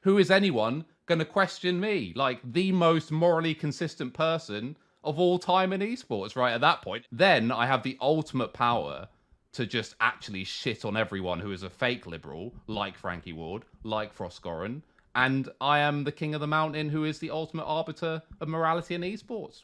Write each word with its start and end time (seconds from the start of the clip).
who 0.00 0.18
is 0.18 0.30
anyone 0.30 0.84
going 1.06 1.18
to 1.18 1.24
question 1.24 1.80
me? 1.80 2.12
Like 2.16 2.40
the 2.44 2.72
most 2.72 3.10
morally 3.10 3.54
consistent 3.54 4.14
person 4.14 4.76
of 5.02 5.18
all 5.18 5.38
time 5.38 5.72
in 5.72 5.80
esports, 5.80 6.36
right? 6.36 6.52
At 6.52 6.60
that 6.60 6.82
point, 6.82 7.06
then 7.10 7.50
I 7.50 7.66
have 7.66 7.82
the 7.82 7.98
ultimate 8.00 8.52
power 8.52 9.08
to 9.52 9.66
just 9.66 9.94
actually 10.00 10.44
shit 10.44 10.84
on 10.84 10.96
everyone 10.96 11.40
who 11.40 11.52
is 11.52 11.62
a 11.62 11.70
fake 11.70 12.06
liberal, 12.06 12.54
like 12.66 12.96
Frankie 12.96 13.32
Ward, 13.32 13.64
like 13.82 14.16
Froskurinn, 14.16 14.82
and 15.14 15.48
I 15.60 15.80
am 15.80 16.04
the 16.04 16.12
king 16.12 16.34
of 16.34 16.40
the 16.40 16.46
mountain 16.46 16.88
who 16.88 17.04
is 17.04 17.18
the 17.18 17.30
ultimate 17.30 17.64
arbiter 17.64 18.22
of 18.40 18.48
morality 18.48 18.94
in 18.94 19.02
esports. 19.02 19.60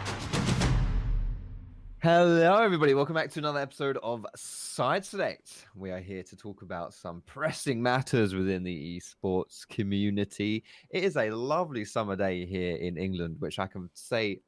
Hello, 2.09 2.63
everybody. 2.63 2.95
Welcome 2.95 3.17
back 3.17 3.33
to 3.33 3.41
another 3.41 3.59
episode 3.59 3.99
of 4.01 4.25
Side 4.37 5.05
Select. 5.05 5.67
We 5.75 5.91
are 5.91 5.99
here 5.99 6.23
to 6.23 6.37
talk 6.37 6.63
about 6.63 6.95
some 6.95 7.21
pressing 7.27 7.83
matters 7.83 8.33
within 8.33 8.63
the 8.63 8.97
esports 8.97 9.67
community. 9.67 10.63
It 10.91 11.03
is 11.03 11.17
a 11.17 11.31
lovely 11.31 11.85
summer 11.85 12.15
day 12.15 12.47
here 12.47 12.77
in 12.77 12.97
England, 12.97 13.39
which 13.41 13.59
I 13.59 13.67
can 13.67 13.91
say 13.95 14.41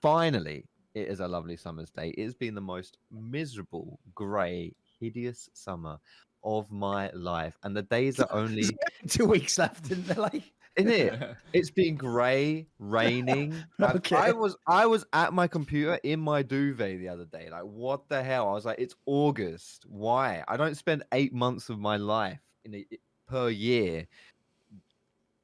finally 0.00 0.64
it 0.94 1.08
is 1.08 1.20
a 1.20 1.28
lovely 1.28 1.58
summer's 1.58 1.90
day. 1.90 2.14
It 2.16 2.24
has 2.24 2.34
been 2.34 2.54
the 2.54 2.62
most 2.62 2.96
miserable, 3.12 4.00
grey, 4.14 4.74
hideous 4.98 5.50
summer 5.52 5.98
of 6.42 6.70
my 6.70 7.10
life, 7.10 7.58
and 7.64 7.76
the 7.76 7.82
days 7.82 8.18
are 8.18 8.32
only 8.32 8.64
two 9.08 9.26
weeks 9.26 9.58
left, 9.58 9.90
isn't 9.90 10.06
there? 10.06 10.16
Like, 10.16 10.54
isn't 10.78 10.90
it? 10.90 11.36
It's 11.52 11.70
been 11.70 11.96
grey, 11.96 12.66
raining. 12.78 13.54
Okay. 13.80 14.16
I 14.16 14.32
was 14.32 14.56
I 14.66 14.86
was 14.86 15.04
at 15.12 15.32
my 15.32 15.46
computer 15.46 15.98
in 16.02 16.20
my 16.20 16.42
duvet 16.42 16.98
the 16.98 17.08
other 17.08 17.24
day. 17.24 17.48
Like, 17.50 17.62
what 17.62 18.08
the 18.08 18.22
hell? 18.22 18.48
I 18.48 18.52
was 18.52 18.64
like, 18.64 18.78
it's 18.78 18.94
August. 19.06 19.84
Why? 19.88 20.44
I 20.46 20.56
don't 20.56 20.76
spend 20.76 21.04
eight 21.12 21.32
months 21.32 21.68
of 21.68 21.78
my 21.78 21.96
life 21.96 22.40
in 22.64 22.74
a, 22.74 22.86
per 23.26 23.48
year 23.48 24.06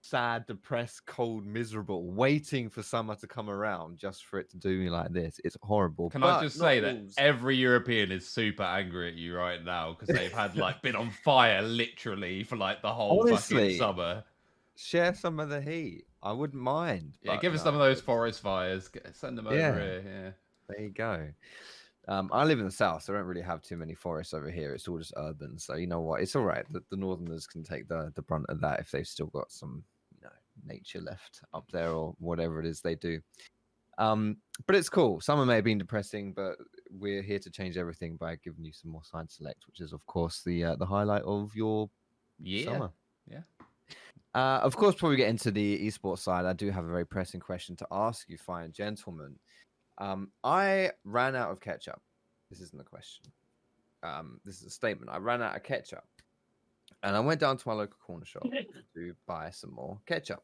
sad, 0.05 0.47
depressed, 0.47 1.07
cold, 1.07 1.46
miserable, 1.46 2.10
waiting 2.10 2.69
for 2.69 2.82
summer 2.82 3.15
to 3.16 3.27
come 3.27 3.48
around 3.48 3.96
just 3.96 4.26
for 4.26 4.38
it 4.38 4.51
to 4.51 4.59
do 4.59 4.79
me 4.79 4.91
like 4.91 5.13
this. 5.13 5.41
It's 5.45 5.57
horrible. 5.63 6.10
Can 6.10 6.21
But 6.21 6.38
I 6.38 6.43
just 6.43 6.59
say 6.59 6.80
that 6.80 7.15
every 7.16 7.57
European 7.57 8.13
is 8.13 8.29
super 8.29 8.63
angry 8.63 9.09
at 9.09 9.15
you 9.15 9.35
right 9.35 9.65
now 9.65 9.96
because 9.98 10.15
they've 10.15 10.32
had 10.32 10.57
like 10.57 10.82
been 10.82 10.95
on 10.95 11.10
fire 11.24 11.63
literally 11.63 12.45
for 12.45 12.57
like 12.57 12.82
the 12.82 12.93
whole 12.93 13.23
Honestly, 13.23 13.57
fucking 13.57 13.79
summer. 13.79 14.24
Share 14.76 15.14
some 15.14 15.40
of 15.40 15.48
the 15.48 15.60
heat. 15.60 16.04
I 16.22 16.32
wouldn't 16.32 16.62
mind. 16.62 17.18
Yeah, 17.22 17.38
give 17.40 17.52
us 17.54 17.60
no. 17.60 17.64
some 17.64 17.74
of 17.74 17.80
those 17.80 18.00
forest 18.00 18.40
fires. 18.40 18.90
Send 19.12 19.36
them 19.38 19.46
over 19.46 19.56
Yeah. 19.56 19.74
here. 19.74 20.02
Yeah. 20.04 20.30
There 20.68 20.80
you 20.80 20.90
go. 20.90 21.28
Um, 22.06 22.28
I 22.32 22.44
live 22.44 22.58
in 22.58 22.66
the 22.66 22.70
south, 22.70 23.02
so 23.02 23.12
I 23.14 23.16
don't 23.16 23.26
really 23.26 23.40
have 23.42 23.62
too 23.62 23.76
many 23.76 23.95
forests 23.95 24.34
over 24.34 24.50
here. 24.50 24.74
It's 24.74 24.88
all 24.88 24.98
just 24.98 25.14
urban. 25.16 25.58
So 25.58 25.76
you 25.76 25.86
know 25.86 26.00
what? 26.00 26.20
It's 26.20 26.36
all 26.36 26.42
right. 26.45 26.64
The, 26.70 26.82
the 26.90 26.96
northerners 26.96 27.46
can 27.46 27.62
take 27.62 27.88
the 27.88 28.12
the 28.14 28.22
brunt 28.22 28.46
of 28.48 28.60
that 28.60 28.80
if 28.80 28.90
they've 28.90 29.06
still 29.06 29.26
got 29.28 29.50
some, 29.50 29.82
you 30.14 30.20
know, 30.22 30.32
nature 30.66 31.00
left 31.00 31.40
up 31.54 31.70
there 31.72 31.90
or 31.90 32.14
whatever 32.18 32.60
it 32.60 32.66
is 32.66 32.80
they 32.80 32.95
do. 32.95 33.20
Um, 33.96 34.36
but 34.66 34.76
it's 34.76 34.88
cool. 34.90 35.20
Summer 35.20 35.46
may 35.46 35.54
have 35.56 35.64
been 35.64 35.78
depressing, 35.78 36.32
but 36.32 36.56
we're 36.90 37.22
here 37.22 37.38
to 37.38 37.50
change 37.50 37.76
everything 37.78 38.16
by 38.16 38.36
giving 38.36 38.64
you 38.64 38.72
some 38.72 38.90
more 38.90 39.04
side 39.04 39.30
select, 39.30 39.66
which 39.66 39.80
is 39.80 39.92
of 39.92 40.04
course 40.06 40.42
the 40.42 40.64
uh, 40.64 40.76
the 40.76 40.86
highlight 40.86 41.22
of 41.22 41.54
your 41.54 41.88
Yeah. 42.38 42.64
summer. 42.64 42.90
Yeah. 43.26 43.42
Uh, 44.35 44.59
of 44.63 44.77
course, 44.77 44.95
before 44.95 45.10
we 45.10 45.16
get 45.16 45.29
into 45.29 45.52
the 45.52 45.87
esports 45.87 46.18
side, 46.18 46.45
I 46.45 46.52
do 46.52 46.71
have 46.71 46.85
a 46.85 46.88
very 46.88 47.07
pressing 47.07 47.40
question 47.40 47.77
to 47.77 47.87
ask 47.93 48.29
you, 48.29 48.37
fine 48.37 48.73
gentlemen. 48.73 49.37
Um, 49.99 50.32
I 50.43 50.91
ran 51.04 51.37
out 51.37 51.52
of 51.52 51.60
ketchup. 51.60 52.02
This 52.51 52.60
isn't 52.60 52.80
a 52.80 52.85
question. 52.85 53.26
Um, 54.02 54.41
this 54.45 54.60
is 54.60 54.66
a 54.66 54.71
statement. 54.71 55.10
I 55.13 55.18
ran 55.18 55.41
out 55.41 55.54
of 55.54 55.63
ketchup, 55.63 56.04
and 57.04 57.16
I 57.16 57.21
went 57.21 57.41
down 57.41 57.57
to 57.57 57.68
my 57.68 57.74
local 57.74 57.96
corner 58.04 58.26
shop 58.26 58.43
to 58.95 59.15
buy 59.26 59.51
some 59.51 59.73
more 59.73 60.01
ketchup. 60.04 60.43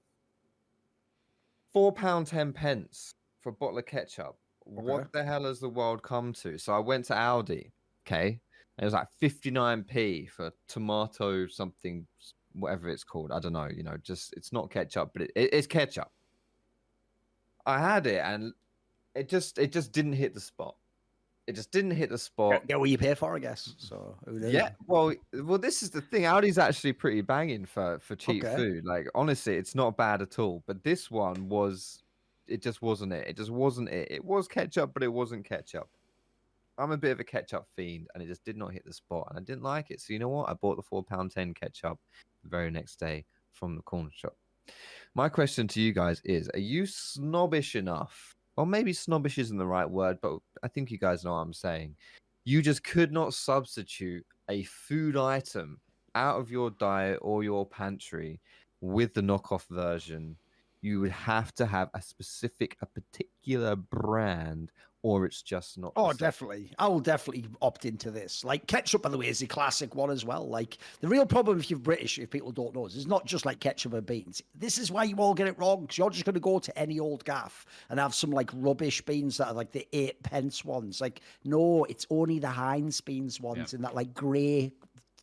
Four 1.72 1.92
pound 1.92 2.28
ten 2.28 2.52
pence 2.52 3.14
for 3.40 3.50
a 3.50 3.52
bottle 3.52 3.78
of 3.78 3.86
ketchup. 3.86 4.36
Okay. 4.66 4.86
What 4.86 5.12
the 5.12 5.24
hell 5.24 5.44
has 5.44 5.58
the 5.58 5.68
world 5.68 6.02
come 6.02 6.32
to? 6.34 6.58
So 6.58 6.72
I 6.72 6.78
went 6.78 7.06
to 7.06 7.14
Aldi. 7.14 7.72
Okay, 8.06 8.40
and 8.78 8.82
it 8.82 8.84
was 8.84 8.94
like 8.94 9.08
fifty 9.18 9.50
nine 9.50 9.82
p 9.82 10.26
for 10.26 10.52
tomato 10.68 11.48
something, 11.48 12.06
whatever 12.52 12.88
it's 12.88 13.04
called. 13.04 13.32
I 13.32 13.40
don't 13.40 13.52
know. 13.52 13.68
You 13.68 13.82
know, 13.82 13.96
just 14.02 14.34
it's 14.36 14.52
not 14.52 14.70
ketchup, 14.70 15.10
but 15.12 15.22
it, 15.22 15.32
it, 15.34 15.54
it's 15.54 15.66
ketchup. 15.66 16.10
I 17.66 17.78
had 17.78 18.06
it, 18.06 18.22
and 18.24 18.52
it 19.14 19.28
just 19.28 19.58
it 19.58 19.72
just 19.72 19.92
didn't 19.92 20.14
hit 20.14 20.34
the 20.34 20.40
spot. 20.40 20.76
It 21.46 21.54
just 21.54 21.72
didn't 21.72 21.92
hit 21.92 22.10
the 22.10 22.18
spot. 22.18 22.66
get 22.68 22.78
what 22.78 22.90
you 22.90 22.98
pay 22.98 23.14
for, 23.14 23.34
I 23.34 23.40
guess. 23.40 23.74
So, 23.78 24.16
who? 24.24 24.38
Yeah, 24.50 24.70
well, 24.86 25.12
well, 25.42 25.58
this 25.58 25.82
is 25.82 25.90
the 25.90 26.00
thing. 26.00 26.22
Aldi's 26.22 26.58
actually 26.58 26.92
pretty 26.92 27.22
banging 27.22 27.64
for 27.64 27.98
for 28.00 28.14
cheap 28.14 28.44
Okay. 28.44 28.56
food. 28.56 28.84
Like 28.84 29.08
honestly, 29.14 29.56
it's 29.56 29.74
not 29.74 29.96
bad 29.96 30.22
at 30.22 30.38
all. 30.38 30.62
But 30.66 30.84
this 30.84 31.10
one 31.10 31.48
was, 31.48 32.02
it 32.46 32.62
just 32.62 32.82
wasn't 32.82 33.12
it. 33.12 33.26
It 33.26 33.36
just 33.36 33.50
wasn't 33.50 33.88
it. 33.88 34.08
It 34.10 34.24
was 34.24 34.46
ketchup, 34.46 34.92
but 34.94 35.02
it 35.02 35.12
wasn't 35.12 35.44
ketchup. 35.44 35.88
I'm 36.78 36.92
a 36.92 36.96
bit 36.96 37.10
of 37.10 37.20
a 37.20 37.24
ketchup 37.24 37.66
fiend, 37.76 38.06
and 38.14 38.22
it 38.22 38.26
just 38.26 38.44
did 38.44 38.56
not 38.56 38.72
hit 38.72 38.84
the 38.84 38.92
spot, 38.92 39.26
and 39.28 39.38
I 39.38 39.42
didn't 39.42 39.64
like 39.64 39.90
it. 39.90 40.00
So 40.00 40.12
you 40.12 40.18
know 40.18 40.28
what? 40.28 40.48
I 40.48 40.54
bought 40.54 40.76
the 40.76 40.82
four 40.82 41.02
pound 41.02 41.32
ten 41.32 41.52
ketchup 41.52 41.98
the 42.42 42.48
very 42.50 42.70
next 42.70 42.98
day 42.98 43.24
from 43.52 43.76
the 43.76 43.82
corner 43.82 44.10
shop. 44.12 44.36
My 45.14 45.28
question 45.28 45.66
to 45.68 45.80
you 45.80 45.92
guys 45.92 46.20
is: 46.24 46.48
Are 46.54 46.60
you 46.60 46.86
snobbish 46.86 47.76
enough? 47.76 48.36
Or 48.56 48.66
maybe 48.66 48.92
snobbish 48.92 49.38
isn't 49.38 49.56
the 49.56 49.66
right 49.66 49.88
word, 49.88 50.18
but 50.20 50.38
I 50.62 50.68
think 50.68 50.90
you 50.90 50.98
guys 50.98 51.24
know 51.24 51.32
what 51.32 51.38
I'm 51.38 51.52
saying 51.52 51.96
you 52.44 52.62
just 52.62 52.82
could 52.84 53.12
not 53.12 53.34
substitute 53.34 54.24
a 54.48 54.62
food 54.64 55.16
item 55.16 55.80
out 56.14 56.40
of 56.40 56.50
your 56.50 56.70
diet 56.70 57.18
or 57.22 57.44
your 57.44 57.66
pantry 57.66 58.40
with 58.80 59.14
the 59.14 59.20
knockoff 59.20 59.66
version. 59.68 60.36
You 60.82 61.00
would 61.00 61.12
have 61.12 61.54
to 61.56 61.66
have 61.66 61.90
a 61.94 62.00
specific, 62.00 62.76
a 62.80 62.86
particular 62.86 63.76
brand, 63.76 64.72
or 65.02 65.24
it's 65.24 65.40
just 65.42 65.78
not. 65.78 65.92
Oh, 65.96 66.12
definitely. 66.12 66.72
I 66.78 66.86
will 66.88 67.00
definitely 67.00 67.46
opt 67.62 67.84
into 67.86 68.10
this. 68.10 68.44
Like 68.44 68.66
ketchup, 68.66 69.02
by 69.02 69.08
the 69.08 69.16
way, 69.18 69.28
is 69.28 69.40
a 69.42 69.46
classic 69.46 69.94
one 69.94 70.10
as 70.10 70.24
well. 70.24 70.46
Like 70.46 70.78
the 71.00 71.08
real 71.08 71.24
problem 71.24 71.58
if 71.58 71.70
you're 71.70 71.78
British, 71.78 72.18
if 72.18 72.30
people 72.30 72.52
don't 72.52 72.74
know, 72.74 72.86
is 72.86 72.96
it's 72.96 73.06
not 73.06 73.24
just 73.24 73.46
like 73.46 73.60
ketchup 73.60 73.94
and 73.94 74.04
beans. 74.04 74.42
This 74.54 74.76
is 74.76 74.90
why 74.90 75.04
you 75.04 75.16
all 75.16 75.32
get 75.34 75.46
it 75.46 75.58
wrong 75.58 75.82
because 75.82 75.96
you're 75.98 76.10
just 76.10 76.24
going 76.24 76.34
to 76.34 76.40
go 76.40 76.58
to 76.58 76.78
any 76.78 77.00
old 77.00 77.24
gaff 77.24 77.64
and 77.88 77.98
have 77.98 78.14
some 78.14 78.30
like 78.30 78.50
rubbish 78.54 79.00
beans 79.02 79.38
that 79.38 79.48
are 79.48 79.54
like 79.54 79.72
the 79.72 79.86
eight 79.92 80.22
pence 80.22 80.64
ones. 80.64 81.00
Like 81.00 81.20
no, 81.44 81.84
it's 81.84 82.06
only 82.10 82.38
the 82.38 82.48
Heinz 82.50 83.00
beans 83.00 83.40
ones 83.40 83.72
in 83.74 83.82
that 83.82 83.94
like 83.94 84.12
grey 84.12 84.72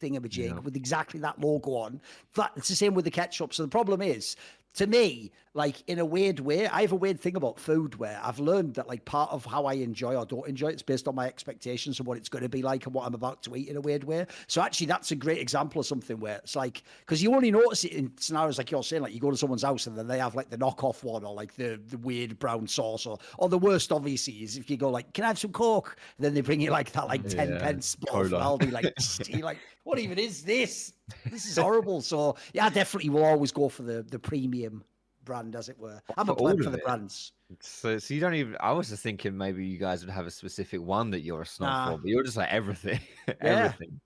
thingamajig 0.01 0.37
Yeah. 0.49 0.59
with 0.59 0.75
exactly 0.75 1.19
that 1.21 1.39
logo 1.39 1.71
on. 1.71 2.01
That 2.35 2.51
it's 2.55 2.67
the 2.69 2.75
same 2.75 2.93
with 2.93 3.05
the 3.05 3.11
ketchup. 3.11 3.53
So 3.53 3.63
the 3.63 3.69
problem 3.69 4.01
is, 4.01 4.35
to 4.77 4.87
me, 4.87 5.31
like 5.53 5.83
in 5.87 5.97
a 5.97 6.05
weird 6.05 6.39
way, 6.39 6.67
I 6.67 6.81
have 6.81 6.91
a 6.91 6.95
weird 6.95 7.19
thing 7.19 7.35
about 7.35 7.59
food 7.59 7.95
where 7.95 8.19
I've 8.23 8.39
learned 8.39 8.75
that 8.75 8.87
like 8.87 9.03
part 9.05 9.31
of 9.31 9.43
how 9.43 9.65
I 9.65 9.73
enjoy 9.73 10.15
or 10.15 10.23
don't 10.23 10.47
enjoy 10.47 10.67
it's 10.67 10.83
based 10.83 11.07
on 11.07 11.15
my 11.15 11.25
expectations 11.25 11.99
of 11.99 12.05
what 12.05 12.15
it's 12.17 12.29
going 12.29 12.43
to 12.43 12.49
be 12.49 12.61
like 12.61 12.85
and 12.85 12.93
what 12.93 13.07
I'm 13.07 13.15
about 13.15 13.41
to 13.43 13.55
eat 13.55 13.67
in 13.67 13.75
a 13.75 13.81
weird 13.81 14.03
way. 14.03 14.27
So 14.45 14.61
actually, 14.61 14.85
that's 14.85 15.09
a 15.11 15.15
great 15.15 15.39
example 15.39 15.79
of 15.79 15.87
something 15.87 16.19
where 16.19 16.37
it's 16.37 16.55
like 16.55 16.83
because 16.99 17.23
you 17.23 17.33
only 17.33 17.49
notice 17.49 17.85
it 17.85 17.93
in 17.93 18.11
scenarios 18.17 18.59
like 18.59 18.69
you're 18.69 18.83
saying, 18.83 19.01
like 19.01 19.13
you 19.15 19.19
go 19.19 19.31
to 19.31 19.37
someone's 19.37 19.63
house 19.63 19.87
and 19.87 19.97
then 19.97 20.07
they 20.07 20.19
have 20.19 20.35
like 20.35 20.51
the 20.51 20.57
knockoff 20.57 21.03
one 21.03 21.23
or 21.23 21.33
like 21.33 21.55
the 21.55 21.81
the 21.87 21.97
weird 21.97 22.37
brown 22.37 22.67
sauce 22.67 23.07
or 23.07 23.17
or 23.39 23.49
the 23.49 23.57
worst 23.57 23.91
obviously 23.91 24.33
is 24.43 24.57
if 24.57 24.69
you 24.69 24.77
go 24.77 24.91
like, 24.91 25.11
can 25.13 25.23
I 25.23 25.27
have 25.27 25.39
some 25.39 25.51
coke? 25.51 25.95
And 26.17 26.25
then 26.25 26.35
they 26.35 26.41
bring 26.41 26.61
you 26.61 26.69
like 26.69 26.91
that 26.91 27.07
like 27.07 27.25
ten 27.27 27.55
Yeah, 27.55 27.57
pence 27.57 27.95
bottle 27.95 28.29
cola. 28.29 28.59
Aldi, 28.59 28.71
like 28.71 28.93
like 29.41 29.59
what 29.87 29.99
even 29.99 30.19
is 30.19 30.43
this? 30.43 30.91
This 31.31 31.49
is 31.49 31.57
horrible. 31.57 32.01
So 32.01 32.35
yeah, 32.53 32.65
I 32.65 32.69
definitely 32.69 33.09
will 33.09 33.23
always 33.23 33.51
go 33.51 33.69
for 33.69 33.83
the 33.83 34.03
the 34.03 34.19
premium 34.19 34.83
brand, 35.23 35.55
as 35.55 35.69
it 35.69 35.79
were. 35.79 36.01
I'm 36.17 36.29
a 36.29 36.35
For 36.35 36.39
pleb 36.39 36.61
for 36.61 36.69
the 36.69 36.77
it. 36.77 36.83
brands. 36.83 37.31
So, 37.61 37.97
so 37.97 38.13
you 38.13 38.19
don't 38.19 38.33
even. 38.33 38.57
I 38.59 38.73
was 38.73 38.89
just 38.89 39.01
thinking 39.01 39.37
maybe 39.37 39.65
you 39.65 39.77
guys 39.77 40.05
would 40.05 40.13
have 40.13 40.25
a 40.27 40.31
specific 40.31 40.81
one 40.81 41.09
that 41.11 41.21
you're 41.21 41.41
a 41.41 41.45
snob 41.45 41.69
Nah. 41.69 41.91
for, 41.91 41.97
but 41.99 42.07
you're 42.07 42.23
just 42.23 42.35
like 42.35 42.51
everything, 42.51 42.99
Yeah. 43.41 43.71
everything. 43.71 44.01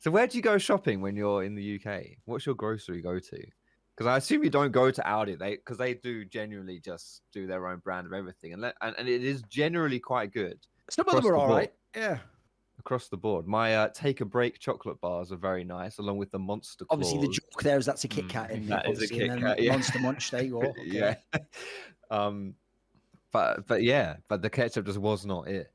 So 0.00 0.10
where 0.10 0.26
do 0.26 0.36
you 0.36 0.42
go 0.42 0.58
shopping 0.58 1.00
when 1.00 1.14
you're 1.14 1.44
in 1.44 1.54
the 1.54 1.62
UK? 1.62 2.18
What's 2.24 2.46
your 2.46 2.56
grocery 2.56 3.00
go 3.00 3.20
to? 3.20 3.46
Because 3.96 4.06
I 4.08 4.16
assume 4.16 4.42
you 4.42 4.50
don't 4.50 4.72
go 4.72 4.90
to 4.90 5.02
Aldi, 5.02 5.38
they 5.38 5.56
because 5.56 5.78
they 5.78 5.94
do 5.94 6.24
genuinely 6.24 6.80
just 6.80 7.22
do 7.32 7.46
their 7.46 7.68
own 7.68 7.78
brand 7.78 8.06
of 8.06 8.12
everything, 8.14 8.52
and 8.54 8.62
let, 8.62 8.74
and, 8.80 8.96
and 8.98 9.08
it 9.08 9.22
is 9.22 9.42
generally 9.42 10.00
quite 10.00 10.32
good 10.32 10.58
Some 10.88 11.06
of 11.08 11.14
them 11.14 11.26
are 11.26 11.34
the 11.34 11.40
all 11.40 11.46
board. 11.46 11.58
right. 11.60 11.72
Yeah. 11.94 12.18
Across 12.80 13.08
the 13.08 13.16
board. 13.16 13.46
My 13.46 13.76
uh, 13.76 13.88
take 13.94 14.20
a 14.20 14.24
break 14.24 14.58
chocolate 14.58 15.00
bars 15.00 15.30
are 15.30 15.36
very 15.36 15.62
nice, 15.62 15.98
along 15.98 16.16
with 16.18 16.30
the 16.32 16.38
monster. 16.38 16.84
Obviously, 16.90 17.20
the 17.20 17.28
joke 17.28 17.62
there 17.62 17.78
is 17.78 17.86
that's 17.86 18.02
a 18.04 18.08
Kit 18.08 18.24
Mm, 18.26 18.30
Kat 18.30 18.50
in 18.50 18.66
that 18.66 18.84
there, 18.84 18.92
is 18.92 19.02
a 19.02 19.06
Kit 19.08 19.22
and 19.22 19.30
then 19.30 19.40
Kat, 19.40 19.62
yeah. 19.62 19.72
Monster 19.72 19.98
Munch. 20.00 20.30
There 20.30 20.42
you 20.42 20.50
go. 20.60 20.62
Okay. 20.62 20.82
yeah. 20.86 21.14
um, 22.10 22.54
but 23.32 23.66
but 23.68 23.82
yeah, 23.84 24.16
but 24.28 24.42
the 24.42 24.50
ketchup 24.50 24.86
just 24.86 24.98
was 24.98 25.24
not 25.24 25.46
it. 25.46 25.70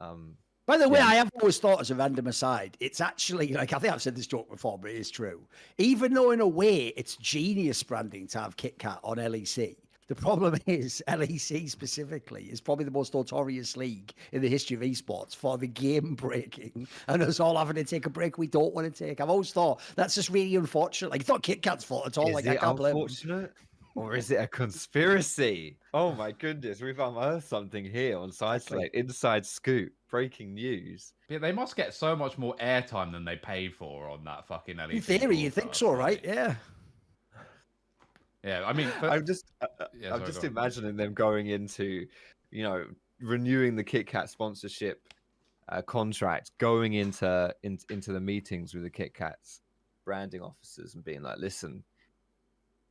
Um, 0.00 0.36
By 0.66 0.76
the 0.76 0.88
way, 0.88 1.00
Yeah. 1.00 1.06
I 1.06 1.14
have 1.16 1.30
always 1.40 1.58
thought, 1.58 1.80
as 1.80 1.90
a 1.90 1.94
random 1.94 2.26
aside, 2.28 2.76
it's 2.80 3.00
actually 3.00 3.52
like 3.54 3.72
I 3.72 3.78
think 3.78 3.92
I've 3.92 4.02
said 4.02 4.14
this 4.14 4.26
joke 4.26 4.48
before, 4.50 4.78
but 4.78 4.90
it 4.90 4.96
is 4.96 5.10
true. 5.10 5.48
Even 5.78 6.14
though 6.14 6.30
in 6.30 6.40
a 6.40 6.46
way 6.46 6.88
it's 6.96 7.16
genius 7.16 7.82
branding 7.82 8.26
to 8.28 8.38
have 8.38 8.56
Kit 8.56 8.78
Kat 8.78 9.00
on 9.02 9.16
LEC, 9.16 9.76
The 10.08 10.14
problem 10.14 10.56
is 10.66 11.02
LEC 11.08 11.68
specifically 11.68 12.44
is 12.44 12.60
probably 12.60 12.84
the 12.84 12.90
most 12.90 13.14
notorious 13.14 13.76
league 13.76 14.12
in 14.32 14.40
the 14.42 14.48
history 14.48 14.76
of 14.76 14.82
esports 14.82 15.34
for 15.34 15.58
the 15.58 15.66
game 15.66 16.14
breaking 16.14 16.86
and 17.08 17.22
us 17.22 17.40
all 17.40 17.56
having 17.56 17.76
to 17.76 17.84
take 17.84 18.06
a 18.06 18.10
break 18.10 18.38
we 18.38 18.46
don't 18.46 18.74
want 18.74 18.92
to 18.92 19.06
take. 19.06 19.20
I've 19.20 19.30
always 19.30 19.52
thought 19.52 19.80
that's 19.96 20.14
just 20.14 20.30
really 20.30 20.54
unfortunate. 20.56 21.10
Like, 21.10 21.20
it's 21.20 21.28
not 21.28 21.42
Kit 21.42 21.62
Kat's 21.62 21.84
fault 21.84 22.06
at 22.06 22.18
all. 22.18 22.28
Is 22.28 22.34
like, 22.34 22.46
I 22.46 22.54
it 22.54 22.60
can't 22.60 22.76
blame 22.76 22.94
them. 22.94 23.02
unfortunate? 23.02 23.52
Or 23.96 24.14
is 24.14 24.30
it 24.30 24.36
a 24.36 24.46
conspiracy? 24.46 25.78
Oh 25.94 26.12
my 26.12 26.30
goodness, 26.30 26.82
we've 26.82 27.00
unearthed 27.00 27.48
something 27.48 27.82
here 27.82 28.18
on 28.18 28.30
Side 28.30 28.62
Select. 28.62 28.94
Inside 28.94 29.46
scoop, 29.46 29.90
breaking 30.10 30.52
news. 30.52 31.14
Yeah, 31.30 31.38
they 31.38 31.50
must 31.50 31.76
get 31.76 31.94
so 31.94 32.14
much 32.14 32.36
more 32.36 32.54
airtime 32.56 33.10
than 33.10 33.24
they 33.24 33.36
pay 33.36 33.70
for 33.70 34.10
on 34.10 34.22
that 34.24 34.46
fucking 34.46 34.76
LEC. 34.76 34.92
In 34.92 35.00
theory, 35.00 35.36
you 35.38 35.50
think 35.50 35.74
so, 35.74 35.92
right? 35.92 36.20
Yeah. 36.22 36.56
Yeah, 38.46 38.64
I 38.64 38.72
mean, 38.72 38.88
for- 39.00 39.10
I'm 39.10 39.26
just, 39.26 39.52
uh, 39.60 39.66
uh, 39.80 39.86
Yeah, 39.98 40.12
I'm 40.14 40.20
sorry, 40.20 40.26
just 40.26 40.40
go 40.42 40.46
on. 40.48 40.52
imagining 40.52 40.96
them 40.96 41.12
going 41.14 41.48
into, 41.48 42.06
you 42.50 42.62
know, 42.62 42.86
renewing 43.20 43.74
the 43.76 43.84
Kit 43.84 44.06
Kat 44.06 44.30
sponsorship 44.30 45.02
uh, 45.68 45.82
contract, 45.82 46.52
going 46.58 46.92
into 46.94 47.52
in, 47.64 47.78
into 47.90 48.12
the 48.12 48.20
meetings 48.20 48.72
with 48.72 48.84
the 48.84 48.90
Kit 48.90 49.14
Kats 49.14 49.60
branding 50.04 50.40
officers 50.42 50.94
and 50.94 51.02
being 51.04 51.22
like, 51.22 51.38
"Listen, 51.38 51.82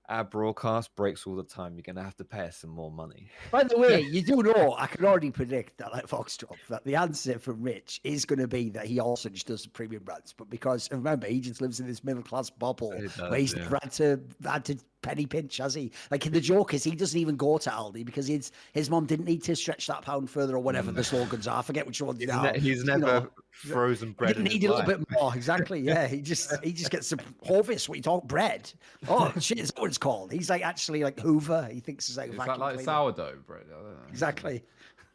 our 0.10 0.26
broadcast 0.26 0.94
breaks 0.96 1.26
all 1.26 1.36
the 1.38 1.44
time. 1.44 1.76
You're 1.76 1.84
gonna 1.84 2.04
have 2.04 2.18
to 2.18 2.26
pay 2.26 2.42
us 2.48 2.58
some 2.58 2.72
more 2.72 2.92
money." 2.92 3.30
By 3.52 3.64
the 3.64 3.78
way, 3.78 4.02
you 4.02 4.22
do 4.22 4.44
know 4.44 4.76
I 4.78 4.88
can 4.88 5.06
already 5.06 5.32
predict 5.32 5.78
that, 5.78 5.94
like 5.94 6.08
Foxdrop, 6.08 6.58
that 6.70 6.84
the 6.84 6.96
answer 6.96 7.40
from 7.40 7.62
Rich 7.64 8.02
is 8.04 8.26
going 8.26 8.40
to 8.40 8.48
be 8.48 8.70
that 8.72 8.88
he 8.88 9.00
also 9.00 9.30
just 9.30 9.48
does 9.48 9.64
the 9.64 9.70
premium 9.70 10.04
brands. 10.04 10.34
But 10.34 10.50
because 10.50 10.92
remember, 10.92 11.28
he 11.28 11.40
just 11.40 11.62
lives 11.62 11.80
in 11.80 11.88
this 11.88 12.04
middle 12.04 12.24
class 12.24 12.50
bubble 12.50 12.92
He 12.92 13.08
where 13.22 13.40
he's 13.40 13.56
yeah. 13.56 13.70
had 13.82 13.92
to 13.94 14.20
had 14.44 14.66
to 14.66 14.78
penny 15.06 15.26
pinch, 15.26 15.58
has 15.58 15.74
he? 15.74 15.92
Like 16.12 16.24
the 16.24 16.42
Jokers, 16.42 16.84
he 16.84 16.92
doesn't 16.92 17.20
even 17.20 17.36
go 17.36 17.58
to 17.58 17.70
Aldi 17.70 18.06
because 18.06 18.28
his 18.28 18.52
his 18.74 18.90
mom 18.90 19.06
didn't 19.06 19.26
need 19.26 19.44
to 19.44 19.56
stretch 19.56 19.88
that 19.88 20.02
pound 20.02 20.30
further 20.30 20.56
or 20.56 20.60
whatever 20.60 20.92
mm. 20.92 20.96
the 20.96 21.04
slogans 21.04 21.48
are. 21.48 21.60
I 21.60 21.62
forget 21.62 21.86
which 21.86 22.02
one. 22.02 22.18
He's, 22.18 22.28
now. 22.28 22.44
ne- 22.44 22.60
he's 22.60 22.84
never 22.84 23.00
know. 23.00 23.30
frozen 23.52 24.10
He 24.10 24.14
bread. 24.14 24.28
didn't 24.30 24.48
in 24.48 24.62
his 24.62 24.70
a 24.70 24.74
little 24.74 24.98
bit 24.98 25.12
more, 25.12 25.34
exactly. 25.36 25.80
Yeah, 25.80 26.08
he 26.08 26.22
just 26.34 26.52
he 26.64 26.74
just 26.74 26.92
gets 26.92 27.08
some 27.08 27.20
Hovis. 27.46 27.88
What 27.88 27.98
you 27.98 28.04
talk 28.04 28.28
bread? 28.28 28.72
Oh 29.08 29.32
shit, 29.40 29.60
is 29.60 29.72
what 29.78 29.88
it's 29.88 29.98
called? 29.98 30.32
He's 30.32 30.50
like 30.50 30.64
actually 30.64 31.04
like 31.04 31.20
Hoover. 31.20 31.70
He 31.72 31.80
thinks 31.80 32.10
it's 32.10 32.18
like 32.18 32.32
is 32.32 32.38
that 32.38 32.60
like 32.60 32.76
cleaner. 32.76 32.84
sourdough 32.84 33.38
bread? 33.46 33.66
I 33.70 33.74
don't 33.74 33.84
know. 33.84 34.10
Exactly. 34.10 34.64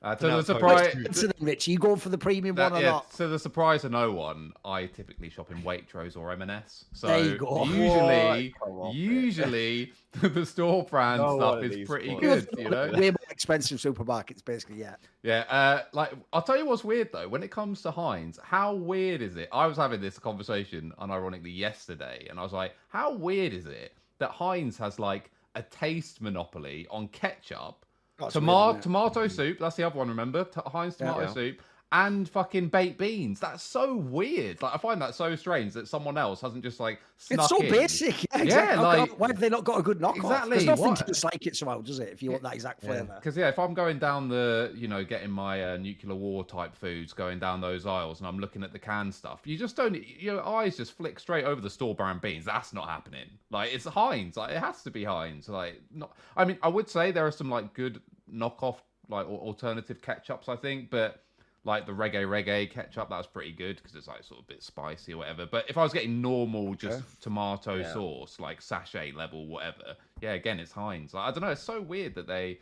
Uh, 0.02 0.14
to 0.14 0.28
No, 0.28 0.36
the 0.38 0.42
surprise, 0.54 0.94
Answer 0.94 1.26
them, 1.26 1.36
Rich. 1.46 1.68
You 1.68 1.78
going 1.78 1.96
for 1.98 2.08
the 2.08 2.16
premium 2.16 2.56
that- 2.56 2.72
one 2.72 2.80
or 2.80 2.84
yeah, 2.84 2.90
not? 2.92 3.10
to 3.12 3.28
the 3.28 3.38
surprise 3.38 3.84
of 3.84 3.92
no 3.92 4.10
one, 4.12 4.54
I 4.64 4.86
typically 4.86 5.28
shop 5.28 5.50
in 5.50 5.60
Waitrose 5.62 6.16
or 6.16 6.32
M&S. 6.32 6.86
So 6.94 7.08
There 7.08 7.20
you 7.22 7.36
go. 7.36 7.64
usually, 7.66 8.54
What? 8.58 8.66
Come 8.68 8.78
on, 8.78 8.86
Rich. 8.88 8.96
usually 8.96 9.92
the 10.22 10.46
store 10.46 10.84
brand 10.84 11.20
No 11.20 11.36
stuff 11.36 11.62
is 11.64 11.86
pretty 11.86 12.10
boys. 12.14 12.20
good. 12.46 12.48
You 12.58 12.70
know, 12.70 12.90
Way 12.94 13.10
more 13.10 13.16
expensive 13.28 13.78
supermarkets, 13.78 14.42
basically. 14.42 14.76
Yeah. 14.76 14.94
Yeah, 15.22 15.40
uh, 15.50 15.82
like 15.92 16.12
I'll 16.32 16.40
tell 16.40 16.56
you 16.56 16.64
what's 16.64 16.82
weird 16.82 17.10
though. 17.12 17.28
When 17.28 17.42
it 17.42 17.50
comes 17.50 17.82
to 17.82 17.90
Heinz, 17.90 18.38
how 18.42 18.72
weird 18.74 19.20
is 19.20 19.36
it? 19.36 19.50
I 19.52 19.66
was 19.66 19.76
having 19.76 20.00
this 20.00 20.18
conversation, 20.18 20.94
unironically, 20.98 21.54
yesterday, 21.54 22.26
and 22.30 22.40
I 22.40 22.42
was 22.42 22.54
like, 22.54 22.74
"How 22.88 23.12
weird 23.12 23.52
is 23.52 23.66
it 23.66 23.92
that 24.18 24.30
Heinz 24.30 24.78
has 24.78 24.98
like 24.98 25.30
a 25.56 25.62
taste 25.62 26.22
monopoly 26.22 26.86
on 26.90 27.08
ketchup, 27.08 27.84
That's 28.20 28.32
tomato 28.34 28.72
weird, 28.72 28.82
tomato 28.82 29.28
soup? 29.28 29.58
That's 29.58 29.76
the 29.76 29.84
other 29.84 29.98
one. 29.98 30.08
Remember, 30.08 30.44
T- 30.44 30.60
Heinz 30.66 30.96
Yeah. 31.00 31.06
tomato 31.12 31.26
Yeah. 31.26 31.32
soup." 31.34 31.62
And 31.92 32.28
fucking 32.28 32.68
baked 32.68 32.98
beans. 32.98 33.40
That's 33.40 33.64
so 33.64 33.96
weird. 33.96 34.62
Like 34.62 34.72
I 34.74 34.78
find 34.78 35.02
that 35.02 35.12
so 35.16 35.34
strange 35.34 35.72
that 35.72 35.88
someone 35.88 36.16
else 36.16 36.40
hasn't 36.40 36.62
just 36.62 36.78
like 36.78 37.00
snuck 37.16 37.40
It's 37.40 37.48
so 37.48 37.58
in. 37.64 37.68
basic. 37.72 38.22
Yeah, 38.22 38.28
Yeah, 38.36 38.42
exactly. 38.44 38.76
Come- 38.76 38.84
like- 38.84 39.18
why 39.18 39.26
have 39.26 39.40
they 39.40 39.48
not 39.48 39.64
got 39.64 39.80
a 39.80 39.82
good 39.82 39.98
knockoff? 39.98 40.16
Exactly, 40.18 40.50
There's 40.50 40.66
nothing 40.66 40.84
what- 40.84 41.06
just 41.08 41.24
like 41.24 41.46
it 41.48 41.56
somehow, 41.56 41.80
does 41.80 41.98
it? 41.98 42.10
If 42.10 42.22
you 42.22 42.30
want 42.30 42.44
that 42.44 42.54
exact 42.54 42.82
flavour. 42.82 43.12
Because 43.16 43.36
yeah, 43.36 43.48
if 43.48 43.58
I'm 43.58 43.74
going 43.74 43.98
down 43.98 44.28
the, 44.28 44.72
you 44.76 44.86
know, 44.86 45.02
getting 45.04 45.32
my 45.32 45.72
uh, 45.72 45.76
nuclear 45.78 46.14
war 46.14 46.44
type 46.44 46.76
foods, 46.76 47.12
going 47.12 47.40
down 47.40 47.60
those 47.60 47.86
aisles, 47.86 48.20
and 48.20 48.28
I'm 48.28 48.38
looking 48.38 48.62
at 48.62 48.72
the 48.72 48.78
canned 48.78 49.12
stuff, 49.12 49.40
you 49.44 49.58
just 49.58 49.74
don't. 49.74 49.96
Your 50.20 50.46
eyes 50.46 50.76
just 50.76 50.92
flick 50.92 51.18
straight 51.18 51.44
over 51.44 51.60
the 51.60 51.70
store 51.70 51.96
brand 51.96 52.20
beans. 52.20 52.44
That's 52.44 52.72
not 52.72 52.88
happening. 52.88 53.26
Like 53.50 53.74
it's 53.74 53.84
Heinz. 53.84 54.36
Like 54.36 54.52
it 54.52 54.58
has 54.60 54.82
to 54.84 54.92
be 54.92 55.02
Heinz. 55.02 55.48
Like 55.48 55.80
not. 55.92 56.12
I 56.36 56.44
mean, 56.44 56.56
I 56.62 56.68
would 56.68 56.88
say 56.88 57.10
there 57.10 57.26
are 57.26 57.32
some 57.32 57.50
like 57.50 57.74
good 57.74 58.00
knockoff, 58.32 58.76
like 59.08 59.26
al- 59.26 59.32
alternative 59.38 60.00
ketchups. 60.00 60.48
I 60.48 60.54
think, 60.54 60.88
but 60.90 61.24
like 61.64 61.86
the 61.86 61.92
reggae 61.92 62.26
reggae 62.26 62.70
ketchup, 62.70 63.10
That 63.10 63.18
was 63.18 63.26
pretty 63.26 63.52
good 63.52 63.76
because 63.76 63.94
it's 63.94 64.08
like 64.08 64.24
sort 64.24 64.40
of 64.40 64.44
a 64.46 64.48
bit 64.48 64.62
spicy 64.62 65.12
or 65.12 65.18
whatever. 65.18 65.46
But 65.46 65.68
if 65.68 65.76
I 65.76 65.82
was 65.82 65.92
getting 65.92 66.22
normal, 66.22 66.74
just 66.74 67.02
tomato 67.20 67.76
Yeah. 67.76 67.92
sauce, 67.92 68.40
like 68.40 68.62
sachet 68.62 69.12
level, 69.12 69.46
whatever, 69.46 69.96
yeah, 70.22 70.32
again, 70.32 70.58
it's 70.58 70.72
Heinz. 70.72 71.12
Like, 71.12 71.28
I 71.28 71.30
don't 71.32 71.42
know. 71.42 71.50
It's 71.50 71.62
so 71.62 71.80
weird 71.80 72.14
that 72.14 72.26
they 72.26 72.60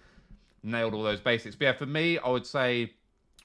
nailed 0.63 0.95
all 0.95 1.03
those 1.05 1.21
basics. 1.21 1.55
But 1.55 1.65
yeah, 1.65 1.73
for 1.73 1.87
me, 1.87 2.19
I 2.19 2.29
would 2.29 2.47
say 2.47 2.93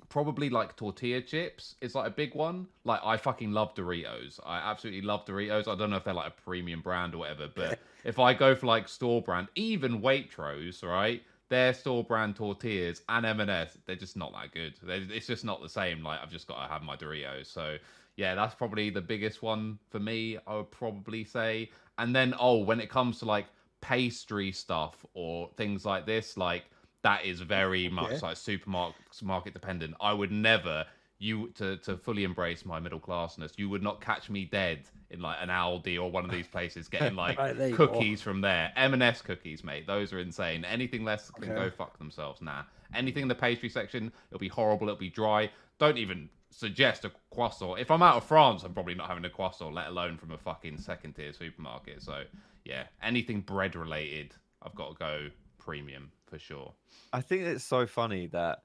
probably 0.09 0.49
like 0.49 0.75
tortilla 0.75 1.21
chips 1.21 1.75
is 1.81 1.95
like 1.95 2.07
a 2.07 2.11
big 2.11 2.35
one. 2.35 2.67
Like 2.83 3.01
I 3.03 3.17
fucking 3.17 3.51
love 3.51 3.73
Doritos. 3.75 4.39
I 4.45 4.57
absolutely 4.57 5.01
love 5.01 5.25
Doritos. 5.25 5.67
I 5.67 5.75
don't 5.75 5.89
know 5.89 5.97
if 5.97 6.03
they're 6.03 6.13
like 6.13 6.27
a 6.37 6.41
premium 6.41 6.81
brand 6.81 7.13
or 7.15 7.19
whatever, 7.19 7.47
but 7.53 7.79
if 8.03 8.19
I 8.19 8.33
go 8.33 8.55
for 8.55 8.65
like 8.67 8.87
store 8.87 9.21
brand, 9.21 9.47
even 9.55 10.01
Waitrose, 10.01 10.83
right? 10.83 11.23
Their 11.49 11.73
store 11.73 12.03
brand 12.03 12.35
tortillas 12.35 13.01
and 13.09 13.25
M&S, 13.25 13.77
they're 13.85 13.95
just 13.95 14.17
not 14.17 14.33
that 14.33 14.53
good. 14.53 14.73
They're, 14.81 15.01
it's 15.09 15.27
just 15.27 15.45
not 15.45 15.61
the 15.61 15.69
same. 15.69 16.03
Like 16.03 16.19
I've 16.21 16.31
just 16.31 16.47
got 16.47 16.61
to 16.63 16.71
have 16.71 16.81
my 16.81 16.95
Doritos. 16.95 17.47
So 17.47 17.77
yeah, 18.15 18.35
that's 18.35 18.55
probably 18.55 18.89
the 18.89 19.01
biggest 19.01 19.41
one 19.41 19.79
for 19.89 19.99
me. 19.99 20.37
I 20.47 20.55
would 20.55 20.71
probably 20.71 21.23
say. 21.23 21.69
And 21.97 22.15
then 22.15 22.33
oh, 22.39 22.57
when 22.59 22.79
it 22.79 22.89
comes 22.89 23.19
to 23.19 23.25
like 23.25 23.47
pastry 23.81 24.51
stuff 24.51 25.05
or 25.13 25.49
things 25.57 25.85
like 25.85 26.05
this, 26.05 26.37
like 26.37 26.63
that 27.03 27.25
is 27.25 27.41
very 27.41 27.89
much 27.89 28.21
like 28.21 28.37
supermarket 28.37 28.95
market 29.21 29.53
dependent. 29.53 29.93
I 29.99 30.13
would 30.13 30.31
never 30.31 30.85
you 31.23 31.47
to 31.55 31.77
to 31.77 31.95
fully 31.97 32.25
embrace 32.25 32.65
my 32.65 32.79
middle 32.79 32.99
classness. 32.99 33.53
You 33.57 33.69
would 33.69 33.81
not 33.81 34.01
catch 34.01 34.29
me 34.29 34.45
dead 34.45 34.81
in 35.09 35.21
like 35.21 35.37
an 35.41 35.49
Aldi 35.49 35.97
or 35.97 36.11
one 36.11 36.25
of 36.25 36.31
these 36.31 36.47
places 36.47 36.89
getting 36.89 37.15
like 37.23 37.37
Right, 37.37 37.57
there 37.57 37.69
you 37.69 37.77
go. 37.77 37.87
cookies 37.87 38.21
from 38.21 38.41
there. 38.41 38.71
M&S 38.75 39.21
cookies, 39.21 39.63
mate. 39.63 39.87
Those 39.87 40.11
are 40.11 40.19
insane. 40.19 40.65
Anything 40.65 41.03
less 41.03 41.29
can 41.31 41.55
go 41.55 41.69
fuck 41.69 41.97
themselves. 41.97 42.41
Nah. 42.41 42.63
Anything 42.93 43.23
in 43.23 43.27
the 43.27 43.35
pastry 43.35 43.69
section, 43.69 44.11
it'll 44.29 44.39
be 44.39 44.49
horrible. 44.49 44.87
It'll 44.87 44.99
be 44.99 45.09
dry. 45.09 45.49
Don't 45.79 45.97
even 45.97 46.29
suggest 46.49 47.05
a 47.05 47.11
croissant. 47.33 47.79
If 47.79 47.89
I'm 47.89 48.03
out 48.03 48.17
of 48.17 48.25
France, 48.25 48.63
I'm 48.63 48.73
probably 48.73 48.95
not 48.95 49.07
having 49.07 49.25
a 49.25 49.29
croissant, 49.29 49.73
let 49.73 49.87
alone 49.87 50.17
from 50.17 50.31
a 50.31 50.37
fucking 50.37 50.77
second 50.77 51.13
tier 51.13 51.31
supermarket. 51.33 52.03
So 52.03 52.23
yeah, 52.65 52.83
anything 53.01 53.41
bread 53.41 53.75
related, 53.75 54.35
I've 54.61 54.75
got 54.75 54.89
to 54.93 54.99
go 54.99 55.29
premium 55.57 56.11
for 56.27 56.37
sure. 56.37 56.73
I 57.13 57.21
think 57.21 57.43
it's 57.43 57.63
so 57.63 57.87
funny 57.87 58.27
that 58.27 58.63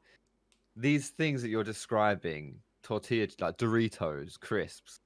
these 0.78 1.10
things 1.10 1.42
that 1.42 1.48
you're 1.48 1.64
describing, 1.64 2.60
tortilla 2.82 3.26
like 3.40 3.58
Doritos, 3.58 4.38
crisps, 4.38 5.00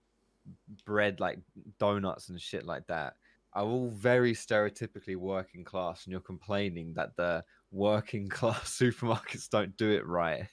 bread 0.85 1.21
like 1.21 1.39
donuts 1.79 2.29
and 2.29 2.41
shit 2.41 2.65
like 2.67 2.87
that, 2.89 3.15
are 3.55 3.65
all 3.65 3.89
very 3.91 4.33
stereotypically 4.35 5.17
working 5.17 5.65
class, 5.65 6.05
and 6.05 6.13
you're 6.13 6.21
complaining 6.21 6.93
that 6.95 7.17
the 7.17 7.45
working 7.71 8.29
class 8.39 8.79
supermarkets 8.79 9.49
don't 9.49 9.77
do 9.77 9.91
it 9.91 10.07
right, 10.07 10.47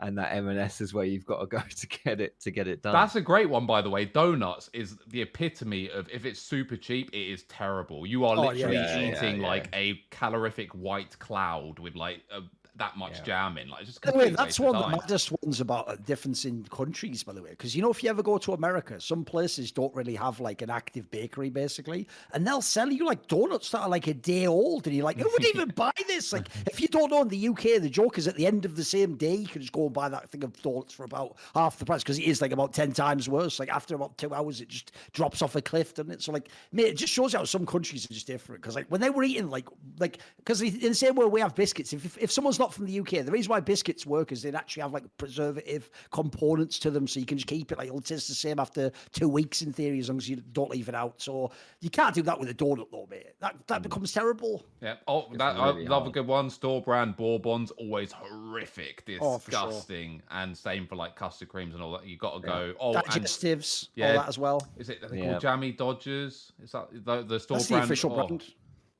and 0.00 0.16
that 0.18 0.34
M&S 0.34 0.80
is 0.80 0.92
where 0.92 1.04
you've 1.04 1.24
got 1.24 1.40
to 1.40 1.46
go 1.46 1.60
to 1.76 1.86
get 1.86 2.20
it 2.20 2.38
to 2.40 2.50
get 2.50 2.68
it 2.68 2.82
done. 2.82 2.92
That's 2.92 3.16
a 3.16 3.20
great 3.20 3.48
one, 3.48 3.66
by 3.66 3.80
the 3.82 3.90
way. 3.90 4.04
Donuts 4.04 4.70
is 4.72 4.96
the 5.08 5.22
epitome 5.22 5.88
of 5.90 6.08
if 6.10 6.24
it's 6.24 6.40
super 6.40 6.76
cheap, 6.76 7.10
it 7.12 7.32
is 7.32 7.44
terrible. 7.44 8.06
You 8.06 8.24
are 8.26 8.36
Oh, 8.36 8.42
yeah, 8.50 8.66
literally 8.66 8.76
yeah, 8.76 8.98
yeah, 8.98 9.16
eating 9.16 9.40
yeah. 9.40 9.46
like 9.48 9.68
a 9.72 10.00
calorific 10.10 10.72
white 10.74 11.18
cloud 11.18 11.78
with 11.78 11.94
like 11.96 12.22
a, 12.30 12.40
that 12.76 12.96
much 12.96 13.18
Yeah. 13.18 13.24
jam 13.24 13.58
in. 13.58 13.68
Like 13.68 13.84
just 13.84 14.00
By 14.00 14.12
way, 14.12 14.30
that's 14.30 14.58
one 14.58 14.74
of 14.74 14.80
the 14.82 14.88
time. 14.88 14.92
maddest 14.92 15.30
ones 15.42 15.60
about 15.60 15.92
a 15.92 15.96
difference 15.98 16.46
in 16.46 16.64
countries, 16.64 17.22
by 17.22 17.32
the 17.34 17.42
way. 17.42 17.50
Because 17.50 17.76
you 17.76 17.82
know, 17.82 17.90
if 17.90 18.02
you 18.02 18.08
ever 18.08 18.22
go 18.22 18.38
to 18.38 18.54
America, 18.54 18.98
some 18.98 19.24
places 19.24 19.70
don't 19.70 19.94
really 19.94 20.14
have 20.14 20.40
like 20.40 20.62
an 20.62 20.70
active 20.70 21.10
bakery, 21.10 21.50
basically, 21.50 22.08
and 22.32 22.46
they'll 22.46 22.62
sell 22.62 22.90
you 22.90 23.04
like 23.04 23.26
donuts 23.26 23.70
that 23.72 23.80
are 23.80 23.88
like 23.90 24.06
a 24.06 24.14
day 24.14 24.46
old, 24.46 24.86
and 24.86 24.96
you're 24.96 25.04
like, 25.04 25.18
who 25.18 25.28
would 25.30 25.44
even 25.44 25.68
buy 25.76 25.92
this? 26.06 26.32
Like, 26.32 26.48
if 26.66 26.80
you 26.80 26.88
don't 26.88 27.10
know 27.10 27.20
in 27.22 27.28
the 27.28 27.48
UK, 27.48 27.80
the 27.82 27.90
joke 27.90 28.16
is 28.16 28.26
at 28.26 28.36
the 28.36 28.46
end 28.46 28.64
of 28.64 28.74
the 28.74 28.84
same 28.84 29.16
day, 29.16 29.34
you 29.34 29.46
can 29.48 29.60
just 29.60 29.72
go 29.72 29.84
and 29.84 29.92
buy 29.92 30.08
that 30.08 30.30
thing 30.30 30.42
of 30.42 30.60
donuts 30.62 30.94
for 30.94 31.04
about 31.04 31.36
half 31.54 31.78
the 31.78 31.84
price 31.84 32.02
because 32.02 32.18
it 32.18 32.24
is 32.24 32.40
like 32.40 32.52
about 32.52 32.72
ten 32.72 32.92
times 32.92 33.28
worse. 33.28 33.60
Like 33.60 33.68
after 33.68 33.94
about 33.94 34.16
two 34.16 34.32
hours, 34.32 34.62
it 34.62 34.68
just 34.68 34.92
drops 35.12 35.42
off 35.42 35.56
a 35.56 35.62
cliff, 35.62 35.92
doesn't 35.94 36.10
it? 36.10 36.22
So 36.22 36.32
like, 36.32 36.48
mate, 36.72 36.86
it 36.86 36.96
just 36.96 37.12
shows 37.12 37.34
you 37.34 37.38
how 37.40 37.44
some 37.44 37.66
countries 37.66 38.06
are 38.06 38.14
just 38.14 38.26
different. 38.26 38.62
Because 38.62 38.76
like 38.76 38.86
when 38.88 39.02
they 39.02 39.10
were 39.10 39.24
eating 39.24 39.50
like 39.50 39.68
like 39.98 40.18
because 40.38 40.62
in 40.62 40.80
the 40.80 40.94
same 40.94 41.16
way 41.16 41.26
we 41.26 41.40
have 41.42 41.54
biscuits, 41.54 41.92
if 41.92 42.16
if 42.16 42.32
someone's 42.32 42.61
not 42.62 42.72
from 42.72 42.86
the 42.86 43.00
UK, 43.00 43.24
the 43.26 43.32
reason 43.32 43.50
why 43.50 43.58
biscuits 43.58 44.06
work 44.06 44.30
is 44.30 44.40
they 44.40 44.52
actually 44.52 44.82
have 44.82 44.92
like 44.92 45.04
preservative 45.18 45.90
components 46.12 46.78
to 46.78 46.92
them, 46.92 47.08
so 47.08 47.18
you 47.18 47.26
can 47.26 47.36
just 47.36 47.48
keep 47.48 47.72
it 47.72 47.78
like 47.78 47.88
it'll 47.88 48.00
taste 48.00 48.28
the 48.28 48.34
same 48.34 48.60
after 48.60 48.92
two 49.10 49.28
weeks 49.28 49.62
in 49.62 49.72
theory, 49.72 49.98
as 49.98 50.08
long 50.08 50.18
as 50.18 50.28
you 50.28 50.36
don't 50.52 50.70
leave 50.70 50.88
it 50.88 50.94
out. 50.94 51.20
So 51.20 51.50
you 51.80 51.90
can't 51.90 52.14
do 52.14 52.22
that 52.22 52.38
with 52.38 52.48
a 52.50 52.54
donut, 52.54 52.86
though, 52.92 53.08
mate. 53.10 53.34
That 53.40 53.56
that 53.66 53.80
mm. 53.80 53.82
becomes 53.82 54.12
terrible. 54.12 54.64
Yeah. 54.80 54.94
Oh, 55.08 55.26
that 55.34 55.56
really 55.56 55.86
I 55.86 55.90
love 55.90 56.06
a 56.06 56.10
good 56.10 56.26
one. 56.26 56.48
Store 56.50 56.80
brand 56.80 57.16
bourbons 57.16 57.72
always 57.72 58.12
horrific, 58.12 59.02
Oh, 59.20 59.38
sure. 59.38 59.38
disgusting, 59.38 60.22
and 60.30 60.56
same 60.56 60.86
for 60.86 60.94
like 60.94 61.16
custard 61.16 61.48
creams 61.48 61.74
and 61.74 61.82
all 61.82 61.92
that. 61.92 62.06
You 62.06 62.16
got 62.16 62.40
to 62.40 62.46
go. 62.46 62.74
Oh, 62.78 62.94
and 62.94 63.04
Digestives, 63.04 63.88
Yeah. 63.96 64.08
all 64.08 64.14
that 64.18 64.28
as 64.28 64.38
well. 64.38 64.64
is 64.76 64.88
it? 64.88 65.02
Are 65.02 65.08
they 65.08 65.18
Yeah. 65.18 65.30
called 65.30 65.40
Jammy 65.42 65.72
Dodgers? 65.72 66.52
Is 66.62 66.70
that 66.70 66.88
the, 66.92 67.24
the 67.24 67.40
store 67.40 67.56
That's 67.56 67.66
the 67.66 67.72
brand? 67.72 67.84
official 67.84 68.12
Oh, 68.12 68.26
brand. 68.26 68.44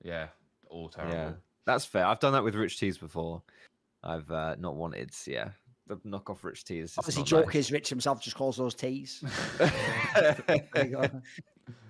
Yeah, 0.02 0.28
all 0.68 0.88
terrible. 0.88 1.14
Yeah. 1.14 1.32
That's 1.66 1.84
fair. 1.84 2.06
I've 2.06 2.20
done 2.20 2.32
that 2.32 2.44
with 2.44 2.54
rich 2.54 2.78
teas 2.78 2.98
before. 2.98 3.42
I've 4.02 4.30
uh, 4.30 4.56
not 4.58 4.74
wanted, 4.74 5.10
yeah, 5.26 5.50
the 5.86 5.96
knockoff 5.98 6.42
rich 6.42 6.64
teas. 6.64 6.94
Obviously, 6.98 7.22
Joke 7.22 7.46
nice. 7.46 7.56
is 7.56 7.72
rich 7.72 7.88
himself, 7.88 8.20
just 8.20 8.36
calls 8.36 8.56
those 8.56 8.74
teas. 8.74 9.22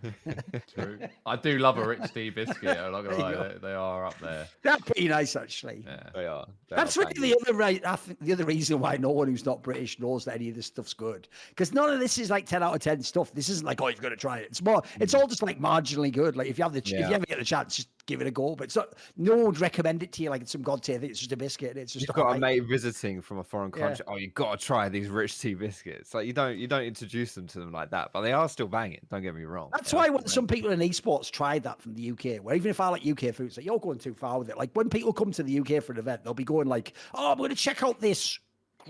There 0.02 0.14
you 0.24 0.34
go. 0.34 0.60
True. 0.74 0.98
I 1.26 1.36
do 1.36 1.58
love 1.58 1.78
a 1.78 1.86
rich 1.86 2.12
tea 2.12 2.30
biscuit. 2.30 2.76
I'm 2.78 2.92
not 2.92 3.02
gonna 3.02 3.16
There 3.16 3.18
lie, 3.18 3.48
they, 3.48 3.58
they 3.62 3.72
are 3.72 4.04
up 4.04 4.18
there. 4.20 4.48
That's 4.62 4.82
pretty 4.82 5.08
nice, 5.08 5.36
actually. 5.36 5.84
Yeah. 5.86 6.10
They 6.14 6.26
are. 6.26 6.46
they 6.68 6.76
That's 6.76 6.96
are 6.96 7.00
really 7.00 7.14
banging. 7.14 7.30
the 7.30 7.40
other 7.40 7.58
right. 7.58 7.86
I 7.86 7.96
think 7.96 8.20
the 8.20 8.32
other 8.32 8.44
reason 8.44 8.80
why 8.80 8.96
no 8.96 9.10
one 9.10 9.28
who's 9.28 9.46
not 9.46 9.62
British 9.62 9.98
knows 10.00 10.24
that 10.24 10.34
any 10.34 10.48
of 10.48 10.56
this 10.56 10.66
stuff's 10.66 10.94
good, 10.94 11.28
because 11.50 11.72
none 11.72 11.90
of 11.90 12.00
this 12.00 12.18
is 12.18 12.30
like 12.30 12.46
ten 12.46 12.62
out 12.62 12.74
of 12.74 12.80
ten 12.80 13.02
stuff. 13.02 13.32
This 13.32 13.48
isn't 13.48 13.66
like 13.66 13.80
oh 13.80 13.88
you've 13.88 14.00
got 14.00 14.10
to 14.10 14.16
try 14.16 14.38
it. 14.38 14.48
It's 14.50 14.62
more. 14.62 14.82
It's 15.00 15.12
hmm. 15.12 15.20
all 15.20 15.26
just 15.26 15.42
like 15.42 15.60
marginally 15.60 16.12
good. 16.12 16.36
Like 16.36 16.48
if 16.48 16.58
you 16.58 16.64
have 16.64 16.72
the 16.72 16.80
ch 16.80 16.92
if 16.92 17.08
you 17.08 17.14
ever 17.14 17.26
get 17.26 17.38
the 17.38 17.44
chance, 17.44 17.76
just 17.76 17.88
give 18.06 18.20
it 18.20 18.26
a 18.26 18.30
go. 18.30 18.54
But 18.54 18.64
it's 18.64 18.76
not. 18.76 18.94
No 19.16 19.36
one 19.36 19.46
would 19.46 19.60
recommend 19.60 20.02
it 20.02 20.12
to 20.12 20.22
you 20.22 20.30
like 20.30 20.42
it's 20.42 20.52
some 20.52 20.62
god 20.62 20.82
tier 20.82 20.98
thing. 20.98 21.10
It's 21.10 21.20
just 21.20 21.32
a 21.32 21.36
biscuit. 21.36 21.70
And 21.70 21.80
it's 21.80 21.92
just 21.92 22.06
You've 22.06 22.16
got 22.16 22.36
a 22.36 22.38
mate 22.38 22.64
visiting 22.68 23.20
from 23.20 23.38
a 23.38 23.44
foreign 23.44 23.72
Yeah. 23.76 23.88
country. 23.88 24.04
Oh, 24.08 24.16
you've 24.16 24.34
got 24.34 24.58
to 24.58 24.64
try 24.64 24.88
these 24.88 25.08
rich 25.08 25.38
tea 25.38 25.54
biscuits. 25.54 26.14
Like 26.14 26.26
you 26.26 26.32
don't, 26.32 26.58
you 26.58 26.66
don't 26.66 26.82
introduce 26.84 27.34
them 27.34 27.46
to 27.48 27.60
them 27.60 27.72
like 27.72 27.90
that, 27.90 28.10
but 28.12 28.22
they 28.22 28.32
are 28.32 28.48
still 28.48 28.68
banging. 28.68 29.00
Don't 29.10 29.22
get 29.22 29.34
me 29.34 29.44
wrong. 29.44 29.70
That's 29.72 29.91
Are 29.92 29.96
why 29.96 30.08
when 30.08 30.26
some 30.26 30.46
people 30.46 30.70
in 30.70 30.80
esports 30.80 31.30
tried 31.30 31.62
that 31.64 31.80
from 31.80 31.94
the 31.94 32.10
UK, 32.10 32.42
where 32.42 32.54
even 32.54 32.70
if 32.70 32.80
I 32.80 32.88
like 32.88 33.06
UK 33.06 33.34
food, 33.34 33.46
it's 33.46 33.56
like 33.56 33.66
you're 33.66 33.78
going 33.78 33.98
too 33.98 34.14
far 34.14 34.38
with 34.38 34.48
it. 34.48 34.56
Like 34.56 34.70
when 34.74 34.88
people 34.88 35.12
come 35.12 35.32
to 35.32 35.42
the 35.42 35.60
UK 35.60 35.82
for 35.82 35.92
an 35.92 35.98
event, 35.98 36.24
they'll 36.24 36.34
be 36.34 36.44
going 36.44 36.68
like, 36.68 36.94
"Oh, 37.14 37.32
I'm 37.32 37.38
going 37.38 37.50
to 37.50 37.56
check 37.56 37.82
out 37.82 38.00
this." 38.00 38.38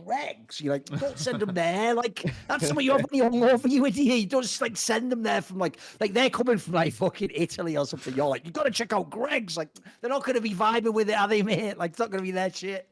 Greg's, 0.04 0.58
you're 0.60 0.72
like, 0.72 0.86
don't 0.86 1.18
send 1.18 1.40
them 1.40 1.52
there. 1.54 1.94
Like 1.94 2.24
that's 2.48 2.66
some 2.66 2.78
of 2.78 2.82
your 2.82 2.94
money 2.94 3.20
hungover, 3.20 3.70
you 3.70 3.84
idiot. 3.84 4.20
You 4.20 4.26
don't 4.26 4.42
just 4.42 4.60
like 4.60 4.76
send 4.76 5.12
them 5.12 5.22
there 5.22 5.42
from 5.42 5.58
like, 5.58 5.78
like 6.00 6.14
they're 6.14 6.30
coming 6.30 6.56
from 6.56 6.74
like 6.74 6.94
fucking 6.94 7.30
Italy 7.34 7.76
or 7.76 7.84
something. 7.84 8.14
You're 8.14 8.28
like, 8.28 8.46
you 8.46 8.52
got 8.52 8.64
to 8.64 8.70
check 8.70 8.92
out 8.92 9.10
Greg's. 9.10 9.56
Like 9.56 9.68
they're 10.00 10.10
not 10.10 10.24
going 10.24 10.36
to 10.36 10.40
be 10.40 10.54
vibing 10.54 10.94
with 10.94 11.10
it, 11.10 11.12
are 11.12 11.28
they, 11.28 11.42
mate? 11.42 11.76
Like 11.76 11.90
it's 11.90 11.98
not 11.98 12.10
going 12.10 12.20
to 12.20 12.24
be 12.24 12.30
their 12.30 12.50
shit. 12.50 12.88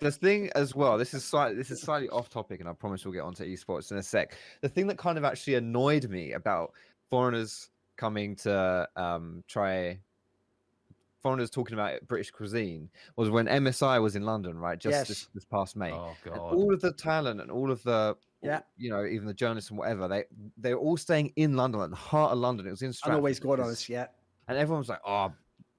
The 0.00 0.10
thing 0.10 0.50
as 0.54 0.74
well 0.74 0.96
this 0.98 1.14
is 1.14 1.24
slightly 1.24 1.56
this 1.56 1.70
is 1.70 1.80
slightly 1.80 2.08
off 2.10 2.28
topic 2.28 2.60
and 2.60 2.68
i 2.68 2.72
promise 2.72 3.04
we'll 3.04 3.12
get 3.14 3.22
onto 3.22 3.44
esports 3.44 3.90
in 3.90 3.98
a 3.98 4.02
sec 4.02 4.36
the 4.60 4.68
thing 4.68 4.86
that 4.86 4.98
kind 4.98 5.18
of 5.18 5.24
actually 5.24 5.54
annoyed 5.54 6.08
me 6.08 6.32
about 6.32 6.72
foreigners 7.10 7.70
coming 7.96 8.36
to 8.36 8.88
um 8.96 9.42
try 9.48 9.98
foreigners 11.22 11.50
talking 11.50 11.74
about 11.74 11.94
british 12.06 12.30
cuisine 12.30 12.88
was 13.16 13.30
when 13.30 13.46
msi 13.46 14.00
was 14.00 14.16
in 14.16 14.22
london 14.24 14.56
right 14.58 14.78
just 14.78 15.08
this, 15.08 15.20
Yes. 15.22 15.28
this 15.34 15.44
past 15.44 15.76
may 15.76 15.92
Oh 15.92 16.14
god. 16.24 16.38
all 16.38 16.72
of 16.72 16.80
the 16.80 16.92
talent 16.92 17.40
and 17.40 17.50
all 17.50 17.70
of 17.70 17.82
the 17.82 18.16
Yeah. 18.42 18.60
you 18.76 18.90
know 18.90 19.04
even 19.04 19.26
the 19.26 19.34
journalists 19.34 19.70
and 19.70 19.78
whatever 19.78 20.06
they 20.08 20.24
they're 20.58 20.76
all 20.78 20.96
staying 20.96 21.32
in 21.36 21.56
london 21.56 21.80
like 21.80 21.90
the 21.90 21.96
heart 21.96 22.32
of 22.32 22.38
london 22.38 22.66
it 22.66 22.70
was 22.70 22.82
in 22.82 22.88
I 22.88 22.92
Stratford 22.92 23.12
know 23.14 23.18
always 23.18 23.40
going 23.40 23.60
on 23.60 23.66
because- 23.66 23.78
this, 23.80 23.88
yeah. 23.88 24.06
and 24.48 24.56
everyone 24.58 24.80
was 24.80 24.88
like 24.88 25.00
oh 25.06 25.32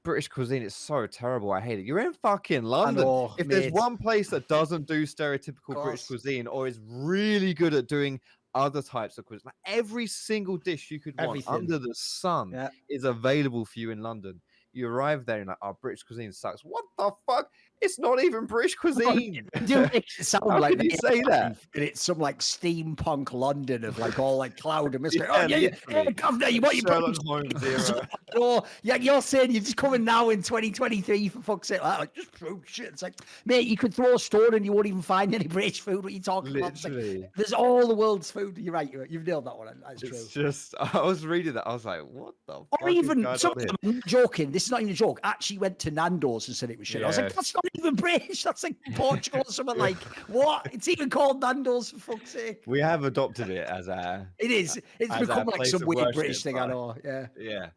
british 0.07 0.29
cuisine 0.29 0.63
is 0.63 0.73
so 0.73 1.05
terrible 1.05 1.51
i 1.51 1.59
hate 1.59 1.79
it 1.79 1.85
you're 1.85 1.99
in 1.99 2.13
fucking 2.13 2.63
london 2.63 3.03
know, 3.03 3.33
if 3.37 3.45
there's 3.47 3.73
one 3.73 3.97
place 3.97 4.29
that 4.29 4.47
doesn't 4.47 4.87
do 4.87 5.03
stereotypical. 5.03 5.83
British 5.83 6.07
cuisine 6.07 6.47
or 6.47 6.65
is 6.65 6.79
really 6.87 7.53
good 7.53 7.73
at 7.73 7.89
doing 7.89 8.17
other 8.55 8.81
types 8.81 9.17
of 9.17 9.25
cuisine, 9.25 9.43
like 9.45 9.55
every 9.65 10.07
single 10.07 10.55
dish 10.57 10.89
you 10.89 10.99
could 10.99 11.13
want 11.19 11.43
under 11.47 11.77
the 11.77 11.93
sun 11.93 12.51
Yeah. 12.51 12.69
is 12.89 13.03
available 13.03 13.65
for 13.65 13.79
you 13.79 13.91
in 13.91 14.01
London. 14.01 14.41
You 14.71 14.87
arrive 14.87 15.25
there 15.25 15.39
and 15.39 15.47
like, 15.49 15.57
oh, 15.61 15.77
British 15.81 16.03
cuisine 16.03 16.31
sucks. 16.31 16.61
What 16.61 16.85
the 16.97 17.11
fuck? 17.25 17.51
It's 17.81 17.99
not 17.99 18.23
even 18.23 18.45
British 18.45 18.75
cuisine. 18.75 19.47
do 19.65 19.83
it 19.93 20.05
sound 20.21 20.49
How 20.49 20.59
like 20.59 20.81
you 20.81 20.91
say 20.91 21.21
that? 21.21 21.57
And 21.75 21.83
it's 21.83 22.01
some 22.01 22.17
like 22.17 22.39
steampunk 22.39 23.33
London 23.33 23.85
of 23.85 23.99
like 23.99 24.17
all 24.19 24.37
like 24.37 24.57
cloud 24.57 24.95
and 24.95 25.03
mystery. 25.03 25.27
Yeah, 25.27 25.35
oh 25.35 25.47
yeah, 25.47 25.57
yeah, 25.57 25.69
yeah, 25.69 25.75
literally. 25.87 26.13
governor, 26.13 26.47
you 26.49 26.61
want 26.61 26.75
your 26.75 26.87
Sherlock 26.87 27.15
problems? 27.23 27.61
Holmes 27.61 27.89
era. 27.91 28.09
Oh, 28.35 28.63
yeah, 28.83 28.95
you're 28.95 29.21
saying 29.21 29.51
you're 29.51 29.63
just 29.63 29.77
coming 29.77 30.03
now 30.03 30.29
in 30.29 30.41
2023 30.41 31.29
for 31.29 31.41
fuck's 31.41 31.67
sake. 31.69 31.83
Like, 31.83 32.13
just 32.15 32.31
throw 32.31 32.61
shit. 32.65 32.87
It's 32.87 33.01
like, 33.01 33.15
mate, 33.45 33.67
you 33.67 33.77
could 33.77 33.93
throw 33.93 34.15
a 34.15 34.19
stone 34.19 34.53
and 34.53 34.65
you 34.65 34.73
won't 34.73 34.87
even 34.87 35.01
find 35.01 35.33
any 35.33 35.47
British 35.47 35.81
food. 35.81 36.03
What 36.03 36.05
are 36.05 36.09
you 36.09 36.19
talking 36.19 36.57
about? 36.57 36.73
Like, 36.83 36.83
Literally. 36.83 37.27
there's 37.35 37.53
all 37.53 37.87
the 37.87 37.95
world's 37.95 38.31
food. 38.31 38.57
You're 38.57 38.73
right. 38.73 38.91
You've 39.09 39.25
nailed 39.25 39.45
that 39.45 39.57
one. 39.57 39.67
That's 39.87 40.01
true. 40.01 40.09
It's 40.09 40.27
just, 40.27 40.75
I 40.79 41.01
was 41.01 41.25
reading 41.25 41.53
that. 41.53 41.67
I 41.67 41.73
was 41.73 41.85
like, 41.85 42.01
what 42.01 42.33
the 42.47 42.53
fuck? 42.53 42.81
Or 42.81 42.89
even 42.89 43.23
some 43.37 43.51
on 43.51 43.57
of 43.57 43.63
here? 43.63 43.67
them, 43.67 43.77
I'm 43.83 44.01
joking. 44.07 44.51
This 44.51 44.65
is 44.65 44.71
not 44.71 44.81
even 44.81 44.93
a 44.93 44.95
joke. 44.95 45.19
I 45.23 45.29
Actually, 45.29 45.59
went 45.59 45.77
to 45.79 45.91
Nando's 45.91 46.47
and 46.47 46.57
said 46.57 46.71
it 46.71 46.79
was 46.79 46.87
shit. 46.87 47.03
I 47.03 47.07
was 47.07 47.17
like, 47.17 47.33
that's 47.33 47.53
not 47.53 47.63
even 47.75 47.95
British. 47.95 48.43
That's 48.43 48.63
like 48.63 48.75
Portugal 48.95 49.43
or 49.45 49.51
something. 49.51 49.77
Like 49.77 49.97
what? 50.27 50.67
It's 50.73 50.87
even 50.87 51.09
called 51.09 51.41
Nando's 51.41 51.91
for 51.91 52.17
fuck's 52.17 52.31
sake. 52.31 52.63
We 52.65 52.79
have 52.79 53.03
adopted 53.03 53.49
it 53.49 53.67
as 53.67 53.87
a 53.87 54.27
It 54.39 54.51
is. 54.51 54.79
It's 54.99 55.17
become 55.17 55.47
like 55.47 55.65
some 55.65 55.85
weird 55.85 56.07
worship, 56.07 56.15
British 56.15 56.43
thing. 56.43 56.57
I 56.57 56.67
know. 56.67 56.95
Yeah. 57.03 57.27
Yeah. 57.37 57.67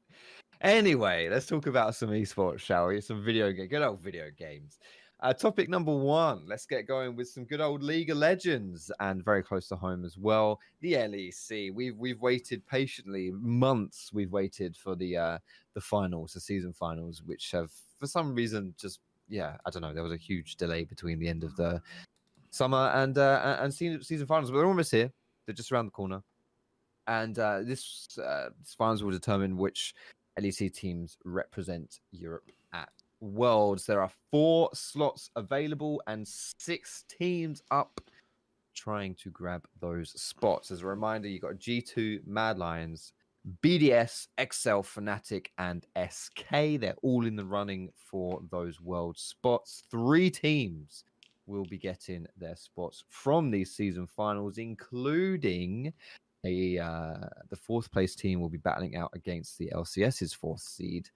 Anyway, 0.60 1.28
let's 1.30 1.46
talk 1.46 1.66
about 1.66 1.94
some 1.94 2.10
esports, 2.10 2.60
shall 2.60 2.88
we? 2.88 3.00
Some 3.00 3.24
video 3.24 3.50
game, 3.50 3.68
good 3.68 3.82
old 3.82 4.02
video 4.02 4.26
games. 4.36 4.78
Uh, 5.22 5.34
topic 5.34 5.68
number 5.68 5.94
one. 5.94 6.42
Let's 6.46 6.64
get 6.64 6.86
going 6.86 7.14
with 7.14 7.28
some 7.28 7.44
good 7.44 7.60
old 7.60 7.82
League 7.82 8.10
of 8.10 8.16
Legends, 8.16 8.90
and 9.00 9.24
very 9.24 9.42
close 9.42 9.68
to 9.68 9.76
home 9.76 10.04
as 10.04 10.16
well. 10.16 10.58
The 10.80 10.94
LEC. 10.94 11.74
We've 11.74 11.96
we've 11.96 12.20
waited 12.20 12.66
patiently 12.66 13.30
months. 13.30 14.10
We've 14.12 14.32
waited 14.32 14.76
for 14.76 14.96
the 14.96 15.16
uh, 15.16 15.38
the 15.74 15.80
finals, 15.80 16.32
the 16.32 16.40
season 16.40 16.72
finals, 16.72 17.22
which 17.24 17.50
have 17.52 17.70
for 17.98 18.06
some 18.06 18.34
reason 18.34 18.74
just 18.78 19.00
yeah, 19.30 19.56
I 19.64 19.70
don't 19.70 19.82
know. 19.82 19.94
There 19.94 20.02
was 20.02 20.12
a 20.12 20.16
huge 20.16 20.56
delay 20.56 20.84
between 20.84 21.18
the 21.18 21.28
end 21.28 21.44
of 21.44 21.56
the 21.56 21.80
summer 22.50 22.90
and 22.94 23.16
uh, 23.16 23.58
and 23.60 23.72
season 23.72 24.02
season 24.02 24.26
finals, 24.26 24.50
but 24.50 24.58
they're 24.58 24.66
almost 24.66 24.90
here. 24.90 25.10
They're 25.46 25.54
just 25.54 25.72
around 25.72 25.86
the 25.86 25.92
corner, 25.92 26.22
and 27.06 27.38
uh, 27.38 27.60
this 27.62 28.08
uh, 28.18 28.50
this 28.58 28.74
finals 28.74 29.02
will 29.02 29.12
determine 29.12 29.56
which 29.56 29.94
LEC 30.38 30.74
teams 30.74 31.16
represent 31.24 32.00
Europe 32.10 32.50
at 32.72 32.90
Worlds. 33.20 33.86
There 33.86 34.02
are 34.02 34.10
four 34.30 34.70
slots 34.74 35.30
available 35.36 36.02
and 36.06 36.26
six 36.26 37.04
teams 37.08 37.62
up 37.70 38.00
trying 38.74 39.14
to 39.16 39.30
grab 39.30 39.66
those 39.80 40.10
spots. 40.20 40.70
As 40.70 40.82
a 40.82 40.86
reminder, 40.86 41.28
you've 41.28 41.42
got 41.42 41.56
G2, 41.56 42.26
Mad 42.26 42.58
Lions, 42.58 43.12
BDS, 43.62 44.28
XL, 44.38 44.80
Fnatic, 44.80 45.46
and 45.58 45.86
SK. 46.08 46.80
They're 46.80 46.94
all 47.02 47.26
in 47.26 47.36
the 47.36 47.44
running 47.44 47.90
for 47.94 48.42
those 48.50 48.80
world 48.80 49.18
spots. 49.18 49.82
Three 49.90 50.30
teams 50.30 51.04
will 51.46 51.64
be 51.64 51.78
getting 51.78 52.26
their 52.36 52.56
spots 52.56 53.04
from 53.08 53.50
these 53.50 53.74
season 53.74 54.06
finals, 54.06 54.58
including 54.58 55.92
a 56.44 56.78
uh, 56.78 57.28
the 57.48 57.56
fourth 57.56 57.90
place 57.90 58.14
team 58.14 58.40
will 58.40 58.48
be 58.48 58.58
battling 58.58 58.96
out 58.96 59.10
against 59.14 59.58
the 59.58 59.70
LCS's 59.74 60.32
fourth 60.32 60.60
seed 60.60 61.08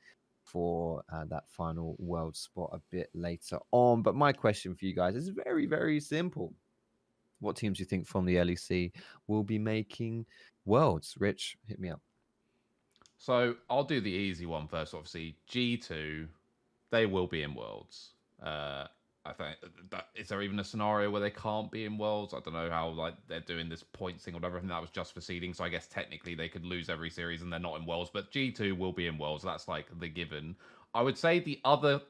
for 0.44 1.02
uh, 1.12 1.24
that 1.26 1.48
final 1.48 1.96
world 1.98 2.36
spot 2.36 2.70
a 2.72 2.80
bit 2.90 3.08
later 3.14 3.58
on. 3.70 4.02
But 4.02 4.14
my 4.14 4.32
question 4.32 4.74
for 4.74 4.84
you 4.84 4.94
guys 4.94 5.16
is 5.16 5.28
very, 5.28 5.66
very 5.66 6.00
simple. 6.00 6.52
What 7.40 7.56
teams 7.56 7.78
do 7.78 7.82
you 7.82 7.86
think 7.86 8.06
from 8.06 8.24
the 8.24 8.36
LEC 8.36 8.92
will 9.26 9.42
be 9.42 9.58
making 9.58 10.26
worlds? 10.64 11.14
Rich, 11.18 11.56
hit 11.66 11.78
me 11.78 11.90
up. 11.90 12.00
So 13.18 13.56
I'll 13.70 13.84
do 13.84 14.00
the 14.00 14.10
easy 14.10 14.46
one 14.46 14.66
first. 14.66 14.94
Obviously, 14.94 15.36
G 15.46 15.76
two, 15.76 16.28
they 16.90 17.06
will 17.06 17.26
be 17.26 17.42
in 17.42 17.54
Worlds. 17.54 18.10
Uh, 18.42 18.86
I 19.26 19.32
think 19.32 19.56
that 19.90 20.08
is 20.14 20.28
there 20.28 20.42
even 20.42 20.60
a 20.60 20.64
scenario 20.64 21.10
where 21.10 21.20
they 21.20 21.30
can't 21.30 21.70
be 21.70 21.86
in 21.86 21.96
Worlds? 21.96 22.34
I 22.34 22.40
don't 22.40 22.52
know 22.52 22.68
how 22.68 22.88
like 22.88 23.14
they're 23.26 23.40
doing 23.40 23.70
this 23.70 23.82
or 23.98 24.10
whatever. 24.32 24.56
I 24.56 24.60
think 24.60 24.70
that 24.70 24.80
was 24.80 24.90
just 24.90 25.14
for 25.14 25.22
seeding. 25.22 25.54
So 25.54 25.64
I 25.64 25.70
guess 25.70 25.86
technically 25.86 26.34
they 26.34 26.48
could 26.48 26.64
lose 26.64 26.90
every 26.90 27.08
series 27.08 27.40
and 27.40 27.50
they're 27.50 27.60
not 27.60 27.80
in 27.80 27.86
Worlds. 27.86 28.10
But 28.12 28.30
G 28.30 28.50
two 28.50 28.74
will 28.74 28.92
be 28.92 29.06
in 29.06 29.16
Worlds. 29.16 29.42
That's 29.42 29.66
like 29.68 29.86
the 29.98 30.08
given. 30.08 30.56
I 30.94 31.00
would 31.00 31.16
say 31.16 31.38
the 31.38 31.60
other 31.64 32.02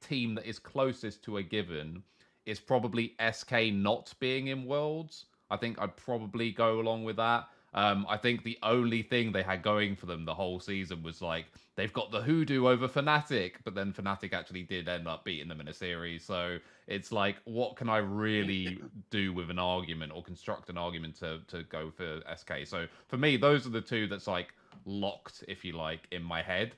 team 0.00 0.34
that 0.36 0.46
is 0.46 0.58
closest 0.58 1.22
to 1.24 1.36
a 1.36 1.42
given 1.42 2.02
is 2.46 2.58
probably 2.58 3.14
SK 3.30 3.72
not 3.72 4.14
being 4.18 4.46
in 4.46 4.64
Worlds. 4.64 5.26
I 5.50 5.56
think 5.56 5.78
I'd 5.78 5.96
probably 5.96 6.50
go 6.50 6.80
along 6.80 7.04
with 7.04 7.16
that. 7.16 7.48
Um, 7.74 8.06
I 8.08 8.16
think 8.16 8.44
the 8.44 8.58
only 8.62 9.02
thing 9.02 9.30
they 9.30 9.42
had 9.42 9.62
going 9.62 9.94
for 9.94 10.06
them 10.06 10.24
the 10.24 10.34
whole 10.34 10.58
season 10.58 11.02
was 11.02 11.20
like 11.20 11.46
they've 11.76 11.92
got 11.92 12.10
the 12.10 12.22
hoodoo 12.22 12.66
over 12.66 12.88
Fnatic, 12.88 13.54
but 13.62 13.74
then 13.74 13.92
Fnatic 13.92 14.32
actually 14.32 14.62
did 14.62 14.88
end 14.88 15.06
up 15.06 15.24
beating 15.24 15.48
them 15.48 15.60
in 15.60 15.68
a 15.68 15.74
series. 15.74 16.24
So 16.24 16.58
it's 16.86 17.12
like, 17.12 17.36
what 17.44 17.76
can 17.76 17.90
I 17.90 17.98
really 17.98 18.78
do 19.10 19.32
with 19.34 19.50
an 19.50 19.58
argument 19.58 20.12
or 20.14 20.22
construct 20.22 20.70
an 20.70 20.78
argument 20.78 21.16
to 21.16 21.40
to 21.48 21.62
go 21.64 21.90
for 21.90 22.22
SK? 22.34 22.66
So 22.66 22.86
for 23.06 23.18
me, 23.18 23.36
those 23.36 23.66
are 23.66 23.70
the 23.70 23.82
two 23.82 24.06
that's 24.06 24.26
like 24.26 24.54
locked, 24.86 25.44
if 25.46 25.64
you 25.64 25.72
like, 25.72 26.06
in 26.10 26.22
my 26.22 26.42
head. 26.42 26.74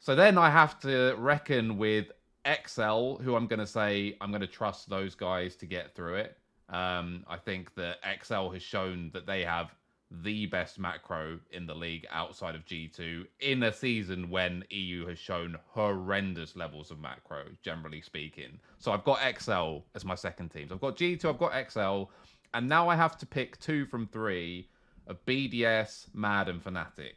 So 0.00 0.14
then 0.14 0.36
I 0.36 0.50
have 0.50 0.78
to 0.80 1.14
reckon 1.16 1.78
with 1.78 2.12
XL, 2.46 3.16
who 3.16 3.34
I'm 3.34 3.46
going 3.46 3.58
to 3.58 3.66
say 3.66 4.16
I'm 4.20 4.30
going 4.30 4.42
to 4.42 4.46
trust 4.46 4.88
those 4.88 5.14
guys 5.14 5.56
to 5.56 5.66
get 5.66 5.94
through 5.94 6.16
it. 6.16 6.38
Um, 6.68 7.24
I 7.28 7.36
think 7.36 7.74
that 7.76 7.98
XL 8.22 8.50
has 8.50 8.62
shown 8.62 9.10
that 9.14 9.26
they 9.26 9.44
have 9.44 9.74
the 10.10 10.46
best 10.46 10.78
macro 10.78 11.38
in 11.50 11.66
the 11.66 11.74
league 11.74 12.06
outside 12.10 12.54
of 12.54 12.64
G2 12.64 13.26
in 13.40 13.62
a 13.64 13.72
season 13.72 14.30
when 14.30 14.64
EU 14.70 15.06
has 15.06 15.18
shown 15.18 15.56
horrendous 15.68 16.54
levels 16.54 16.90
of 16.90 17.00
macro, 17.00 17.44
generally 17.62 18.00
speaking. 18.00 18.58
So 18.78 18.92
I've 18.92 19.04
got 19.04 19.18
XL 19.38 19.78
as 19.94 20.04
my 20.04 20.14
second 20.14 20.50
team. 20.50 20.68
So 20.68 20.74
I've 20.74 20.80
got 20.80 20.96
G2, 20.96 21.24
I've 21.24 21.38
got 21.38 21.70
XL, 21.70 22.10
and 22.54 22.68
now 22.68 22.88
I 22.88 22.94
have 22.94 23.18
to 23.18 23.26
pick 23.26 23.58
two 23.58 23.84
from 23.86 24.06
three 24.06 24.68
of 25.08 25.24
BDS, 25.26 26.14
Mad, 26.14 26.48
and 26.48 26.62
Fnatic. 26.62 27.14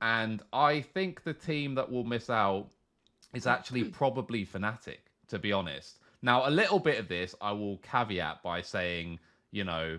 And 0.00 0.42
I 0.52 0.82
think 0.82 1.24
the 1.24 1.34
team 1.34 1.74
that 1.74 1.90
will 1.90 2.04
miss 2.04 2.30
out 2.30 2.68
is 3.34 3.46
actually 3.46 3.84
probably 3.90 4.46
Fnatic, 4.46 4.98
to 5.28 5.38
be 5.38 5.52
honest. 5.52 5.98
Now, 6.22 6.48
a 6.48 6.50
little 6.50 6.78
bit 6.78 6.98
of 6.98 7.08
this 7.08 7.34
I 7.40 7.52
will 7.52 7.78
caveat 7.78 8.42
by 8.42 8.62
saying, 8.62 9.18
you 9.50 9.64
know, 9.64 9.98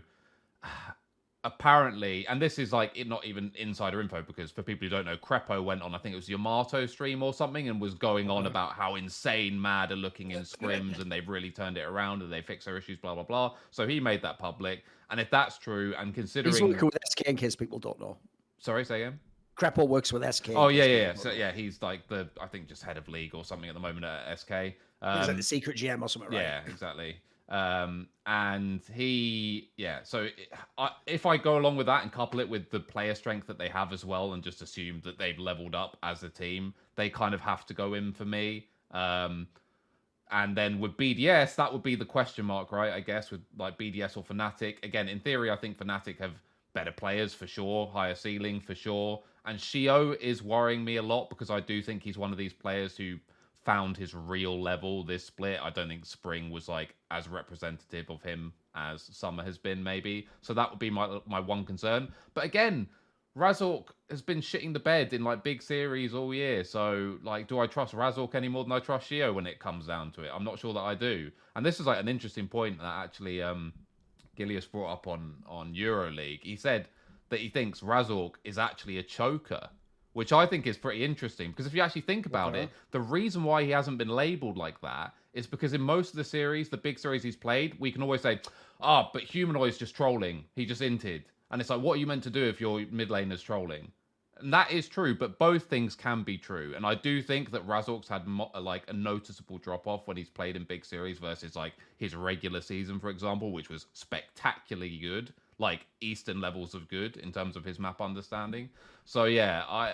apparently, 1.45 2.27
and 2.27 2.41
this 2.41 2.59
is 2.59 2.73
like 2.73 2.91
it 2.95 3.07
not 3.07 3.23
even 3.25 3.51
insider 3.55 4.01
info 4.01 4.21
because 4.21 4.51
for 4.51 4.63
people 4.63 4.85
who 4.85 4.89
don't 4.89 5.05
know, 5.05 5.15
Crepo 5.15 5.63
went 5.63 5.81
on, 5.81 5.95
I 5.95 5.97
think 5.99 6.13
it 6.13 6.17
was 6.17 6.27
Yamato 6.27 6.85
stream 6.85 7.23
or 7.23 7.33
something, 7.33 7.69
and 7.69 7.79
was 7.79 7.93
going 7.93 8.29
on 8.29 8.47
about 8.47 8.73
how 8.73 8.95
insane 8.95 9.61
mad 9.61 9.91
are 9.91 9.95
looking 9.95 10.31
in 10.31 10.41
scrims 10.41 10.99
and 10.99 11.09
they've 11.11 11.27
really 11.29 11.51
turned 11.51 11.77
it 11.77 11.83
around 11.85 12.21
and 12.21 12.33
they 12.33 12.41
fix 12.41 12.65
their 12.65 12.77
issues, 12.77 12.97
blah 12.97 13.13
blah 13.13 13.23
blah. 13.23 13.53
So 13.71 13.87
he 13.87 13.99
made 13.99 14.21
that 14.23 14.39
public, 14.39 14.83
and 15.09 15.19
if 15.19 15.29
that's 15.29 15.57
true, 15.57 15.93
and 15.97 16.13
considering 16.13 16.53
He's 16.53 16.61
working 16.61 16.85
with 16.87 16.97
SK 17.09 17.21
in 17.21 17.35
case 17.37 17.55
people 17.55 17.79
don't 17.79 17.99
know. 17.99 18.17
sorry, 18.57 18.83
say 18.83 19.03
again. 19.03 19.19
Crepo 19.57 19.87
works 19.87 20.11
with 20.11 20.21
SK. 20.35 20.49
Oh 20.49 20.67
yeah, 20.67 20.83
yeah, 20.83 20.97
yeah. 20.97 21.13
So 21.13 21.31
yeah, 21.31 21.51
he's 21.53 21.81
like 21.81 22.07
the 22.09 22.27
I 22.41 22.47
think 22.47 22.67
just 22.67 22.83
head 22.83 22.97
of 22.97 23.07
league 23.07 23.33
or 23.33 23.45
something 23.45 23.69
at 23.69 23.73
the 23.75 23.79
moment 23.79 24.03
at 24.03 24.37
SK. 24.39 24.49
He's 24.51 24.73
Um, 25.01 25.27
like 25.27 25.37
the 25.37 25.43
secret 25.43 25.77
GM 25.77 26.01
or 26.01 26.09
something, 26.09 26.31
right? 26.31 26.41
yeah, 26.41 26.61
exactly. 26.67 27.17
Um, 27.47 28.07
and 28.25 28.81
he, 28.93 29.69
yeah. 29.77 29.99
So 30.03 30.27
I, 30.77 30.89
if 31.05 31.25
I 31.25 31.37
go 31.37 31.57
along 31.57 31.77
with 31.77 31.85
that 31.85 32.03
and 32.03 32.11
couple 32.11 32.39
it 32.39 32.49
with 32.49 32.71
the 32.71 32.79
player 32.79 33.13
strength 33.13 33.47
that 33.47 33.57
they 33.57 33.69
have 33.69 33.93
as 33.93 34.03
well, 34.03 34.33
and 34.33 34.43
just 34.43 34.61
assume 34.61 35.01
that 35.03 35.17
they've 35.17 35.37
leveled 35.37 35.75
up 35.75 35.97
as 36.01 36.23
a 36.23 36.29
team, 36.29 36.73
they 36.95 37.09
kind 37.09 37.33
of 37.33 37.41
have 37.41 37.65
to 37.67 37.73
go 37.73 37.93
in 37.93 38.13
for 38.13 38.25
me. 38.25 38.67
Um, 38.91 39.47
and 40.31 40.57
then 40.57 40.79
with 40.79 40.97
BDS, 40.97 41.55
that 41.55 41.71
would 41.71 41.83
be 41.83 41.95
the 41.95 42.05
question 42.05 42.45
mark, 42.45 42.71
right? 42.71 42.91
I 42.91 42.99
guess 42.99 43.29
with 43.29 43.41
like 43.57 43.77
BDS 43.77 44.17
or 44.17 44.23
Fnatic. 44.23 44.83
Again, 44.83 45.07
in 45.07 45.19
theory, 45.19 45.51
I 45.51 45.55
think 45.55 45.77
Fnatic 45.77 46.17
have 46.19 46.33
better 46.73 46.91
players 46.91 47.33
for 47.33 47.45
sure, 47.45 47.87
higher 47.87 48.15
ceiling 48.15 48.59
for 48.59 48.73
sure. 48.73 49.21
And 49.45 49.59
Sheo 49.59 50.19
is 50.19 50.41
worrying 50.41 50.83
me 50.83 50.95
a 50.95 51.01
lot 51.03 51.29
because 51.29 51.51
I 51.51 51.59
do 51.59 51.81
think 51.81 52.01
he's 52.01 52.17
one 52.17 52.31
of 52.31 52.37
these 52.37 52.53
players 52.53 52.97
who 52.97 53.17
found 53.65 53.97
his 53.97 54.13
real 54.13 54.61
level 54.61 55.03
this 55.03 55.25
split. 55.25 55.59
I 55.61 55.69
don't 55.71 55.87
think 55.87 56.05
Spring 56.05 56.51
was 56.51 56.69
like 56.69 56.95
as 57.11 57.27
representative 57.27 58.09
of 58.09 58.21
him 58.21 58.53
as 58.75 59.01
Summer 59.01 59.43
has 59.43 59.57
been, 59.57 59.83
maybe. 59.83 60.27
So 60.41 60.53
that 60.53 60.69
would 60.69 60.79
be 60.79 60.89
my 60.89 61.19
my 61.25 61.39
one 61.39 61.65
concern. 61.65 62.13
But 62.33 62.45
again, 62.45 62.87
Razork 63.37 63.87
has 64.09 64.21
been 64.21 64.39
shitting 64.39 64.71
the 64.71 64.79
bed 64.79 65.13
in 65.13 65.23
like 65.23 65.43
big 65.43 65.61
series 65.61 66.13
all 66.13 66.33
year. 66.33 66.63
So 66.63 67.17
like, 67.23 67.47
do 67.47 67.59
I 67.59 67.67
trust 67.67 67.93
Razork 67.93 68.35
any 68.35 68.47
more 68.47 68.63
than 68.63 68.71
I 68.71 68.79
trust 68.79 69.09
Sheo 69.09 69.33
when 69.33 69.47
it 69.47 69.59
comes 69.59 69.87
down 69.87 70.11
to 70.11 70.21
it? 70.21 70.31
I'm 70.33 70.45
not 70.45 70.59
sure 70.59 70.73
that 70.73 70.79
I 70.79 70.95
do. 70.95 71.31
And 71.55 71.65
this 71.65 71.79
is 71.79 71.85
like 71.85 71.99
an 71.99 72.07
interesting 72.07 72.47
point 72.47 72.77
that 72.77 72.85
actually 72.85 73.41
um 73.41 73.73
Gilius 74.37 74.69
brought 74.71 74.93
up 74.93 75.07
on 75.07 75.43
on 75.47 75.73
EuroLeague. 75.73 76.43
He 76.43 76.55
said 76.55 76.87
that 77.29 77.39
he 77.39 77.49
thinks 77.49 77.81
Razork 77.81 78.35
is 78.43 78.57
actually 78.57 78.99
a 78.99 79.03
choker, 79.03 79.69
which 80.15 80.31
I 80.31 80.45
think 80.45 80.65
is 80.65 80.77
pretty 80.77 81.03
interesting 81.03 81.51
because 81.51 81.65
if 81.65 81.73
you 81.73 81.81
actually 81.81 82.01
think 82.01 82.25
about 82.25 82.55
it, 82.55 82.69
the 82.91 83.01
reason 83.01 83.43
why 83.43 83.63
he 83.63 83.71
hasn't 83.71 83.97
been 83.97 84.07
labeled 84.07 84.55
like 84.57 84.79
that 84.79 85.13
is 85.33 85.45
because 85.45 85.73
in 85.73 85.81
most 85.81 86.11
of 86.11 86.15
the 86.15 86.23
series, 86.23 86.69
the 86.69 86.77
big 86.77 86.97
series 86.97 87.21
he's 87.21 87.35
played, 87.35 87.77
we 87.81 87.91
can 87.91 88.01
always 88.01 88.21
say, 88.21 88.39
"Ah, 88.79 89.09
but 89.11 89.23
Humanoid's 89.23 89.77
just 89.77 89.93
trolling. 89.93 90.45
He 90.55 90.65
just 90.65 90.81
inted." 90.81 91.23
And 91.51 91.59
it's 91.59 91.69
like, 91.69 91.81
what 91.81 91.95
are 91.95 91.99
you 91.99 92.07
meant 92.07 92.23
to 92.23 92.29
do 92.29 92.45
if 92.45 92.61
your 92.61 92.85
mid 92.91 93.09
laner's 93.09 93.41
trolling? 93.41 93.91
And 94.37 94.53
that 94.53 94.71
is 94.71 94.87
true, 94.87 95.15
but 95.15 95.37
both 95.37 95.63
things 95.63 95.95
can 95.95 96.23
be 96.23 96.37
true. 96.37 96.73
And 96.75 96.85
I 96.85 96.95
do 96.95 97.21
think 97.21 97.51
that 97.51 97.67
Razork's 97.67 98.07
had 98.07 98.25
mo- 98.25 98.51
like 98.59 98.89
a 98.89 98.93
noticeable 98.93 99.57
drop 99.57 99.85
off 99.85 100.07
when 100.07 100.15
he's 100.15 100.29
played 100.29 100.55
in 100.55 100.63
big 100.63 100.85
series 100.85 101.19
versus 101.19 101.57
like 101.57 101.73
his 101.97 102.15
regular 102.15 102.61
season, 102.61 102.99
for 102.99 103.09
example, 103.09 103.51
which 103.51 103.69
was 103.69 103.85
spectacularly 103.91 104.97
good, 104.97 105.33
like 105.57 105.85
Eastern 106.01 106.41
levels 106.41 106.73
of 106.73 106.87
good 106.87 107.17
in 107.17 107.31
terms 107.31 107.55
of 107.55 107.63
his 107.63 107.79
map 107.79 108.01
understanding. 108.01 108.69
So 109.05 109.25
yeah, 109.25 109.63
I 109.69 109.93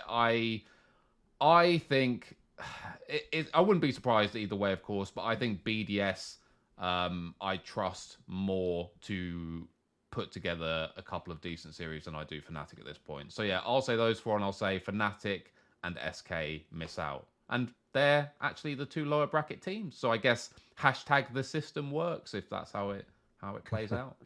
I 1.39 1.53
I 1.63 1.77
think 1.79 2.35
it, 3.07 3.27
it, 3.31 3.49
I 3.53 3.61
wouldn't 3.61 3.81
be 3.81 3.91
surprised 3.91 4.35
either 4.35 4.55
way, 4.55 4.71
of 4.73 4.83
course, 4.83 5.11
but 5.11 5.23
I 5.23 5.35
think 5.35 5.63
BDS 5.63 6.37
um, 6.77 7.35
I 7.41 7.57
trust 7.57 8.17
more 8.27 8.89
to 9.01 9.67
put 10.09 10.31
together 10.31 10.89
a 10.97 11.01
couple 11.01 11.31
of 11.31 11.39
decent 11.41 11.73
series 11.73 12.05
than 12.05 12.15
I 12.15 12.23
do 12.23 12.41
Fnatic 12.41 12.79
at 12.79 12.85
this 12.85 12.97
point. 12.97 13.31
So 13.31 13.43
yeah, 13.43 13.61
I'll 13.65 13.81
say 13.81 13.95
those 13.95 14.19
four, 14.19 14.35
and 14.35 14.43
I'll 14.43 14.51
say 14.51 14.79
Fnatic 14.79 15.43
and 15.83 15.97
SK 16.11 16.63
miss 16.71 16.99
out, 16.99 17.27
and 17.49 17.71
they're 17.93 18.31
actually 18.41 18.75
the 18.75 18.85
two 18.85 19.05
lower 19.05 19.27
bracket 19.27 19.61
teams. 19.61 19.97
So 19.97 20.11
I 20.11 20.17
guess 20.17 20.49
hashtag 20.79 21.33
the 21.33 21.43
system 21.43 21.91
works 21.91 22.33
if 22.33 22.49
that's 22.49 22.71
how 22.71 22.91
it 22.91 23.05
how 23.41 23.55
it 23.55 23.63
plays 23.65 23.91
out. 23.91 24.17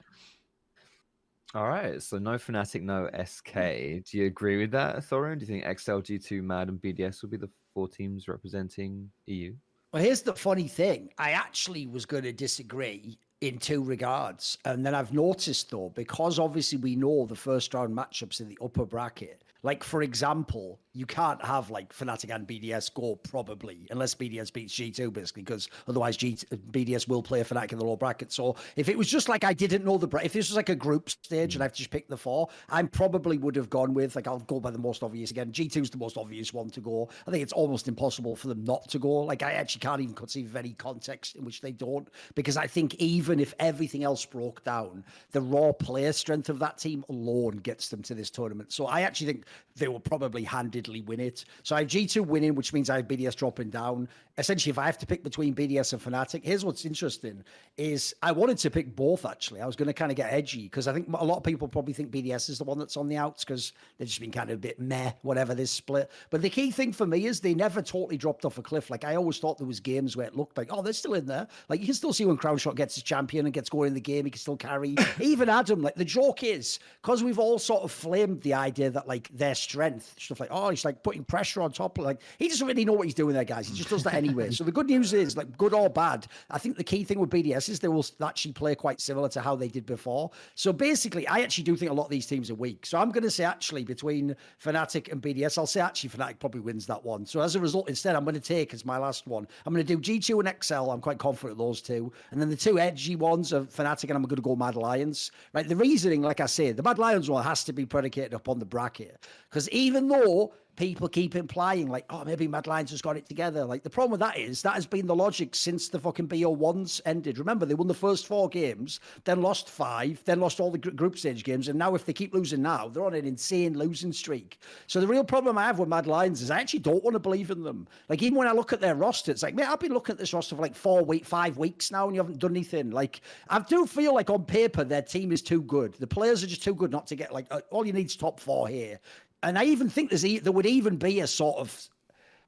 All 1.55 1.69
right, 1.69 2.03
so 2.03 2.17
no 2.17 2.31
Fnatic, 2.31 2.81
no 2.81 3.09
mm. 3.13 3.27
SK. 3.27 4.03
Do 4.11 4.17
you 4.17 4.25
agree 4.25 4.57
with 4.57 4.71
that, 4.71 4.97
Thorin? 4.97 5.39
Do 5.39 5.45
you 5.45 5.61
think 5.61 5.79
XL, 5.79 5.99
G2, 5.99 6.43
Mad, 6.43 6.67
and 6.67 6.81
BDS 6.81 7.21
will 7.21 7.29
be 7.29 7.37
the 7.37 7.49
four 7.73 7.87
teams 7.87 8.27
representing 8.27 9.09
EU? 9.27 9.53
Well, 9.93 10.03
here's 10.03 10.21
the 10.21 10.33
funny 10.33 10.67
thing. 10.67 11.11
I 11.17 11.31
actually 11.31 11.87
was 11.87 12.05
going 12.05 12.23
to 12.23 12.33
disagree 12.33 13.17
in 13.39 13.57
two 13.57 13.81
regards. 13.81 14.57
And 14.65 14.85
then 14.85 14.93
I've 14.93 15.13
noticed, 15.13 15.71
though, 15.71 15.93
because 15.95 16.39
obviously 16.39 16.77
we 16.77 16.97
know 16.97 17.25
the 17.25 17.35
first 17.35 17.73
round 17.73 17.95
matchups 17.95 18.41
in 18.41 18.49
the 18.49 18.57
upper 18.61 18.85
bracket. 18.85 19.45
Like, 19.63 19.81
for 19.81 20.01
example, 20.01 20.81
you 20.95 21.05
can't 21.05 21.43
have 21.43 21.69
like 21.69 21.93
Fnatic 21.93 22.34
and 22.34 22.47
BDS 22.47 22.93
go 22.93 23.15
probably 23.15 23.86
unless 23.91 24.15
BDS 24.15 24.51
beats 24.51 24.73
G2, 24.73 25.12
basically, 25.12 25.43
because 25.43 25.69
otherwise 25.88 26.15
G- 26.15 26.38
BDS 26.71 27.08
will 27.08 27.21
play 27.21 27.43
Fnatic 27.43 27.73
in 27.73 27.77
the 27.77 27.86
lower 27.86 27.97
bracket. 27.97 28.31
So 28.31 28.55
if 28.77 28.88
it 28.88 28.97
was 28.97 29.08
just 29.08 29.27
like 29.27 29.43
I 29.43 29.53
didn't 29.53 29.84
know 29.84 29.97
the, 29.97 30.08
if 30.23 30.31
this 30.31 30.49
was 30.49 30.55
like 30.55 30.69
a 30.69 30.75
group 30.75 31.10
stage 31.10 31.55
and 31.55 31.62
hmm. 31.62 31.63
I've 31.63 31.73
just 31.73 31.89
picked 31.89 32.10
the 32.10 32.17
four, 32.17 32.47
I 32.69 32.81
probably 32.84 33.38
would 33.38 33.55
have 33.58 33.69
gone 33.69 33.93
with, 33.93 34.15
like, 34.15 34.27
I'll 34.27 34.39
go 34.39 34.60
by 34.60 34.71
the 34.71 34.77
most 34.77 35.03
obvious 35.03 35.31
again. 35.31 35.51
G2's 35.51 35.89
the 35.89 35.97
most 35.97 36.17
obvious 36.17 36.53
one 36.53 36.69
to 36.71 36.79
go. 36.79 37.10
I 37.27 37.31
think 37.31 37.43
it's 37.43 37.53
almost 37.53 37.88
impossible 37.88 38.36
for 38.36 38.47
them 38.47 38.63
not 38.63 38.88
to 38.89 38.99
go. 38.99 39.10
Like, 39.10 39.43
I 39.43 39.53
actually 39.53 39.81
can't 39.81 40.01
even 40.01 40.15
conceive 40.15 40.47
of 40.47 40.55
any 40.55 40.73
context 40.73 41.36
in 41.36 41.43
which 41.43 41.60
they 41.60 41.71
don't, 41.71 42.08
because 42.36 42.55
I 42.55 42.67
think 42.67 42.95
even 42.95 43.39
if 43.39 43.53
everything 43.60 44.03
else 44.03 44.25
broke 44.25 44.63
down, 44.63 45.03
the 45.31 45.41
raw 45.41 45.73
player 45.73 46.13
strength 46.13 46.49
of 46.49 46.60
that 46.60 46.77
team 46.77 47.03
alone 47.10 47.58
gets 47.58 47.89
them 47.89 48.01
to 48.03 48.15
this 48.15 48.29
tournament. 48.29 48.71
So 48.71 48.86
I 48.86 49.01
actually 49.01 49.27
think 49.27 49.45
they 49.75 49.88
will 49.88 49.99
probably 49.99 50.43
handedly 50.85 51.01
win 51.01 51.19
it. 51.19 51.45
So 51.63 51.75
I 51.75 51.79
have 51.79 51.87
G2 51.87 52.25
winning, 52.25 52.55
which 52.55 52.73
means 52.73 52.89
I 52.89 52.97
have 52.97 53.07
BDS 53.07 53.35
dropping 53.35 53.69
down. 53.69 54.07
Essentially, 54.37 54.69
if 54.69 54.77
I 54.77 54.85
have 54.85 54.97
to 54.97 55.05
pick 55.05 55.23
between 55.23 55.55
BDS 55.55 55.93
and 55.93 56.01
Fnatic, 56.01 56.43
here's 56.43 56.65
what's 56.65 56.85
interesting 56.85 57.43
is 57.77 58.13
I 58.21 58.31
wanted 58.31 58.57
to 58.59 58.69
pick 58.69 58.95
both 58.95 59.25
actually. 59.25 59.61
I 59.61 59.65
was 59.65 59.75
going 59.75 59.87
to 59.87 59.93
kind 59.93 60.11
of 60.11 60.17
get 60.17 60.31
edgy 60.31 60.63
because 60.63 60.87
I 60.87 60.93
think 60.93 61.07
a 61.13 61.23
lot 61.23 61.37
of 61.37 61.43
people 61.43 61.67
probably 61.67 61.93
think 61.93 62.11
BDS 62.11 62.49
is 62.49 62.57
the 62.57 62.63
one 62.63 62.77
that's 62.77 62.97
on 62.97 63.07
the 63.07 63.17
outs 63.17 63.43
because 63.45 63.73
they've 63.97 64.07
just 64.07 64.19
been 64.19 64.31
kind 64.31 64.49
of 64.49 64.55
a 64.55 64.59
bit 64.59 64.79
meh, 64.79 65.11
whatever 65.21 65.55
this 65.55 65.71
split. 65.71 66.11
But 66.29 66.41
the 66.41 66.49
key 66.49 66.71
thing 66.71 66.91
for 66.91 67.05
me 67.05 67.25
is 67.25 67.39
they 67.39 67.53
never 67.53 67.81
totally 67.81 68.17
dropped 68.17 68.45
off 68.45 68.57
a 68.57 68.61
cliff. 68.61 68.89
Like 68.89 69.05
I 69.05 69.15
always 69.15 69.37
thought 69.37 69.57
there 69.57 69.67
was 69.67 69.79
games 69.79 70.17
where 70.17 70.27
it 70.27 70.35
looked 70.35 70.57
like, 70.57 70.67
oh, 70.71 70.81
they're 70.81 70.93
still 70.93 71.13
in 71.13 71.25
there. 71.25 71.47
Like 71.69 71.79
you 71.79 71.85
can 71.85 71.95
still 71.95 72.13
see 72.13 72.25
when 72.25 72.37
Crownshot 72.37 72.75
gets 72.75 72.95
his 72.95 73.03
champion 73.03 73.45
and 73.45 73.53
gets 73.53 73.69
going 73.69 73.87
in 73.87 73.93
the 73.93 74.01
game, 74.01 74.25
he 74.25 74.31
can 74.31 74.39
still 74.39 74.57
carry. 74.57 74.95
Even 75.21 75.49
Adam, 75.49 75.81
like 75.81 75.95
the 75.95 76.05
joke 76.05 76.43
is, 76.43 76.79
because 77.01 77.23
we've 77.23 77.39
all 77.39 77.57
sort 77.57 77.83
of 77.83 77.91
flamed 77.91 78.41
the 78.41 78.53
idea 78.53 78.89
that 78.89 79.07
like 79.07 79.29
their 79.29 79.55
strength, 79.55 80.13
stuff 80.17 80.39
like, 80.39 80.49
oh, 80.51 80.74
like 80.83 81.03
putting 81.03 81.23
pressure 81.23 81.61
on 81.61 81.71
top. 81.71 81.97
Like 81.97 82.21
he 82.39 82.47
doesn't 82.47 82.65
really 82.67 82.83
know 82.83 82.93
what 82.93 83.05
he's 83.05 83.13
doing 83.13 83.33
there, 83.33 83.43
guys. 83.43 83.67
He 83.67 83.75
just 83.75 83.89
does 83.89 84.03
that 84.03 84.15
anyway. 84.15 84.51
so 84.51 84.63
the 84.63 84.71
good 84.71 84.88
news 84.88 85.13
is, 85.13 85.38
like, 85.38 85.57
good 85.57 85.73
or 85.73 85.89
bad, 85.89 86.27
I 86.49 86.57
think 86.57 86.77
the 86.77 86.83
key 86.83 87.03
thing 87.03 87.19
with 87.19 87.29
BDS 87.29 87.69
is 87.69 87.79
they 87.79 87.88
will 87.88 88.05
actually 88.21 88.53
play 88.53 88.75
quite 88.75 88.99
similar 88.99 89.29
to 89.29 89.41
how 89.41 89.55
they 89.55 89.67
did 89.67 89.85
before. 89.85 90.31
So 90.55 90.73
basically, 90.73 91.27
I 91.27 91.39
actually 91.39 91.63
do 91.63 91.75
think 91.75 91.91
a 91.91 91.93
lot 91.93 92.05
of 92.05 92.09
these 92.09 92.25
teams 92.25 92.49
are 92.49 92.55
weak. 92.55 92.85
So 92.85 92.97
I'm 92.97 93.11
going 93.11 93.23
to 93.23 93.31
say 93.31 93.43
actually 93.43 93.83
between 93.83 94.35
Fnatic 94.63 95.11
and 95.11 95.21
BDS, 95.21 95.57
I'll 95.57 95.67
say 95.67 95.81
actually 95.81 96.09
Fnatic 96.09 96.39
probably 96.39 96.61
wins 96.61 96.85
that 96.88 97.03
one. 97.03 97.25
So 97.25 97.41
as 97.41 97.55
a 97.55 97.59
result, 97.59 97.89
instead, 97.89 98.15
I'm 98.15 98.23
going 98.23 98.35
to 98.35 98.41
take 98.41 98.73
as 98.73 98.85
my 98.85 98.97
last 98.97 99.27
one. 99.27 99.47
I'm 99.65 99.73
going 99.73 99.85
to 99.85 99.95
do 99.95 100.01
G2 100.01 100.39
and 100.39 100.63
XL. 100.63 100.91
I'm 100.91 101.01
quite 101.01 101.19
confident 101.19 101.53
of 101.53 101.57
those 101.57 101.81
two, 101.81 102.11
and 102.31 102.41
then 102.41 102.49
the 102.49 102.55
two 102.55 102.79
edgy 102.79 103.15
ones 103.15 103.53
are 103.53 103.61
Fnatic, 103.61 104.05
and 104.05 104.13
I'm 104.13 104.23
going 104.23 104.35
to 104.35 104.41
go 104.41 104.55
Mad 104.55 104.75
Lions. 104.75 105.31
Right, 105.53 105.67
the 105.67 105.75
reasoning, 105.75 106.21
like 106.21 106.39
I 106.39 106.45
say, 106.45 106.71
the 106.71 106.83
Mad 106.83 106.99
Lions 106.99 107.29
one 107.29 107.43
has 107.43 107.63
to 107.65 107.73
be 107.73 107.85
predicated 107.85 108.33
upon 108.33 108.59
the 108.59 108.65
bracket 108.65 109.25
because 109.49 109.69
even 109.69 110.07
though 110.07 110.53
people 110.75 111.07
keep 111.07 111.35
implying 111.35 111.88
like, 111.88 112.05
oh, 112.09 112.23
maybe 112.25 112.47
Mad 112.47 112.67
Lions 112.67 112.91
has 112.91 113.01
got 113.01 113.17
it 113.17 113.27
together. 113.27 113.65
Like 113.65 113.83
the 113.83 113.89
problem 113.89 114.11
with 114.11 114.19
that 114.19 114.38
is 114.38 114.61
that 114.61 114.73
has 114.73 114.85
been 114.85 115.07
the 115.07 115.15
logic 115.15 115.55
since 115.55 115.89
the 115.89 115.99
fucking 115.99 116.27
BO1s 116.27 117.01
ended. 117.05 117.38
Remember, 117.38 117.65
they 117.65 117.73
won 117.73 117.88
the 117.88 117.93
first 117.93 118.27
four 118.27 118.49
games, 118.49 118.99
then 119.23 119.41
lost 119.41 119.69
five, 119.69 120.21
then 120.25 120.39
lost 120.39 120.59
all 120.59 120.71
the 120.71 120.77
group 120.77 121.17
stage 121.17 121.43
games, 121.43 121.67
and 121.67 121.77
now 121.77 121.95
if 121.95 122.05
they 122.05 122.13
keep 122.13 122.33
losing 122.33 122.61
now, 122.61 122.88
they're 122.88 123.05
on 123.05 123.13
an 123.13 123.25
insane 123.25 123.77
losing 123.77 124.11
streak. 124.11 124.59
So 124.88 124.99
the 124.99 125.07
real 125.07 125.23
problem 125.23 125.57
I 125.57 125.63
have 125.63 125.79
with 125.79 125.89
Mad 125.89 126.07
Lions 126.07 126.41
is 126.41 126.51
I 126.51 126.59
actually 126.59 126.79
don't 126.79 127.03
want 127.03 127.15
to 127.15 127.19
believe 127.19 127.51
in 127.51 127.63
them. 127.63 127.88
Like 128.09 128.21
even 128.21 128.38
when 128.38 128.47
I 128.47 128.51
look 128.51 128.73
at 128.73 128.81
their 128.81 128.95
roster, 128.95 129.31
it's 129.31 129.43
like, 129.43 129.55
man, 129.55 129.67
I've 129.67 129.79
been 129.79 129.93
looking 129.93 130.13
at 130.13 130.19
this 130.19 130.33
roster 130.33 130.55
for 130.55 130.61
like 130.61 130.75
four 130.75 131.03
week, 131.03 131.25
five 131.25 131.57
weeks 131.57 131.91
now, 131.91 132.07
and 132.07 132.15
you 132.15 132.21
haven't 132.21 132.39
done 132.39 132.51
anything. 132.51 132.91
Like 132.91 133.21
I 133.49 133.59
do 133.59 133.85
feel 133.85 134.13
like 134.13 134.29
on 134.29 134.43
paper 134.45 134.83
their 134.83 135.01
team 135.01 135.31
is 135.31 135.41
too 135.41 135.61
good. 135.63 135.93
The 135.95 136.07
players 136.07 136.43
are 136.43 136.47
just 136.47 136.63
too 136.63 136.75
good 136.75 136.91
not 136.91 137.07
to 137.07 137.15
get 137.15 137.33
like 137.33 137.47
uh, 137.51 137.61
all 137.71 137.85
you 137.85 137.93
need 137.93 138.07
is 138.07 138.15
top 138.15 138.39
four 138.39 138.67
here. 138.67 138.99
And 139.43 139.57
I 139.57 139.65
even 139.65 139.89
think 139.89 140.09
there's 140.09 140.41
there 140.41 140.51
would 140.51 140.65
even 140.65 140.97
be 140.97 141.19
a 141.19 141.27
sort 141.27 141.57
of 141.57 141.89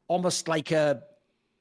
almost 0.08 0.48
like 0.48 0.72
a 0.72 1.04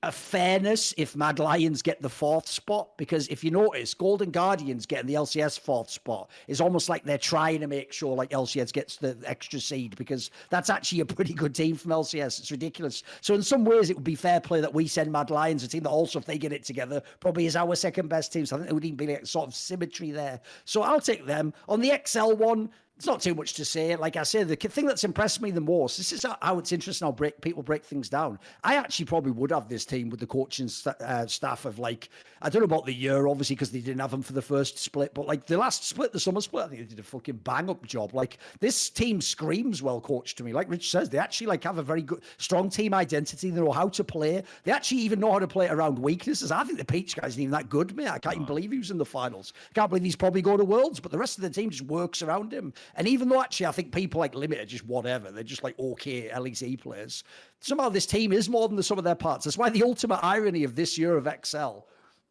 a 0.03 0.13
fairness 0.13 0.95
if 0.97 1.17
Mad 1.17 1.39
Lions 1.39 1.83
get 1.83 2.01
the 2.01 2.09
fourth 2.09 2.47
spot 2.47 2.97
because 2.97 3.27
if 3.29 3.43
you 3.43 3.51
notice, 3.51 3.93
Golden 3.93 4.31
Guardians 4.31 4.87
getting 4.87 5.07
the 5.07 5.15
LCS 5.15 5.59
fourth 5.59 5.91
spot 5.91 6.31
is 6.47 6.61
almost 6.61 6.89
like 6.89 7.03
they're 7.05 7.19
trying 7.19 7.61
to 7.61 7.67
make 7.67 7.93
sure 7.93 8.15
like 8.15 8.31
LCS 8.31 8.73
gets 8.73 8.97
the 8.97 9.19
extra 9.25 9.59
seed 9.59 9.97
because 9.97 10.31
that's 10.51 10.71
actually 10.71 11.01
a 11.01 11.07
pretty 11.07 11.33
good 11.33 11.55
team 11.55 11.77
from 11.77 11.91
LCS. 11.91 12.39
It's 12.39 12.51
ridiculous. 12.51 13.03
So 13.21 13.35
in 13.35 13.43
some 13.43 13.65
ways, 13.65 13.91
it 13.91 13.97
would 13.97 14.05
be 14.05 14.15
fair 14.15 14.41
play 14.41 14.61
that 14.61 14.73
we 14.73 14.87
send 14.87 15.11
Mad 15.11 15.31
Lions, 15.31 15.65
a 15.65 15.69
team 15.69 15.83
that 15.83 15.91
also, 15.91 16.19
if 16.19 16.27
they 16.27 16.39
get 16.39 16.53
it 16.53 16.65
together, 16.65 17.03
probably 17.19 17.47
is 17.47 17.57
our 17.57 17.75
second 17.75 18.09
best 18.09 18.33
team. 18.33 18.47
So 18.47 18.57
I 18.57 18.59
think 18.59 18.69
there 18.69 18.75
would 18.75 18.85
even 18.85 18.97
be 18.97 19.07
like 19.09 19.27
sort 19.27 19.49
of 19.49 19.55
symmetry 19.55 20.13
there. 20.13 20.41
So 20.67 20.83
I'll 20.83 21.01
take 21.01 21.27
them 21.27 21.53
on 21.69 21.81
the 21.81 21.99
XL 22.07 22.35
one 22.35 22.71
it's 22.97 23.07
not 23.07 23.21
too 23.21 23.35
much 23.35 23.53
to 23.55 23.65
say. 23.65 23.95
Like 23.95 24.17
I 24.17 24.23
said, 24.23 24.49
the 24.49 24.57
thing 24.57 24.87
that's 24.87 25.05
impressed 25.05 25.43
me 25.43 25.51
the 25.51 25.61
most, 25.61 25.99
this 25.99 26.13
is 26.13 26.25
how 26.41 26.59
it's 26.59 26.73
interesting 26.73 27.07
how 27.07 27.13
break, 27.13 27.39
people 27.43 27.63
break 27.63 27.85
things 27.85 28.09
down. 28.09 28.39
I 28.65 28.77
actually 28.77 29.05
probably 29.05 29.33
would 29.33 29.51
have 29.51 29.69
this 29.69 29.85
team 29.85 30.09
with 30.09 30.19
the 30.19 30.27
coaching 30.27 30.67
st- 30.67 30.97
uh, 31.03 31.27
staff 31.27 31.67
of 31.67 31.79
like, 31.79 32.09
I 32.41 32.49
don't 32.49 32.61
know 32.61 32.65
about 32.65 32.87
the 32.87 32.95
year, 32.95 33.27
obviously, 33.27 33.55
because 33.55 33.71
they 33.71 33.81
didn't 33.81 34.01
have 34.01 34.11
them 34.11 34.23
for 34.23 34.33
the 34.33 34.41
first 34.41 34.79
split, 34.79 35.13
but 35.13 35.27
like 35.27 35.45
the 35.45 35.59
last 35.59 35.85
split, 35.85 36.13
the 36.13 36.21
summer 36.21 36.41
split, 36.41 36.65
I 36.65 36.69
think 36.69 36.81
they 36.81 36.87
did 36.87 36.99
a 36.99 37.03
fucking 37.03 37.37
bang 37.45 37.69
up 37.69 37.85
job. 37.87 38.15
Like 38.15 38.39
this 38.61 38.89
team 38.89 39.21
screams 39.21 39.83
well 39.83 40.01
coached 40.01 40.39
to 40.39 40.45
me. 40.45 40.55
Like 40.55 40.71
Rich 40.71 40.91
says, 40.91 41.11
they 41.11 41.19
actually 41.19 41.49
like 41.49 41.65
have 41.65 41.77
a 41.77 41.83
very 41.83 42.03
good, 42.03 42.23
strong 42.39 42.71
team 42.71 42.95
identity. 42.95 43.51
They 43.51 43.61
know 43.61 43.73
how 43.73 43.91
to 43.91 44.05
play. 44.05 44.43
They 44.65 44.73
actually 44.73 45.03
even 45.03 45.21
know 45.21 45.33
how 45.33 45.39
to 45.39 45.49
play 45.49 45.69
around 45.69 45.99
weaknesses. 45.99 46.51
I 46.51 46.65
think 46.65 46.79
the 46.79 46.85
Peach 46.85 47.15
guy's 47.15 47.37
not 47.37 47.43
even 47.43 47.53
that 47.53 47.69
good, 47.69 47.95
man. 47.95 48.09
I 48.09 48.19
can't 48.19 48.37
even 48.37 48.47
believe 48.47 48.73
he 48.73 48.79
was 48.79 48.91
in 48.91 48.97
the 48.97 49.05
finals. 49.05 49.53
Can't 49.75 49.91
believe 49.91 50.05
he's 50.05 50.17
probably 50.17 50.41
going 50.41 50.59
to 50.59 50.65
Worlds, 50.65 50.99
but 50.99 51.13
the 51.13 51.19
rest 51.19 51.37
of 51.37 51.43
the 51.43 51.51
team 51.51 51.69
just 51.69 51.83
works 51.83 52.23
around 52.23 52.53
him. 52.53 52.73
And 52.95 53.09
even 53.09 53.29
though 53.29 53.43
actually 53.43 53.67
I 53.67 53.73
think 53.73 53.93
people 53.93 54.21
like 54.21 54.35
Limit 54.35 54.59
are 54.59 54.67
just 54.67 54.87
whatever, 54.87 55.31
they're 55.31 55.43
just 55.43 55.65
like 55.65 55.79
okay 55.79 56.29
LEC 56.29 56.81
players. 56.81 57.25
Somehow 57.61 57.89
this 57.89 58.07
team 58.07 58.33
is 58.33 58.49
more 58.49 58.69
than 58.69 58.77
the 58.77 58.83
sum 58.83 58.99
of 58.99 59.05
their 59.05 59.15
parts. 59.15 59.45
That's 59.45 59.59
why 59.59 59.71
the 59.71 59.83
ultimate 59.83 60.21
irony 60.23 60.65
of 60.65 60.77
this 60.77 60.97
year 60.97 61.17
of 61.17 61.29
XL 61.45 61.81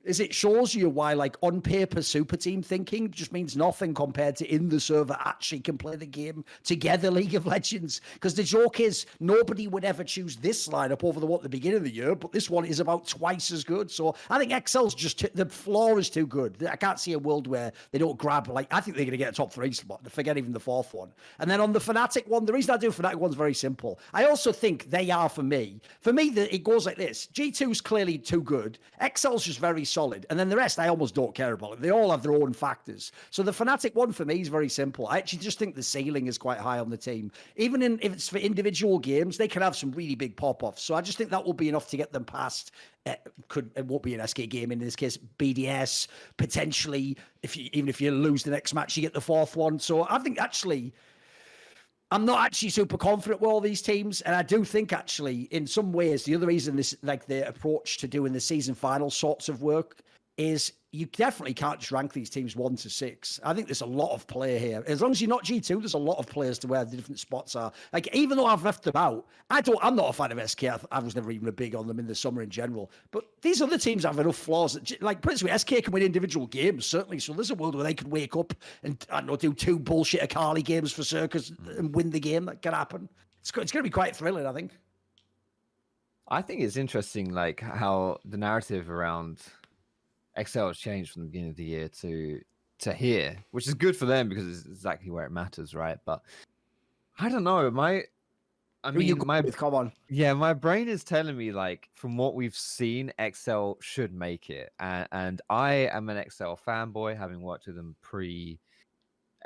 is 0.06 0.20
it 0.20 0.34
shows 0.34 0.74
you 0.76 0.90
why 0.90 1.14
like 1.14 1.36
on 1.42 1.62
paper 1.62 2.02
super 2.02 2.38
team 2.38 2.62
thinking 2.62 3.10
just 3.12 3.34
means 3.34 3.58
nothing 3.58 3.94
compared 3.94 4.36
to 4.38 4.46
in 4.48 4.70
the 4.70 4.80
server 4.80 5.18
actually 5.26 5.60
can 5.60 5.78
play 5.78 5.96
the 5.96 6.06
game 6.06 6.46
together 6.64 7.10
league 7.10 7.36
of 7.36 7.46
legends? 7.46 8.02
Because 8.14 8.36
the 8.36 8.44
joke 8.44 8.80
is 8.80 9.06
nobody 9.20 9.68
would 9.68 9.84
ever 9.84 10.04
choose 10.04 10.36
this 10.36 10.68
lineup 10.68 11.04
over 11.04 11.20
the 11.20 11.26
what 11.26 11.42
the 11.42 11.50
beginning 11.50 11.78
of 11.78 11.84
the 11.84 11.94
year 11.94 12.16
but 12.16 12.32
this 12.32 12.50
one 12.50 12.66
is 12.66 12.80
about 12.80 13.08
twice 13.08 13.52
as 13.52 13.64
good. 13.64 13.90
So 13.90 14.16
i 14.30 14.38
think 14.38 14.52
xl's 14.52 14.96
just 14.96 15.20
t- 15.20 15.30
the 15.34 15.46
floor 15.46 16.00
is 16.00 16.10
too 16.10 16.28
good. 16.28 16.66
I 16.70 16.76
can't 16.76 17.00
see 17.00 17.14
a 17.14 17.20
world 17.20 17.48
where 17.48 17.72
they 17.92 17.98
don't 17.98 18.18
grab 18.18 18.48
like 18.48 18.72
i 18.72 18.80
think 18.80 18.96
they're 18.96 19.06
going 19.06 19.12
to 19.12 19.18
get 19.18 19.34
a 19.34 19.36
top 19.36 19.52
three 19.52 19.72
spot. 19.72 20.10
Forget 20.12 20.38
even 20.38 20.52
the 20.52 20.60
fourth 20.60 20.94
one. 20.94 21.12
And 21.40 21.50
then 21.50 21.60
on 21.60 21.74
the 21.74 21.80
fnatic 21.80 22.28
one 22.28 22.46
the 22.46 22.54
reason 22.54 22.74
i 22.74 22.78
do 22.78 22.92
fnatic 22.92 23.16
one's 23.16 23.36
very 23.36 23.54
simple. 23.54 24.00
I 24.14 24.26
also 24.26 24.52
think 24.52 24.90
they 24.90 25.10
are 25.10 25.30
for 25.30 25.44
me 25.44 25.82
for 26.02 26.14
me 26.14 26.30
the, 26.30 26.54
it 26.54 26.64
goes 26.64 26.86
like 26.86 26.98
this. 26.98 27.28
G2's 27.34 27.82
clearly 27.82 28.18
too 28.18 28.42
good. 28.42 28.78
Xl's 29.02 29.44
just 29.44 29.60
very 29.60 29.84
solid. 29.96 30.26
And 30.30 30.38
then 30.38 30.50
the 30.50 30.58
rest, 30.58 30.78
I 30.78 30.90
almost 30.90 31.16
don't 31.16 31.34
care 31.34 31.54
about. 31.54 31.82
They 31.82 31.90
all 31.90 32.12
have 32.12 32.22
their 32.22 32.34
own 32.34 32.52
factors. 32.54 33.14
So 33.32 33.42
the 33.42 33.52
Fnatic 33.52 33.96
one 33.96 34.12
for 34.12 34.26
me 34.26 34.42
is 34.42 34.50
very 34.50 34.68
simple. 34.68 35.08
I 35.08 35.18
actually 35.18 35.40
just 35.40 35.58
think 35.58 35.74
the 35.74 35.82
ceiling 35.82 36.28
is 36.28 36.38
quite 36.38 36.60
high 36.60 36.80
on 36.80 36.90
the 36.90 36.98
team. 36.98 37.32
Even 37.56 37.82
in, 37.82 37.98
if 38.02 38.12
it's 38.14 38.28
for 38.28 38.38
individual 38.38 39.00
games, 39.00 39.38
they 39.38 39.48
can 39.48 39.62
have 39.62 39.76
some 39.76 39.92
really 39.92 40.16
big 40.16 40.36
pop 40.36 40.64
offs. 40.64 40.84
So 40.84 40.96
I 40.96 41.02
just 41.02 41.18
think 41.18 41.30
that 41.30 41.46
will 41.46 41.54
be 41.54 41.70
enough 41.70 41.90
to 41.90 41.98
get 41.98 42.12
them 42.12 42.26
past. 42.26 42.72
It 43.06 43.22
uh, 43.26 43.30
could 43.48 43.72
it 43.76 43.86
won't 43.86 44.04
be 44.04 44.16
an 44.16 44.28
SK 44.28 44.50
game 44.50 44.72
in 44.72 44.80
this 44.80 44.96
case. 44.96 45.18
BDS 45.40 46.08
potentially. 46.38 47.18
If 47.42 47.56
you 47.56 47.70
even 47.72 47.88
if 47.88 48.02
you 48.02 48.12
lose 48.12 48.44
the 48.44 48.52
next 48.52 48.74
match, 48.74 48.98
you 48.98 49.02
get 49.02 49.14
the 49.14 49.22
fourth 49.22 49.56
one. 49.56 49.80
So 49.80 50.06
I 50.10 50.20
think 50.20 50.40
actually. 50.40 50.94
I'm 52.12 52.26
not 52.26 52.46
actually 52.46 52.70
super 52.70 52.98
confident 52.98 53.42
with 53.42 53.50
all 53.50 53.60
these 53.60 53.82
teams, 53.82 54.22
and 54.22 54.36
I 54.36 54.44
do 54.44 54.64
think 54.64 54.94
actually, 54.94 55.44
in 55.52 55.66
some 55.66 55.92
ways, 55.92 56.24
the 56.24 56.36
other 56.36 56.48
reason 56.48 56.76
this, 56.76 56.96
like 57.02 57.26
the 57.26 57.48
approach 57.48 57.98
to 57.98 58.08
doing 58.08 58.32
the 58.32 58.40
season 58.40 58.76
final 58.76 59.10
sorts 59.10 59.50
of 59.50 59.64
work, 59.64 59.98
is 60.38 60.74
you 60.96 61.06
definitely 61.08 61.54
can't 61.54 61.80
just 61.80 61.92
rank 61.92 62.14
these 62.14 62.30
teams 62.30 62.56
one 62.56 62.76
to 62.78 62.90
six. 62.90 63.40
I 63.44 63.54
think 63.54 63.68
there's 63.68 63.82
a 63.82 63.86
lot 63.86 64.14
of 64.14 64.26
play 64.28 64.58
here. 64.58 64.82
As 64.88 65.02
long 65.02 65.12
as 65.12 65.22
you're 65.22 65.30
not 65.30 65.44
G2, 65.44 65.80
there's 65.80 65.94
a 65.94 65.98
lot 65.98 66.18
of 66.18 66.28
players 66.28 66.58
to 66.60 66.68
where 66.68 66.86
the 66.86 66.96
different 66.96 67.20
spots 67.20 67.56
are. 67.56 67.72
Like, 67.92 68.14
even 68.16 68.38
though 68.38 68.46
I've 68.46 68.64
left 68.64 68.84
them 68.84 68.96
out, 68.96 69.28
I 69.50 69.60
don't, 69.60 69.78
I'm 69.82 69.96
not 69.96 70.10
a 70.10 70.14
fan 70.14 70.32
of 70.32 70.50
SK. 70.50 70.64
I, 70.66 70.80
I 70.92 71.00
was 71.00 71.16
never 71.16 71.32
even 71.32 71.50
a 71.50 71.52
big 71.52 71.76
on 71.76 71.88
them 71.88 72.00
in 72.00 72.08
the 72.08 72.16
summer 72.16 72.42
in 72.42 72.50
general. 72.50 72.92
But 73.12 73.26
these 73.42 73.62
other 73.62 73.78
teams 73.78 74.06
have 74.06 74.20
enough 74.20 74.38
flaws. 74.38 74.74
That, 74.74 75.02
like, 75.02 75.22
principally, 75.22 75.58
SK 75.58 75.84
can 75.84 75.92
win 75.92 76.04
individual 76.04 76.48
games, 76.48 76.86
certainly. 76.86 77.20
So 77.20 77.34
there's 77.34 77.52
a 77.52 77.56
world 77.56 77.76
where 77.76 77.84
they 77.84 77.94
could 77.94 78.10
wake 78.10 78.38
up 78.38 78.54
and, 78.84 79.06
I 79.12 79.18
don't 79.18 79.28
know, 79.28 79.36
do 79.36 79.54
two 79.54 79.78
bullshit 79.78 80.24
Akali 80.24 80.62
games 80.62 80.94
for 80.94 81.04
Circus 81.04 81.52
and 81.78 81.94
win 81.94 82.10
the 82.10 82.22
game. 82.22 82.46
That 82.46 82.62
could 82.62 82.74
happen. 82.74 83.10
It's, 83.42 83.50
it's 83.50 83.72
going 83.72 83.84
to 83.84 83.84
be 83.84 83.90
quite 83.90 84.16
thrilling, 84.16 84.46
I 84.46 84.54
think. 84.54 84.72
I 86.28 86.42
think 86.42 86.62
it's 86.62 86.78
interesting, 86.78 87.34
like, 87.34 87.60
how 87.60 88.20
the 88.24 88.38
narrative 88.38 88.90
around 88.90 89.40
XL 90.44 90.68
has 90.68 90.78
changed 90.78 91.12
from 91.12 91.24
the 91.24 91.28
beginning 91.28 91.52
of 91.52 91.56
the 91.56 91.64
year 91.64 91.88
to 92.02 92.42
to 92.80 92.94
here, 92.94 93.38
which 93.52 93.68
is 93.68 93.74
good 93.74 93.96
for 93.96 94.06
them 94.06 94.28
because 94.30 94.48
it's 94.48 94.68
exactly 94.68 95.10
where 95.10 95.26
it 95.26 95.32
matters, 95.32 95.74
right? 95.74 95.98
But 96.06 96.22
I 97.18 97.30
don't 97.30 97.44
know. 97.44 97.70
My 97.72 98.04
I 98.84 98.92
mean, 98.92 99.08
you 99.08 99.16
my 99.16 99.42
with? 99.42 99.58
Come 99.58 99.74
on. 99.74 99.92
yeah, 100.10 100.34
my 100.34 100.54
brain 100.54 100.88
is 100.88 101.04
telling 101.04 101.36
me 101.36 101.52
like 101.52 101.90
from 101.96 102.18
what 102.18 102.36
we've 102.36 102.56
seen, 102.56 103.12
Excel 103.18 103.78
should 103.82 104.14
make 104.14 104.50
it, 104.50 104.72
and, 104.80 105.08
and 105.12 105.42
I 105.50 105.90
am 105.92 106.10
an 106.10 106.18
Excel 106.18 106.60
fanboy, 106.66 107.18
having 107.18 107.42
worked 107.42 107.66
with 107.66 107.76
them 107.76 107.96
pre 108.02 108.60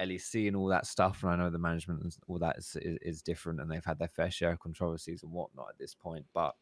LEC 0.02 0.48
and 0.48 0.58
all 0.58 0.68
that 0.68 0.86
stuff, 0.86 1.24
and 1.24 1.32
I 1.32 1.36
know 1.38 1.50
the 1.50 1.58
management 1.58 2.02
and 2.04 2.16
all 2.28 2.40
that 2.40 2.58
is, 2.58 2.76
is, 2.82 2.98
is 3.02 3.22
different, 3.22 3.62
and 3.62 3.72
they've 3.72 3.84
had 3.84 4.00
their 4.00 4.10
fair 4.10 4.30
share 4.30 4.52
of 4.52 4.60
controversies 4.60 5.24
and 5.24 5.32
whatnot 5.32 5.70
at 5.70 5.78
this 5.78 5.96
point, 5.96 6.26
but. 6.34 6.56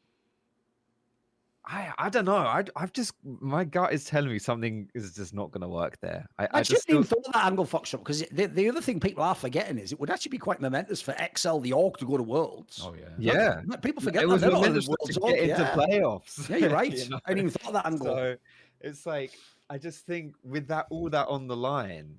I, 1.70 1.92
I 1.98 2.10
don't 2.10 2.24
know. 2.24 2.38
I, 2.38 2.64
I've 2.78 2.94
just 2.94 3.14
my 3.24 3.66
gut 3.66 3.92
is 3.92 4.06
telling 4.06 4.30
me 4.30 4.40
something 4.40 4.90
is 4.96 5.14
just 5.14 5.34
not 5.34 5.52
going 5.52 5.62
to 5.62 5.68
work 5.68 6.00
there. 6.00 6.26
I, 6.40 6.46
I, 6.46 6.48
I 6.54 6.60
just 6.60 6.72
just 6.72 6.88
didn't 6.88 7.04
thought 7.04 7.26
of 7.26 7.34
that 7.34 7.46
angle 7.46 7.66
Foxdrop 7.66 8.04
because 8.04 8.24
the, 8.32 8.46
the 8.46 8.70
other 8.70 8.80
thing 8.82 9.02
people 9.02 9.22
are 9.22 9.36
forgetting 9.36 9.78
is 9.78 9.92
it 9.92 10.00
would 10.00 10.10
actually 10.10 10.30
be 10.30 10.38
quite 10.38 10.62
momentous 10.62 11.02
for 11.02 11.14
XL 11.36 11.58
the 11.60 11.74
org 11.74 11.98
to 11.98 12.06
go 12.06 12.16
to 12.16 12.24
Worlds. 12.24 12.82
Oh 12.84 12.96
yeah. 12.98 13.34
yeah, 13.34 13.62
Like, 13.66 13.82
People 13.82 14.02
forget 14.02 14.24
it 14.24 14.28
that. 14.28 14.34
was 14.34 14.42
They're 14.42 14.52
not 14.52 14.58
in 14.60 14.62
momentous 14.74 14.86
the 14.86 14.92
Worlds 14.92 15.16
to 15.16 15.20
org, 15.20 15.36
into 15.36 15.48
yeah. 15.48 15.72
playoffs. 15.72 16.50
Yeah, 16.50 16.58
you're 16.58 16.70
right. 16.82 16.98
you 16.98 17.10
know? 17.10 17.20
I 17.26 17.32
didn't 17.32 17.48
even 17.48 17.52
thought 17.52 17.68
of 17.68 17.74
that 17.74 17.86
angle. 17.86 18.06
So 18.08 18.36
it's 18.80 19.06
like 19.06 19.34
I 19.70 19.78
just 19.78 20.06
think 20.06 20.36
with 20.46 20.68
that 20.70 20.86
all 20.90 21.10
that 21.10 21.28
on 21.28 21.48
the 21.48 21.58
line, 21.58 22.16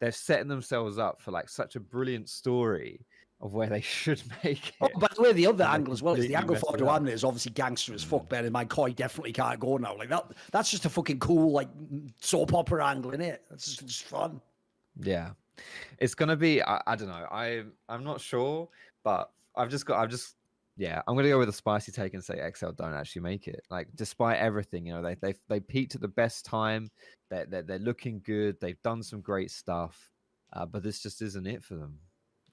they're 0.00 0.10
setting 0.10 0.48
themselves 0.48 0.96
up 0.98 1.20
for 1.20 1.32
like 1.32 1.50
such 1.50 1.76
a 1.76 1.80
brilliant 1.80 2.30
story 2.30 3.04
of 3.40 3.52
where 3.52 3.68
they 3.68 3.80
should 3.82 4.22
make 4.42 4.68
it. 4.68 4.74
Oh, 4.80 4.88
by 4.98 5.08
the 5.14 5.22
way, 5.22 5.32
the 5.32 5.46
other 5.46 5.64
and 5.64 5.74
angle 5.74 5.92
as 5.92 6.02
well 6.02 6.14
is 6.14 6.26
the 6.26 6.34
angle 6.34 6.56
for 6.56 6.76
it 6.76 7.08
is 7.12 7.24
obviously 7.24 7.52
gangster 7.52 7.94
as 7.94 8.04
fuck. 8.04 8.28
Bear 8.28 8.44
in 8.44 8.52
mind, 8.52 8.70
Koi 8.70 8.92
definitely 8.92 9.32
can't 9.32 9.60
go 9.60 9.76
now. 9.76 9.96
Like 9.96 10.08
that, 10.08 10.32
that's 10.52 10.70
just 10.70 10.84
a 10.84 10.90
fucking 10.90 11.18
cool 11.18 11.52
like 11.52 11.68
soap 12.20 12.54
opera 12.54 12.86
angle 12.86 13.12
in 13.12 13.20
it. 13.20 13.44
That's 13.50 13.66
just, 13.66 13.86
just 13.86 14.02
fun. 14.04 14.40
Yeah, 15.00 15.30
it's 15.98 16.14
gonna 16.14 16.36
be. 16.36 16.62
I, 16.62 16.80
I 16.86 16.96
don't 16.96 17.08
know. 17.08 17.26
I 17.30 17.64
I'm 17.88 18.04
not 18.04 18.20
sure, 18.20 18.68
but 19.04 19.30
I've 19.54 19.70
just 19.70 19.86
got. 19.86 20.00
I've 20.00 20.10
just. 20.10 20.34
Yeah, 20.78 21.00
I'm 21.08 21.16
gonna 21.16 21.28
go 21.28 21.38
with 21.38 21.48
a 21.48 21.54
spicy 21.54 21.90
take 21.90 22.12
and 22.12 22.22
say 22.22 22.38
XL 22.54 22.70
don't 22.72 22.92
actually 22.92 23.22
make 23.22 23.48
it. 23.48 23.62
Like, 23.70 23.88
despite 23.94 24.38
everything, 24.38 24.86
you 24.86 24.92
know, 24.92 25.02
they 25.02 25.14
they 25.14 25.34
they 25.48 25.60
peaked 25.60 25.94
at 25.94 26.02
the 26.02 26.08
best 26.08 26.44
time. 26.44 26.90
They're 27.30 27.46
they're, 27.46 27.62
they're 27.62 27.78
looking 27.78 28.20
good. 28.24 28.60
They've 28.60 28.80
done 28.82 29.02
some 29.02 29.22
great 29.22 29.50
stuff, 29.50 30.12
uh, 30.52 30.66
but 30.66 30.82
this 30.82 31.02
just 31.02 31.22
isn't 31.22 31.46
it 31.46 31.64
for 31.64 31.76
them. 31.76 31.98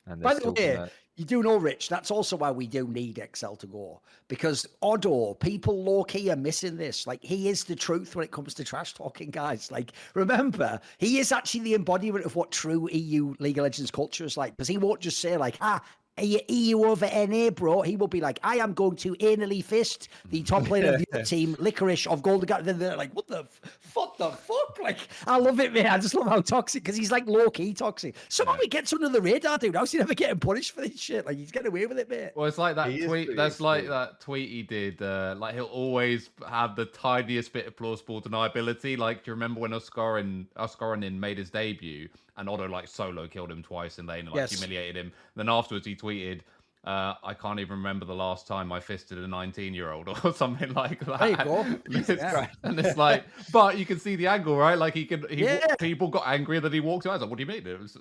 And 0.05 0.21
By 0.21 0.33
the 0.33 0.51
way, 0.51 0.75
gonna- 0.75 0.89
You 1.15 1.25
do 1.25 1.43
know, 1.43 1.57
Rich, 1.57 1.89
that's 1.89 2.09
also 2.09 2.35
why 2.35 2.49
we 2.49 2.65
do 2.65 2.87
need 2.87 3.19
XL 3.19 3.53
to 3.57 3.67
go. 3.67 4.01
Because 4.27 4.65
Odo, 4.81 5.35
people 5.35 5.83
low 5.83 6.03
key 6.03 6.31
are 6.31 6.35
missing 6.35 6.75
this. 6.75 7.05
Like, 7.05 7.23
he 7.23 7.49
is 7.49 7.65
the 7.65 7.75
truth 7.75 8.15
when 8.15 8.25
it 8.25 8.31
comes 8.31 8.55
to 8.55 8.63
trash 8.63 8.95
talking, 8.95 9.29
guys. 9.29 9.71
Like, 9.71 9.91
remember, 10.15 10.79
he 10.97 11.19
is 11.19 11.31
actually 11.31 11.59
the 11.61 11.75
embodiment 11.75 12.25
of 12.25 12.35
what 12.35 12.51
true 12.51 12.89
EU 12.91 13.35
League 13.37 13.59
of 13.59 13.63
Legends 13.63 13.91
culture 13.91 14.25
is 14.25 14.37
like. 14.37 14.57
Because 14.57 14.67
he 14.67 14.79
won't 14.79 15.01
just 15.01 15.19
say, 15.19 15.37
like, 15.37 15.55
ah, 15.61 15.83
EU 16.21 16.83
over 16.85 17.05
NA, 17.27 17.49
bro? 17.49 17.81
He 17.81 17.95
will 17.97 18.07
be 18.07 18.21
like, 18.21 18.39
I 18.43 18.57
am 18.57 18.73
going 18.73 18.95
to 18.97 19.15
anally 19.15 19.63
fist 19.63 20.09
the 20.29 20.43
top 20.43 20.65
player 20.65 20.93
of 20.93 20.99
the 20.99 21.07
other 21.13 21.23
team, 21.25 21.55
Licorice 21.59 22.05
of 22.07 22.21
Golden 22.21 22.45
Guard. 22.45 22.65
Then 22.65 22.77
they're 22.77 22.95
like, 22.95 23.11
what 23.13 23.27
the, 23.27 23.39
f- 23.39 23.61
what 23.93 24.17
the 24.17 24.29
fuck? 24.31 24.77
Like, 24.81 24.99
I 25.25 25.37
love 25.37 25.59
it, 25.59 25.73
man. 25.73 25.87
I 25.87 25.97
just 25.97 26.13
love 26.13 26.27
how 26.27 26.41
toxic, 26.41 26.83
because 26.83 26.95
he's 26.95 27.11
like 27.11 27.25
low 27.27 27.49
key 27.49 27.73
toxic. 27.73 28.15
Somehow 28.29 28.57
he 28.61 28.67
gets 28.67 28.93
under 28.93 29.09
the 29.09 29.21
radar, 29.21 29.57
dude. 29.57 29.75
How's 29.75 29.91
he 29.91 29.97
never 29.97 30.13
getting 30.13 30.39
punished 30.39 30.73
for 30.73 30.81
this 30.81 30.99
shit? 30.99 31.25
Like, 31.25 31.37
he's 31.37 31.51
getting 31.51 31.69
away 31.69 31.85
with 31.87 31.97
it, 31.97 32.09
mate. 32.09 32.31
Well, 32.35 32.45
it's 32.45 32.57
like 32.59 32.75
that 32.75 32.91
He 32.91 32.99
tweet. 33.05 33.27
pretty 33.27 33.35
That's 33.35 33.59
like 33.59 33.79
extreme. 33.85 33.91
that 33.99 34.19
tweet 34.19 34.49
he 34.49 34.61
did. 34.63 35.01
Uh, 35.01 35.35
like 35.37 35.55
he'll 35.55 35.65
always 35.65 36.29
have 36.47 36.75
the 36.75 36.85
tiniest 36.85 37.53
bit 37.53 37.65
of 37.65 37.75
plausible 37.75 38.21
deniability. 38.21 38.97
Like, 38.97 39.23
do 39.23 39.31
you 39.31 39.33
remember 39.33 39.61
when 39.61 39.71
Oscarin 39.71 40.45
Oscarinin 40.57 41.13
made 41.17 41.37
his 41.39 41.49
debut 41.49 42.09
and 42.37 42.49
Odo 42.49 42.67
like 42.67 42.87
solo 42.87 43.27
killed 43.27 43.51
him 43.51 43.61
twice 43.63 43.99
in 43.99 44.05
lane 44.05 44.21
and 44.21 44.29
like 44.29 44.35
Yes. 44.37 44.51
humiliated 44.59 44.95
him? 44.97 45.11
then 45.35 45.49
afterwards 45.49 45.85
he 45.85 45.95
tweeted. 45.95 46.41
Uh, 46.85 47.13
I 47.23 47.33
can't 47.33 47.61
even 47.61 47.77
remember 47.77 48.03
the 48.05 48.13
last 48.13 48.45
time 48.45 48.69
I 48.73 48.81
fisted 48.81 49.17
a 49.17 49.25
19 49.25 49.73
year 49.73 49.91
old 49.91 50.09
or 50.25 50.33
something 50.33 50.73
like 50.73 50.99
that. 51.05 51.19
There 51.21 51.29
you 51.29 51.37
go. 51.37 51.61
It's- 51.97 52.09
Yeah. 52.09 52.47
And 52.63 52.77
it's 52.77 52.97
like, 52.97 53.23
but 53.53 53.77
you 53.77 53.85
can 53.85 53.97
see 54.01 54.17
the 54.17 54.27
angle, 54.27 54.57
right? 54.57 54.77
Like 54.77 54.93
he 54.93 55.05
could, 55.05 55.25
he, 55.31 55.45
Yeah. 55.45 55.75
people 55.79 56.09
got 56.09 56.23
angry 56.27 56.59
that 56.59 56.73
he 56.73 56.81
walked 56.81 57.05
out. 57.05 57.11
I 57.11 57.13
was 57.13 57.21
like, 57.21 57.29
what 57.29 57.37
do 57.37 57.43
you 57.43 57.47
mean? 57.47 57.65
It 57.65 57.79
was, 57.79 57.97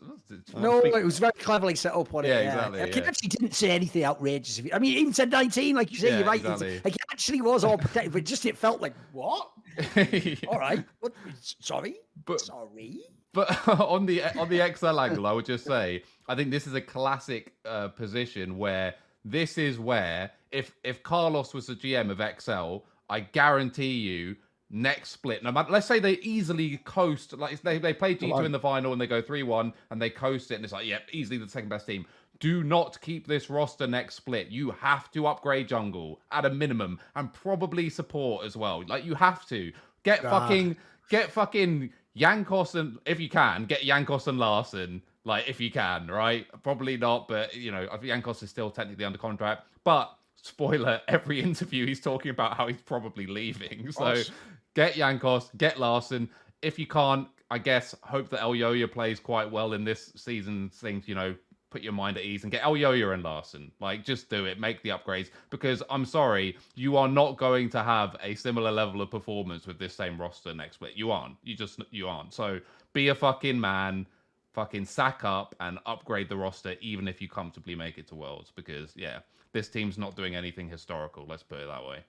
No, 0.57 0.81
speak- 0.81 0.97
it 0.97 1.05
was 1.05 1.21
very 1.21 1.31
cleverly 1.38 1.77
set 1.77 1.95
up 1.95 2.12
on 2.12 2.25
it. 2.25 2.29
Yeah, 2.29 2.40
Yeah, 2.40 2.49
exactly, 2.55 2.81
Like, 2.81 2.95
He 2.95 3.03
actually 3.03 3.29
didn't 3.29 3.55
say 3.55 3.71
anything 3.71 4.05
outrageous. 4.05 4.61
I 4.75 4.79
mean, 4.81 4.95
he 4.95 4.99
even 4.99 5.12
said 5.12 5.31
19, 5.31 5.77
like 5.77 5.92
you 5.92 5.99
say, 5.99 6.09
Yeah, 6.09 6.18
you're 6.18 6.27
right. 6.27 6.40
Exactly. 6.40 6.81
Like 6.83 6.95
he 6.95 6.99
actually 7.12 7.12
actually 7.12 7.42
was 7.42 7.62
all 7.62 7.79
protected, 7.79 8.12
but 8.12 8.25
just 8.25 8.45
it 8.47 8.59
felt 8.59 8.81
like 8.83 8.95
what? 9.12 9.49
All 10.49 10.59
right, 10.59 10.85
what? 10.99 11.12
Sorry, 11.61 11.95
but 12.25 12.40
sorry. 12.40 13.03
But 13.33 13.68
on 13.81 14.07
the 14.07 14.23
on 14.38 14.49
the 14.49 14.75
XL 14.75 15.01
angle, 15.01 15.27
I 15.27 15.33
would 15.33 15.47
just 15.47 15.64
say 15.64 16.03
I 16.29 16.35
think 16.35 16.51
this 16.51 16.66
is 16.66 16.75
a 16.75 16.81
classic 16.81 17.55
uh, 17.64 17.88
position 17.88 18.59
where 18.59 18.95
this 19.25 19.59
is 19.59 19.79
where 19.79 20.31
if 20.51 20.75
if 20.85 21.03
Carlos 21.03 21.55
was 21.55 21.66
the 21.66 21.75
GM 21.75 22.11
of 22.11 22.40
XL, 22.40 22.85
I 23.09 23.21
guarantee 23.21 23.99
you 23.99 24.37
next 24.71 25.11
split. 25.11 25.42
No 25.42 25.53
matter, 25.53 25.71
let's 25.71 25.87
say 25.87 26.01
they 26.01 26.14
easily 26.18 26.79
coast, 26.79 27.33
like 27.35 27.61
they 27.62 27.79
they 27.79 27.95
play 27.95 28.14
G 28.14 28.33
two 28.33 28.45
in 28.45 28.53
the 28.53 28.61
final 28.61 28.92
and 28.92 29.01
they 29.01 29.07
go 29.07 29.23
three 29.23 29.42
one 29.42 29.73
and 29.90 30.01
they 30.01 30.11
coast 30.11 30.51
it, 30.51 30.57
and 30.57 30.64
it's 30.64 30.73
like, 30.73 30.87
yeah, 30.87 30.99
easily 31.12 31.38
the 31.38 31.49
second 31.49 31.68
best 31.68 31.87
team. 31.87 32.07
Do 32.40 32.64
not 32.64 33.01
keep 33.01 33.29
this 33.29 33.49
roster 33.49 33.87
next 33.87 34.16
split. 34.16 34.49
You 34.49 34.73
have 34.73 35.11
to 35.12 35.29
upgrade 35.29 35.68
jungle 35.68 36.21
at 36.33 36.45
a 36.45 36.51
minimum 36.51 36.99
and 37.14 37.33
probably 37.33 37.88
support 37.88 38.45
as 38.45 38.57
well. 38.57 38.83
Like 38.88 39.05
you 39.05 39.14
have 39.14 39.47
to 39.49 39.73
get 40.03 40.23
fucking 40.23 40.77
get 41.09 41.31
fucking 41.31 41.92
Yankos 42.16 42.75
and 42.75 42.98
if 43.07 43.18
you 43.20 43.29
can 43.29 43.64
get 43.64 43.81
Yankos 43.81 44.27
and 44.27 44.38
Larssen. 44.38 45.03
Like 45.25 45.48
if 45.48 45.61
you 45.61 45.70
can, 45.70 46.09
right? 46.09 46.46
Probably 46.64 46.96
not, 46.96 47.29
but 47.29 47.55
you 47.55 47.70
know, 47.70 47.87
I 47.92 47.96
think 47.96 48.12
Yankos 48.12 48.42
is 48.42 48.51
still 48.51 48.70
technically 48.70 49.05
under 49.05 49.18
contract. 49.18 49.66
But 49.85 50.12
spoiler, 50.35 51.01
every 51.09 51.40
interview 51.40 51.87
he's 51.87 52.01
talking 52.01 52.31
about 52.31 52.57
how 52.57 52.66
he's 52.66 52.83
probably 52.83 53.27
leaving. 53.27 53.90
So 53.92 54.05
course. 54.05 54.31
get 54.75 54.94
Yankos, 54.94 55.57
get 55.57 55.79
Larssen. 55.79 56.29
If 56.61 56.79
you 56.79 56.87
can't, 56.87 57.29
I 57.51 57.59
guess 57.59 57.94
hope 58.03 58.31
that 58.31 58.40
Elyoya 58.40 58.90
plays 58.90 59.20
quite 59.20 59.51
well 59.51 59.75
in 59.75 59.85
this 59.85 60.12
season's 60.16 60.75
Things 60.75 61.07
You 61.07 61.14
know, 61.14 61.35
put 61.73 61.83
your 61.83 61.93
mind 61.93 62.19
at 62.19 62.25
ease 62.25 62.43
and 62.43 62.53
get 62.53 62.65
oh, 62.65 62.73
Elyoya 62.73 63.15
and 63.15 63.23
Larssen. 63.23 63.73
Like, 63.81 64.05
just 64.05 64.29
do 64.29 64.45
it. 64.45 64.61
Make 64.61 64.83
the 64.83 64.91
upgrades 64.91 65.31
because 65.51 65.83
I'm 65.91 66.05
sorry, 66.05 66.57
you 66.75 66.97
are 66.97 67.09
not 67.09 67.39
going 67.39 67.71
to 67.71 67.83
have 67.83 68.17
a 68.23 68.35
similar 68.35 68.71
level 68.71 69.01
of 69.01 69.11
performance 69.11 69.67
with 69.67 69.79
this 69.79 69.95
same 69.95 70.21
roster 70.21 70.55
next 70.55 70.81
week. 70.81 70.93
You 70.95 71.11
aren't. 71.11 71.37
You 71.43 71.57
just 71.57 71.81
you 71.91 72.07
aren't. 72.07 72.35
So 72.35 72.61
be 72.93 73.09
a 73.09 73.15
fucking 73.15 73.61
man. 73.61 74.07
Fucking 74.53 74.85
sack 74.85 75.25
up 75.25 75.55
and 75.61 75.79
upgrade 75.87 76.29
the 76.29 76.37
roster, 76.37 76.75
even 76.83 77.09
if 77.09 77.23
you 77.23 77.29
comfortably 77.29 77.75
make 77.75 77.97
it 77.97 78.07
to 78.09 78.15
Worlds. 78.15 78.53
Because 78.55 78.93
yeah, 78.95 79.21
this 79.53 79.69
team's 79.69 79.97
not 79.97 80.15
doing 80.15 80.37
anything 80.37 80.69
historical. 80.69 81.25
Let's 81.27 81.43
put 81.43 81.59
it 81.59 81.69
that 81.69 81.87
way. 81.87 82.01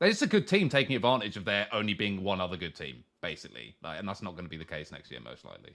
It's 0.00 0.22
a 0.22 0.28
good 0.28 0.46
team 0.46 0.68
taking 0.68 0.94
advantage 0.94 1.36
of 1.36 1.44
there 1.44 1.66
only 1.72 1.94
being 1.94 2.22
one 2.22 2.40
other 2.40 2.56
good 2.56 2.76
team, 2.76 3.02
basically. 3.20 3.74
Like, 3.82 3.98
and 3.98 4.08
that's 4.08 4.22
not 4.22 4.34
going 4.34 4.44
to 4.44 4.50
be 4.50 4.56
the 4.56 4.64
case 4.64 4.92
next 4.92 5.10
year, 5.10 5.20
most 5.20 5.44
likely. 5.44 5.74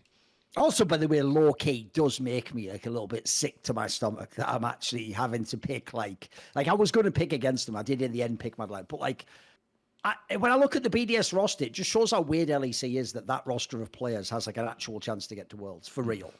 Also, 0.58 0.84
by 0.84 0.98
the 0.98 1.08
way, 1.08 1.22
low 1.22 1.54
key 1.54 1.90
does 1.94 2.20
make 2.20 2.54
me 2.56 2.72
like 2.72 2.88
a 2.88 2.90
little 2.90 3.08
bit 3.08 3.28
sick 3.28 3.62
to 3.64 3.74
my 3.74 3.88
stomach 3.88 4.34
that 4.36 4.50
I'm 4.50 4.66
actually 4.66 5.12
having 5.12 5.44
to 5.46 5.58
pick 5.58 5.94
like 5.94 6.30
like 6.56 6.68
I 6.68 6.74
was 6.74 6.92
going 6.92 7.06
to 7.06 7.12
pick 7.12 7.34
against 7.34 7.68
them. 7.68 7.76
I 7.76 7.84
did 7.84 8.02
in 8.02 8.12
the 8.12 8.24
end 8.24 8.40
pick 8.40 8.58
Mad 8.58 8.72
Lions, 8.72 8.88
but 8.90 9.00
like 9.00 9.26
I, 10.04 10.16
when 10.38 10.52
I 10.52 10.56
look 10.56 10.76
at 10.76 10.84
the 10.84 10.90
BDS 10.90 11.34
roster, 11.36 11.66
it 11.66 11.74
just 11.74 11.90
shows 11.90 12.12
how 12.12 12.22
weird 12.22 12.50
LEC 12.50 12.96
is 12.96 13.12
that 13.14 13.28
that 13.28 13.46
roster 13.46 13.82
of 13.82 13.92
players 13.92 14.30
has 14.30 14.48
like 14.48 14.58
an 14.58 14.68
actual 14.68 15.00
chance 15.00 15.28
to 15.28 15.36
get 15.36 15.50
to 15.50 15.58
Worlds 15.58 15.88
for 15.88 16.04
real. 16.04 16.34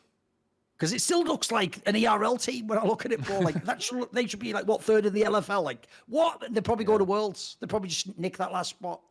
Because 0.78 0.94
it 0.94 1.02
still 1.02 1.26
looks 1.26 1.52
like 1.52 1.78
an 1.86 1.96
ERL 1.96 2.38
team 2.38 2.68
when 2.68 2.80
I 2.80 2.86
look 2.86 3.06
at 3.06 3.12
it 3.12 3.28
more. 3.28 3.42
Like 3.42 3.64
that 3.66 3.84
should 3.84 4.08
they 4.14 4.26
should 4.26 4.40
be 4.40 4.54
like 4.54 4.66
what 4.66 4.82
third 4.82 5.06
in 5.06 5.14
the 5.14 5.24
LFL? 5.24 5.62
Like 5.62 5.88
what? 6.08 6.42
They're 6.50 6.64
probably 6.64 6.86
go 6.86 6.98
to 6.98 7.04
Worlds. 7.04 7.58
They 7.60 7.68
probably 7.68 7.90
just 7.90 8.18
nick 8.18 8.38
that 8.38 8.54
last 8.54 8.72
spot. 8.72 9.02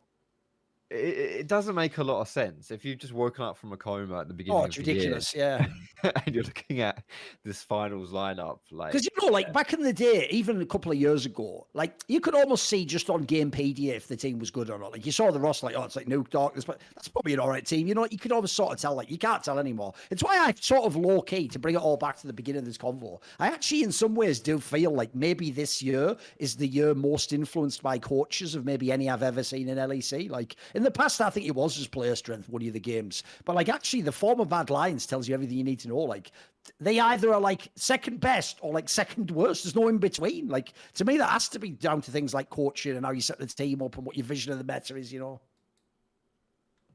It, 0.91 0.95
it 1.41 1.47
doesn't 1.47 1.75
make 1.75 1.97
a 1.97 2.03
lot 2.03 2.21
of 2.21 2.27
sense 2.27 2.71
if 2.71 2.83
you've 2.83 2.97
just 2.97 3.13
woken 3.13 3.43
up 3.43 3.57
from 3.57 3.73
a 3.73 3.77
coma 3.77 4.19
at 4.21 4.27
the 4.27 4.33
beginning 4.33 4.59
Oh, 4.59 4.63
of 4.63 4.67
it's 4.67 4.77
the 4.77 4.83
year 4.83 4.95
ridiculous. 4.95 5.35
Yeah. 5.35 5.67
and 6.25 6.33
you're 6.35 6.43
looking 6.43 6.81
at 6.81 7.03
this 7.43 7.61
finals 7.61 8.11
lineup. 8.11 8.59
Like, 8.71 8.91
Because 8.93 9.05
you 9.05 9.11
know, 9.21 9.31
like 9.31 9.53
back 9.53 9.73
in 9.73 9.83
the 9.83 9.93
day, 9.93 10.27
even 10.31 10.61
a 10.61 10.65
couple 10.65 10.91
of 10.91 10.97
years 10.97 11.25
ago, 11.25 11.67
like 11.73 11.93
you 12.07 12.19
could 12.19 12.33
almost 12.35 12.67
see 12.67 12.85
just 12.85 13.09
on 13.09 13.25
Gamepedia 13.25 13.95
if 13.95 14.07
the 14.07 14.15
team 14.15 14.39
was 14.39 14.49
good 14.51 14.69
or 14.69 14.79
not. 14.79 14.91
Like 14.91 15.05
you 15.05 15.11
saw 15.11 15.29
the 15.31 15.39
roster, 15.39 15.67
like 15.67 15.75
oh, 15.75 15.83
it's 15.83 15.95
like 15.95 16.07
no 16.07 16.23
Darkness, 16.23 16.65
but 16.65 16.81
that's 16.95 17.07
probably 17.07 17.33
an 17.33 17.39
all 17.39 17.49
right 17.49 17.65
team. 17.65 17.87
You 17.87 17.95
know, 17.95 18.07
you 18.09 18.17
could 18.17 18.31
always 18.31 18.51
sort 18.51 18.73
of 18.73 18.79
tell. 18.79 18.95
Like 18.95 19.09
you 19.09 19.17
can't 19.17 19.43
tell 19.43 19.59
anymore. 19.59 19.93
It's 20.11 20.23
why 20.23 20.37
I 20.37 20.53
sort 20.59 20.85
of 20.85 20.95
low 20.95 21.21
key 21.21 21.47
to 21.49 21.59
bring 21.59 21.75
it 21.75 21.81
all 21.81 21.97
back 21.97 22.17
to 22.17 22.27
the 22.27 22.33
beginning 22.33 22.59
of 22.59 22.65
this 22.65 22.77
convo. 22.77 23.21
I 23.39 23.47
actually, 23.47 23.83
in 23.83 23.91
some 23.91 24.15
ways, 24.15 24.39
do 24.39 24.59
feel 24.59 24.91
like 24.91 25.13
maybe 25.15 25.51
this 25.51 25.81
year 25.81 26.15
is 26.37 26.55
the 26.55 26.67
year 26.67 26.93
most 26.93 27.33
influenced 27.33 27.81
by 27.81 27.97
coaches 27.99 28.55
of 28.55 28.65
maybe 28.65 28.91
any 28.91 29.09
I've 29.09 29.23
ever 29.23 29.43
seen 29.43 29.69
in 29.69 29.77
LEC. 29.77 30.29
Like 30.29 30.55
in 30.79 30.83
the 30.83 30.91
past, 30.91 31.19
I 31.19 31.29
think 31.29 31.45
it 31.45 31.53
was 31.53 31.75
just 31.75 31.91
player 31.91 32.15
strength, 32.15 32.47
one 32.47 32.65
of 32.65 32.71
the 32.71 32.79
games, 32.79 33.23
but 33.43 33.53
like 33.53 33.67
actually, 33.67 34.01
the 34.01 34.13
form 34.13 34.39
of 34.39 34.49
Mad 34.49 34.69
Lions 34.69 35.05
tells 35.05 35.27
you 35.27 35.33
everything 35.33 35.57
you 35.57 35.63
need 35.65 35.79
to 35.79 35.89
know. 35.89 35.97
Like 35.97 36.31
they 36.79 37.01
either 37.01 37.33
are 37.33 37.41
like 37.41 37.67
second 37.75 38.21
best 38.21 38.57
or 38.61 38.73
like 38.73 38.87
second 38.87 39.29
worst. 39.31 39.65
There's 39.65 39.75
no 39.75 39.89
in 39.89 39.97
between. 39.97 40.47
Like 40.47 40.71
to 40.93 41.03
me, 41.03 41.17
that 41.17 41.29
has 41.29 41.49
to 41.49 41.59
be 41.59 41.71
down 41.71 42.01
to 42.03 42.11
things 42.11 42.33
like 42.33 42.49
coaching 42.49 42.95
and 42.95 43.05
how 43.05 43.11
you 43.11 43.19
set 43.19 43.39
the 43.39 43.45
team 43.45 43.81
up 43.81 43.97
and 43.97 44.05
what 44.05 44.15
your 44.15 44.25
vision 44.25 44.53
of 44.53 44.57
the 44.57 44.73
meta 44.73 44.95
is. 44.95 45.11
You 45.11 45.19
know. 45.19 45.41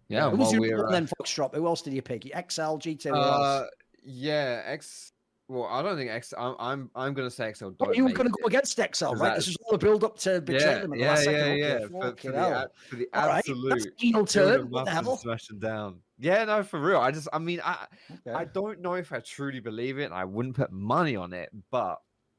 yeah, 0.09 0.31
Who 0.31 0.39
was 0.39 0.51
your 0.51 0.79
one 0.79 0.87
uh, 0.87 0.91
then 0.91 1.07
Foxdrop? 1.07 1.55
Who 1.55 1.67
else 1.67 1.83
did 1.83 1.93
you 1.93 2.01
pick? 2.01 2.23
XL, 2.23 2.81
GT, 2.81 3.13
uh, 3.13 3.67
yeah, 4.03 4.63
X. 4.65 5.13
Well, 5.49 5.65
I 5.65 5.83
don't 5.83 5.97
think 5.97 6.11
X. 6.11 6.33
I'm 6.39 6.55
I'm, 6.59 6.91
I'm 6.95 7.13
going 7.13 7.29
to 7.29 7.35
say 7.35 7.53
XL. 7.53 7.67
Oh, 7.67 7.71
Don't 7.79 7.97
you 7.97 8.05
were 8.05 8.13
going 8.13 8.29
to 8.29 8.35
go 8.41 8.47
against 8.47 8.77
XL, 8.77 9.13
right? 9.15 9.37
This 9.37 9.49
is 9.49 9.57
all 9.57 9.73
the 9.73 9.79
build 9.79 10.03
up 10.03 10.19
to 10.21 10.43
yeah, 10.49 10.79
them 10.81 10.91
the 10.91 10.99
yeah, 10.99 11.09
last 11.11 11.27
yeah, 11.27 11.33
second. 11.33 11.59
yeah. 11.59 11.67
Okay, 11.67 12.29
For, 12.29 12.31
for 12.31 12.33
the 12.33 12.71
for 12.89 12.97
the 12.97 13.09
All 13.13 13.27
right, 13.29 13.39
absolute 13.39 13.99
penal 13.99 14.25
turn. 14.25 14.71
What 14.71 14.87
the 14.87 14.91
hell? 14.93 15.19
smashing 15.19 15.59
down. 15.59 16.01
Yeah, 16.19 16.45
no, 16.45 16.63
for 16.63 16.81
real. 16.81 16.99
I 16.99 17.11
just, 17.11 17.29
I 17.33 17.39
mean, 17.39 17.61
I, 17.63 17.87
I 18.35 18.45
don't 18.47 18.81
know 18.81 18.95
if 18.95 19.13
I 19.13 19.21
truly 19.21 19.61
believe 19.61 19.99
it. 19.99 20.05
and 20.05 20.15
I 20.15 20.25
wouldn't 20.25 20.57
put 20.57 20.73
money 20.73 21.17
on 21.17 21.33
it, 21.33 21.51
but 21.71 21.99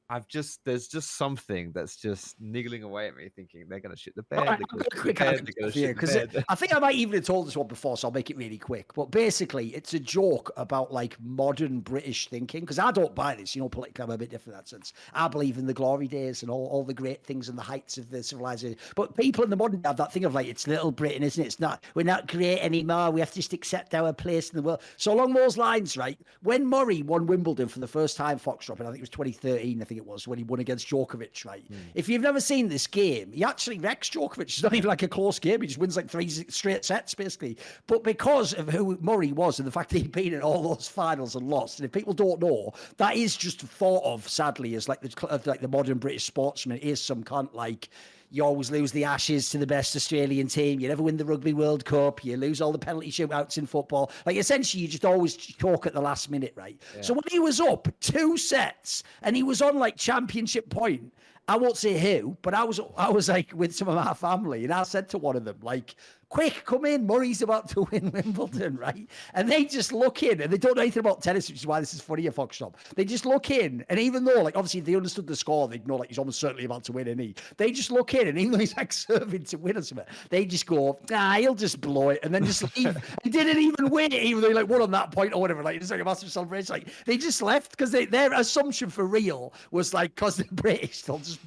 I've 0.09 0.27
just, 0.27 0.59
there's 0.65 0.87
just 0.87 1.17
something 1.17 1.71
that's 1.73 1.97
just 1.97 2.35
niggling 2.39 2.83
away 2.83 3.07
at 3.07 3.15
me, 3.15 3.29
thinking 3.35 3.65
they're 3.67 3.79
going 3.79 3.95
to 3.95 3.99
shit 3.99 4.15
the 4.15 4.23
bed. 4.23 4.39
All 4.39 4.45
right, 4.45 4.59
they're 4.59 4.65
I've 4.69 4.69
gonna 4.69 4.83
got 4.83 4.87
a 4.87 4.91
shit 4.91 4.95
the 4.95 5.01
quick 5.01 5.19
bed, 5.19 5.27
argument 5.27 5.55
they're 5.55 5.61
gonna 5.61 5.71
for 5.71 5.79
you 5.79 5.87
shit 5.87 5.95
the 5.95 6.27
because. 6.27 6.43
I 6.49 6.55
think 6.55 6.75
I 6.75 6.79
might 6.79 6.95
even 6.95 7.15
have 7.15 7.25
told 7.25 7.47
this 7.47 7.57
one 7.57 7.67
before, 7.67 7.97
so 7.97 8.07
I'll 8.07 8.13
make 8.13 8.29
it 8.29 8.37
really 8.37 8.57
quick. 8.57 8.93
But 8.93 9.11
basically, 9.11 9.67
it's 9.69 9.93
a 9.93 9.99
joke 9.99 10.51
about 10.57 10.93
like 10.93 11.17
modern 11.21 11.79
British 11.79 12.27
thinking 12.27 12.61
because 12.61 12.79
I 12.79 12.91
don't 12.91 13.15
buy 13.15 13.35
this. 13.35 13.55
You 13.55 13.61
know, 13.61 13.69
politically, 13.69 14.03
I'm 14.03 14.11
a 14.11 14.17
bit 14.17 14.29
different 14.29 14.55
in 14.55 14.59
that 14.59 14.67
sense. 14.67 14.93
I 15.13 15.27
believe 15.27 15.57
in 15.57 15.65
the 15.65 15.73
glory 15.73 16.07
days 16.07 16.41
and 16.41 16.51
all, 16.51 16.67
all 16.67 16.83
the 16.83 16.93
great 16.93 17.23
things 17.23 17.49
and 17.49 17.57
the 17.57 17.63
heights 17.63 17.97
of 17.97 18.09
the 18.09 18.21
civilization. 18.23 18.77
But 18.95 19.15
people 19.15 19.43
in 19.43 19.49
the 19.49 19.55
modern 19.55 19.81
day 19.81 19.89
have 19.89 19.97
that 19.97 20.13
thing 20.13 20.25
of 20.25 20.33
like, 20.33 20.47
it's 20.47 20.67
little 20.67 20.91
Britain, 20.91 21.23
isn't 21.23 21.43
it? 21.43 21.47
It's 21.47 21.59
not, 21.59 21.83
we're 21.95 22.03
not 22.03 22.27
great 22.27 22.59
anymore. 22.59 23.11
We 23.11 23.19
have 23.19 23.31
to 23.31 23.35
just 23.35 23.53
accept 23.53 23.93
our 23.93 24.13
place 24.13 24.49
in 24.49 24.55
the 24.55 24.61
world. 24.61 24.81
So, 24.97 25.13
along 25.13 25.33
those 25.33 25.57
lines, 25.57 25.97
right, 25.97 26.19
when 26.43 26.65
Murray 26.65 27.01
won 27.01 27.25
Wimbledon 27.25 27.67
for 27.67 27.79
the 27.79 27.87
first 27.87 28.17
time, 28.17 28.37
Foxdrop, 28.37 28.79
and 28.79 28.87
I 28.87 28.91
think 28.91 28.99
it 28.99 29.03
was 29.03 29.09
2013, 29.09 29.81
I 29.81 29.85
think 29.85 29.94
it 29.97 30.05
was, 30.05 30.27
when 30.27 30.37
he 30.37 30.43
won 30.43 30.59
against 30.59 30.87
Djokovic, 30.87 31.45
right? 31.45 31.63
Hmm. 31.67 31.75
If 31.93 32.09
you've 32.09 32.21
never 32.21 32.39
seen 32.39 32.69
this 32.69 32.87
game, 32.87 33.31
he 33.31 33.43
actually 33.43 33.79
wrecks 33.79 34.09
Djokovic. 34.09 34.41
It's 34.41 34.63
not 34.63 34.73
even 34.73 34.87
like 34.87 35.03
a 35.03 35.07
close 35.07 35.39
game. 35.39 35.61
He 35.61 35.67
just 35.67 35.79
wins 35.79 35.95
like 35.95 36.09
three 36.09 36.29
straight 36.29 36.85
sets, 36.85 37.13
basically. 37.13 37.57
But 37.87 38.03
because 38.03 38.53
of 38.53 38.69
who 38.69 38.97
Murray 39.01 39.31
was 39.31 39.59
and 39.59 39.67
the 39.67 39.71
fact 39.71 39.89
that 39.91 39.99
he'd 39.99 40.11
been 40.11 40.33
in 40.33 40.41
all 40.41 40.75
those 40.75 40.87
finals 40.87 41.35
and 41.35 41.47
lost, 41.47 41.79
and 41.79 41.85
if 41.85 41.91
people 41.91 42.13
don't 42.13 42.41
know, 42.41 42.73
that 42.97 43.15
is 43.15 43.35
just 43.35 43.61
thought 43.61 44.03
of, 44.03 44.27
sadly, 44.27 44.75
as 44.75 44.87
like 44.87 45.01
the, 45.01 45.41
like 45.45 45.61
the 45.61 45.67
modern 45.67 45.97
British 45.97 46.25
sportsman 46.25 46.77
is 46.77 47.01
some 47.01 47.23
cunt 47.23 47.53
like, 47.53 47.89
you 48.35 48.43
always 48.43 48.69
lose 48.69 48.91
the 48.91 49.05
Ashes 49.05 49.49
to 49.51 49.57
the 49.57 49.65
best 49.65 49.95
Australian 49.95 50.47
team. 50.47 50.81
You 50.81 50.89
never 50.89 51.01
win 51.01 51.15
the 51.15 51.23
Rugby 51.23 51.53
World 51.53 51.85
Cup. 51.85 52.25
You 52.25 52.35
lose 52.35 52.59
all 52.59 52.73
the 52.73 52.77
penalty 52.77 53.09
shootouts 53.09 53.57
in 53.57 53.65
football. 53.65 54.11
Like 54.25 54.35
essentially, 54.35 54.81
you 54.81 54.89
just 54.89 55.05
always 55.05 55.37
talk 55.37 55.87
at 55.87 55.93
the 55.93 56.01
last 56.01 56.29
minute, 56.29 56.51
right? 56.55 56.77
So 57.01 57.13
when 57.13 57.23
he 57.31 57.39
was 57.39 57.61
up 57.61 57.87
two 58.01 58.35
sets 58.35 59.03
and 59.21 59.37
he 59.37 59.43
was 59.43 59.61
on 59.61 59.79
like 59.79 59.95
championship 59.95 60.69
point, 60.69 61.13
I 61.47 61.57
won't 61.57 61.77
say 61.77 61.97
who, 61.97 62.35
but 62.41 62.53
I 62.53 62.63
was 62.63 62.81
I 62.97 63.09
was 63.09 63.29
like 63.29 63.53
with 63.53 63.73
some 63.73 63.87
of 63.87 63.95
my 63.95 64.13
family, 64.13 64.63
and 64.63 64.73
I 64.73 64.83
said 64.83 65.07
to 65.09 65.17
one 65.17 65.35
of 65.35 65.45
them, 65.45 65.59
like, 65.61 65.95
quick, 66.29 66.63
come 66.65 66.85
in, 66.85 67.05
Murray's 67.05 67.41
about 67.41 67.69
to 67.69 67.81
win 67.91 68.11
Wimbledon, 68.11 68.77
right? 68.77 69.07
And 69.33 69.49
they 69.49 69.65
just 69.65 69.91
look 69.91 70.23
in 70.23 70.41
and 70.41 70.51
they 70.51 70.57
don't 70.57 70.75
know 70.75 70.81
anything 70.81 71.01
about 71.01 71.21
tennis, 71.21 71.49
which 71.49 71.59
is 71.59 71.67
why 71.67 71.79
this 71.79 71.93
is 71.93 72.01
funny, 72.01 72.27
a 72.27 72.31
Foxdrop. 72.31 72.75
They 72.95 73.05
just 73.05 73.25
look 73.25 73.49
in, 73.51 73.85
and 73.89 73.99
even 73.99 74.25
though, 74.25 74.41
like, 74.41 74.55
obviously 74.55 74.81
they 74.81 74.95
understood 74.95 75.27
the 75.27 75.35
score, 75.35 75.67
they'd 75.67 75.87
know 75.87 75.95
like 75.95 76.09
he's 76.09 76.19
almost 76.19 76.39
certainly 76.39 76.65
about 76.65 76.83
to 76.85 76.91
win, 76.91 77.07
and 77.07 77.19
he 77.19 77.35
they 77.57 77.71
just 77.71 77.91
look 77.91 78.13
in, 78.13 78.27
and 78.27 78.37
even 78.37 78.51
though 78.51 78.59
he's 78.59 78.75
like 78.75 78.93
serving 79.05 79.43
to 79.45 79.57
win 79.57 79.77
or 79.77 79.81
something, 79.81 80.05
they 80.29 80.45
just 80.45 80.65
go, 80.65 80.99
ah, 81.11 81.35
he'll 81.39 81.55
just 81.55 81.81
blow 81.81 82.09
it, 82.09 82.19
and 82.23 82.33
then 82.33 82.45
just 82.45 82.75
leave. 82.77 82.95
and 83.23 83.33
didn't 83.33 83.57
even 83.57 83.89
win 83.89 84.11
it, 84.11 84.23
even 84.23 84.41
though 84.41 84.49
he 84.49 84.53
like 84.53 84.67
won 84.67 84.81
on 84.81 84.91
that 84.91 85.11
point 85.11 85.33
or 85.33 85.41
whatever. 85.41 85.63
Like 85.63 85.77
it's 85.81 85.91
like 85.91 86.01
a 86.01 86.05
massive 86.05 86.31
celebration. 86.31 86.73
Like 86.73 86.87
they 87.05 87.17
just 87.17 87.41
left 87.41 87.71
because 87.71 87.91
their 87.91 88.33
assumption 88.33 88.89
for 88.89 89.05
real 89.05 89.53
was 89.71 89.93
like 89.93 90.15
because 90.15 90.37
they're 90.37 90.47
British, 90.51 91.03
they'll 91.03 91.19
just 91.19 91.39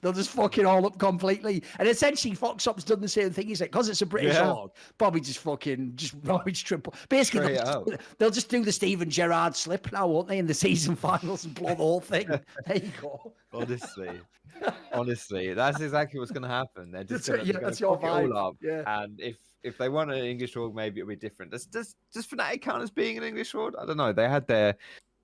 they'll 0.00 0.12
just 0.12 0.30
fuck 0.30 0.58
it 0.58 0.66
all 0.66 0.86
up 0.86 0.98
completely. 0.98 1.62
And 1.78 1.88
essentially, 1.88 2.34
Foxdrop's 2.34 2.84
done 2.84 3.00
the 3.00 3.08
same 3.08 3.30
thing. 3.30 3.48
He's 3.48 3.60
like, 3.60 3.70
because 3.70 3.88
it's 3.88 4.02
a 4.02 4.06
British 4.06 4.34
Yeah. 4.34 4.52
org, 4.52 4.70
Bobby 4.98 5.20
just 5.20 5.38
fucking 5.40 5.92
just 5.96 6.14
Norwich 6.24 6.64
triple. 6.64 6.94
Basically, 7.08 7.54
they'll 7.54 7.84
just, 7.84 8.18
they'll 8.18 8.30
just 8.30 8.48
do 8.48 8.64
the 8.64 8.72
Steven 8.72 9.10
Gerrard 9.10 9.54
slip 9.56 9.90
now, 9.92 10.06
won't 10.06 10.28
they, 10.28 10.38
in 10.38 10.46
the 10.46 10.54
season 10.54 10.96
finals 10.96 11.44
and 11.44 11.54
blow 11.54 11.70
the 11.70 11.76
whole 11.76 12.00
thing. 12.00 12.26
there 12.66 12.76
you 12.76 12.92
go. 13.00 13.32
honestly, 13.52 14.20
honestly, 14.92 15.54
that's 15.54 15.80
exactly 15.80 16.18
what's 16.20 16.32
going 16.32 16.42
to 16.42 16.48
happen. 16.48 16.90
They're 16.90 17.04
just 17.04 17.26
going 17.28 17.40
to 17.40 17.46
yeah, 17.46 17.58
that's 17.60 17.80
fuck 17.80 18.02
it 18.02 18.06
all 18.06 18.36
up. 18.36 18.56
Yeah. 18.60 18.82
And 19.02 19.20
if 19.20 19.36
if 19.62 19.78
they 19.78 19.88
want 19.88 20.12
an 20.12 20.18
English 20.24 20.54
org, 20.56 20.74
maybe 20.74 21.00
it'll 21.00 21.08
be 21.08 21.16
different. 21.16 21.50
Does 21.50 21.66
does 21.66 21.96
does 22.12 22.26
Fnatic 22.26 22.62
count 22.62 22.82
as 22.82 22.90
being 22.90 23.18
an 23.18 23.24
English 23.24 23.54
org? 23.54 23.74
I 23.80 23.84
don't 23.84 23.96
know. 23.96 24.12
They 24.12 24.28
had 24.28 24.46
their 24.46 24.76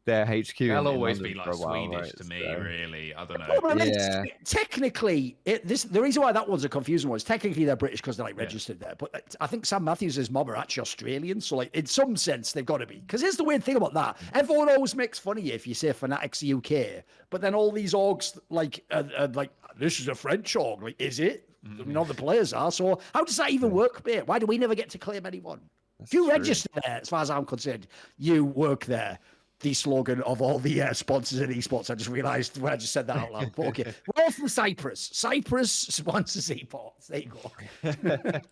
their 0.04 0.26
HQ. 0.26 0.58
They'll 0.58 0.80
in 0.80 0.86
always 0.86 1.18
London 1.18 1.32
be 1.32 1.38
like 1.38 1.46
while, 1.46 1.86
Swedish 1.86 2.00
right? 2.00 2.16
to 2.16 2.24
me, 2.24 2.42
So- 2.42 2.58
really. 2.58 3.14
I 3.14 3.24
don't 3.24 3.38
know. 3.38 3.46
Problem 3.60 3.80
is, 3.80 3.96
Yeah. 3.96 4.24
technically, 4.44 5.36
it, 5.44 5.66
this 5.66 5.84
the 5.84 6.00
reason 6.00 6.22
why 6.22 6.32
that 6.32 6.48
one's 6.48 6.64
a 6.64 6.68
confusing 6.68 7.10
one 7.10 7.16
is 7.16 7.24
technically 7.24 7.64
they're 7.64 7.76
British 7.76 8.00
because 8.00 8.16
they're 8.16 8.26
like 8.26 8.36
Yeah. 8.36 8.42
registered 8.42 8.80
there. 8.80 8.94
But 8.96 9.36
I 9.40 9.46
think 9.46 9.64
Sam 9.66 9.84
Mathews' 9.84 10.30
mob 10.30 10.48
are 10.48 10.56
actually 10.56 10.82
Australian, 10.82 11.40
so 11.40 11.56
like 11.56 11.74
in 11.74 11.86
some 11.86 12.16
sense 12.16 12.52
they've 12.52 12.66
got 12.66 12.78
to 12.78 12.86
be. 12.86 12.96
Because 12.96 13.20
here's 13.20 13.36
the 13.36 13.44
weird 13.44 13.62
thing 13.62 13.76
about 13.76 13.94
that: 13.94 14.16
mm. 14.18 14.28
everyone 14.34 14.68
always 14.68 14.94
makes 14.94 15.18
fun 15.18 15.38
of 15.38 15.44
you 15.44 15.52
if 15.52 15.66
you 15.66 15.74
say 15.74 15.90
Fnatic's 15.92 16.42
UK, 16.42 17.04
but 17.30 17.40
then 17.40 17.54
all 17.54 17.70
these 17.70 17.94
orgs 17.94 18.38
like 18.50 18.84
are, 18.90 19.08
are 19.16 19.28
like 19.28 19.50
this 19.76 20.00
is 20.00 20.08
a 20.08 20.14
French 20.14 20.56
org. 20.56 20.82
Like, 20.82 20.96
is 20.98 21.20
it? 21.20 21.48
I 21.64 21.84
mean, 21.84 21.96
all 21.96 22.04
the 22.04 22.14
players 22.14 22.52
are. 22.52 22.72
So 22.72 23.00
how 23.14 23.24
does 23.24 23.36
that 23.36 23.50
even 23.50 23.70
work, 23.70 24.04
mate? 24.04 24.26
Why 24.26 24.40
do 24.40 24.46
we 24.46 24.58
never 24.58 24.74
get 24.74 24.90
to 24.90 24.98
claim 24.98 25.26
anyone? 25.26 25.60
if 26.02 26.12
you 26.12 26.24
true. 26.24 26.32
register 26.32 26.68
there, 26.84 26.98
as 27.00 27.08
far 27.08 27.22
as 27.22 27.30
I'm 27.30 27.44
concerned, 27.44 27.86
you 28.18 28.44
work 28.44 28.84
there. 28.84 29.18
The 29.62 29.74
slogan 29.74 30.22
of 30.22 30.42
all 30.42 30.58
the 30.58 30.82
uh, 30.82 30.92
sponsors 30.92 31.40
in 31.40 31.50
esports. 31.50 31.90
I 31.90 31.94
just 31.94 32.10
realised 32.10 32.60
when 32.60 32.72
I 32.72 32.76
just 32.76 32.92
said 32.92 33.06
that 33.06 33.16
out 33.16 33.32
loud. 33.32 33.52
But 33.54 33.66
okay, 33.68 33.84
we're 34.16 34.24
all 34.24 34.30
from 34.30 34.48
Cyprus. 34.48 35.10
Cyprus 35.12 35.70
sponsors 35.72 36.48
esports. 36.48 37.06
There 37.08 37.20
you 37.20 37.30
go. 37.30 38.40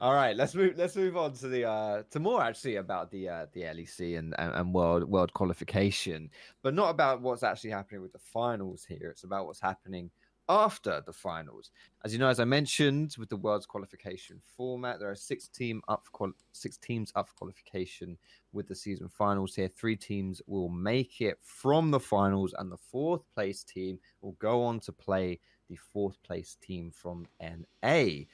All 0.00 0.14
right, 0.14 0.34
let's 0.34 0.54
move. 0.54 0.78
Let's 0.78 0.96
move 0.96 1.18
on 1.18 1.34
to 1.34 1.48
the 1.48 1.68
uh, 1.68 2.02
to 2.10 2.20
more 2.20 2.42
actually 2.42 2.76
about 2.76 3.10
the 3.10 3.28
uh, 3.28 3.46
the 3.52 3.62
LEC 3.62 4.18
and, 4.18 4.34
and 4.38 4.54
and 4.54 4.72
world 4.72 5.04
world 5.04 5.30
qualification, 5.34 6.30
but 6.62 6.72
not 6.72 6.88
about 6.88 7.20
what's 7.20 7.42
actually 7.42 7.70
happening 7.70 8.00
with 8.00 8.12
the 8.12 8.18
finals 8.18 8.86
here. 8.88 9.10
It's 9.10 9.24
about 9.24 9.44
what's 9.44 9.60
happening 9.60 10.10
after 10.50 11.00
the 11.06 11.12
finals. 11.12 11.70
As 12.04 12.12
you 12.12 12.18
know, 12.18 12.28
as 12.28 12.40
I 12.40 12.44
mentioned, 12.44 13.14
with 13.16 13.28
the 13.28 13.36
world's 13.36 13.66
qualification 13.66 14.40
format, 14.44 14.98
there 14.98 15.08
are 15.08 15.14
six 15.14 15.46
team 15.46 15.80
up 15.86 16.04
for 16.04 16.10
qual- 16.10 16.32
six 16.50 16.76
teams 16.76 17.12
up 17.14 17.28
for 17.28 17.34
qualification 17.34 18.18
with 18.52 18.66
the 18.66 18.74
season 18.74 19.08
finals 19.08 19.54
here. 19.54 19.68
Three 19.68 19.94
teams 19.94 20.42
will 20.48 20.68
make 20.68 21.20
it 21.20 21.38
from 21.40 21.92
the 21.92 22.00
finals, 22.00 22.52
and 22.58 22.70
the 22.70 22.76
fourth 22.76 23.22
place 23.32 23.62
team 23.62 24.00
will 24.22 24.32
go 24.40 24.64
on 24.64 24.80
to 24.80 24.92
play 24.92 25.38
the 25.68 25.76
fourth 25.76 26.20
place 26.24 26.56
team 26.60 26.90
from 26.90 27.28
NA 27.40 28.24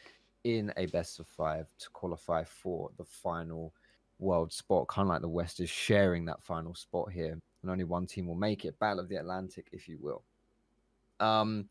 in 0.45 0.73
a 0.79 0.87
best 0.87 1.21
of 1.21 1.27
five 1.27 1.67
to 1.79 1.91
qualify 1.91 2.45
for 2.45 2.91
the 2.97 3.05
final 3.05 3.75
world 4.19 4.51
spot. 4.51 4.89
Kind 4.89 5.07
of 5.07 5.11
like 5.11 5.21
the 5.21 5.29
West 5.29 5.61
is 5.61 5.69
sharing 5.69 6.25
that 6.25 6.43
final 6.43 6.75
spot 6.75 7.13
here, 7.13 7.39
and 7.61 7.71
only 7.71 7.85
one 7.85 8.07
team 8.07 8.27
will 8.27 8.37
make 8.37 8.65
it. 8.65 8.79
Battle 8.79 9.01
of 9.01 9.11
the 9.11 9.17
Atlantic, 9.17 9.69
if 9.73 9.87
you 9.87 9.99
will. 10.01 10.25
Um, 11.21 11.69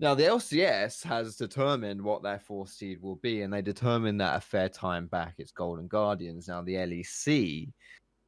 now 0.00 0.14
the 0.14 0.24
LCS 0.24 1.04
has 1.04 1.36
determined 1.36 2.00
what 2.00 2.22
their 2.22 2.38
fourth 2.38 2.70
seed 2.70 3.00
will 3.00 3.16
be, 3.16 3.42
and 3.42 3.52
they 3.52 3.62
determined 3.62 4.20
that 4.20 4.36
a 4.36 4.40
fair 4.40 4.68
time 4.68 5.06
back 5.06 5.34
it's 5.38 5.52
Golden 5.52 5.88
Guardians. 5.88 6.48
Now 6.48 6.62
the 6.62 6.74
LEC 6.74 7.72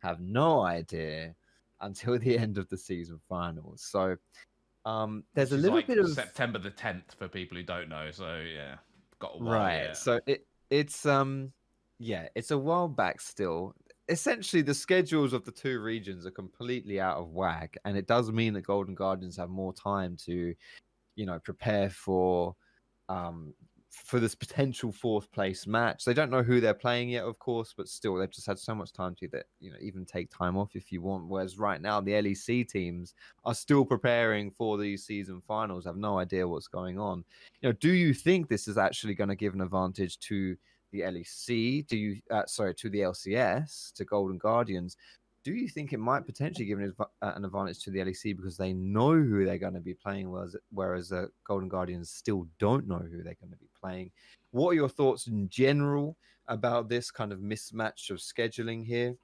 have 0.00 0.20
no 0.20 0.60
idea 0.60 1.34
until 1.80 2.18
the 2.18 2.38
end 2.38 2.58
of 2.58 2.68
the 2.68 2.76
season 2.78 3.20
finals. 3.28 3.82
So 3.82 4.16
um, 4.84 5.24
there's 5.34 5.50
Which 5.50 5.58
a 5.58 5.62
little 5.62 5.76
like 5.76 5.86
bit 5.86 5.98
of 5.98 6.10
September 6.10 6.58
the 6.58 6.70
10th 6.70 7.14
for 7.18 7.28
people 7.28 7.56
who 7.56 7.62
don't 7.62 7.88
know. 7.88 8.10
So 8.10 8.40
yeah, 8.40 8.76
got 9.18 9.34
a 9.34 9.38
while. 9.38 9.52
right 9.52 9.84
yeah. 9.84 9.92
so 9.92 10.20
it 10.26 10.46
it's 10.70 11.06
um 11.06 11.52
yeah 11.98 12.28
it's 12.34 12.50
a 12.50 12.58
while 12.58 12.88
back 12.88 13.20
still 13.20 13.74
essentially 14.08 14.62
the 14.62 14.74
schedules 14.74 15.32
of 15.32 15.44
the 15.44 15.50
two 15.50 15.80
regions 15.80 16.24
are 16.24 16.30
completely 16.30 17.00
out 17.00 17.16
of 17.16 17.30
whack 17.30 17.76
and 17.84 17.96
it 17.96 18.06
does 18.06 18.30
mean 18.32 18.54
that 18.54 18.62
golden 18.62 18.94
guardians 18.94 19.36
have 19.36 19.50
more 19.50 19.72
time 19.72 20.16
to 20.16 20.54
you 21.18 21.26
know 21.26 21.38
prepare 21.40 21.90
for 21.90 22.54
um 23.08 23.52
for 23.90 24.20
this 24.20 24.34
potential 24.34 24.92
fourth 24.92 25.30
place 25.32 25.66
match 25.66 26.04
they 26.04 26.14
don't 26.14 26.30
know 26.30 26.42
who 26.42 26.60
they're 26.60 26.74
playing 26.74 27.08
yet 27.08 27.24
of 27.24 27.38
course 27.38 27.74
but 27.76 27.88
still 27.88 28.14
they've 28.14 28.30
just 28.30 28.46
had 28.46 28.58
so 28.58 28.74
much 28.74 28.92
time 28.92 29.14
to 29.14 29.26
that 29.28 29.46
you 29.60 29.70
know 29.70 29.76
even 29.80 30.04
take 30.04 30.30
time 30.30 30.56
off 30.56 30.76
if 30.76 30.92
you 30.92 31.00
want 31.02 31.26
whereas 31.26 31.58
right 31.58 31.80
now 31.80 32.00
the 32.00 32.12
lec 32.12 32.68
teams 32.68 33.14
are 33.44 33.54
still 33.54 33.84
preparing 33.84 34.50
for 34.50 34.78
these 34.78 35.04
season 35.04 35.42
finals 35.48 35.86
have 35.86 35.96
no 35.96 36.18
idea 36.18 36.46
what's 36.46 36.68
going 36.68 36.98
on 36.98 37.24
you 37.60 37.68
know, 37.68 37.72
do 37.80 37.90
you 37.90 38.14
think 38.14 38.48
this 38.48 38.68
is 38.68 38.78
actually 38.78 39.14
going 39.14 39.28
to 39.28 39.36
give 39.36 39.54
an 39.54 39.60
advantage 39.60 40.18
to 40.20 40.56
the 40.92 41.00
LEC? 41.00 41.86
Do 41.86 41.96
you, 41.96 42.20
uh, 42.30 42.46
sorry, 42.46 42.74
to 42.76 42.88
the 42.88 43.00
LCS, 43.00 43.92
to 43.94 44.04
Golden 44.04 44.38
Guardians? 44.38 44.96
Do 45.48 45.54
you 45.54 45.66
think 45.66 45.94
it 45.94 45.98
might 45.98 46.26
potentially 46.26 46.66
give 46.66 46.78
an, 46.78 46.92
uh, 47.00 47.06
an 47.22 47.42
advantage 47.42 47.82
to 47.84 47.90
the 47.90 48.00
LEC 48.00 48.36
because 48.36 48.58
they 48.58 48.74
know 48.74 49.14
who 49.14 49.46
they're 49.46 49.56
going 49.56 49.72
to 49.72 49.80
be 49.80 49.94
playing, 49.94 50.30
whereas, 50.30 50.54
whereas 50.72 51.10
uh, 51.10 51.28
Golden 51.44 51.70
Guardians 51.70 52.10
still 52.10 52.46
don't 52.58 52.86
know 52.86 52.98
who 52.98 53.22
they're 53.22 53.38
going 53.40 53.52
to 53.52 53.56
be 53.56 53.70
playing? 53.80 54.10
What 54.50 54.72
are 54.72 54.74
your 54.74 54.90
thoughts 54.90 55.26
in 55.26 55.48
general 55.48 56.18
about 56.48 56.90
this 56.90 57.10
kind 57.10 57.32
of 57.32 57.38
mismatch 57.38 58.10
of 58.10 58.18
scheduling 58.18 58.84
here? 58.84 59.16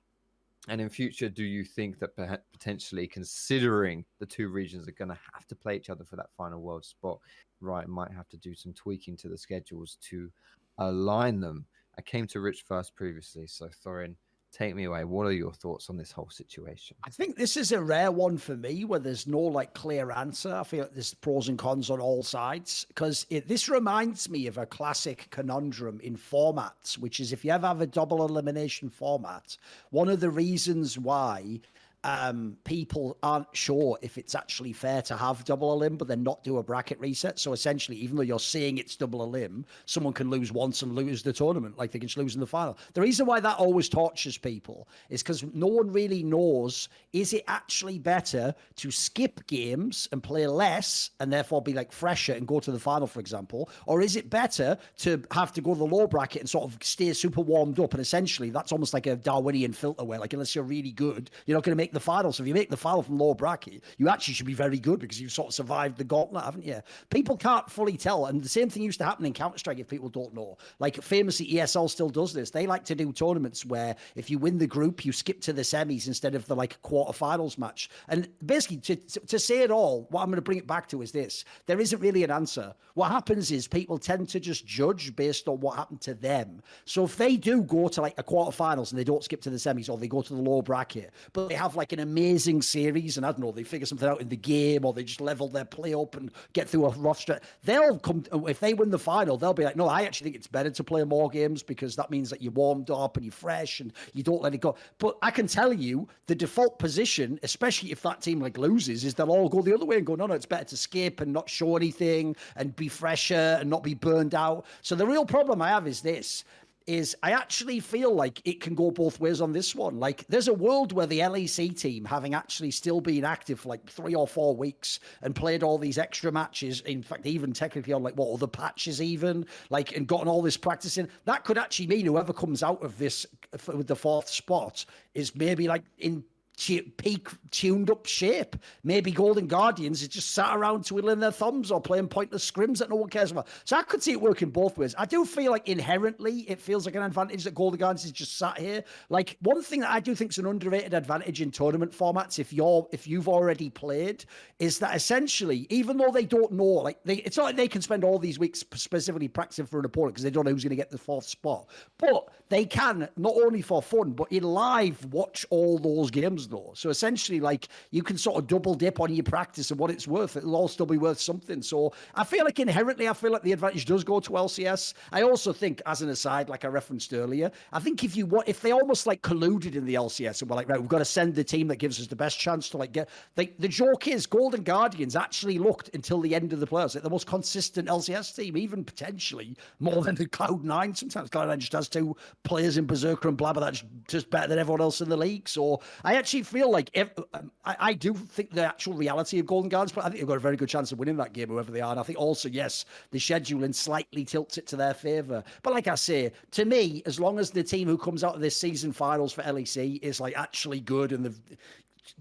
And 0.67 0.81
in 0.81 0.89
future, 0.89 1.29
do 1.29 1.45
you 1.45 1.63
think 1.63 1.99
that 1.99 2.17
potentially, 2.55 3.07
considering 3.07 4.03
the 4.19 4.25
two 4.25 4.49
regions 4.49 4.89
are 4.89 4.93
going 4.93 5.11
to 5.11 5.19
have 5.35 5.47
to 5.49 5.55
play 5.55 5.77
each 5.77 5.91
other 5.91 6.07
for 6.07 6.17
that 6.17 6.33
final 6.39 6.63
world 6.63 6.87
spot, 6.87 7.19
right, 7.61 7.87
might 7.87 8.13
have 8.13 8.31
to 8.31 8.39
do 8.39 8.55
some 8.55 8.73
tweaking 8.73 9.19
to 9.19 9.29
the 9.29 9.37
schedules 9.37 9.99
to 10.09 10.31
align 10.79 11.41
them? 11.41 11.67
I 11.99 12.01
came 12.01 12.27
to 12.29 12.41
Rich 12.41 12.65
first 12.67 12.97
previously, 12.97 13.47
so 13.47 13.69
Thorin, 13.85 14.15
take 14.55 14.75
me 14.75 14.85
away. 14.85 15.05
What 15.05 15.27
are 15.27 15.33
your 15.33 15.53
thoughts 15.53 15.91
on 15.91 15.97
this 15.97 16.13
whole 16.13 16.31
situation? 16.31 16.97
I 17.05 17.11
think 17.11 17.37
this 17.37 17.57
is 17.57 17.73
a 17.73 17.83
rare 17.83 18.13
one 18.13 18.39
for 18.39 18.57
me 18.57 18.85
where 18.85 19.01
there's 19.01 19.27
no 19.27 19.41
like 19.41 19.75
clear 19.75 20.13
answer. 20.13 20.55
I 20.55 20.65
feel 20.65 20.81
like 20.81 20.95
there's 20.95 21.15
pros 21.15 21.49
and 21.49 21.59
cons 21.59 21.91
on 21.91 22.01
all 22.01 22.23
sides 22.23 22.87
because 22.89 23.27
this 23.47 23.69
reminds 23.69 24.31
me 24.31 24.47
of 24.47 24.59
a 24.59 24.67
classic 24.67 25.27
conundrum 25.31 26.01
in 26.03 26.17
formats, 26.17 26.97
which 26.97 27.19
is 27.21 27.33
if 27.33 27.45
you 27.45 27.51
ever 27.51 27.67
have 27.67 27.81
a 27.81 27.87
double 27.87 28.25
elimination 28.25 28.89
format, 28.89 29.57
one 29.91 30.09
of 30.09 30.21
the 30.21 30.31
reasons 30.31 30.99
why 30.99 31.61
um, 32.05 32.57
people 32.65 33.17
aren't 33.23 33.49
sure 33.57 33.99
if 34.03 34.19
it's 34.19 34.35
actually 34.35 34.73
fair 34.73 35.01
to 35.03 35.17
have 35.17 35.45
double 35.45 35.73
a 35.73 35.77
limb, 35.77 35.97
but 35.97 36.07
then 36.07 36.23
not 36.23 36.45
do 36.45 36.59
a 36.59 36.63
bracket 36.63 37.01
reset. 37.01 37.39
So 37.39 37.53
essentially, 37.53 37.97
even 37.99 38.17
though 38.17 38.23
you're 38.23 38.39
saying 38.39 38.79
it's 38.79 38.95
double 38.95 39.23
a 39.23 39.25
limb, 39.25 39.65
someone 39.87 40.13
can 40.13 40.29
lose 40.29 40.53
once 40.53 40.83
and 40.83 40.95
lose 40.95 41.23
the 41.23 41.33
tournament, 41.33 41.79
like 41.79 41.91
they 41.91 41.99
can 41.99 42.09
just 42.09 42.19
lose 42.19 42.35
in 42.35 42.41
the 42.41 42.47
final. 42.47 42.79
The 42.93 43.01
reason 43.01 43.27
why 43.27 43.41
that 43.41 43.57
always 43.57 43.89
tortures 43.89 44.37
people 44.37 44.87
is 45.09 45.23
because 45.23 45.43
no 45.55 45.67
one 45.67 45.91
really 45.91 46.23
knows 46.23 46.91
is 47.15 47.33
it 47.33 47.45
actually 47.49 47.99
better 47.99 48.55
to 48.77 48.91
skip 48.91 49.47
games 49.47 50.07
and 50.13 50.23
play 50.23 50.47
less 50.47 51.11
and 51.21 51.33
therefore 51.33 51.63
be 51.63 51.73
like 51.73 51.91
fresher 51.91 52.35
and 52.35 52.47
go 52.47 52.61
to 52.61 52.71
the 52.71 52.79
final, 52.79 53.07
for 53.07 53.21
example, 53.21 53.71
or 53.87 54.03
is 54.03 54.15
it 54.15 54.29
better 54.29 54.77
to 54.99 55.23
have 55.31 55.53
to 55.55 55.63
go 55.63 55.73
to 55.73 55.79
the 55.79 55.87
low 55.87 56.07
bracket 56.07 56.43
and 56.43 56.51
sort 56.51 56.65
of 56.65 56.77
stay 56.83 57.13
super 57.15 57.41
warmed 57.41 57.81
up? 57.81 57.93
And 57.93 58.01
essentially, 58.03 58.51
that's 58.51 58.73
almost 58.73 58.93
like 58.93 59.07
a 59.07 59.17
Darwinian 59.17 59.73
filter 59.73 60.05
where, 60.05 60.19
like, 60.19 60.35
unless 60.35 60.55
you're 60.55 60.65
really 60.65 60.93
good, 60.93 61.31
you're 61.47 61.57
not 61.57 61.65
going 61.65 61.73
to 61.73 61.77
make 61.77 61.94
the 61.95 62.01
final. 62.01 62.33
So 62.33 62.43
if 62.43 62.49
you 62.49 62.55
make 62.55 62.71
the 62.71 62.77
final 62.77 63.03
from 63.03 63.19
low 63.19 63.35
bracket, 63.35 63.83
you 63.97 64.09
actually 64.09 64.35
should 64.35 64.47
be 64.47 64.55
very 64.55 64.79
good 64.79 65.01
because 65.01 65.21
you've 65.21 65.33
sort 65.33 65.49
of 65.49 65.55
survived 65.55 65.97
the 65.97 66.05
gauntlet, 66.05 66.45
haven't 66.45 66.65
you? 66.65 66.81
People 67.11 67.37
can't 67.37 67.71
fully 67.71 67.97
tell. 67.97 68.27
And 68.27 68.43
the 68.43 68.49
same 68.49 68.69
thing 68.69 68.83
used 68.83 68.99
to 68.99 69.05
happen 69.05 69.25
in 69.25 69.33
Counter 69.33 69.59
Strike 69.59 69.79
if 69.79 69.89
people 69.89 70.09
don't 70.09 70.35
know. 70.35 70.59
Like 70.79 71.03
famously, 71.03 71.47
ESL 71.47 71.89
still 71.89 72.11
does 72.11 72.33
this. 72.33 72.51
They 72.51 72.67
like 72.67 72.85
to 72.85 72.95
do 72.95 73.13
tournaments 73.13 73.65
where 73.65 73.97
if 74.15 74.31
you 74.31 74.39
win 74.39 74.59
the 74.59 74.67
group, 74.67 75.05
you 75.05 75.13
skip 75.13 75.41
to 75.43 75.53
the 75.53 75.63
semis 75.63 76.07
instead 76.07 76.35
of 76.35 76.47
the 76.47 76.57
like 76.57 76.81
quarterfinals 76.83 77.59
match. 77.59 77.89
And 78.09 78.29
basically, 78.45 78.79
to, 78.79 78.97
to, 78.97 79.39
say 79.39 79.63
it 79.63 79.71
all, 79.71 80.07
what 80.11 80.23
I'm 80.23 80.29
going 80.29 80.37
to 80.37 80.43
bring 80.43 80.59
it 80.59 80.67
back 80.67 80.89
to 80.89 81.03
is 81.03 81.13
this 81.13 81.45
there 81.67 81.81
isn't 81.81 82.01
really 82.01 82.25
an 82.25 82.31
answer. 82.31 82.75
What 82.95 83.11
happens 83.11 83.51
is 83.51 83.67
people 83.67 83.99
tend 83.99 84.29
to 84.31 84.41
just 84.41 84.67
judge 84.67 85.15
based 85.17 85.49
on 85.49 85.61
what 85.61 85.77
happened 85.77 86.01
to 86.03 86.15
them. 86.15 86.63
So 86.85 87.05
if 87.05 87.17
they 87.17 87.37
do 87.37 87.63
go 87.63 87.89
to 87.89 88.01
like 88.01 88.15
a 88.19 88.23
quarterfinals 88.23 88.91
and 88.91 88.99
they 88.99 89.05
don't 89.05 89.23
skip 89.23 89.41
to 89.43 89.51
the 89.51 89.57
semis 89.57 89.89
or 89.91 89.99
they 89.99 90.09
go 90.09 90.23
to 90.23 90.35
the 90.35 90.41
low 90.41 90.63
bracket, 90.63 91.13
but 91.33 91.49
they 91.49 91.55
have 91.55 91.77
like 91.77 91.84
an 91.93 92.01
amazing 92.01 92.63
series 92.63 93.17
and 93.17 93.27
I 93.27 93.31
don't 93.31 93.41
know, 93.41 93.53
they 93.53 93.63
figure 93.63 93.87
something 93.87 94.09
out 94.09 94.21
in 94.21 94.29
the 94.29 94.37
game 94.37 94.85
or 94.85 94.93
they 94.93 95.05
just 95.05 95.21
level 95.21 95.49
their 95.49 95.65
play 95.65 95.95
up 95.95 96.17
and 96.17 96.31
get 96.53 96.69
through 96.69 96.87
a 96.87 96.91
rough 96.91 97.21
stretch, 97.21 97.43
they'll 97.65 97.99
come, 97.99 98.25
if 98.49 98.61
they 98.61 98.75
win 98.75 98.91
the 98.91 98.99
final, 98.99 99.37
they'll 99.37 99.55
be 99.55 99.65
like, 99.65 99.77
no, 99.77 99.87
I 99.87 100.03
actually 100.03 100.27
think 100.27 100.37
it's 100.37 100.47
better 100.47 100.71
to 100.71 100.85
play 100.85 101.05
more 101.05 101.29
games 101.29 101.63
because 101.63 101.97
that 101.97 102.11
means 102.11 102.31
that 102.31 102.43
you're 102.43 102.53
warmed 102.53 102.91
up 102.91 103.17
and 103.17 103.25
you're 103.25 103.33
fresh 103.33 103.81
and 103.81 103.93
you 104.13 104.23
don't 104.23 104.43
let 104.43 104.55
it 104.55 104.61
go. 104.61 104.77
But 104.99 105.17
I 105.23 105.31
can 105.31 105.47
tell 105.47 105.73
you 105.73 106.09
the 106.27 106.35
default 106.35 106.79
position, 106.79 107.39
especially 107.43 107.93
if 107.93 108.03
that 108.03 108.21
team 108.21 108.41
like 108.41 108.59
loses, 108.59 109.05
is 109.05 109.15
they'll 109.15 109.31
all 109.31 109.49
go 109.49 109.63
the 109.63 109.75
other 109.75 109.85
way 109.85 109.97
and 109.97 110.07
go, 110.07 110.15
no, 110.15 110.27
no, 110.27 110.35
it's 110.35 110.47
better 110.47 110.65
to 110.65 110.77
skip 110.77 111.21
and 111.21 111.33
not 111.33 111.49
show 111.49 111.77
anything 111.77 112.37
and 112.57 112.75
be 112.77 112.89
fresher 112.89 113.59
and 113.61 113.69
not 113.69 113.83
be 113.83 113.95
burned 113.95 114.35
out. 114.35 114.65
So 114.83 114.95
the 114.95 115.07
real 115.07 115.25
problem 115.25 115.63
I 115.63 115.69
have 115.69 115.87
is 115.87 116.01
this 116.01 116.45
is 116.87 117.17
I 117.23 117.33
actually 117.33 117.81
feel 117.81 118.15
like 118.15 118.43
it 118.45 118.61
can 118.61 118.75
go 118.75 118.91
both 118.91 119.21
ways 119.21 119.41
on 119.41 119.53
this 119.53 119.75
one. 119.75 119.99
Like 119.99 120.27
there's 120.29 120.49
a 120.49 120.55
world 120.55 120.93
where 120.93 121.07
the 121.07 121.21
LEC 121.21 121.79
team, 121.79 122.05
having 122.05 122.35
actually 122.35 122.71
still 122.71 123.01
been 123.01 123.25
active 123.25 123.61
for 123.61 123.71
like 123.71 123.89
three 123.89 124.15
or 124.15 124.29
four 124.29 124.55
weeks 124.55 125.01
and 125.23 125.35
played 125.35 125.63
all 125.63 125.79
these 125.79 125.99
extra 125.99 126.31
matches, 126.31 126.81
in 126.83 127.03
fact, 127.03 127.27
even 127.27 127.53
technically 127.53 127.93
on 127.93 128.03
like 128.03 128.15
what 128.15 128.33
other 128.33 128.47
patches, 128.47 129.01
even 129.01 129.47
like 129.71 129.97
and 129.97 130.07
gotten 130.07 130.29
all 130.29 130.43
this 130.43 130.57
practice 130.57 130.99
in, 130.99 131.09
that 131.25 131.45
could 131.45 131.59
actually 131.59 131.87
mean 131.87 132.05
whoever 132.05 132.33
comes 132.33 132.63
out 132.63 132.83
of 132.83 132.99
this 132.99 133.27
uh, 133.53 133.77
with 133.77 133.87
the 133.87 133.97
fourth 133.97 134.29
spot 134.29 134.85
is 135.15 135.35
maybe 135.35 135.67
like 135.67 135.83
in 135.99 136.25
peak 136.57 137.29
tuned 137.51 137.91
up 137.91 138.07
shape. 138.07 138.57
Maybe 138.83 139.11
Golden 139.11 139.47
Guardians 139.47 140.03
is 140.03 140.09
just 140.09 140.33
sat 140.33 140.57
around 140.57 140.87
twiddling 140.87 141.21
their 141.21 141.31
thumbs 141.31 141.71
or 141.71 141.81
playing 141.81 142.09
pointless 142.09 142.49
scrims 142.49 142.79
that 142.79 142.91
no 142.91 142.97
one 142.97 143.09
cares 143.09 143.31
about. 143.31 143.49
So 143.65 143.77
I 143.77 143.83
could 143.83 144.03
see 144.03 144.13
it 144.13 144.21
working 144.21 144.51
both 144.51 144.79
ways. 144.79 144.95
I 144.97 145.07
do 145.07 145.25
feel 145.25 145.51
like 145.51 145.69
inherently 145.69 146.41
it 146.49 146.61
feels 146.61 146.87
like 146.87 146.95
an 146.95 147.03
advantage 147.03 147.45
that 147.45 147.55
Golden 147.55 147.79
Guardians 147.79 148.05
is 148.05 148.13
just 148.13 148.39
sat 148.39 148.59
here. 148.59 148.85
Like 149.09 149.37
one 149.41 149.63
thing 149.63 149.81
that 149.81 149.91
I 149.91 150.01
do 150.01 150.15
think 150.15 150.31
is 150.31 150.39
an 150.39 150.47
underrated 150.47 150.95
advantage 150.95 151.41
in 151.41 151.51
tournament 151.51 151.93
formats, 151.93 152.39
if 152.39 152.53
you're 152.53 152.87
if 152.93 153.07
you've 153.07 153.29
already 153.29 153.71
played, 153.71 154.25
is 154.59 154.79
that 154.79 154.95
essentially, 154.95 155.67
even 155.71 155.97
though 155.97 156.11
they 156.11 156.25
don't 156.25 156.53
know, 156.53 156.65
like 156.65 156.99
they, 157.05 157.17
it's 157.17 157.37
not 157.37 157.45
like 157.45 157.57
they 157.57 157.69
can 157.69 157.83
spend 157.83 158.05
all 158.05 158.19
these 158.19 158.39
weeks 158.39 158.61
specifically 158.61 159.29
practicing 159.29 159.67
for 159.67 159.79
an 159.79 159.85
opponent 159.85 160.15
because 160.15 160.25
they 160.25 160.31
don't 160.31 160.45
know 160.45 160.53
who's 160.53 160.65
going 160.65 160.71
to 160.71 160.77
get 160.77 160.91
the 160.91 160.99
fourth 160.99 161.25
spot, 161.25 161.69
but 161.99 162.29
they 162.49 162.65
can 162.65 163.09
not 163.17 163.35
only 163.37 163.63
for 163.63 163.83
fun 163.83 164.13
but 164.13 164.31
in 164.31 164.43
live 164.43 165.05
watch 165.07 165.45
all 165.51 165.79
those 165.79 166.11
games 166.11 166.44
though. 166.49 166.73
So 166.75 166.91
essentially, 166.91 167.41
like 167.41 167.69
you 167.91 168.03
can 168.03 168.19
sort 168.19 168.37
of 168.37 168.47
double 168.47 168.75
dip 168.75 169.01
on 169.01 169.15
your 169.15 169.25
practice 169.25 169.71
and 169.71 169.79
what 169.79 169.91
it's 169.91 170.07
worth. 170.07 170.37
It'll 170.37 170.57
all 170.57 170.69
still 170.69 170.87
be 170.87 170.99
worth 170.99 171.21
something. 171.21 171.63
So 171.63 171.93
I 172.15 172.25
feel 172.25 172.45
like 172.45 172.59
inherently, 172.59 173.09
I 173.09 173.13
feel 173.13 173.33
like 173.33 173.43
the 173.43 173.53
advantage 173.53 173.85
does 173.85 174.05
go 174.05 174.21
to 174.21 174.31
LCS. 174.31 174.95
I 175.13 175.23
also 175.23 175.53
think, 175.53 175.83
as 175.87 176.03
an 176.03 176.09
aside, 176.09 176.49
like 176.49 176.65
I 176.65 176.69
referenced 176.69 177.13
earlier, 177.13 177.51
I 177.73 177.81
think 177.81 178.05
if 178.05 178.17
you 178.17 178.27
want, 178.27 178.49
if 178.49 178.61
they 178.61 178.73
almost 178.73 179.07
like 179.07 179.23
colluded 179.23 179.75
in 179.75 179.85
the 179.85 179.95
LCS 179.95 180.41
and 180.43 180.51
were 180.51 180.57
like, 180.57 180.69
right, 180.69 180.81
we've 180.81 180.89
got 180.89 180.99
to 180.99 181.05
send 181.05 181.35
the 181.35 181.45
team 181.45 181.69
that 181.69 181.77
gives 181.77 182.01
us 182.01 182.07
the 182.07 182.17
best 182.17 182.39
chance 182.39 182.69
to 182.71 182.77
like 182.77 182.93
get. 182.93 183.09
Like 183.37 183.55
the 183.59 183.69
joke 183.69 184.09
is, 184.09 184.27
Golden 184.27 184.63
Guardians 184.63 185.17
actually 185.17 185.59
looked 185.59 185.91
until 185.95 186.21
the 186.21 186.35
end 186.35 186.53
of 186.53 186.61
the 186.61 186.67
playoffs 186.67 186.95
like 186.95 187.05
the 187.05 187.11
most 187.11 187.27
consistent 187.27 187.89
LCS 187.89 188.35
team, 188.35 188.57
even 188.57 188.85
potentially 188.85 189.57
more 189.81 190.03
than 190.03 190.15
the 190.15 190.27
Cloud 190.27 190.65
Nine. 190.65 190.95
Sometimes 190.95 191.31
Cloud 191.31 191.49
Nine 191.49 191.61
just 191.61 191.73
has 191.73 191.89
two 191.89 192.17
players 192.43 192.77
in 192.77 192.87
Berserker 192.87 193.29
and 193.29 193.39
Blaber 193.39 193.61
that's 193.61 193.85
just 194.09 194.31
better 194.31 194.49
than 194.49 194.59
everyone 194.59 194.81
else 194.81 195.01
in 195.01 195.09
the 195.09 195.17
league. 195.17 195.49
So 195.49 195.81
I 196.05 196.15
actually 196.15 196.34
feel 196.43 196.71
like 196.71 196.91
if, 196.95 197.11
um, 197.35 197.51
I, 197.65 197.77
I, 197.79 197.93
do 197.93 198.15
think 198.15 198.51
the 198.51 198.65
actual 198.65 198.95
reality 198.95 199.39
of 199.39 199.47
Golden 199.47 199.69
Guardians, 199.69 199.93
but 199.93 200.05
I 200.05 200.09
think 200.09 200.21
they've 200.21 200.29
got 200.29 200.37
a 200.37 200.41
very 200.41 200.57
good 200.57 200.69
chance 200.69 200.93
of 200.93 200.99
winning 200.99 201.17
that 201.19 201.33
game, 201.33 201.49
whoever 201.49 201.71
they 201.71 201.81
are. 201.81 201.91
And 201.91 202.01
I 202.01 202.03
think 202.03 202.19
also, 202.19 202.49
yes, 202.49 202.85
the 203.11 203.19
scheduling 203.19 203.75
slightly 203.75 204.25
tilts 204.25 204.59
it 204.59 204.67
to 204.69 204.77
their 204.77 204.95
favour. 204.95 205.45
But 205.63 205.73
like 205.73 205.87
I 205.89 205.95
say, 205.95 206.33
to 206.53 206.65
me, 206.65 207.03
as 207.07 207.21
long 207.21 207.39
as 207.39 207.51
the 207.51 207.63
team 207.63 207.89
who 207.89 207.99
comes 207.99 208.25
out 208.25 208.35
of 208.35 208.41
this 208.41 208.57
season 208.57 208.93
finals 208.93 209.33
for 209.33 209.43
LEC 209.43 210.03
is 210.03 210.21
like 210.21 210.37
actually 210.37 210.81
good 210.81 211.13
and 211.13 211.25
they've 211.25 211.41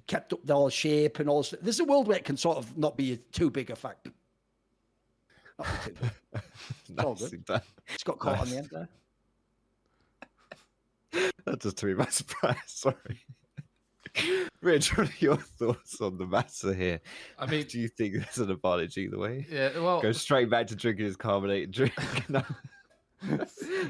kept 0.07 0.33
up 0.33 0.45
their 0.45 0.69
shape 0.69 1.19
and 1.19 1.29
all, 1.29 1.41
this, 1.41 1.55
there's 1.61 1.79
a 1.79 1.85
world 1.85 2.07
where 2.07 2.17
it 2.17 2.25
can 2.25 2.37
sort 2.37 2.57
of 2.57 2.77
not 2.77 2.97
be 2.97 3.17
too 3.31 3.49
big 3.49 3.69
a 3.69 3.75
factor. 3.75 4.11
Not 5.59 5.85
too 5.85 5.93
big. 6.01 6.11
It's 6.89 7.03
all 7.03 7.15
good. 7.15 7.43
It's 7.93 8.03
got 8.03 8.19
caught 8.19 8.37
nice. 8.37 8.41
on 8.41 8.49
the 8.49 8.57
end 8.57 8.69
there. 8.71 8.89
That 11.45 11.59
just 11.61 11.77
to 11.77 11.85
be 11.85 11.93
my 11.93 12.05
surprise. 12.09 12.57
Sorry. 12.65 12.95
Rich, 14.61 14.97
what 14.97 15.09
are 15.09 15.13
your 15.19 15.37
thoughts 15.37 15.99
on 16.01 16.17
the 16.17 16.25
matter 16.25 16.73
here? 16.73 17.01
I 17.37 17.45
mean, 17.45 17.65
do 17.65 17.79
you 17.79 17.87
think 17.87 18.15
there's 18.15 18.37
an 18.37 18.51
advantage 18.51 18.97
either 18.97 19.17
way? 19.17 19.45
Yeah, 19.49 19.79
well, 19.79 20.01
go 20.01 20.11
straight 20.11 20.49
back 20.49 20.67
to 20.67 20.75
drinking 20.75 21.05
his 21.05 21.15
carbonated 21.15 21.71
drink. 21.71 21.93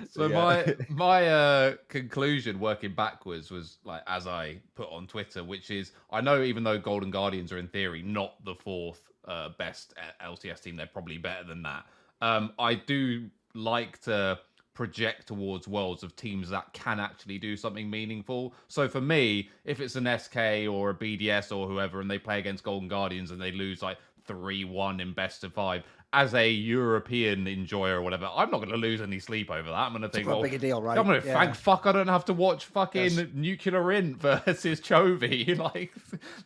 so 0.09 0.27
yeah. 0.27 0.27
my 0.27 0.75
my 0.89 1.27
uh, 1.27 1.75
conclusion, 1.89 2.59
working 2.59 2.93
backwards, 2.93 3.51
was 3.51 3.77
like 3.83 4.01
as 4.07 4.27
I 4.27 4.61
put 4.75 4.89
on 4.89 5.07
Twitter, 5.07 5.43
which 5.43 5.71
is 5.71 5.91
I 6.11 6.21
know 6.21 6.41
even 6.41 6.63
though 6.63 6.79
Golden 6.79 7.11
Guardians 7.11 7.51
are 7.51 7.57
in 7.57 7.67
theory 7.67 8.01
not 8.01 8.43
the 8.45 8.55
fourth 8.55 9.01
uh, 9.25 9.49
best 9.57 9.93
LCS 10.23 10.63
team, 10.63 10.75
they're 10.75 10.87
probably 10.87 11.17
better 11.17 11.43
than 11.43 11.63
that. 11.63 11.85
Um, 12.21 12.53
I 12.57 12.75
do 12.75 13.29
like 13.53 13.99
to 14.01 14.39
project 14.73 15.27
towards 15.27 15.67
worlds 15.67 16.03
of 16.03 16.15
teams 16.15 16.49
that 16.49 16.71
can 16.73 16.99
actually 16.99 17.37
do 17.37 17.55
something 17.55 17.89
meaningful. 17.89 18.53
So 18.67 18.87
for 18.87 19.01
me, 19.01 19.49
if 19.65 19.79
it's 19.79 19.95
an 19.95 20.07
SK 20.17 20.37
or 20.69 20.89
a 20.89 20.93
BDS 20.93 21.55
or 21.55 21.67
whoever 21.67 22.01
and 22.01 22.09
they 22.09 22.19
play 22.19 22.39
against 22.39 22.63
Golden 22.63 22.87
Guardians 22.87 23.31
and 23.31 23.39
they 23.39 23.51
lose 23.51 23.81
like 23.81 23.97
3 24.25 24.63
1 24.65 24.99
in 24.99 25.13
best 25.13 25.43
of 25.43 25.53
five, 25.53 25.83
as 26.13 26.35
a 26.35 26.47
European 26.47 27.47
enjoyer 27.47 27.97
or 27.97 28.01
whatever, 28.03 28.29
I'm 28.33 28.51
not 28.51 28.59
going 28.59 28.69
to 28.69 28.77
lose 28.77 29.01
any 29.01 29.19
sleep 29.19 29.49
over 29.49 29.69
that. 29.69 29.75
I'm 29.75 29.91
going 29.91 30.03
to 30.03 30.09
think, 30.09 30.27
well, 30.27 30.43
big 30.43 30.53
a 30.53 30.59
deal, 30.59 30.79
right? 30.79 30.97
I'm 30.97 31.07
going 31.07 31.19
to 31.19 31.27
yeah. 31.27 31.33
thank 31.33 31.55
fuck 31.55 31.87
I 31.87 31.91
don't 31.91 32.07
have 32.07 32.25
to 32.25 32.33
watch 32.33 32.65
fucking 32.65 33.11
yes. 33.11 33.27
Nuclear 33.33 33.91
Int 33.91 34.21
versus 34.21 34.79
Chovy. 34.81 35.57
like, 35.73 35.91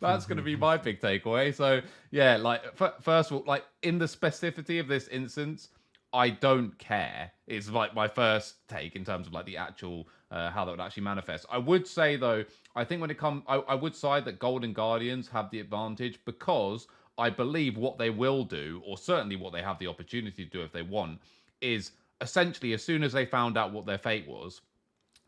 that's 0.00 0.24
going 0.24 0.38
to 0.38 0.42
be 0.42 0.56
my 0.56 0.78
big 0.78 1.00
takeaway. 1.00 1.54
So, 1.54 1.82
yeah, 2.10 2.36
like, 2.36 2.62
f- 2.80 2.94
first 3.02 3.30
of 3.30 3.36
all, 3.36 3.44
like, 3.46 3.64
in 3.82 3.98
the 3.98 4.06
specificity 4.06 4.80
of 4.80 4.88
this 4.88 5.06
instance, 5.08 5.68
I 6.12 6.30
don't 6.30 6.78
care. 6.78 7.32
It's 7.46 7.68
like 7.68 7.94
my 7.94 8.08
first 8.08 8.66
take 8.68 8.96
in 8.96 9.04
terms 9.04 9.26
of 9.26 9.32
like 9.32 9.46
the 9.46 9.56
actual 9.56 10.08
uh, 10.30 10.50
how 10.50 10.64
that 10.64 10.70
would 10.70 10.80
actually 10.80 11.02
manifest. 11.02 11.46
I 11.50 11.58
would 11.58 11.86
say 11.86 12.16
though, 12.16 12.44
I 12.74 12.84
think 12.84 13.00
when 13.00 13.10
it 13.10 13.18
comes, 13.18 13.42
I, 13.46 13.56
I 13.56 13.74
would 13.74 13.94
side 13.94 14.24
that 14.26 14.38
Golden 14.38 14.72
Guardians 14.72 15.28
have 15.28 15.50
the 15.50 15.60
advantage 15.60 16.18
because 16.24 16.86
I 17.18 17.30
believe 17.30 17.76
what 17.76 17.98
they 17.98 18.10
will 18.10 18.44
do, 18.44 18.82
or 18.86 18.96
certainly 18.96 19.36
what 19.36 19.52
they 19.52 19.62
have 19.62 19.78
the 19.78 19.88
opportunity 19.88 20.44
to 20.44 20.50
do 20.50 20.62
if 20.62 20.72
they 20.72 20.82
want, 20.82 21.20
is 21.60 21.92
essentially 22.20 22.72
as 22.72 22.84
soon 22.84 23.02
as 23.02 23.12
they 23.12 23.26
found 23.26 23.58
out 23.58 23.72
what 23.72 23.86
their 23.86 23.98
fate 23.98 24.26
was, 24.28 24.60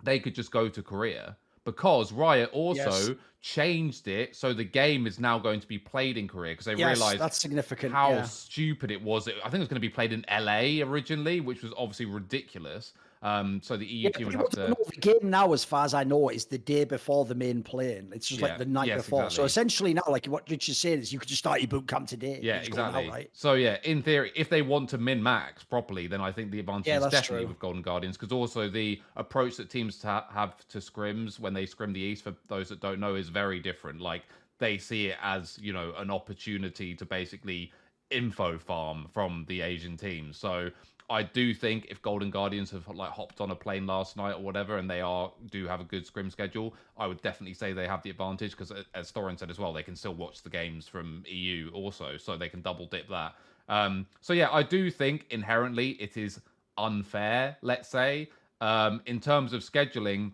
they 0.03 0.19
could 0.19 0.35
just 0.35 0.51
go 0.51 0.69
to 0.69 0.83
Korea 0.83 1.37
because 1.65 2.13
Riot 2.13 2.51
also 2.53 3.09
yes. 3.09 3.11
changed 3.41 4.09
it 4.09 4.37
so 4.37 4.53
the 4.53 4.65
game 4.65 5.07
is 5.07 5.19
now 5.19 5.39
going 5.39 5.61
to 5.61 5.67
be 5.67 5.79
played 5.79 6.17
in 6.17 6.29
Korea 6.29 6.53
because 6.53 6.67
they 6.67 6.75
yes, 6.75 6.97
realized 6.97 7.21
that's 7.21 7.41
significant. 7.41 7.93
How 7.93 8.11
yeah. 8.11 8.23
stupid 8.25 8.91
it 8.91 9.03
was. 9.03 9.29
I 9.29 9.33
think 9.33 9.55
it 9.55 9.59
was 9.61 9.69
going 9.69 9.77
to 9.77 9.81
be 9.81 9.89
played 9.89 10.13
in 10.13 10.25
LA 10.31 10.85
originally, 10.85 11.41
which 11.41 11.63
was 11.63 11.73
obviously 11.77 12.07
ridiculous. 12.07 12.93
Um, 13.23 13.61
so 13.63 13.77
the 13.77 13.85
EU 13.85 14.11
yeah, 14.19 14.25
would 14.25 14.35
have 14.35 14.49
to. 14.51 14.77
The 14.87 14.97
game 15.01 15.31
now, 15.31 15.53
as 15.53 15.63
far 15.63 15.85
as 15.85 15.93
I 15.93 16.05
know, 16.05 16.31
is 16.31 16.47
the 16.47 16.57
day 16.57 16.85
before 16.85 17.27
the 17.27 17.35
main 17.35 17.63
playing. 17.63 18.13
It's 18.15 18.27
just 18.27 18.41
yeah, 18.41 18.49
like 18.49 18.59
the 18.59 18.65
night 18.65 18.89
yes, 18.89 19.03
before. 19.03 19.25
Exactly. 19.25 19.37
So 19.37 19.45
essentially, 19.45 19.95
now, 19.95 20.03
like 20.09 20.25
what 20.27 20.49
Richard's 20.49 20.79
saying 20.79 21.01
is, 21.01 21.13
you 21.13 21.19
could 21.19 21.29
just 21.29 21.41
start 21.41 21.61
your 21.61 21.69
boot 21.69 21.87
camp 21.87 22.09
today. 22.09 22.41
Yeah, 22.43 22.57
exactly. 22.57 23.07
Out, 23.07 23.13
right? 23.13 23.31
So 23.35 23.55
yeah, 23.55 23.77
in 23.85 24.03
theory, 24.03 24.33
if 24.35 24.49
they 24.49 24.63
want 24.63 24.89
to 24.91 24.99
min 24.99 25.23
max 25.23 25.63
properly, 25.63 26.07
then 26.07 26.23
I 26.23 26.33
think 26.33 26.51
the 26.51 26.61
advantage 26.61 26.87
yeah, 26.87 27.05
is 27.05 27.13
definitely 27.13 27.45
true. 27.45 27.49
with 27.49 27.59
Golden 27.59 27.83
Guardians 27.83 28.17
because 28.17 28.33
also 28.33 28.71
the 28.71 29.01
approach 29.17 29.59
that 29.59 29.69
teams 29.69 30.03
have 30.03 30.67
to 30.69 30.79
scrims 30.79 31.39
when 31.39 31.53
they 31.53 31.67
scrim 31.67 31.93
the 31.93 32.01
East, 32.01 32.25
for 32.25 32.35
those 32.49 32.71
that 32.71 32.81
don't 32.81 33.01
know, 33.01 33.17
is 33.17 33.29
very 33.29 33.61
different. 33.61 34.01
Like 34.01 34.23
they 34.59 34.79
see 34.79 35.09
it 35.09 35.19
as 35.23 35.59
you 35.61 35.75
know 35.75 35.93
an 35.99 36.11
opportunity 36.11 36.95
to 36.95 37.05
basically 37.05 37.71
info 38.11 38.59
farm 38.59 39.09
from 39.13 39.45
the 39.47 39.61
Asian 39.61 39.97
teams. 39.97 40.39
So 40.39 40.71
I 41.11 41.25
do 41.25 41.53
think 41.53 41.87
if 41.91 42.01
Golden 42.01 42.31
Guardians 42.31 42.71
have 42.71 42.87
like 42.87 43.11
hopped 43.11 43.41
on 43.41 43.51
a 43.51 43.55
plane 43.57 43.85
last 43.85 44.17
night 44.17 44.35
or 44.35 44.43
whatever, 44.43 44.79
and 44.79 44.89
they 44.89 45.01
are 45.01 45.33
do 45.51 45.67
have 45.67 45.81
a 45.81 45.85
good 45.85 46.07
scrim 46.07 46.31
schedule, 46.31 46.75
I 46.97 47.09
would 47.09 47.21
definitely 47.21 47.55
say 47.55 47.73
they 47.73 47.89
have 47.89 48.03
the 48.05 48.11
advantage 48.11 48.53
because, 48.53 48.73
as 48.95 49.11
Thorin 49.11 49.37
said 49.37 49.51
as 49.51 49.59
well, 49.59 49.73
they 49.73 49.83
can 49.83 49.97
still 49.97 50.15
watch 50.15 50.43
the 50.43 50.51
games 50.51 50.87
from 50.87 51.25
EU 51.27 51.71
also, 51.75 52.17
so 52.17 52.37
they 52.37 52.49
can 52.49 52.63
double 52.63 52.87
dip 52.87 53.09
that. 53.09 53.35
Um, 53.69 54.07
so 54.21 54.33
yeah, 54.33 54.51
I 54.53 54.63
do 54.63 54.89
think 54.89 55.27
inherently 55.31 55.91
it 55.91 56.17
is 56.17 56.41
unfair. 56.79 57.57
Let's 57.61 57.89
say 57.89 58.31
um, 58.61 59.03
in 59.07 59.19
terms 59.19 59.53
of 59.53 59.63
scheduling, 59.63 60.33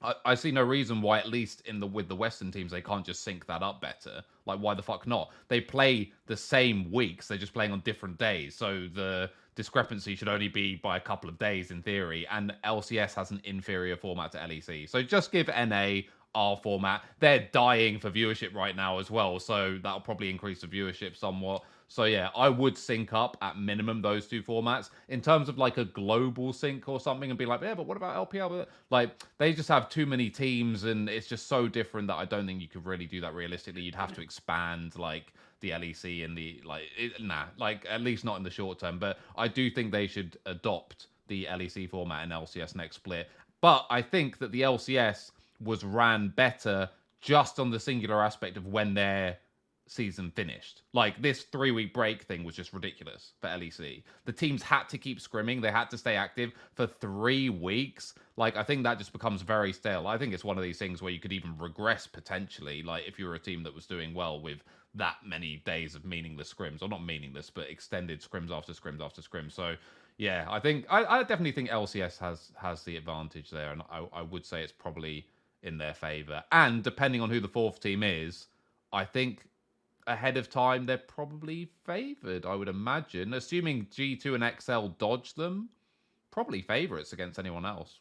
I, 0.00 0.14
I, 0.24 0.34
see 0.34 0.50
no 0.50 0.62
reason 0.62 1.02
why, 1.02 1.18
at 1.18 1.28
least 1.28 1.62
in 1.66 1.78
the 1.78 1.86
with 1.86 2.08
the 2.08 2.16
Western 2.16 2.50
teams, 2.50 2.70
they 2.70 2.82
can't 2.82 3.04
just 3.04 3.22
sync 3.22 3.46
that 3.46 3.62
up 3.62 3.80
better. 3.82 4.22
Like, 4.46 4.60
why 4.60 4.74
the 4.74 4.82
fuck 4.82 5.06
not? 5.06 5.30
They 5.48 5.60
play 5.60 6.12
the 6.26 6.36
same 6.36 6.90
weeks; 6.90 7.28
they're 7.28 7.38
just 7.38 7.52
playing 7.52 7.72
on 7.72 7.80
different 7.80 8.18
days. 8.18 8.54
So 8.54 8.88
the 8.94 9.30
discrepancy 9.56 10.14
should 10.14 10.28
only 10.28 10.48
be 10.48 10.76
by 10.76 10.96
a 10.96 11.00
couple 11.00 11.28
of 11.28 11.38
days 11.38 11.72
in 11.72 11.82
theory, 11.82 12.26
and 12.30 12.54
LCS 12.64 13.14
has 13.14 13.32
an 13.32 13.40
inferior 13.44 13.96
format 13.96 14.30
to 14.32 14.38
LEC. 14.38 14.88
So 14.88 15.02
just 15.02 15.32
give 15.32 15.48
NA 15.48 16.02
our 16.36 16.56
format. 16.56 17.02
They're 17.18 17.48
dying 17.50 17.98
for 17.98 18.10
viewership 18.10 18.54
right 18.54 18.76
now 18.76 18.98
as 18.98 19.10
well, 19.10 19.40
so 19.40 19.78
that'll 19.82 20.00
probably 20.00 20.30
increase 20.30 20.60
the 20.60 20.66
viewership 20.68 21.16
somewhat. 21.16 21.64
So 21.88 22.04
yeah, 22.04 22.30
I 22.36 22.48
would 22.48 22.76
sync 22.76 23.12
up 23.12 23.36
at 23.42 23.58
minimum 23.58 24.02
those 24.02 24.26
two 24.26 24.42
formats 24.42 24.90
in 25.08 25.20
terms 25.20 25.48
of 25.48 25.56
like 25.56 25.78
a 25.78 25.84
global 25.84 26.52
sync 26.52 26.88
or 26.88 27.00
something, 27.00 27.30
and 27.30 27.38
be 27.38 27.46
like, 27.46 27.62
yeah, 27.62 27.74
but 27.74 27.86
what 27.86 27.96
about 27.96 28.30
LPL? 28.30 28.66
Like 28.90 29.22
they 29.38 29.52
just 29.52 29.68
have 29.68 29.88
too 29.88 30.04
many 30.04 30.28
teams, 30.28 30.84
and 30.84 31.08
it's 31.08 31.26
just 31.26 31.46
so 31.46 31.66
different 31.66 32.08
that 32.08 32.16
I 32.16 32.26
don't 32.26 32.46
think 32.46 32.60
you 32.60 32.68
could 32.68 32.84
really 32.84 33.06
do 33.06 33.20
that 33.22 33.34
realistically. 33.34 33.82
You'd 33.82 33.94
have 33.94 34.12
to 34.14 34.20
expand 34.20 34.98
like 34.98 35.32
the 35.60 35.70
LEC 35.70 36.24
and 36.24 36.36
the 36.36 36.60
like. 36.64 36.84
It, 36.96 37.22
nah, 37.22 37.44
like 37.58 37.86
at 37.88 38.00
least 38.00 38.24
not 38.24 38.36
in 38.36 38.42
the 38.42 38.50
short 38.50 38.78
term. 38.78 38.98
But 38.98 39.18
I 39.36 39.48
do 39.48 39.70
think 39.70 39.92
they 39.92 40.06
should 40.06 40.38
adopt 40.46 41.06
the 41.28 41.46
LEC 41.46 41.90
format 41.90 42.24
in 42.24 42.30
LCS 42.30 42.76
next 42.76 42.96
split. 42.96 43.28
But 43.60 43.86
I 43.90 44.02
think 44.02 44.38
that 44.38 44.52
the 44.52 44.62
LCS 44.62 45.30
was 45.60 45.84
ran 45.84 46.28
better 46.28 46.88
just 47.20 47.58
on 47.58 47.70
the 47.70 47.80
singular 47.80 48.22
aspect 48.22 48.56
of 48.56 48.66
when 48.66 48.94
their 48.94 49.38
season 49.88 50.30
finished. 50.32 50.82
Like 50.92 51.20
this 51.22 51.42
three 51.42 51.70
week 51.70 51.94
break 51.94 52.22
thing 52.22 52.44
was 52.44 52.54
just 52.54 52.72
ridiculous 52.72 53.32
for 53.40 53.48
LEC. 53.48 54.02
The 54.24 54.32
teams 54.32 54.62
had 54.62 54.88
to 54.88 54.98
keep 54.98 55.20
scrimming, 55.20 55.62
they 55.62 55.70
had 55.70 55.90
to 55.90 55.98
stay 55.98 56.16
active 56.16 56.52
for 56.74 56.86
three 56.86 57.48
weeks. 57.50 58.14
Like 58.36 58.56
I 58.56 58.62
think 58.62 58.82
that 58.84 58.98
just 58.98 59.12
becomes 59.12 59.42
very 59.42 59.72
stale. 59.72 60.06
I 60.06 60.18
think 60.18 60.34
it's 60.34 60.44
one 60.44 60.56
of 60.56 60.62
these 60.62 60.78
things 60.78 61.02
where 61.02 61.12
you 61.12 61.20
could 61.20 61.32
even 61.32 61.56
regress 61.58 62.06
potentially, 62.06 62.82
like 62.82 63.04
if 63.06 63.18
you 63.18 63.26
were 63.26 63.34
a 63.34 63.40
team 63.40 63.62
that 63.62 63.74
was 63.74 63.86
doing 63.86 64.12
well 64.12 64.40
with 64.40 64.62
that 64.96 65.16
many 65.24 65.62
days 65.64 65.94
of 65.94 66.04
meaningless 66.04 66.52
scrims, 66.52 66.82
or 66.82 66.88
not 66.88 67.04
meaningless, 67.04 67.50
but 67.50 67.68
extended 67.68 68.20
scrims 68.20 68.50
after 68.50 68.72
scrims 68.72 69.00
after 69.00 69.22
scrims. 69.22 69.52
So 69.52 69.76
yeah, 70.18 70.46
I 70.48 70.60
think 70.60 70.86
I, 70.88 71.04
I 71.04 71.22
definitely 71.22 71.52
think 71.52 71.70
LCS 71.70 72.18
has 72.18 72.52
has 72.56 72.82
the 72.82 72.96
advantage 72.96 73.50
there, 73.50 73.72
and 73.72 73.82
I, 73.90 74.06
I 74.12 74.22
would 74.22 74.44
say 74.44 74.62
it's 74.62 74.72
probably 74.72 75.26
in 75.62 75.78
their 75.78 75.94
favor. 75.94 76.42
And 76.52 76.82
depending 76.82 77.20
on 77.20 77.30
who 77.30 77.40
the 77.40 77.48
fourth 77.48 77.80
team 77.80 78.02
is, 78.02 78.46
I 78.92 79.04
think 79.04 79.46
ahead 80.06 80.36
of 80.36 80.48
time 80.48 80.86
they're 80.86 80.98
probably 80.98 81.68
favored, 81.84 82.46
I 82.46 82.54
would 82.54 82.68
imagine. 82.68 83.34
Assuming 83.34 83.86
G2 83.86 84.34
and 84.34 84.62
XL 84.62 84.94
dodge 84.98 85.34
them, 85.34 85.68
probably 86.30 86.62
favorites 86.62 87.12
against 87.12 87.38
anyone 87.38 87.66
else. 87.66 87.98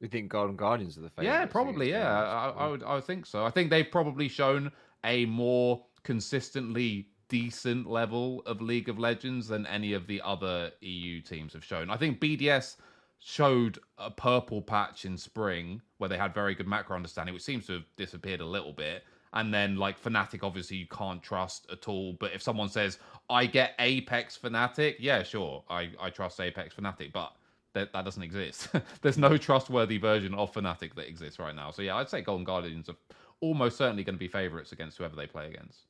You 0.00 0.08
think 0.08 0.28
Golden 0.28 0.56
Guardians 0.56 0.98
are 0.98 1.02
the 1.02 1.10
favourites? 1.10 1.32
Yeah, 1.32 1.46
probably. 1.46 1.90
Yeah. 1.90 2.10
I, 2.10 2.48
I 2.48 2.68
would. 2.68 2.82
I 2.82 2.94
would 2.96 3.04
think 3.04 3.26
so. 3.26 3.44
I 3.44 3.50
think 3.50 3.70
they've 3.70 3.90
probably 3.90 4.28
shown 4.28 4.70
a 5.04 5.26
more 5.26 5.84
consistently 6.02 7.08
decent 7.28 7.88
level 7.88 8.42
of 8.46 8.60
League 8.60 8.88
of 8.88 8.98
Legends 8.98 9.48
than 9.48 9.66
any 9.66 9.92
of 9.92 10.06
the 10.06 10.20
other 10.22 10.70
EU 10.80 11.20
teams 11.20 11.52
have 11.52 11.64
shown. 11.64 11.90
I 11.90 11.96
think 11.96 12.20
BDS 12.20 12.76
showed 13.18 13.78
a 13.98 14.10
purple 14.10 14.62
patch 14.62 15.04
in 15.04 15.16
spring 15.16 15.80
where 15.98 16.08
they 16.08 16.18
had 16.18 16.34
very 16.34 16.54
good 16.54 16.68
macro 16.68 16.96
understanding, 16.96 17.34
which 17.34 17.42
seems 17.42 17.66
to 17.66 17.74
have 17.74 17.84
disappeared 17.96 18.40
a 18.40 18.46
little 18.46 18.72
bit. 18.72 19.04
And 19.32 19.52
then 19.52 19.76
like 19.76 20.02
Fnatic, 20.02 20.42
obviously 20.42 20.76
you 20.76 20.86
can't 20.86 21.22
trust 21.22 21.66
at 21.70 21.88
all. 21.88 22.14
But 22.14 22.32
if 22.32 22.42
someone 22.42 22.68
says 22.68 22.98
I 23.28 23.46
get 23.46 23.74
Apex 23.78 24.38
Fnatic, 24.38 24.96
yeah, 24.98 25.22
sure, 25.22 25.64
I 25.68 25.90
I 26.00 26.10
trust 26.10 26.40
Apex 26.40 26.74
Fnatic, 26.74 27.12
but 27.12 27.34
that, 27.74 27.92
that 27.92 28.04
doesn't 28.04 28.22
exist. 28.22 28.68
There's 29.02 29.18
no 29.18 29.36
trustworthy 29.36 29.98
version 29.98 30.32
of 30.34 30.52
Fnatic 30.52 30.94
that 30.94 31.08
exists 31.08 31.38
right 31.38 31.54
now. 31.54 31.70
So 31.70 31.82
yeah, 31.82 31.96
I'd 31.96 32.08
say 32.08 32.22
Golden 32.22 32.44
Guardians 32.44 32.88
are 32.88 32.96
almost 33.40 33.76
certainly 33.76 34.04
going 34.04 34.14
to 34.14 34.18
be 34.18 34.28
favorites 34.28 34.72
against 34.72 34.98
whoever 34.98 35.16
they 35.16 35.26
play 35.26 35.46
against. 35.46 35.86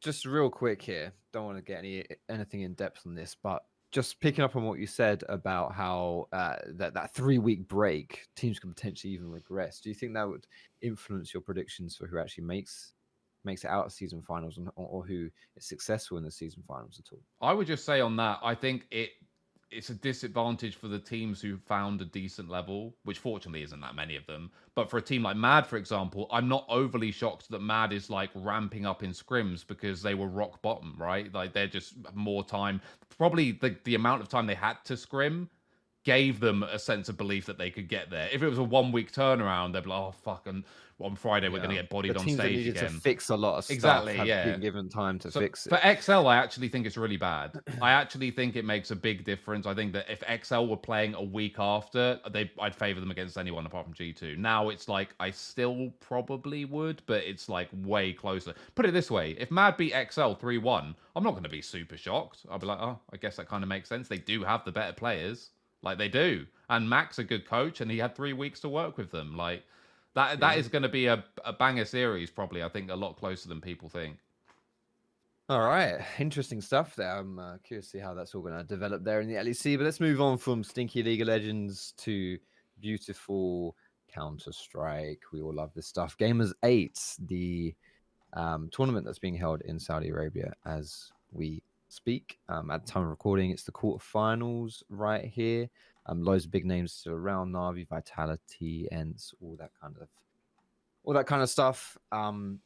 just 0.00 0.24
real 0.26 0.50
quick 0.50 0.80
here 0.82 1.12
don't 1.32 1.44
want 1.46 1.56
to 1.58 1.62
get 1.62 1.78
any 1.78 2.04
anything 2.28 2.62
in 2.62 2.74
depth 2.74 3.02
on 3.06 3.14
this 3.14 3.36
but 3.42 3.64
just 3.92 4.20
picking 4.20 4.44
up 4.44 4.56
on 4.56 4.64
what 4.64 4.78
you 4.78 4.86
said 4.86 5.22
about 5.28 5.72
how 5.72 6.26
uh, 6.32 6.56
that 6.74 6.92
that 6.94 7.14
three 7.14 7.38
week 7.38 7.66
break 7.68 8.26
teams 8.34 8.58
can 8.58 8.70
potentially 8.74 9.12
even 9.12 9.30
regress 9.30 9.80
do 9.80 9.88
you 9.88 9.94
think 9.94 10.12
that 10.14 10.28
would 10.28 10.46
influence 10.82 11.32
your 11.32 11.40
predictions 11.40 11.96
for 11.96 12.06
who 12.06 12.18
actually 12.18 12.44
makes 12.44 12.92
makes 13.44 13.62
it 13.64 13.68
out 13.68 13.86
of 13.86 13.92
season 13.92 14.20
finals 14.20 14.58
and, 14.58 14.68
or, 14.74 14.86
or 14.88 15.06
who 15.06 15.28
is 15.56 15.64
successful 15.66 16.18
in 16.18 16.24
the 16.24 16.30
season 16.30 16.62
finals 16.66 16.98
at 16.98 17.12
all 17.12 17.22
I 17.40 17.52
would 17.54 17.68
just 17.68 17.84
say 17.84 18.00
on 18.00 18.16
that, 18.16 18.38
I 18.42 18.54
think 18.56 18.86
it 18.90 19.10
it's 19.70 19.90
a 19.90 19.94
disadvantage 19.94 20.76
for 20.76 20.88
the 20.88 20.98
teams 20.98 21.40
who 21.40 21.56
found 21.56 22.00
a 22.00 22.04
decent 22.04 22.48
level, 22.48 22.94
which 23.04 23.18
fortunately 23.18 23.62
isn't 23.62 23.80
that 23.80 23.94
many 23.94 24.16
of 24.16 24.26
them. 24.26 24.50
But 24.74 24.88
for 24.90 24.98
a 24.98 25.02
team 25.02 25.22
like 25.22 25.36
Mad, 25.36 25.66
for 25.66 25.76
example, 25.76 26.28
I'm 26.30 26.48
not 26.48 26.66
overly 26.68 27.10
shocked 27.10 27.50
that 27.50 27.60
Mad 27.60 27.92
is 27.92 28.08
like 28.08 28.30
ramping 28.34 28.86
up 28.86 29.02
in 29.02 29.10
scrims 29.10 29.66
because 29.66 30.02
they 30.02 30.14
were 30.14 30.28
rock 30.28 30.62
bottom, 30.62 30.94
right? 30.98 31.32
Like 31.32 31.52
they're 31.52 31.66
just 31.66 31.94
more 32.14 32.44
time. 32.44 32.80
Probably 33.16 33.52
the, 33.52 33.76
the 33.84 33.94
amount 33.94 34.22
of 34.22 34.28
time 34.28 34.46
they 34.46 34.54
had 34.54 34.76
to 34.84 34.96
scrim 34.96 35.50
gave 36.06 36.38
them 36.38 36.62
a 36.62 36.78
sense 36.78 37.08
of 37.08 37.16
belief 37.16 37.46
that 37.46 37.58
they 37.58 37.68
could 37.68 37.88
get 37.88 38.10
there. 38.10 38.28
If 38.32 38.40
it 38.40 38.48
was 38.48 38.58
a 38.58 38.62
one 38.62 38.92
week 38.92 39.10
turnaround, 39.10 39.72
they'd 39.72 39.82
be 39.82 39.90
like, 39.90 39.98
oh 39.98 40.14
fuck, 40.22 40.46
and 40.46 40.62
on 41.00 41.16
Friday 41.16 41.48
we're 41.48 41.58
going 41.58 41.70
to 41.70 41.74
get 41.74 41.90
bodied 41.90 42.14
the 42.14 42.20
on 42.20 42.24
teams 42.24 42.38
stage 42.38 42.56
needed 42.56 42.76
again. 42.76 42.92
to 42.92 43.00
fix 43.00 43.28
a 43.28 43.36
lot 43.36 43.58
of 43.58 43.64
stuff 43.64 43.74
Exactly, 43.74 44.14
yeah. 44.22 44.52
been 44.52 44.60
given 44.60 44.88
time 44.88 45.18
to 45.18 45.30
So 45.32 45.40
fix 45.40 45.66
it 45.66 45.70
For 45.70 46.00
XL, 46.00 46.28
I 46.28 46.36
actually 46.36 46.68
think 46.68 46.86
it's 46.86 46.96
really 46.96 47.16
bad. 47.16 47.60
I 47.82 47.90
actually 47.90 48.30
think 48.30 48.54
it 48.54 48.64
makes 48.64 48.92
a 48.92 48.96
big 48.96 49.24
difference. 49.24 49.66
I 49.66 49.74
think 49.74 49.92
that 49.94 50.06
if 50.08 50.22
XL 50.46 50.66
were 50.66 50.76
playing 50.76 51.14
a 51.14 51.22
week 51.22 51.56
after, 51.58 52.20
they 52.30 52.50
I'd 52.60 52.74
favor 52.74 53.00
them 53.00 53.10
against 53.10 53.36
anyone 53.36 53.66
apart 53.66 53.84
from 53.84 53.94
G2. 53.94 54.38
Now 54.38 54.68
it's 54.68 54.88
like 54.88 55.12
I 55.18 55.32
still 55.32 55.92
probably 55.98 56.64
would, 56.64 57.02
but 57.06 57.24
it's 57.24 57.48
like 57.48 57.68
way 57.82 58.12
closer. 58.12 58.54
Put 58.76 58.86
it 58.86 58.92
this 58.92 59.10
way: 59.10 59.32
if 59.40 59.50
Mad 59.50 59.76
beat 59.76 59.92
XL 60.12 60.34
three 60.34 60.58
one, 60.58 60.94
I'm 61.16 61.24
not 61.24 61.32
going 61.32 61.42
to 61.42 61.50
be 61.50 61.62
super 61.62 61.96
shocked. 61.96 62.46
I'll 62.48 62.60
be 62.60 62.66
like, 62.66 62.78
oh, 62.80 63.00
I 63.12 63.16
guess 63.16 63.36
that 63.36 63.48
kind 63.48 63.64
of 63.64 63.68
makes 63.68 63.88
sense. 63.88 64.06
They 64.08 64.18
do 64.18 64.44
have 64.44 64.64
the 64.64 64.72
better 64.72 64.92
players, 64.92 65.50
like 65.86 65.98
they 65.98 66.08
do, 66.08 66.44
and 66.68 66.88
Mac's 66.88 67.18
a 67.18 67.24
good 67.24 67.46
coach, 67.46 67.80
and 67.80 67.90
he 67.90 67.98
had 67.98 68.14
three 68.14 68.34
weeks 68.34 68.60
to 68.60 68.68
work 68.68 68.98
with 68.98 69.10
them. 69.10 69.36
Like 69.36 69.62
that, 70.14 70.40
that 70.40 70.58
is 70.58 70.68
going 70.68 70.82
to 70.82 70.88
be 70.88 71.06
a, 71.06 71.24
a 71.44 71.52
banger 71.52 71.84
series, 71.84 72.30
probably. 72.30 72.62
I 72.62 72.68
think 72.68 72.90
a 72.90 72.96
lot 72.96 73.16
closer 73.16 73.48
than 73.48 73.60
people 73.60 73.88
think. 73.88 74.18
All 75.48 75.60
right, 75.60 76.00
interesting 76.18 76.60
stuff 76.60 76.96
there. 76.96 77.16
I'm 77.16 77.38
uh, 77.38 77.58
curious 77.62 77.86
to 77.86 77.90
see 77.92 77.98
how 77.98 78.14
that's 78.14 78.34
all 78.34 78.42
going 78.42 78.58
to 78.58 78.64
develop 78.64 79.04
there 79.04 79.20
in 79.20 79.28
the 79.28 79.34
LEC. 79.34 79.78
But 79.78 79.84
let's 79.84 80.00
move 80.00 80.20
on 80.20 80.38
from 80.38 80.64
stinky 80.64 81.02
League 81.02 81.22
of 81.22 81.28
Legends 81.28 81.94
to 81.98 82.36
beautiful 82.80 83.76
Counter 84.12 84.52
Strike. 84.52 85.22
We 85.32 85.40
all 85.40 85.54
love 85.54 85.70
this 85.74 85.86
stuff. 85.86 86.18
Gamers 86.18 86.52
Eight, 86.64 87.00
the 87.26 87.74
um, 88.32 88.68
tournament 88.72 89.06
that's 89.06 89.20
being 89.20 89.36
held 89.36 89.60
in 89.62 89.78
Saudi 89.78 90.08
Arabia 90.08 90.52
as 90.64 91.12
we 91.30 91.62
speak. 91.88 92.38
Um, 92.48 92.70
at 92.70 92.84
the 92.86 92.92
time 92.92 93.04
of 93.04 93.10
recording, 93.10 93.50
it's 93.50 93.64
the 93.64 93.72
quarterfinals 93.72 94.82
right 94.88 95.24
here. 95.24 95.68
Um, 96.06 96.22
loads 96.22 96.44
of 96.44 96.50
big 96.50 96.64
names 96.64 97.04
around: 97.06 97.52
Navi, 97.52 97.86
Vitality, 97.88 98.88
ENCE, 98.92 99.34
all 99.40 99.56
that 99.58 99.70
kind 99.80 99.96
of, 100.00 100.08
all 101.04 101.14
that 101.14 101.26
kind 101.26 101.42
of 101.42 101.50
stuff. 101.50 101.98
Um, 102.12 102.60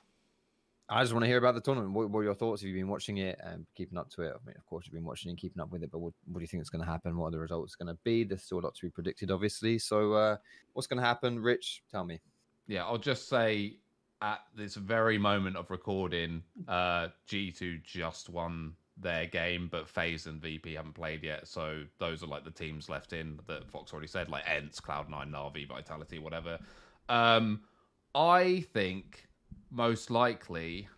I 0.93 1.03
just 1.03 1.13
want 1.13 1.23
to 1.23 1.29
hear 1.29 1.39
about 1.39 1.55
the 1.55 1.61
tournament. 1.61 1.93
What, 1.93 2.11
what 2.11 2.21
are 2.21 2.25
your 2.25 2.35
thoughts? 2.35 2.63
Have 2.63 2.69
you 2.69 2.75
been 2.75 2.89
watching 2.89 3.19
it 3.19 3.39
and 3.45 3.65
keeping 3.77 3.97
up 3.97 4.11
to 4.11 4.23
it? 4.23 4.35
I 4.35 4.45
mean, 4.45 4.57
of 4.59 4.67
course, 4.67 4.87
you've 4.87 4.95
been 4.95 5.05
watching 5.05 5.31
and 5.31 5.39
keeping 5.39 5.63
up 5.63 5.71
with 5.71 5.85
it, 5.85 5.91
but 5.93 6.01
what, 6.01 6.13
what 6.27 6.41
do 6.41 6.43
you 6.43 6.49
think 6.49 6.63
is 6.63 6.69
going 6.69 6.85
to 6.85 6.91
happen? 6.91 7.17
What 7.17 7.29
are 7.29 7.31
the 7.31 7.39
results 7.39 7.77
going 7.77 7.95
to 7.95 7.99
be? 8.03 8.25
There's 8.25 8.43
still 8.43 8.59
a 8.59 8.61
lot 8.61 8.75
to 8.75 8.87
be 8.87 8.91
predicted, 8.91 9.31
obviously. 9.31 9.79
So, 9.79 10.15
uh, 10.15 10.37
what's 10.73 10.89
going 10.89 11.01
to 11.01 11.07
happen? 11.07 11.39
Rich, 11.39 11.85
tell 11.93 12.05
me. 12.05 12.21
Yeah, 12.67 12.85
I'll 12.85 12.99
just 12.99 13.29
say 13.29 13.77
at 14.21 14.41
this 14.57 14.75
very 14.75 15.17
moment 15.17 15.57
of 15.57 15.71
recording, 15.71 16.43
uh, 16.67 17.09
G2 17.29 17.85
just 17.85 18.29
won 18.29 18.75
their 19.01 19.27
game, 19.27 19.69
but 19.71 19.89
FaZe 19.89 20.27
and 20.27 20.41
VP 20.41 20.75
haven't 20.75 20.95
played 20.95 21.23
yet. 21.23 21.47
So 21.47 21.83
those 21.99 22.23
are 22.23 22.27
like 22.27 22.45
the 22.45 22.51
teams 22.51 22.89
left 22.89 23.13
in 23.13 23.39
that 23.47 23.69
Fox 23.71 23.93
already 23.93 24.09
said, 24.09 24.29
like 24.29 24.45
ENCE, 24.47 24.81
Cloud9, 24.81 25.31
Navi, 25.31 25.67
Vitality, 25.67 26.19
whatever. 26.19 26.59
Um, 27.09 27.61
I 28.15 28.65
think 28.73 29.27
most 29.71 30.11
likely, 30.11 30.89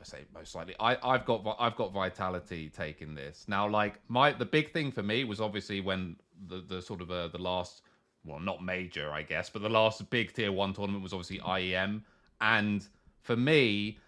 I 0.00 0.04
say 0.04 0.18
most 0.34 0.54
likely, 0.54 0.74
I, 0.80 0.96
I've 1.02 1.24
got 1.24 1.56
I've 1.58 1.76
got 1.76 1.92
Vitality 1.92 2.70
taking 2.74 3.14
this 3.14 3.44
now. 3.48 3.68
Like 3.68 4.00
my 4.08 4.32
the 4.32 4.46
big 4.46 4.72
thing 4.72 4.90
for 4.90 5.02
me 5.02 5.24
was 5.24 5.40
obviously 5.40 5.80
when 5.80 6.16
the 6.48 6.62
the 6.66 6.82
sort 6.82 7.00
of 7.00 7.10
uh, 7.10 7.28
the 7.28 7.38
last 7.38 7.82
well, 8.24 8.38
not 8.38 8.62
major, 8.62 9.10
I 9.10 9.22
guess, 9.22 9.50
but 9.50 9.62
the 9.62 9.68
last 9.68 10.08
big 10.10 10.32
tier 10.32 10.52
one 10.52 10.72
tournament 10.72 11.02
was 11.02 11.12
obviously 11.12 11.38
IEM. 11.40 12.02
And 12.40 12.86
for 13.22 13.36
me, 13.36 13.98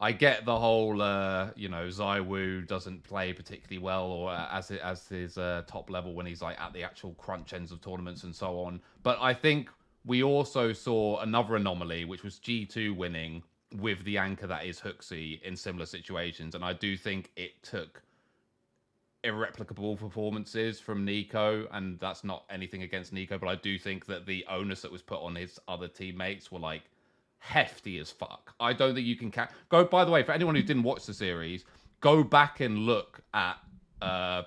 I 0.00 0.12
get 0.12 0.44
the 0.44 0.58
whole, 0.58 1.02
uh, 1.02 1.50
you 1.56 1.68
know, 1.68 1.88
ZywOo 1.88 2.66
doesn't 2.66 3.02
play 3.02 3.32
particularly 3.32 3.78
well 3.78 4.06
or 4.06 4.30
uh, 4.30 4.48
as 4.52 4.70
as 4.70 5.08
his 5.08 5.38
uh, 5.38 5.62
top 5.66 5.90
level 5.90 6.14
when 6.14 6.26
he's 6.26 6.40
like 6.40 6.60
at 6.60 6.72
the 6.72 6.84
actual 6.84 7.14
crunch 7.14 7.52
ends 7.52 7.72
of 7.72 7.80
tournaments 7.80 8.22
and 8.22 8.34
so 8.34 8.60
on. 8.60 8.80
But 9.02 9.18
I 9.20 9.34
think 9.34 9.70
we 10.04 10.22
also 10.22 10.72
saw 10.72 11.20
another 11.20 11.56
anomaly, 11.56 12.04
which 12.04 12.22
was 12.22 12.38
G2 12.38 12.96
winning 12.96 13.42
with 13.76 14.02
the 14.04 14.18
anchor 14.18 14.46
that 14.46 14.64
is 14.64 14.80
HooXi 14.80 15.42
in 15.42 15.56
similar 15.56 15.84
situations. 15.84 16.54
And 16.54 16.64
I 16.64 16.72
do 16.72 16.96
think 16.96 17.32
it 17.36 17.62
took 17.62 18.02
irreplicable 19.24 19.96
performances 19.96 20.80
from 20.80 21.04
NiKo, 21.04 21.66
and 21.72 21.98
that's 21.98 22.24
not 22.24 22.44
anything 22.50 22.82
against 22.82 23.12
NiKo, 23.12 23.40
but 23.40 23.48
I 23.48 23.56
do 23.56 23.78
think 23.78 24.06
that 24.06 24.26
the 24.26 24.44
onus 24.48 24.80
that 24.82 24.92
was 24.92 25.02
put 25.02 25.20
on 25.20 25.34
his 25.34 25.58
other 25.66 25.88
teammates 25.88 26.52
were 26.52 26.60
like 26.60 26.84
hefty 27.38 27.98
as 27.98 28.10
fuck. 28.10 28.54
I 28.60 28.72
don't 28.72 28.94
think 28.94 29.06
you 29.06 29.16
can 29.16 29.30
ca- 29.30 29.48
go. 29.68 29.84
By 29.84 30.04
the 30.04 30.10
way, 30.10 30.22
for 30.22 30.32
anyone 30.32 30.54
who 30.54 30.62
didn't 30.62 30.82
watch 30.82 31.06
the 31.06 31.14
series, 31.14 31.64
go 32.00 32.22
back 32.22 32.60
and 32.60 32.78
look 32.80 33.20
at 33.34 33.56
uh 34.02 34.42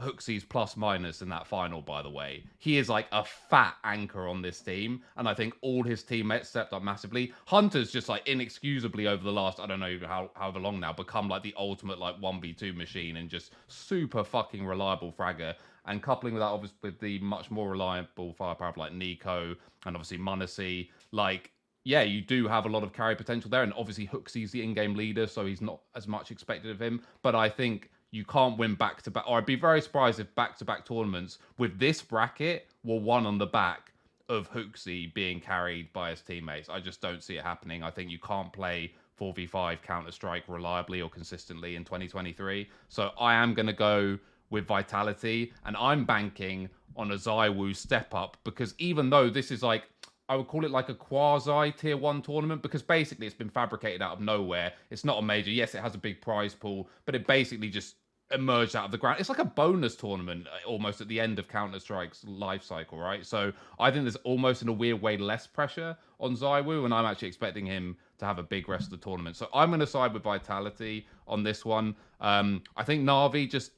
HooXi's 0.00 0.44
plus 0.44 0.76
minus 0.76 1.22
in 1.22 1.28
that 1.28 1.46
final, 1.46 1.82
by 1.82 2.02
the 2.02 2.10
way. 2.10 2.44
He 2.58 2.78
is 2.78 2.88
like 2.88 3.06
a 3.12 3.24
fat 3.24 3.76
anchor 3.84 4.26
on 4.26 4.42
this 4.42 4.60
team, 4.60 5.02
and 5.16 5.28
I 5.28 5.34
think 5.34 5.54
all 5.60 5.82
his 5.82 6.02
teammates 6.02 6.48
stepped 6.48 6.72
up 6.72 6.82
massively. 6.82 7.32
Hunter's 7.46 7.92
just 7.92 8.08
like 8.08 8.26
inexcusably 8.26 9.06
over 9.06 9.22
the 9.22 9.32
last, 9.32 9.60
I 9.60 9.66
don't 9.66 9.80
know 9.80 9.98
how 10.06 10.30
however 10.34 10.58
long 10.58 10.80
now, 10.80 10.92
become 10.92 11.28
like 11.28 11.42
the 11.42 11.54
ultimate 11.58 11.98
like 11.98 12.20
1v2 12.20 12.74
machine 12.74 13.18
and 13.18 13.28
just 13.28 13.52
super 13.68 14.24
fucking 14.24 14.66
reliable 14.66 15.12
fragger. 15.12 15.54
And 15.86 16.02
coupling 16.02 16.34
with 16.34 16.42
that, 16.42 16.46
obviously, 16.46 16.76
with 16.82 17.00
the 17.00 17.18
much 17.20 17.50
more 17.50 17.70
reliable 17.70 18.32
firepower 18.34 18.68
of 18.68 18.76
like 18.76 18.92
NiKo 18.92 19.56
and 19.86 19.96
obviously 19.96 20.18
m0NESY, 20.18 20.88
like 21.12 21.50
yeah, 21.84 22.02
you 22.02 22.20
do 22.20 22.46
have 22.46 22.66
a 22.66 22.68
lot 22.68 22.82
of 22.82 22.92
carry 22.92 23.16
potential 23.16 23.50
there, 23.50 23.62
and 23.62 23.72
obviously 23.74 24.06
HooXi's 24.06 24.50
the 24.50 24.62
in-game 24.62 24.94
leader, 24.94 25.26
so 25.26 25.46
he's 25.46 25.60
not 25.62 25.80
as 25.94 26.06
much 26.06 26.30
expected 26.30 26.70
of 26.70 26.80
him. 26.80 27.02
But 27.22 27.34
I 27.34 27.48
think 27.48 27.90
you 28.10 28.24
can't 28.24 28.58
win 28.58 28.74
back 28.74 29.02
to 29.02 29.10
back, 29.10 29.24
or 29.26 29.38
I'd 29.38 29.46
be 29.46 29.56
very 29.56 29.80
surprised 29.80 30.20
if 30.20 30.34
back-to-back 30.34 30.84
tournaments 30.84 31.38
with 31.58 31.78
this 31.78 32.02
bracket 32.02 32.68
were 32.84 33.00
won 33.00 33.24
on 33.24 33.38
the 33.38 33.46
back 33.46 33.92
of 34.28 34.50
HooXi 34.52 35.12
being 35.14 35.40
carried 35.40 35.92
by 35.92 36.10
his 36.10 36.20
teammates. 36.20 36.68
I 36.68 36.80
just 36.80 37.00
don't 37.00 37.22
see 37.22 37.36
it 37.36 37.42
happening. 37.42 37.82
I 37.82 37.90
think 37.90 38.10
you 38.10 38.18
can't 38.18 38.52
play 38.52 38.92
4v5 39.20 39.82
Counter 39.82 40.12
Strike 40.12 40.44
reliably 40.48 41.02
or 41.02 41.10
consistently 41.10 41.76
in 41.76 41.84
2023. 41.84 42.68
So 42.88 43.10
I 43.18 43.34
am 43.34 43.54
going 43.54 43.66
to 43.66 43.72
go 43.72 44.18
with 44.50 44.66
Vitality, 44.66 45.52
and 45.64 45.76
I'm 45.76 46.04
banking 46.04 46.68
on 46.96 47.12
a 47.12 47.14
ZywOo 47.14 47.74
step 47.74 48.14
up 48.14 48.36
because 48.44 48.74
even 48.78 49.10
though 49.10 49.30
this 49.30 49.50
is 49.50 49.62
like 49.62 49.84
I 50.30 50.36
would 50.36 50.46
call 50.46 50.64
it 50.64 50.70
like 50.70 50.88
a 50.88 50.94
quasi 50.94 51.72
tier 51.72 51.96
one 51.96 52.22
tournament 52.22 52.62
because 52.62 52.82
basically 52.82 53.26
it's 53.26 53.34
been 53.34 53.50
fabricated 53.50 54.00
out 54.00 54.12
of 54.12 54.20
nowhere. 54.20 54.72
It's 54.90 55.04
not 55.04 55.18
a 55.18 55.22
major. 55.22 55.50
Yes, 55.50 55.74
it 55.74 55.80
has 55.80 55.96
a 55.96 55.98
big 55.98 56.20
prize 56.20 56.54
pool, 56.54 56.88
but 57.04 57.16
it 57.16 57.26
basically 57.26 57.68
just 57.68 57.96
emerged 58.32 58.76
out 58.76 58.84
of 58.84 58.92
the 58.92 58.96
ground. 58.96 59.18
It's 59.18 59.28
like 59.28 59.40
a 59.40 59.44
bonus 59.44 59.96
tournament 59.96 60.46
uh, 60.46 60.68
almost 60.68 61.00
at 61.00 61.08
the 61.08 61.18
end 61.18 61.40
of 61.40 61.48
Counter 61.48 61.80
Strike's 61.80 62.24
life 62.24 62.62
cycle, 62.62 62.96
right? 62.96 63.26
So 63.26 63.52
I 63.80 63.90
think 63.90 64.04
there's 64.04 64.14
almost 64.16 64.62
in 64.62 64.68
a 64.68 64.72
weird 64.72 65.02
way 65.02 65.16
less 65.16 65.48
pressure 65.48 65.96
on 66.20 66.36
ZywOo, 66.36 66.84
and 66.84 66.94
I'm 66.94 67.06
actually 67.06 67.26
expecting 67.26 67.66
him 67.66 67.96
to 68.18 68.24
have 68.24 68.38
a 68.38 68.44
big 68.44 68.68
rest 68.68 68.84
of 68.84 68.90
the 68.90 69.04
tournament. 69.04 69.34
So 69.34 69.48
I'm 69.52 69.70
going 69.70 69.80
to 69.80 69.86
side 69.86 70.12
with 70.12 70.22
Vitality 70.22 71.08
on 71.26 71.42
this 71.42 71.64
one. 71.64 71.96
Um, 72.20 72.62
I 72.76 72.84
think 72.84 73.02
Navi 73.02 73.50
just, 73.50 73.72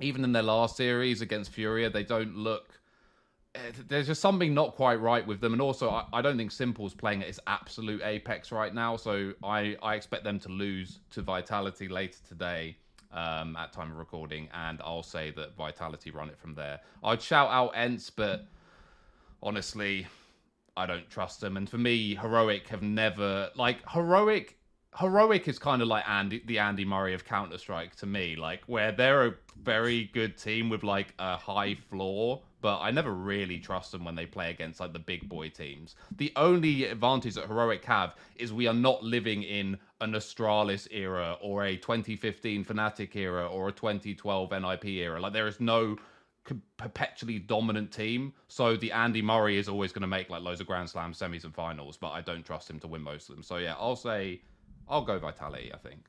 even 0.00 0.22
in 0.22 0.32
their 0.32 0.42
last 0.42 0.76
series 0.76 1.22
against 1.22 1.50
Furia, 1.50 1.88
they 1.88 2.04
don't 2.04 2.36
look. 2.36 2.77
Eh, 3.54 3.58
There's 3.88 4.06
just 4.06 4.20
something 4.20 4.54
not 4.54 4.74
quite 4.74 5.00
right 5.00 5.26
with 5.26 5.40
them, 5.40 5.52
and 5.52 5.62
also 5.62 5.90
I, 5.90 6.06
I 6.12 6.22
don't 6.22 6.36
think 6.36 6.50
s1mple's 6.50 6.94
playing 6.94 7.22
at 7.22 7.28
its 7.28 7.40
absolute 7.46 8.02
apex 8.04 8.52
right 8.52 8.74
now. 8.74 8.96
So 8.96 9.32
I, 9.42 9.76
I 9.82 9.94
expect 9.94 10.24
them 10.24 10.38
to 10.40 10.48
lose 10.48 11.00
to 11.10 11.22
Vitality 11.22 11.88
later 11.88 12.18
today 12.26 12.76
um, 13.12 13.56
at 13.56 13.72
time 13.72 13.90
of 13.90 13.96
recording, 13.96 14.48
and 14.52 14.80
I'll 14.82 15.02
say 15.02 15.30
that 15.32 15.56
Vitality 15.56 16.10
run 16.10 16.28
it 16.28 16.38
from 16.38 16.54
there. 16.54 16.80
I'd 17.02 17.22
shout 17.22 17.48
out 17.50 17.72
ENCE, 17.74 18.10
but 18.10 18.46
honestly, 19.42 20.06
I 20.76 20.86
don't 20.86 21.08
trust 21.10 21.40
them. 21.40 21.56
And 21.56 21.68
for 21.68 21.78
me, 21.78 22.14
heroic 22.14 22.68
have 22.68 22.82
never 22.82 23.50
like 23.56 23.78
heroic. 23.90 24.56
Heroic 24.98 25.48
is 25.48 25.58
kind 25.58 25.82
of 25.82 25.88
like 25.88 26.08
Andy, 26.08 26.42
the 26.46 26.58
Andy 26.58 26.84
Murray 26.84 27.14
of 27.14 27.24
Counter 27.24 27.58
Strike 27.58 27.94
to 27.96 28.06
me, 28.06 28.36
like 28.36 28.62
where 28.66 28.90
they're 28.90 29.26
a 29.26 29.34
very 29.62 30.10
good 30.12 30.36
team 30.36 30.68
with 30.68 30.82
like 30.82 31.14
a 31.18 31.36
high 31.36 31.74
floor, 31.74 32.42
but 32.60 32.80
I 32.80 32.90
never 32.90 33.12
really 33.12 33.58
trust 33.58 33.92
them 33.92 34.04
when 34.04 34.14
they 34.14 34.26
play 34.26 34.50
against 34.50 34.80
like 34.80 34.92
the 34.92 34.98
big 34.98 35.28
boy 35.28 35.48
teams. 35.48 35.94
The 36.16 36.32
only 36.36 36.84
advantage 36.84 37.34
that 37.34 37.46
Heroic 37.46 37.84
have 37.84 38.14
is 38.36 38.52
we 38.52 38.66
are 38.66 38.74
not 38.74 39.02
living 39.02 39.42
in 39.42 39.78
an 40.00 40.12
Astralis 40.12 40.88
era 40.90 41.36
or 41.40 41.64
a 41.64 41.76
2015 41.76 42.64
Fnatic 42.64 43.14
era 43.14 43.46
or 43.46 43.68
a 43.68 43.72
2012 43.72 44.50
NIP 44.50 44.84
era. 44.86 45.20
Like 45.20 45.32
there 45.32 45.46
is 45.46 45.60
no 45.60 45.96
perpetually 46.76 47.38
dominant 47.38 47.92
team. 47.92 48.32
So 48.48 48.76
the 48.76 48.92
Andy 48.92 49.22
Murray 49.22 49.58
is 49.58 49.68
always 49.68 49.92
going 49.92 50.02
to 50.02 50.08
make 50.08 50.30
like 50.30 50.42
loads 50.42 50.60
of 50.60 50.66
Grand 50.66 50.88
Slam 50.88 51.12
semis 51.12 51.44
and 51.44 51.54
finals, 51.54 51.96
but 51.96 52.10
I 52.10 52.22
don't 52.22 52.44
trust 52.44 52.70
him 52.70 52.80
to 52.80 52.86
win 52.86 53.02
most 53.02 53.28
of 53.28 53.36
them. 53.36 53.42
So 53.42 53.58
yeah, 53.58 53.74
I'll 53.78 53.96
say 53.96 54.40
I'll 54.88 55.04
go 55.04 55.18
Vitality. 55.18 55.70
I 55.72 55.76
think. 55.76 56.06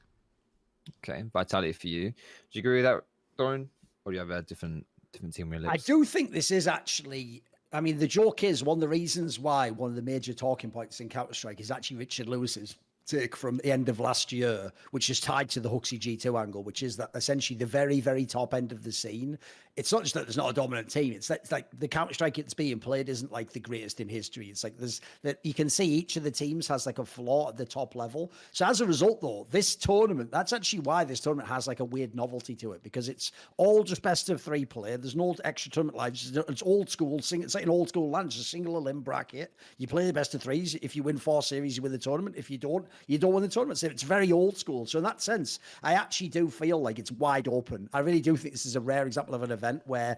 Okay, 1.03 1.23
vitality 1.33 1.73
for 1.73 1.87
you. 1.87 2.09
Do 2.09 2.15
you 2.53 2.59
agree 2.59 2.81
with 2.81 2.85
that, 2.85 3.03
Thorin? 3.37 3.67
Or 4.05 4.11
do 4.11 4.15
you 4.15 4.19
have 4.19 4.31
a 4.31 4.41
different 4.41 4.85
different 5.11 5.33
team 5.33 5.53
I 5.67 5.77
do 5.77 6.03
think 6.05 6.31
this 6.31 6.51
is 6.51 6.67
actually. 6.67 7.43
I 7.71 7.81
mean, 7.81 7.99
the 7.99 8.07
joke 8.07 8.43
is 8.43 8.63
one 8.63 8.77
of 8.77 8.81
the 8.81 8.87
reasons 8.87 9.37
why 9.37 9.69
one 9.69 9.91
of 9.91 9.95
the 9.95 10.01
major 10.01 10.33
talking 10.33 10.71
points 10.71 11.01
in 11.01 11.09
Counter 11.09 11.35
Strike 11.35 11.59
is 11.59 11.69
actually 11.69 11.97
Richard 11.97 12.27
Lewis's 12.27 12.75
take 13.09 13.35
from 13.35 13.57
the 13.57 13.71
end 13.71 13.89
of 13.89 13.99
last 13.99 14.31
year, 14.31 14.71
which 14.91 15.09
is 15.09 15.19
tied 15.19 15.49
to 15.49 15.59
the 15.59 15.69
HooXi 15.69 15.99
G2 15.99 16.39
angle, 16.39 16.63
which 16.63 16.83
is 16.83 16.95
that 16.97 17.09
essentially 17.15 17.57
the 17.57 17.65
very, 17.65 17.99
very 17.99 18.25
top 18.25 18.53
end 18.53 18.71
of 18.71 18.83
the 18.83 18.91
scene. 18.91 19.37
It's 19.79 19.93
not 19.93 20.03
just 20.03 20.13
that 20.15 20.25
there's 20.25 20.35
not 20.35 20.49
a 20.49 20.53
dominant 20.53 20.89
team. 20.89 21.13
It's, 21.13 21.29
that, 21.29 21.39
it's 21.39 21.53
like 21.53 21.67
the 21.79 21.87
Counter 21.87 22.13
Strike 22.13 22.35
that's 22.35 22.53
being 22.53 22.79
played 22.79 23.07
isn't 23.07 23.31
like 23.31 23.53
the 23.53 23.61
greatest 23.61 24.01
in 24.01 24.09
history. 24.09 24.47
It's 24.47 24.61
like 24.61 24.77
there's 24.77 24.99
that 25.23 25.39
you 25.43 25.53
can 25.53 25.69
see 25.69 25.85
each 25.85 26.17
of 26.17 26.23
the 26.23 26.31
teams 26.31 26.67
has 26.67 26.85
like 26.85 26.99
a 26.99 27.05
flaw 27.05 27.47
at 27.47 27.55
the 27.55 27.63
top 27.63 27.95
level. 27.95 28.33
So 28.51 28.65
as 28.65 28.81
a 28.81 28.85
result, 28.85 29.21
though, 29.21 29.47
this 29.51 29.77
tournament, 29.77 30.31
that's 30.31 30.51
actually 30.51 30.81
why 30.81 31.05
this 31.05 31.21
tournament 31.21 31.47
has 31.47 31.65
like 31.65 31.79
a 31.79 31.85
weird 31.85 32.13
novelty 32.13 32.55
to 32.57 32.73
it 32.73 32.83
because 32.83 33.07
it's 33.07 33.31
all 33.55 33.85
just 33.85 34.01
best 34.01 34.29
of 34.29 34.41
three 34.41 34.65
play. 34.65 34.97
There's 34.97 35.15
no 35.15 35.33
extra 35.45 35.71
tournament 35.71 35.97
lives. 35.97 36.35
It's 36.35 36.61
old 36.61 36.89
school. 36.89 37.17
It's 37.17 37.55
like 37.55 37.63
an 37.63 37.69
old 37.69 37.87
school. 37.87 38.13
It's 38.17 38.37
a 38.37 38.43
single 38.43 38.81
limb 38.81 38.99
bracket. 38.99 39.55
You 39.77 39.87
play 39.87 40.05
the 40.05 40.11
best 40.11 40.35
of 40.35 40.41
threes. 40.41 40.75
If 40.81 40.93
you 40.93 41.03
win 41.03 41.17
four 41.17 41.41
series, 41.41 41.77
you 41.77 41.83
win 41.83 41.93
the 41.93 41.97
tournament. 41.97 42.35
If 42.35 42.51
you 42.51 42.57
don't, 42.57 42.85
you 43.07 43.17
don't 43.17 43.33
win 43.33 43.43
the 43.43 43.49
tournament. 43.49 43.79
So 43.79 43.87
it's 43.87 44.03
very 44.03 44.33
old 44.33 44.57
school. 44.57 44.85
So 44.85 44.97
in 44.97 45.05
that 45.05 45.21
sense, 45.21 45.59
I 45.83 45.93
actually 45.93 46.27
do 46.27 46.49
feel 46.49 46.81
like 46.81 46.99
it's 46.99 47.13
wide 47.13 47.47
open. 47.47 47.87
I 47.93 47.99
really 47.99 48.19
do 48.19 48.35
think 48.35 48.53
this 48.53 48.65
is 48.65 48.75
a 48.75 48.81
rare 48.81 49.05
example 49.05 49.35
of 49.35 49.43
an 49.43 49.51
event 49.51 49.68
where 49.85 50.17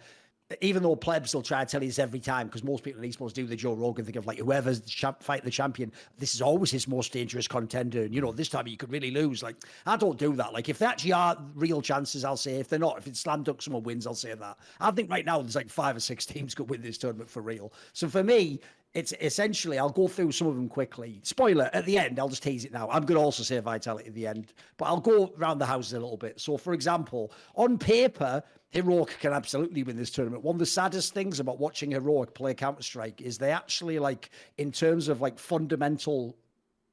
even 0.60 0.84
though 0.84 0.96
plebs 0.96 1.34
will 1.34 1.42
try 1.42 1.64
to 1.64 1.72
tell 1.72 1.82
you 1.82 1.90
this 1.90 2.00
every 2.00 2.20
time, 2.20 2.48
because 2.48 2.64
most 2.64 2.84
people 2.84 3.02
in 3.04 3.10
esports 3.10 3.34
do 3.34 3.46
the 3.46 3.56
Joe 3.56 3.74
Rogan 3.74 4.06
thing 4.06 4.18
of 4.18 4.26
like 4.26 4.40
whoever's 4.40 4.82
the 4.82 4.90
champ, 4.90 5.22
fight 5.24 5.44
the 5.44 5.52
champion, 5.52 5.92
this 6.18 6.36
is 6.36 6.42
always 6.42 6.72
his 6.72 6.88
most 6.88 7.14
dangerous 7.14 7.48
contender. 7.48 8.04
And 8.04 8.14
you 8.14 8.22
know, 8.22 8.32
this 8.32 8.50
time 8.50 8.68
you 8.68 8.78
could 8.78 8.92
really 8.92 9.12
lose. 9.12 9.42
Like, 9.44 9.56
I 9.86 9.96
don't 9.96 10.18
do 10.18 10.36
that. 10.36 10.54
Like, 10.54 10.70
if 10.70 10.80
they 10.80 10.86
actually 10.86 11.14
are 11.14 11.38
real 11.56 11.82
chances, 11.82 12.26
I'll 12.26 12.38
say. 12.38 12.56
If 12.56 12.70
they're 12.70 12.80
not, 12.80 12.98
if 12.98 13.08
it's 13.08 13.20
slam 13.20 13.44
dunk, 13.44 13.62
someone 13.62 13.84
wins, 13.84 14.06
I'll 14.06 14.14
say 14.14 14.34
that. 14.34 14.58
I 14.80 14.92
think 14.92 15.10
right 15.10 15.26
now 15.26 15.42
there's 15.42 15.56
like 15.56 15.70
five 15.70 15.96
or 15.96 16.02
six 16.02 16.26
teams 16.26 16.54
could 16.54 16.70
win 16.70 16.82
this 16.82 16.98
tournament 16.98 17.30
for 17.30 17.42
real. 17.42 17.72
So 17.94 18.08
for 18.08 18.24
me, 18.24 18.60
it's 18.94 19.14
essentially 19.22 19.80
I'll 19.80 19.90
go 19.90 20.08
through 20.08 20.34
some 20.34 20.48
of 20.48 20.56
them 20.56 20.68
quickly. 20.68 21.22
Spoiler 21.24 21.70
at 21.74 21.86
the 21.86 21.98
end, 21.98 22.20
I'll 22.20 22.28
just 22.28 22.44
tease 22.44 22.66
it 22.66 22.74
now. 22.74 22.90
I'm 22.90 23.06
going 23.06 23.18
to 23.18 23.24
also 23.24 23.42
say 23.42 23.58
vitality 23.60 24.08
at 24.08 24.16
the 24.16 24.28
end, 24.28 24.54
but 24.78 24.86
I'll 24.86 25.00
go 25.00 25.34
around 25.40 25.60
the 25.60 25.66
houses 25.66 25.94
a 25.94 26.00
little 26.00 26.18
bit. 26.18 26.42
So, 26.42 26.58
for 26.58 26.74
example, 26.74 27.32
on 27.56 27.78
paper, 27.78 28.44
Heroic 28.72 29.18
can 29.20 29.34
absolutely 29.34 29.84
win 29.84 29.98
this 29.98 30.12
tournament. 30.12 30.44
One 30.44 30.56
of 30.56 30.60
the 30.60 30.66
saddest 30.66 31.14
things 31.14 31.40
about 31.40 31.60
watching 31.60 31.92
Heroic 31.92 32.34
play 32.34 32.54
Counter 32.54 32.82
Strike 32.82 33.22
is 33.22 33.38
they 33.38 33.52
actually 33.52 34.00
like, 34.00 34.30
in 34.58 34.72
terms 34.72 35.10
of 35.10 35.20
like 35.20 35.38
fundamental 35.38 36.38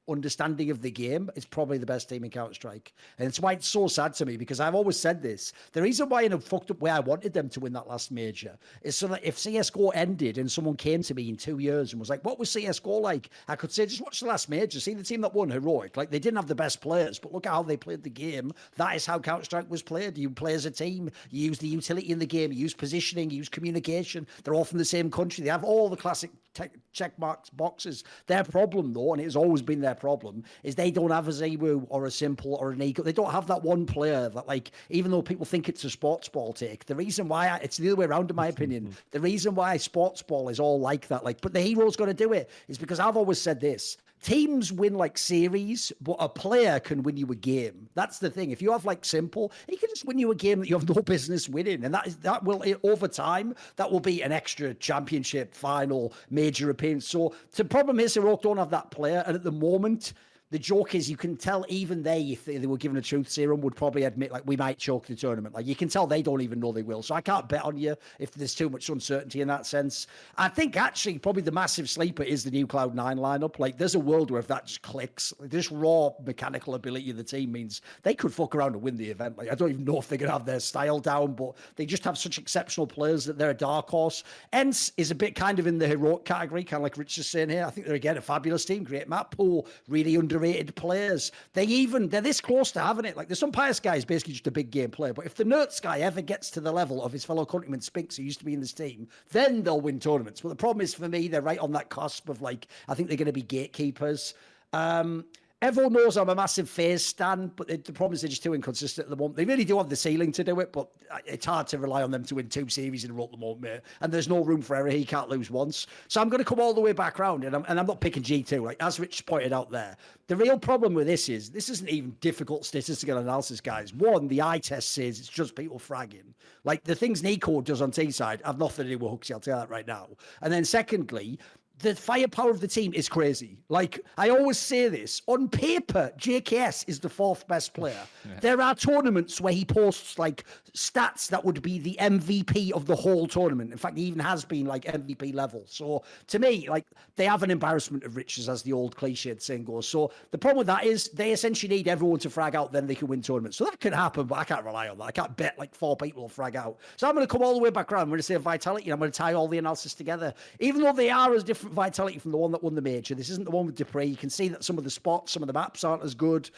understanding 0.09 0.71
of 0.71 0.81
the 0.81 0.91
game, 0.91 1.29
is 1.35 1.45
probably 1.45 1.77
the 1.77 1.85
best 1.85 2.09
team 2.09 2.23
in 2.23 2.29
Counter 2.29 2.53
Strike. 2.53 2.93
And 3.17 3.27
it's 3.27 3.39
why 3.39 3.53
it's 3.53 3.67
so 3.67 3.87
sad 3.87 4.13
to 4.15 4.25
me 4.25 4.37
because 4.37 4.59
I've 4.59 4.75
always 4.75 4.99
said 4.99 5.21
this. 5.21 5.53
The 5.73 5.81
reason 5.81 6.09
why 6.09 6.23
in 6.23 6.33
a 6.33 6.39
fucked 6.39 6.71
up 6.71 6.81
way 6.81 6.91
I 6.91 6.99
wanted 6.99 7.33
them 7.33 7.49
to 7.49 7.59
win 7.59 7.73
that 7.73 7.87
last 7.87 8.11
major 8.11 8.57
is 8.81 8.95
so 8.95 9.07
that 9.07 9.23
if 9.23 9.37
CSGO 9.37 9.91
ended 9.93 10.37
and 10.37 10.51
someone 10.51 10.75
came 10.75 11.03
to 11.03 11.13
me 11.13 11.29
in 11.29 11.37
two 11.37 11.59
years 11.59 11.91
and 11.91 11.99
was 11.99 12.09
like, 12.09 12.23
What 12.25 12.39
was 12.39 12.49
CSGO 12.49 13.01
like? 13.01 13.29
I 13.47 13.55
could 13.55 13.71
say, 13.71 13.85
just 13.85 14.01
watch 14.01 14.19
the 14.19 14.27
last 14.27 14.49
major, 14.49 14.79
see 14.79 14.93
the 14.93 15.03
team 15.03 15.21
that 15.21 15.33
won 15.33 15.49
heroic. 15.49 15.97
Like 15.97 16.09
they 16.11 16.19
didn't 16.19 16.37
have 16.37 16.47
the 16.47 16.55
best 16.55 16.81
players, 16.81 17.19
but 17.19 17.33
look 17.33 17.45
at 17.45 17.51
how 17.51 17.63
they 17.63 17.77
played 17.77 18.03
the 18.03 18.09
game. 18.09 18.51
That 18.77 18.95
is 18.95 19.05
how 19.05 19.19
Counter 19.19 19.45
Strike 19.45 19.69
was 19.69 19.81
played. 19.81 20.17
You 20.17 20.29
play 20.29 20.53
as 20.53 20.65
a 20.65 20.71
team, 20.71 21.09
you 21.29 21.45
use 21.45 21.59
the 21.59 21.67
utility 21.67 22.09
in 22.11 22.19
the 22.19 22.25
game, 22.25 22.51
you 22.51 22.59
use 22.59 22.73
positioning, 22.73 23.29
you 23.29 23.37
use 23.37 23.49
communication. 23.49 24.27
They're 24.43 24.53
all 24.53 24.65
from 24.65 24.77
the 24.77 24.85
same 24.85 25.11
country. 25.11 25.43
They 25.43 25.49
have 25.49 25.63
all 25.63 25.89
the 25.89 25.97
classic 25.97 26.31
te- 26.53 26.79
check 26.91 27.17
marks 27.19 27.49
boxes. 27.49 28.03
Their 28.27 28.43
problem 28.43 28.93
though, 28.93 29.13
and 29.13 29.21
it 29.21 29.25
has 29.25 29.35
always 29.35 29.61
been 29.61 29.81
their 29.81 29.95
problem, 29.99 30.43
is 30.63 30.75
they 30.75 30.91
don't 30.91 31.11
have 31.11 31.27
a 31.27 31.31
ZywOo 31.31 31.85
or 31.89 32.05
a 32.05 32.09
s1mple 32.09 32.45
or 32.45 32.71
an 32.71 32.81
Eagle. 32.81 33.03
They 33.03 33.13
don't 33.13 33.31
have 33.31 33.47
that 33.47 33.63
one 33.63 33.85
player 33.85 34.29
that, 34.29 34.47
like, 34.47 34.71
even 34.89 35.11
though 35.11 35.21
people 35.21 35.45
think 35.45 35.69
it's 35.69 35.83
a 35.83 35.89
sports 35.89 36.29
ball 36.29 36.53
take, 36.53 36.85
the 36.85 36.95
reason 36.95 37.27
why 37.27 37.49
I, 37.49 37.57
it's 37.57 37.77
the 37.77 37.89
other 37.89 37.97
way 37.97 38.05
around, 38.05 38.29
in 38.29 38.35
my 38.35 38.47
opinion. 38.47 38.95
The 39.11 39.19
reason 39.19 39.55
why 39.55 39.77
sports 39.77 40.21
ball 40.21 40.49
is 40.49 40.59
all 40.59 40.79
like 40.79 41.07
that, 41.07 41.23
like, 41.23 41.41
but 41.41 41.51
the 41.53 41.59
hero's 41.59 41.95
going 41.95 42.09
to 42.09 42.13
do 42.13 42.33
it 42.33 42.49
is 42.67 42.77
because 42.77 42.99
I've 42.99 43.17
always 43.17 43.41
said 43.41 43.59
this. 43.59 43.97
Teams 44.21 44.71
win 44.71 44.95
like 44.95 45.17
series, 45.17 45.93
but 46.01 46.17
a 46.19 46.27
player 46.27 46.79
can 46.79 47.03
win 47.03 47.15
you 47.15 47.27
a 47.27 47.35
game. 47.35 47.87
That's 47.95 48.19
the 48.19 48.29
thing. 48.29 48.51
If 48.51 48.61
you 48.61 48.71
have 48.71 48.83
like 48.83 49.03
s1mple, 49.03 49.51
he 49.67 49.77
can 49.77 49.89
just 49.89 50.05
win 50.05 50.19
you 50.19 50.31
a 50.31 50.35
game 50.35 50.59
that 50.59 50.69
you 50.69 50.77
have 50.77 50.87
no 50.89 51.01
business 51.01 51.47
winning, 51.47 51.85
and 51.85 51.93
that 51.93 52.07
is 52.07 52.17
that 52.17 52.43
will 52.43 52.63
over 52.83 53.07
time 53.07 53.55
that 53.77 53.89
will 53.89 54.01
be 54.01 54.21
an 54.21 54.31
extra 54.31 54.73
championship 54.73 55.53
final 55.55 56.13
major 56.29 56.69
appearance. 56.69 57.07
So 57.07 57.33
the 57.53 57.63
problem 57.65 57.99
is, 57.99 58.15
Heroic 58.15 58.41
don't 58.41 58.57
have 58.57 58.71
that 58.71 58.91
player, 58.91 59.23
and 59.25 59.35
at 59.35 59.43
the 59.43 59.51
moment. 59.51 60.13
The 60.51 60.59
joke 60.59 60.95
is 60.95 61.09
you 61.09 61.17
can 61.17 61.37
tell 61.37 61.63
even 61.69 62.01
they, 62.01 62.21
if 62.23 62.43
they, 62.43 62.57
they 62.57 62.65
were 62.65 62.77
given 62.77 62.97
a 62.97 63.01
truth 63.01 63.29
serum, 63.29 63.61
would 63.61 63.75
probably 63.75 64.03
admit 64.03 64.31
like 64.31 64.43
we 64.47 64.57
might 64.57 64.79
choke 64.79 65.05
the 65.05 65.15
tournament. 65.15 65.53
Like 65.53 65.67
you 65.67 65.75
can 65.75 65.89
tell 65.89 66.07
they 66.07 66.23
don't 66.23 66.41
even 66.41 66.59
know 66.59 66.71
they 66.71 66.81
will. 66.81 67.03
So 67.03 67.13
I 67.13 67.21
can't 67.21 67.47
bet 67.47 67.63
on 67.63 67.77
you 67.77 67.95
if 68.17 68.31
there's 68.31 68.55
too 68.55 68.69
much 68.69 68.89
uncertainty 68.89 69.41
in 69.41 69.47
that 69.47 69.67
sense. 69.67 70.07
I 70.37 70.49
think 70.49 70.75
actually 70.75 71.19
probably 71.19 71.43
the 71.43 71.51
massive 71.51 71.87
sleeper 71.87 72.23
is 72.23 72.43
the 72.43 72.49
new 72.49 72.65
Cloud 72.65 72.95
Nine 72.95 73.17
lineup. 73.17 73.59
Like 73.59 73.77
there's 73.77 73.95
a 73.95 73.99
world 73.99 74.31
where 74.31 74.39
if 74.39 74.47
that 74.47 74.65
just 74.65 74.81
clicks, 74.81 75.33
like, 75.39 75.51
this 75.51 75.71
raw 75.71 76.09
mechanical 76.25 76.73
ability 76.73 77.11
of 77.11 77.17
the 77.17 77.23
team 77.23 77.51
means 77.51 77.81
they 78.01 78.15
could 78.15 78.33
fuck 78.33 78.55
around 78.55 78.73
and 78.73 78.81
win 78.81 78.97
the 78.97 79.09
event. 79.09 79.37
Like 79.37 79.51
I 79.51 79.55
don't 79.55 79.69
even 79.69 79.85
know 79.85 79.99
if 79.99 80.07
they're 80.07 80.17
gonna 80.17 80.31
have 80.31 80.45
their 80.45 80.59
style 80.59 80.99
down, 80.99 81.33
but 81.33 81.55
they 81.75 81.85
just 81.85 82.03
have 82.03 82.17
such 82.17 82.39
exceptional 82.39 82.87
players 82.87 83.23
that 83.25 83.37
they're 83.37 83.51
a 83.51 83.53
dark 83.53 83.87
horse. 83.87 84.23
ENCE 84.53 84.93
is 84.97 85.11
a 85.11 85.15
bit 85.15 85.35
kind 85.35 85.59
of 85.59 85.67
in 85.67 85.77
the 85.77 85.87
heroic 85.87 86.25
category, 86.25 86.63
kind 86.63 86.79
of 86.79 86.83
like 86.83 86.97
Rich 86.97 87.19
is 87.19 87.27
saying 87.27 87.49
here. 87.49 87.65
I 87.65 87.69
think 87.69 87.85
they're 87.85 87.95
again 87.95 88.17
a 88.17 88.21
fabulous 88.21 88.65
team, 88.65 88.83
great 88.83 89.07
map 89.07 89.35
pool, 89.35 89.67
really 89.87 90.17
underrated 90.39 90.75
players. 90.75 91.31
They 91.53 91.65
even 91.65 92.09
they're 92.09 92.21
this 92.21 92.41
close 92.41 92.71
to 92.71 92.79
having 92.79 93.05
it. 93.05 93.17
Like 93.17 93.27
there's 93.27 93.39
some 93.39 93.51
guy 93.51 93.95
is 93.95 94.05
basically 94.05 94.33
just 94.33 94.47
a 94.47 94.51
big 94.51 94.71
game 94.71 94.91
player, 94.91 95.13
but 95.13 95.25
if 95.25 95.35
the 95.35 95.43
NertZ 95.43 95.81
guy 95.81 95.99
ever 95.99 96.21
gets 96.21 96.49
to 96.51 96.61
the 96.61 96.71
level 96.71 97.03
of 97.03 97.11
his 97.11 97.25
fellow 97.25 97.45
countryman 97.45 97.79
Spinx, 97.79 98.15
who 98.15 98.23
used 98.23 98.39
to 98.39 98.45
be 98.45 98.53
in 98.53 98.59
this 98.59 98.73
team, 98.73 99.07
then 99.31 99.63
they'll 99.63 99.81
win 99.81 99.99
tournaments. 99.99 100.41
But 100.41 100.49
the 100.49 100.55
problem 100.55 100.81
is 100.81 100.93
for 100.93 101.07
me, 101.07 101.27
they're 101.27 101.41
right 101.41 101.59
on 101.59 101.71
that 101.73 101.89
cusp 101.89 102.29
of 102.29 102.41
like 102.41 102.67
I 102.87 102.95
think 102.95 103.09
they're 103.09 103.17
going 103.17 103.27
to 103.27 103.33
be 103.33 103.41
gatekeepers. 103.41 104.33
Um, 104.73 105.25
Everyone 105.61 105.91
knows 105.91 106.15
I'm 106.15 106.29
a 106.29 106.35
massive 106.35 106.69
FaZe 106.69 107.05
stan, 107.05 107.51
but 107.57 107.67
the, 107.67 107.75
the 107.75 107.91
problem 107.91 108.13
is 108.13 108.21
they're 108.21 108.29
just 108.29 108.43
too 108.43 108.53
inconsistent 108.53 109.05
at 109.05 109.09
the 109.09 109.17
moment. 109.17 109.35
They 109.35 109.43
really 109.43 109.65
do 109.65 109.77
have 109.77 109.89
the 109.89 109.95
ceiling 109.95 110.31
to 110.31 110.43
do 110.43 110.61
it, 110.61 110.71
but 110.71 110.87
uh, 111.11 111.17
it's 111.25 111.45
hard 111.45 111.67
to 111.67 111.77
rely 111.77 112.01
on 112.01 112.11
them 112.11 112.23
to 112.25 112.35
win 112.35 112.47
two 112.47 112.69
series 112.69 113.03
in 113.03 113.11
a 113.11 113.13
row 113.13 113.25
at 113.25 113.31
the 113.31 113.37
moment, 113.37 113.61
mate. 113.61 113.81
And 113.99 114.09
there's 114.09 114.29
no 114.29 114.41
room 114.41 114.61
for 114.61 114.77
error. 114.77 114.89
He 114.89 115.03
can't 115.03 115.27
lose 115.27 115.51
once. 115.51 115.87
So 116.07 116.21
I'm 116.21 116.29
going 116.29 116.39
to 116.39 116.45
come 116.45 116.61
all 116.61 116.73
the 116.73 116.79
way 116.79 116.93
back 116.93 117.19
round, 117.19 117.43
and 117.43 117.53
I'm, 117.53 117.65
and 117.67 117.77
I'm 117.77 117.87
not 117.87 117.99
picking 117.99 118.23
G2. 118.23 118.63
Like 118.63 118.77
as 118.81 119.01
Rich 119.01 119.25
pointed 119.25 119.51
out 119.51 119.69
there, 119.69 119.97
the 120.27 120.37
real 120.37 120.57
problem 120.57 120.93
with 120.93 121.07
this 121.07 121.27
is 121.27 121.49
this 121.49 121.67
isn't 121.67 121.89
even 121.89 122.15
difficult 122.21 122.63
statistical 122.63 123.17
analysis, 123.17 123.59
guys. 123.59 123.93
One, 123.93 124.29
the 124.29 124.41
eye 124.41 124.59
test 124.59 124.93
says 124.93 125.19
it's 125.19 125.27
just 125.27 125.55
people 125.55 125.77
fragging. 125.77 126.33
Like 126.63 126.85
the 126.85 126.95
things 126.95 127.21
NiKo 127.21 127.65
does 127.65 127.81
on 127.81 127.91
T 127.91 128.11
side 128.11 128.41
have 128.45 128.59
nothing 128.59 128.85
to 128.85 128.91
do 128.91 128.97
with 128.97 129.11
HooXi. 129.11 129.31
I'll 129.31 129.39
tell 129.41 129.55
you 129.55 129.61
that 129.61 129.69
right 129.69 129.87
now. 129.87 130.07
And 130.41 130.53
then 130.53 130.63
secondly, 130.63 131.37
the 131.79 131.95
firepower 131.95 132.49
of 132.49 132.59
the 132.59 132.67
team 132.67 132.93
is 132.93 133.07
crazy. 133.07 133.57
Like 133.69 133.99
I 134.17 134.29
always 134.29 134.57
say 134.57 134.89
this 134.89 135.21
on 135.27 135.47
paper, 135.47 136.11
JKS 136.17 136.85
is 136.87 136.99
the 136.99 137.09
fourth 137.09 137.47
best 137.47 137.73
player. 137.73 137.99
Yeah. 138.29 138.39
There 138.41 138.61
are 138.61 138.75
tournaments 138.75 139.39
where 139.39 139.53
he 139.53 139.63
posts 139.63 140.19
like 140.19 140.43
stats 140.73 141.29
that 141.29 141.43
would 141.43 141.61
be 141.61 141.79
the 141.79 141.97
MVP 142.01 142.71
of 142.71 142.85
the 142.85 142.95
whole 142.95 143.27
tournament. 143.27 143.71
In 143.71 143.77
fact, 143.77 143.97
he 143.97 144.03
even 144.03 144.19
has 144.19 144.43
been 144.43 144.65
like 144.65 144.83
MVP 144.83 145.33
level. 145.33 145.63
So 145.65 146.03
to 146.27 146.37
me, 146.37 146.67
like 146.69 146.85
they 147.15 147.25
have 147.25 147.41
an 147.43 147.49
embarrassment 147.49 148.03
of 148.03 148.17
riches, 148.17 148.49
as 148.49 148.61
the 148.61 148.73
old 148.73 148.95
cliched 148.95 149.41
saying 149.41 149.63
goes. 149.63 149.87
So 149.87 150.11
the 150.31 150.37
problem 150.37 150.59
with 150.59 150.67
that 150.67 150.83
is 150.83 151.09
they 151.09 151.31
essentially 151.31 151.73
need 151.75 151.87
everyone 151.87 152.19
to 152.19 152.29
frag 152.29 152.55
out, 152.55 152.71
then 152.73 152.87
they 152.87 152.95
can 152.95 153.07
win 153.07 153.21
tournaments. 153.21 153.57
So 153.57 153.63
that 153.65 153.79
could 153.79 153.93
happen, 153.93 154.25
but 154.25 154.37
I 154.37 154.43
can't 154.43 154.65
rely 154.65 154.89
on 154.89 154.97
that. 154.97 155.05
I 155.05 155.11
can't 155.11 155.35
bet 155.37 155.57
like 155.57 155.73
four 155.73 155.95
people 155.95 156.23
will 156.23 156.29
frag 156.29 156.55
out. 156.55 156.77
So 156.97 157.07
I'm 157.07 157.15
going 157.15 157.25
to 157.25 157.31
come 157.31 157.41
all 157.41 157.53
the 157.53 157.59
way 157.59 157.69
back 157.69 157.91
around. 157.91 158.03
I'm 158.03 158.09
going 158.09 158.19
to 158.19 158.23
say 158.23 158.35
vitality. 158.35 158.91
I'm 158.91 158.99
going 158.99 159.11
to 159.11 159.17
tie 159.17 159.33
all 159.33 159.47
the 159.47 159.57
analysis 159.57 159.93
together, 159.93 160.33
even 160.59 160.81
though 160.81 160.93
they 160.93 161.09
are 161.09 161.33
as 161.33 161.43
different 161.43 161.68
vitality 161.71 162.19
from 162.19 162.31
the 162.31 162.37
one 162.37 162.51
that 162.51 162.63
won 162.63 162.75
the 162.75 162.81
major. 162.81 163.15
This 163.15 163.29
isn't 163.29 163.45
the 163.45 163.51
one 163.51 163.65
with 163.65 163.77
dupreeh. 163.77 164.09
You 164.09 164.17
can 164.17 164.29
see 164.29 164.47
that 164.49 164.63
some 164.63 164.77
of 164.77 164.83
the 164.83 164.89
spots, 164.89 165.31
some 165.31 165.43
of 165.43 165.47
the 165.47 165.53
maps 165.53 165.83
aren't 165.83 166.03
as 166.03 166.15
good 166.15 166.49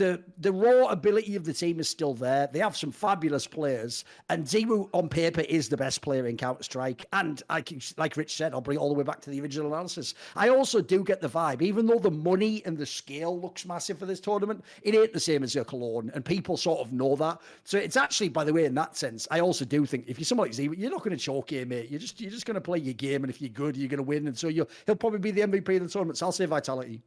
the 0.00 0.22
the 0.38 0.50
raw 0.50 0.86
ability 0.86 1.36
of 1.36 1.44
the 1.44 1.52
team 1.52 1.78
is 1.78 1.88
still 1.88 2.14
there. 2.14 2.48
They 2.50 2.60
have 2.60 2.74
some 2.74 2.90
fabulous 2.90 3.46
players, 3.46 4.06
and 4.30 4.46
ZywOo 4.46 4.88
on 4.94 5.10
paper 5.10 5.42
is 5.42 5.68
the 5.68 5.76
best 5.76 6.00
player 6.00 6.26
in 6.26 6.38
Counter 6.38 6.62
Strike. 6.62 7.04
And 7.12 7.42
I, 7.50 7.62
like 7.98 8.16
Rich 8.16 8.34
said, 8.34 8.54
I'll 8.54 8.62
bring 8.62 8.78
it 8.78 8.80
all 8.80 8.88
the 8.88 8.94
way 8.94 9.04
back 9.04 9.20
to 9.20 9.30
the 9.30 9.38
original 9.42 9.66
analysis. 9.66 10.14
I 10.34 10.48
also 10.48 10.80
do 10.80 11.04
get 11.04 11.20
the 11.20 11.28
vibe, 11.28 11.60
even 11.60 11.86
though 11.86 11.98
the 11.98 12.10
money 12.10 12.62
and 12.64 12.78
the 12.78 12.86
scale 12.86 13.38
looks 13.38 13.66
massive 13.66 13.98
for 13.98 14.06
this 14.06 14.20
tournament, 14.20 14.64
it 14.82 14.94
ain't 14.94 15.12
the 15.12 15.20
same 15.20 15.42
as 15.42 15.54
your 15.54 15.64
Cologne, 15.64 16.10
and 16.14 16.24
people 16.24 16.56
sort 16.56 16.80
of 16.80 16.94
know 16.94 17.14
that. 17.16 17.38
So 17.64 17.76
it's 17.76 17.98
actually, 17.98 18.30
by 18.30 18.44
the 18.44 18.54
way, 18.54 18.64
in 18.64 18.74
that 18.76 18.96
sense, 18.96 19.28
I 19.30 19.40
also 19.40 19.66
do 19.66 19.84
think 19.84 20.06
if 20.08 20.18
you're 20.18 20.24
someone 20.24 20.48
like 20.48 20.56
ZywOo, 20.56 20.78
you're 20.78 20.90
not 20.90 21.04
going 21.04 21.16
to 21.16 21.22
choke 21.22 21.50
here, 21.50 21.66
mate. 21.66 21.90
You're 21.90 22.00
just 22.00 22.18
you're 22.22 22.30
just 22.30 22.46
going 22.46 22.54
to 22.54 22.62
play 22.62 22.78
your 22.78 22.94
game, 22.94 23.22
and 23.22 23.30
if 23.30 23.42
you're 23.42 23.50
good, 23.50 23.76
you're 23.76 23.88
going 23.88 23.98
to 23.98 24.02
win. 24.02 24.28
And 24.28 24.38
so 24.38 24.48
you'll 24.48 24.70
he'll 24.86 24.96
probably 24.96 25.18
be 25.18 25.30
the 25.30 25.42
MVP 25.42 25.76
of 25.76 25.82
the 25.82 25.88
tournament. 25.88 26.16
So 26.16 26.26
I'll 26.26 26.32
say 26.32 26.46
Vitality. 26.46 27.02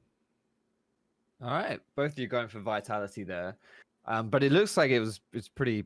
All 1.42 1.50
right, 1.50 1.80
both 1.96 2.14
of 2.14 2.20
you 2.20 2.28
going 2.28 2.48
for 2.48 2.60
vitality 2.60 3.24
there, 3.24 3.58
um, 4.06 4.30
but 4.30 4.44
it 4.44 4.52
looks 4.52 4.78
like 4.78 4.92
it 4.92 5.00
was 5.00 5.20
it's 5.34 5.50
pretty 5.50 5.86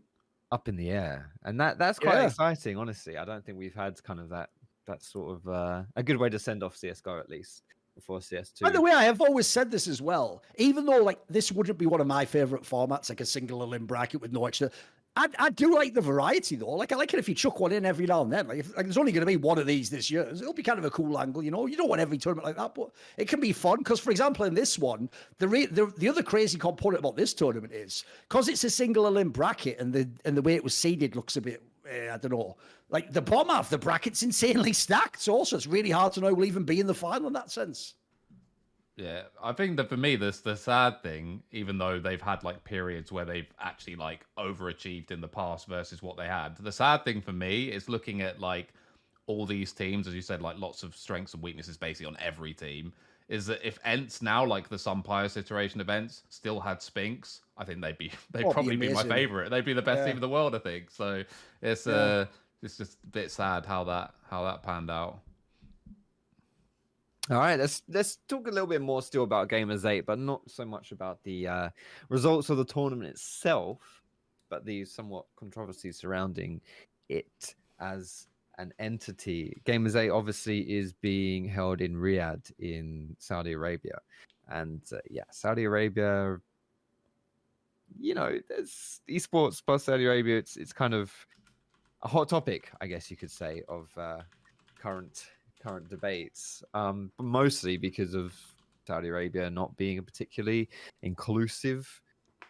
up 0.52 0.68
in 0.68 0.76
the 0.76 0.90
air, 0.90 1.32
and 1.44 1.60
that 1.60 1.78
that's 1.78 2.00
quite 2.00 2.16
yeah. 2.16 2.28
exciting. 2.28 2.78
Honestly, 2.78 3.18
I 3.18 3.26
don't 3.26 3.46
think 3.46 3.58
we've 3.58 3.74
had 3.74 4.02
kind 4.04 4.20
of 4.20 4.30
that 4.30 4.50
that 4.86 5.04
sort 5.04 5.36
of 5.36 5.48
uh, 5.48 5.84
a 5.96 6.04
good 6.04 6.18
way 6.18 6.30
to 6.30 6.40
send 6.40 6.64
off 6.64 6.76
CS:GO 6.76 7.20
at 7.20 7.30
least 7.30 7.64
before 7.98 8.20
CS2. 8.20 8.62
By 8.62 8.70
the 8.70 8.82
way, 8.82 8.92
I 8.92 9.04
have 9.04 9.20
always 9.20 9.48
said 9.48 9.72
this 9.72 9.88
as 9.88 10.02
well. 10.02 10.44
Even 10.58 10.86
though 10.86 11.04
like 11.04 11.20
this 11.28 11.52
wouldn't 11.52 11.78
be 11.78 11.86
one 11.86 12.00
of 12.00 12.08
my 12.08 12.26
favorite 12.26 12.64
formats, 12.64 13.10
like 13.10 13.22
a 13.22 13.26
single 13.26 13.64
elim 13.64 13.86
bracket 13.86 14.22
with 14.22 14.32
no 14.32 14.46
extra, 14.46 14.72
I, 15.18 15.28
I 15.40 15.50
do 15.50 15.74
like 15.74 15.96
the 15.96 16.02
variety 16.02 16.56
though. 16.56 16.72
Like 16.72 16.92
I 16.92 16.96
like 16.96 17.12
it 17.14 17.20
if 17.20 17.28
you 17.28 17.34
chuck 17.34 17.60
one 17.60 17.72
in 17.72 17.86
every 17.86 18.06
now 18.06 18.22
and 18.22 18.32
then. 18.32 18.48
Like, 18.48 18.60
if, 18.60 18.78
like 18.78 18.86
there's 18.86 18.98
only 18.98 19.12
going 19.12 19.22
to 19.22 19.26
be 19.26 19.36
one 19.36 19.58
of 19.58 19.66
these 19.66 19.90
this 19.90 20.12
year. 20.12 20.22
It'll 20.30 20.54
be 20.54 20.62
kind 20.62 20.78
of 20.78 20.86
a 20.86 20.92
cool 20.92 21.20
angle, 21.20 21.44
you 21.44 21.50
know. 21.50 21.66
You 21.66 21.76
don't 21.76 21.90
want 21.90 22.02
every 22.02 22.20
tournament 22.20 22.46
like 22.46 22.58
that, 22.58 22.76
but 22.76 22.92
it 23.18 23.28
can 23.28 23.40
be 23.40 23.52
fun. 23.52 23.80
Because 23.80 24.00
for 24.00 24.12
example, 24.12 24.46
in 24.46 24.54
this 24.54 24.78
one, 24.78 25.10
the 25.40 25.48
re- 25.48 25.66
the 25.66 25.88
the 25.98 26.08
other 26.08 26.22
crazy 26.22 26.60
component 26.60 27.00
about 27.00 27.16
this 27.16 27.34
tournament 27.34 27.74
is 27.74 28.06
because 28.30 28.48
it's 28.48 28.64
a 28.64 28.70
single 28.70 29.08
elim 29.08 29.30
bracket 29.30 29.80
and 29.80 29.92
the 29.92 30.08
and 30.24 30.38
the 30.38 30.42
way 30.42 30.54
it 30.54 30.64
was 30.64 30.76
seeded 30.76 31.16
looks 31.16 31.36
a 31.36 31.42
bit. 31.42 31.64
Uh, 31.86 32.14
I 32.14 32.18
don't 32.18 32.32
know. 32.32 32.56
Like 32.90 33.12
the 33.12 33.22
bottom 33.22 33.50
half, 33.50 33.70
the 33.70 33.78
bracket's 33.78 34.22
insanely 34.24 34.74
stacked. 34.74 35.28
Also, 35.28 35.58
it's 35.58 35.68
really 35.68 35.90
hard 35.90 36.14
to 36.14 36.22
know 36.22 36.34
we'll 36.34 36.46
even 36.46 36.64
be 36.64 36.80
in 36.80 36.88
the 36.88 36.94
final 36.94 37.28
in 37.28 37.34
that 37.34 37.52
sense. 37.52 37.96
Yeah, 38.98 39.24
I 39.42 39.54
think 39.54 39.78
that 39.78 39.90
for 39.90 39.96
me, 39.96 40.16
this 40.16 40.40
the 40.40 40.56
sad 40.56 41.04
thing, 41.04 41.44
even 41.52 41.78
though 41.78 42.00
they've 42.00 42.22
had 42.22 42.44
like 42.44 42.64
periods 42.64 43.12
where 43.12 43.26
they've 43.26 43.48
actually 43.60 43.96
like 43.96 44.26
overachieved 44.40 45.12
in 45.12 45.22
the 45.22 45.28
past 45.28 45.68
versus 45.68 46.02
what 46.02 46.18
they 46.18 46.26
had. 46.26 46.58
The 46.58 46.72
sad 46.72 47.06
thing 47.06 47.22
for 47.22 47.32
me 47.32 47.66
is 47.66 47.88
looking 47.88 48.22
at 48.22 48.40
like 48.40 48.74
all 49.28 49.46
these 49.46 49.72
teams, 49.72 50.08
as 50.08 50.16
you 50.16 50.22
said, 50.22 50.42
like 50.42 50.58
lots 50.58 50.82
of 50.82 50.96
strengths 50.96 51.36
and 51.36 51.44
weaknesses 51.44 51.78
basically 51.78 52.08
on 52.08 52.18
every 52.20 52.56
team. 52.56 52.92
Is 53.30 53.46
that 53.48 53.60
if 53.62 53.78
ENCE 53.86 54.24
now, 54.24 54.44
like 54.44 54.68
the 54.68 54.80
Sumpire 54.80 55.26
iteration 55.36 55.80
events, 55.80 56.24
still 56.30 56.60
had 56.60 56.80
Spinx, 56.80 57.42
I 57.56 57.66
think 57.66 57.82
they'd 57.82 57.98
be 58.00 58.12
they'd 58.32 58.50
probably 58.50 58.78
be, 58.78 58.88
be, 58.88 58.94
my 58.94 59.04
favorite. 59.04 59.52
They'd 59.52 59.64
be 59.66 59.74
the 59.74 59.82
best 59.84 60.00
yeah. 60.00 60.06
team 60.06 60.16
in 60.16 60.22
the 60.22 60.30
world, 60.30 60.56
I 60.56 60.60
think. 60.60 60.90
So 60.90 61.24
it's 61.62 61.86
yeah. 61.86 61.94
uh 61.94 62.26
it's 62.64 62.78
just 62.78 62.98
a 63.04 63.08
bit 63.08 63.30
sad 63.30 63.68
how 63.68 63.84
that 63.84 64.16
how 64.28 64.44
that 64.46 64.64
panned 64.64 64.90
out. 64.90 65.20
All 67.30 67.40
right, 67.40 67.60
let's 67.60 67.84
let's 67.90 68.20
talk 68.30 68.48
a 68.48 68.52
little 68.52 68.68
bit 68.68 68.82
more 68.82 69.02
still 69.02 69.24
about 69.24 69.50
Gamers 69.50 69.84
Eight, 69.84 70.06
but 70.06 70.18
not 70.18 70.50
so 70.50 70.64
much 70.64 70.94
about 70.94 71.22
the 71.24 71.46
uh, 71.46 71.70
results 72.08 72.50
of 72.50 72.56
the 72.56 72.64
tournament 72.64 73.10
itself, 73.10 73.80
but 74.50 74.64
the 74.64 74.86
somewhat 74.86 75.26
controversy 75.36 75.92
surrounding 75.92 76.62
it 77.10 77.56
as 77.82 78.28
an 78.60 78.74
entity. 78.80 79.62
Gamers 79.66 79.98
Eight 79.98 80.10
obviously 80.10 80.62
is 80.62 80.94
being 80.94 81.44
held 81.44 81.82
in 81.82 81.96
Riyadh 81.96 82.50
in 82.60 83.14
Saudi 83.20 83.52
Arabia, 83.52 84.00
and 84.48 84.82
uh, 84.94 85.00
yeah, 85.10 85.26
Saudi 85.30 85.66
Arabia. 85.66 86.38
You 88.00 88.16
know, 88.16 88.38
there's 88.48 89.02
esports 89.10 89.62
plus 89.66 89.84
Saudi 89.84 90.06
Arabia. 90.06 90.38
It's 90.38 90.56
it's 90.56 90.72
kind 90.72 90.94
of 90.94 91.12
a 92.04 92.08
hot 92.08 92.30
topic, 92.30 92.72
I 92.80 92.88
guess 92.88 93.12
you 93.12 93.18
could 93.18 93.32
say, 93.32 93.64
of 93.68 93.90
uh, 93.98 94.22
current 94.80 95.26
current 95.62 95.90
debates, 95.90 96.64
um, 96.74 97.12
mostly 97.20 97.78
because 97.78 98.14
of 98.14 98.34
Saudi 98.86 99.10
Arabia 99.10 99.50
not 99.50 99.76
being 99.78 99.98
a 99.98 100.04
particularly 100.04 100.70
inclusive 101.02 102.02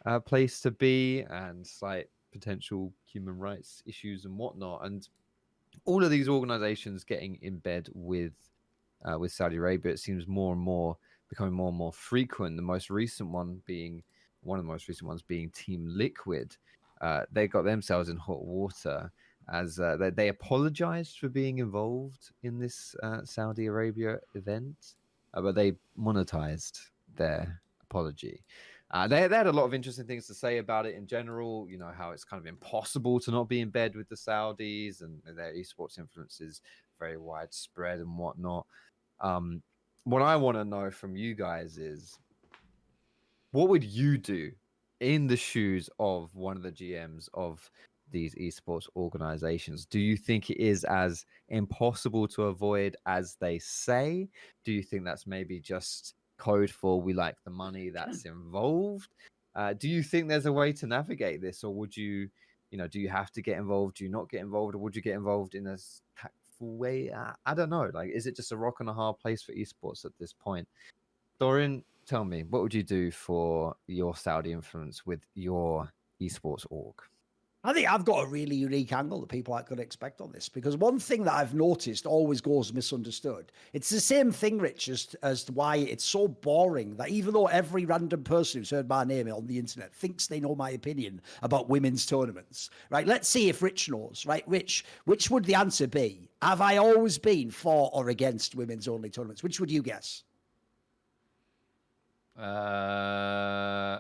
uh, 0.05 0.19
place 0.19 0.61
to 0.61 0.71
be 0.71 1.21
and 1.29 1.65
slight 1.65 2.07
potential 2.31 2.93
human 3.05 3.37
rights 3.37 3.81
issues 3.85 4.25
and 4.25 4.37
whatnot. 4.37 4.85
And 4.85 5.07
all 5.85 6.03
of 6.03 6.11
these 6.11 6.29
organizations 6.29 7.03
getting 7.03 7.39
in 7.41 7.57
bed 7.57 7.89
with 7.93 8.33
uh, 9.05 9.17
with 9.17 9.31
Saudi 9.31 9.57
Arabia, 9.57 9.93
it 9.93 9.99
seems 9.99 10.27
more 10.27 10.53
and 10.53 10.61
more 10.61 10.97
becoming 11.29 11.53
more 11.53 11.69
and 11.69 11.77
more 11.77 11.93
frequent. 11.93 12.55
The 12.55 12.61
most 12.61 12.89
recent 12.89 13.29
one 13.29 13.61
being 13.65 14.03
one 14.43 14.59
of 14.59 14.65
the 14.65 14.71
most 14.71 14.87
recent 14.87 15.07
ones 15.07 15.21
being 15.21 15.49
Team 15.51 15.85
Liquid. 15.87 16.55
Uh, 17.01 17.21
they 17.31 17.47
got 17.47 17.63
themselves 17.63 18.09
in 18.09 18.17
hot 18.17 18.43
water 18.43 19.11
as 19.51 19.79
uh, 19.79 19.95
they, 19.97 20.09
they, 20.09 20.27
apologized 20.27 21.19
for 21.19 21.29
being 21.29 21.59
involved 21.59 22.31
in 22.43 22.59
this 22.59 22.95
uh, 23.01 23.23
Saudi 23.23 23.67
Arabia 23.67 24.19
event, 24.35 24.95
uh, 25.33 25.41
but 25.41 25.55
they 25.55 25.73
monetized 25.97 26.79
their 27.15 27.61
apology. 27.81 28.43
Uh, 28.91 29.07
they, 29.07 29.27
they 29.27 29.35
had 29.35 29.47
a 29.47 29.51
lot 29.51 29.65
of 29.65 29.73
interesting 29.73 30.05
things 30.05 30.27
to 30.27 30.33
say 30.33 30.59
about 30.59 30.85
it 30.85 30.95
in 30.95 31.07
general. 31.07 31.67
You 31.69 31.77
know 31.77 31.91
how 31.95 32.11
it's 32.11 32.23
kind 32.23 32.39
of 32.39 32.47
impossible 32.47 33.19
to 33.21 33.31
not 33.31 33.49
be 33.49 33.61
in 33.61 33.69
bed 33.69 33.95
with 33.95 34.09
the 34.09 34.15
Saudis, 34.15 35.01
and 35.01 35.21
their 35.37 35.53
esports 35.53 35.97
influence 35.97 36.41
is 36.41 36.61
very 36.99 37.17
widespread 37.17 37.99
and 37.99 38.17
whatnot. 38.17 38.65
Um, 39.19 39.61
what 40.03 40.21
I 40.21 40.35
want 40.35 40.57
to 40.57 40.65
know 40.65 40.89
from 40.89 41.15
you 41.15 41.35
guys 41.35 41.77
is, 41.77 42.17
what 43.51 43.69
would 43.69 43.83
you 43.83 44.17
do 44.17 44.51
in 44.99 45.27
the 45.27 45.37
shoes 45.37 45.89
of 45.99 46.33
one 46.35 46.57
of 46.57 46.63
the 46.63 46.71
GMs 46.71 47.29
of 47.33 47.69
these 48.11 48.35
esports 48.35 48.87
organizations. 48.95 49.85
Do 49.85 49.99
you 49.99 50.17
think 50.17 50.49
it 50.49 50.61
is 50.61 50.83
as 50.83 51.25
impossible 51.49 52.27
to 52.29 52.43
avoid 52.43 52.95
as 53.05 53.35
they 53.39 53.59
say? 53.59 54.29
Do 54.63 54.71
you 54.71 54.83
think 54.83 55.03
that's 55.03 55.27
maybe 55.27 55.59
just 55.59 56.15
code 56.37 56.69
for 56.69 57.01
we 57.01 57.13
like 57.13 57.35
the 57.43 57.51
money 57.51 57.89
that's 57.89 58.25
involved? 58.25 59.09
Uh, 59.55 59.73
do 59.73 59.89
you 59.89 60.03
think 60.03 60.27
there's 60.27 60.45
a 60.45 60.53
way 60.53 60.71
to 60.71 60.85
navigate 60.85 61.41
this, 61.41 61.63
or 61.63 61.73
would 61.73 61.95
you, 61.97 62.29
you 62.69 62.77
know, 62.77 62.87
do 62.87 62.99
you 62.99 63.09
have 63.09 63.31
to 63.31 63.41
get 63.41 63.57
involved? 63.57 63.97
Do 63.97 64.03
you 64.03 64.11
not 64.11 64.29
get 64.29 64.41
involved, 64.41 64.75
or 64.75 64.77
would 64.79 64.95
you 64.95 65.01
get 65.01 65.15
involved 65.15 65.55
in 65.55 65.65
a 65.65 65.77
tactful 66.19 66.77
way? 66.77 67.11
I, 67.11 67.33
I 67.45 67.53
don't 67.55 67.71
know. 67.71 67.89
Like, 67.93 68.11
is 68.11 68.27
it 68.27 68.35
just 68.35 68.51
a 68.51 68.57
rock 68.57 68.75
and 68.79 68.89
a 68.89 68.93
hard 68.93 69.17
place 69.19 69.41
for 69.41 69.53
esports 69.53 70.05
at 70.05 70.11
this 70.19 70.31
point? 70.31 70.67
Thorin, 71.41 71.83
tell 72.05 72.23
me, 72.23 72.43
what 72.43 72.61
would 72.61 72.73
you 72.73 72.83
do 72.83 73.09
for 73.09 73.75
your 73.87 74.15
Saudi 74.15 74.51
influence 74.51 75.05
with 75.05 75.21
your 75.33 75.91
esports 76.21 76.65
org? 76.69 76.95
I 77.67 77.73
think 77.73 77.91
I've 77.91 78.05
got 78.05 78.23
a 78.23 78.27
really 78.27 78.55
unique 78.55 78.93
angle 78.93 79.19
that 79.19 79.27
people 79.27 79.53
going 79.53 79.75
to 79.75 79.83
expect 79.83 80.21
on 80.21 80.31
this 80.31 80.47
because 80.47 80.77
one 80.77 80.99
thing 80.99 81.25
that 81.25 81.33
I've 81.33 81.53
noticed 81.53 82.05
always 82.05 82.39
goes 82.39 82.71
misunderstood. 82.71 83.51
It's 83.73 83.89
the 83.89 83.99
same 83.99 84.31
thing, 84.31 84.57
Rich, 84.57 84.87
as, 84.87 85.17
as 85.21 85.51
why 85.51 85.75
it's 85.75 86.05
so 86.05 86.29
boring 86.29 86.95
that 86.95 87.09
even 87.09 87.33
though 87.33 87.47
every 87.47 87.83
random 87.83 88.23
person 88.23 88.61
who's 88.61 88.69
heard 88.69 88.87
my 88.87 89.03
name 89.03 89.29
on 89.29 89.47
the 89.47 89.59
internet 89.59 89.93
thinks 89.93 90.27
they 90.27 90.39
know 90.39 90.55
my 90.55 90.69
opinion 90.69 91.19
about 91.43 91.67
women's 91.67 92.05
tournaments, 92.05 92.69
right? 92.89 93.05
Let's 93.05 93.27
see 93.27 93.49
if 93.49 93.61
Rich 93.61 93.89
knows, 93.89 94.23
right? 94.25 94.45
Rich, 94.47 94.85
which 95.03 95.29
would 95.29 95.43
the 95.43 95.55
answer 95.55 95.87
be? 95.87 96.29
Have 96.41 96.61
I 96.61 96.77
always 96.77 97.17
been 97.17 97.51
for 97.51 97.89
or 97.91 98.07
against 98.07 98.55
women's 98.55 98.87
only 98.87 99.09
tournaments? 99.09 99.43
Which 99.43 99.59
would 99.59 99.69
you 99.69 99.81
guess? 99.81 100.23
Uh 102.41 103.99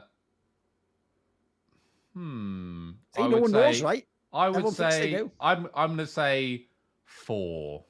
Hmm. 2.17 2.93
See, 3.17 3.27
no 3.27 3.37
one 3.37 3.51
say, 3.51 3.57
knows, 3.57 3.81
right? 3.81 4.07
I 4.33 4.49
would 4.49 4.57
Everyone 4.57 4.73
say 4.73 5.29
I'm 5.39 5.67
I'm 5.73 5.89
gonna 5.91 6.05
say 6.05 6.67
four. 7.05 7.83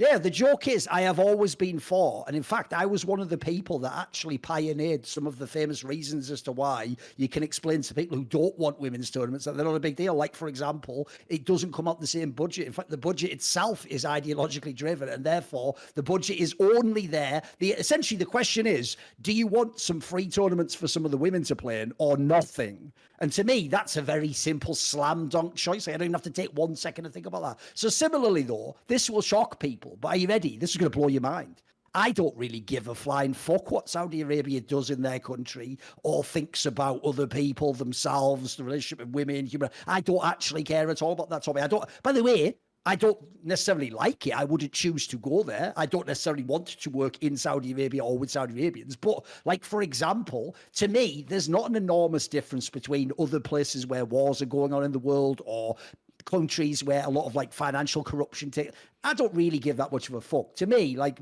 Yeah, 0.00 0.16
the 0.16 0.30
joke 0.30 0.66
is 0.66 0.88
I 0.90 1.02
have 1.02 1.18
always 1.18 1.54
been 1.54 1.78
for, 1.78 2.24
and 2.26 2.34
in 2.34 2.42
fact, 2.42 2.72
I 2.72 2.86
was 2.86 3.04
one 3.04 3.20
of 3.20 3.28
the 3.28 3.36
people 3.36 3.78
that 3.80 3.92
actually 3.94 4.38
pioneered 4.38 5.04
some 5.04 5.26
of 5.26 5.38
the 5.38 5.46
famous 5.46 5.84
reasons 5.84 6.30
as 6.30 6.40
to 6.42 6.52
why 6.52 6.96
you 7.18 7.28
can 7.28 7.42
explain 7.42 7.82
to 7.82 7.92
people 7.92 8.16
who 8.16 8.24
don't 8.24 8.58
want 8.58 8.80
women's 8.80 9.10
tournaments 9.10 9.44
that 9.44 9.56
they're 9.56 9.64
not 9.66 9.74
a 9.74 9.78
big 9.78 9.96
deal. 9.96 10.14
Like, 10.14 10.34
for 10.34 10.48
example, 10.48 11.06
it 11.28 11.44
doesn't 11.44 11.74
come 11.74 11.86
out 11.86 12.00
the 12.00 12.06
same 12.06 12.30
budget. 12.30 12.66
In 12.66 12.72
fact, 12.72 12.88
the 12.88 12.96
budget 12.96 13.30
itself 13.30 13.84
is 13.90 14.04
ideologically 14.04 14.74
driven, 14.74 15.10
and 15.10 15.22
therefore 15.22 15.74
the 15.96 16.02
budget 16.02 16.38
is 16.38 16.54
only 16.60 17.06
there. 17.06 17.42
The 17.58 17.72
essentially 17.72 18.16
the 18.16 18.24
question 18.24 18.66
is, 18.66 18.96
do 19.20 19.34
you 19.34 19.46
want 19.46 19.80
some 19.80 20.00
free 20.00 20.28
tournaments 20.28 20.74
for 20.74 20.88
some 20.88 21.04
of 21.04 21.10
the 21.10 21.18
women 21.18 21.44
to 21.44 21.54
play 21.54 21.82
in 21.82 21.92
or 21.98 22.16
nothing? 22.16 22.90
And 23.18 23.30
to 23.32 23.44
me, 23.44 23.68
that's 23.68 23.98
a 23.98 24.02
very 24.02 24.32
simple 24.32 24.74
slam 24.74 25.28
dunk 25.28 25.54
choice. 25.54 25.86
I 25.86 25.90
don't 25.92 26.04
even 26.04 26.14
have 26.14 26.22
to 26.22 26.30
take 26.30 26.56
one 26.56 26.74
second 26.74 27.04
to 27.04 27.10
think 27.10 27.26
about 27.26 27.42
that. 27.42 27.58
So 27.74 27.90
similarly, 27.90 28.42
though, 28.42 28.76
this 28.86 29.10
will 29.10 29.20
shock 29.20 29.60
people. 29.60 29.89
But 30.00 30.08
are 30.08 30.16
you 30.16 30.28
ready? 30.28 30.56
This 30.56 30.70
is 30.70 30.76
going 30.76 30.90
to 30.90 30.98
blow 30.98 31.08
your 31.08 31.20
mind. 31.20 31.62
I 31.94 32.12
don't 32.12 32.36
really 32.36 32.60
give 32.60 32.88
a 32.88 32.94
flying 32.94 33.34
fuck 33.34 33.70
what 33.70 33.88
Saudi 33.88 34.20
Arabia 34.20 34.60
does 34.60 34.90
in 34.90 35.02
their 35.02 35.18
country 35.18 35.78
or 36.04 36.22
thinks 36.22 36.66
about 36.66 37.04
other 37.04 37.26
people 37.26 37.74
themselves, 37.74 38.54
the 38.54 38.64
relationship 38.64 39.04
with 39.04 39.14
women, 39.14 39.46
human. 39.46 39.70
I 39.86 40.00
don't 40.00 40.24
actually 40.24 40.62
care 40.62 40.88
at 40.88 41.02
all 41.02 41.12
about 41.12 41.30
that 41.30 41.42
topic. 41.42 41.64
I 41.64 41.66
don't. 41.66 41.84
By 42.02 42.12
the 42.12 42.22
way, 42.22 42.54
I 42.86 42.96
don't 42.96 43.18
necessarily 43.44 43.90
like 43.90 44.26
it. 44.26 44.32
I 44.32 44.44
wouldn't 44.44 44.72
choose 44.72 45.06
to 45.08 45.18
go 45.18 45.42
there. 45.42 45.72
I 45.76 45.84
don't 45.84 46.06
necessarily 46.06 46.44
want 46.44 46.66
to 46.68 46.90
work 46.90 47.22
in 47.22 47.36
Saudi 47.36 47.72
Arabia 47.72 48.02
or 48.02 48.16
with 48.16 48.30
Saudi 48.30 48.54
Arabians. 48.54 48.96
But, 48.96 49.26
like, 49.44 49.64
for 49.64 49.82
example, 49.82 50.56
to 50.76 50.88
me, 50.88 51.26
there's 51.28 51.48
not 51.48 51.68
an 51.68 51.76
enormous 51.76 52.26
difference 52.26 52.70
between 52.70 53.12
other 53.18 53.38
places 53.38 53.86
where 53.86 54.06
wars 54.06 54.40
are 54.40 54.46
going 54.46 54.72
on 54.72 54.82
in 54.82 54.92
the 54.92 54.98
world 54.98 55.42
or 55.44 55.76
countries 56.24 56.84
where 56.84 57.04
a 57.04 57.10
lot 57.10 57.26
of 57.26 57.34
like 57.34 57.52
financial 57.52 58.02
corruption 58.02 58.50
take. 58.50 58.72
I 59.04 59.14
don't 59.14 59.34
really 59.34 59.58
give 59.58 59.76
that 59.78 59.92
much 59.92 60.08
of 60.08 60.14
a 60.14 60.20
fuck. 60.20 60.54
To 60.56 60.66
me, 60.66 60.96
like, 60.96 61.18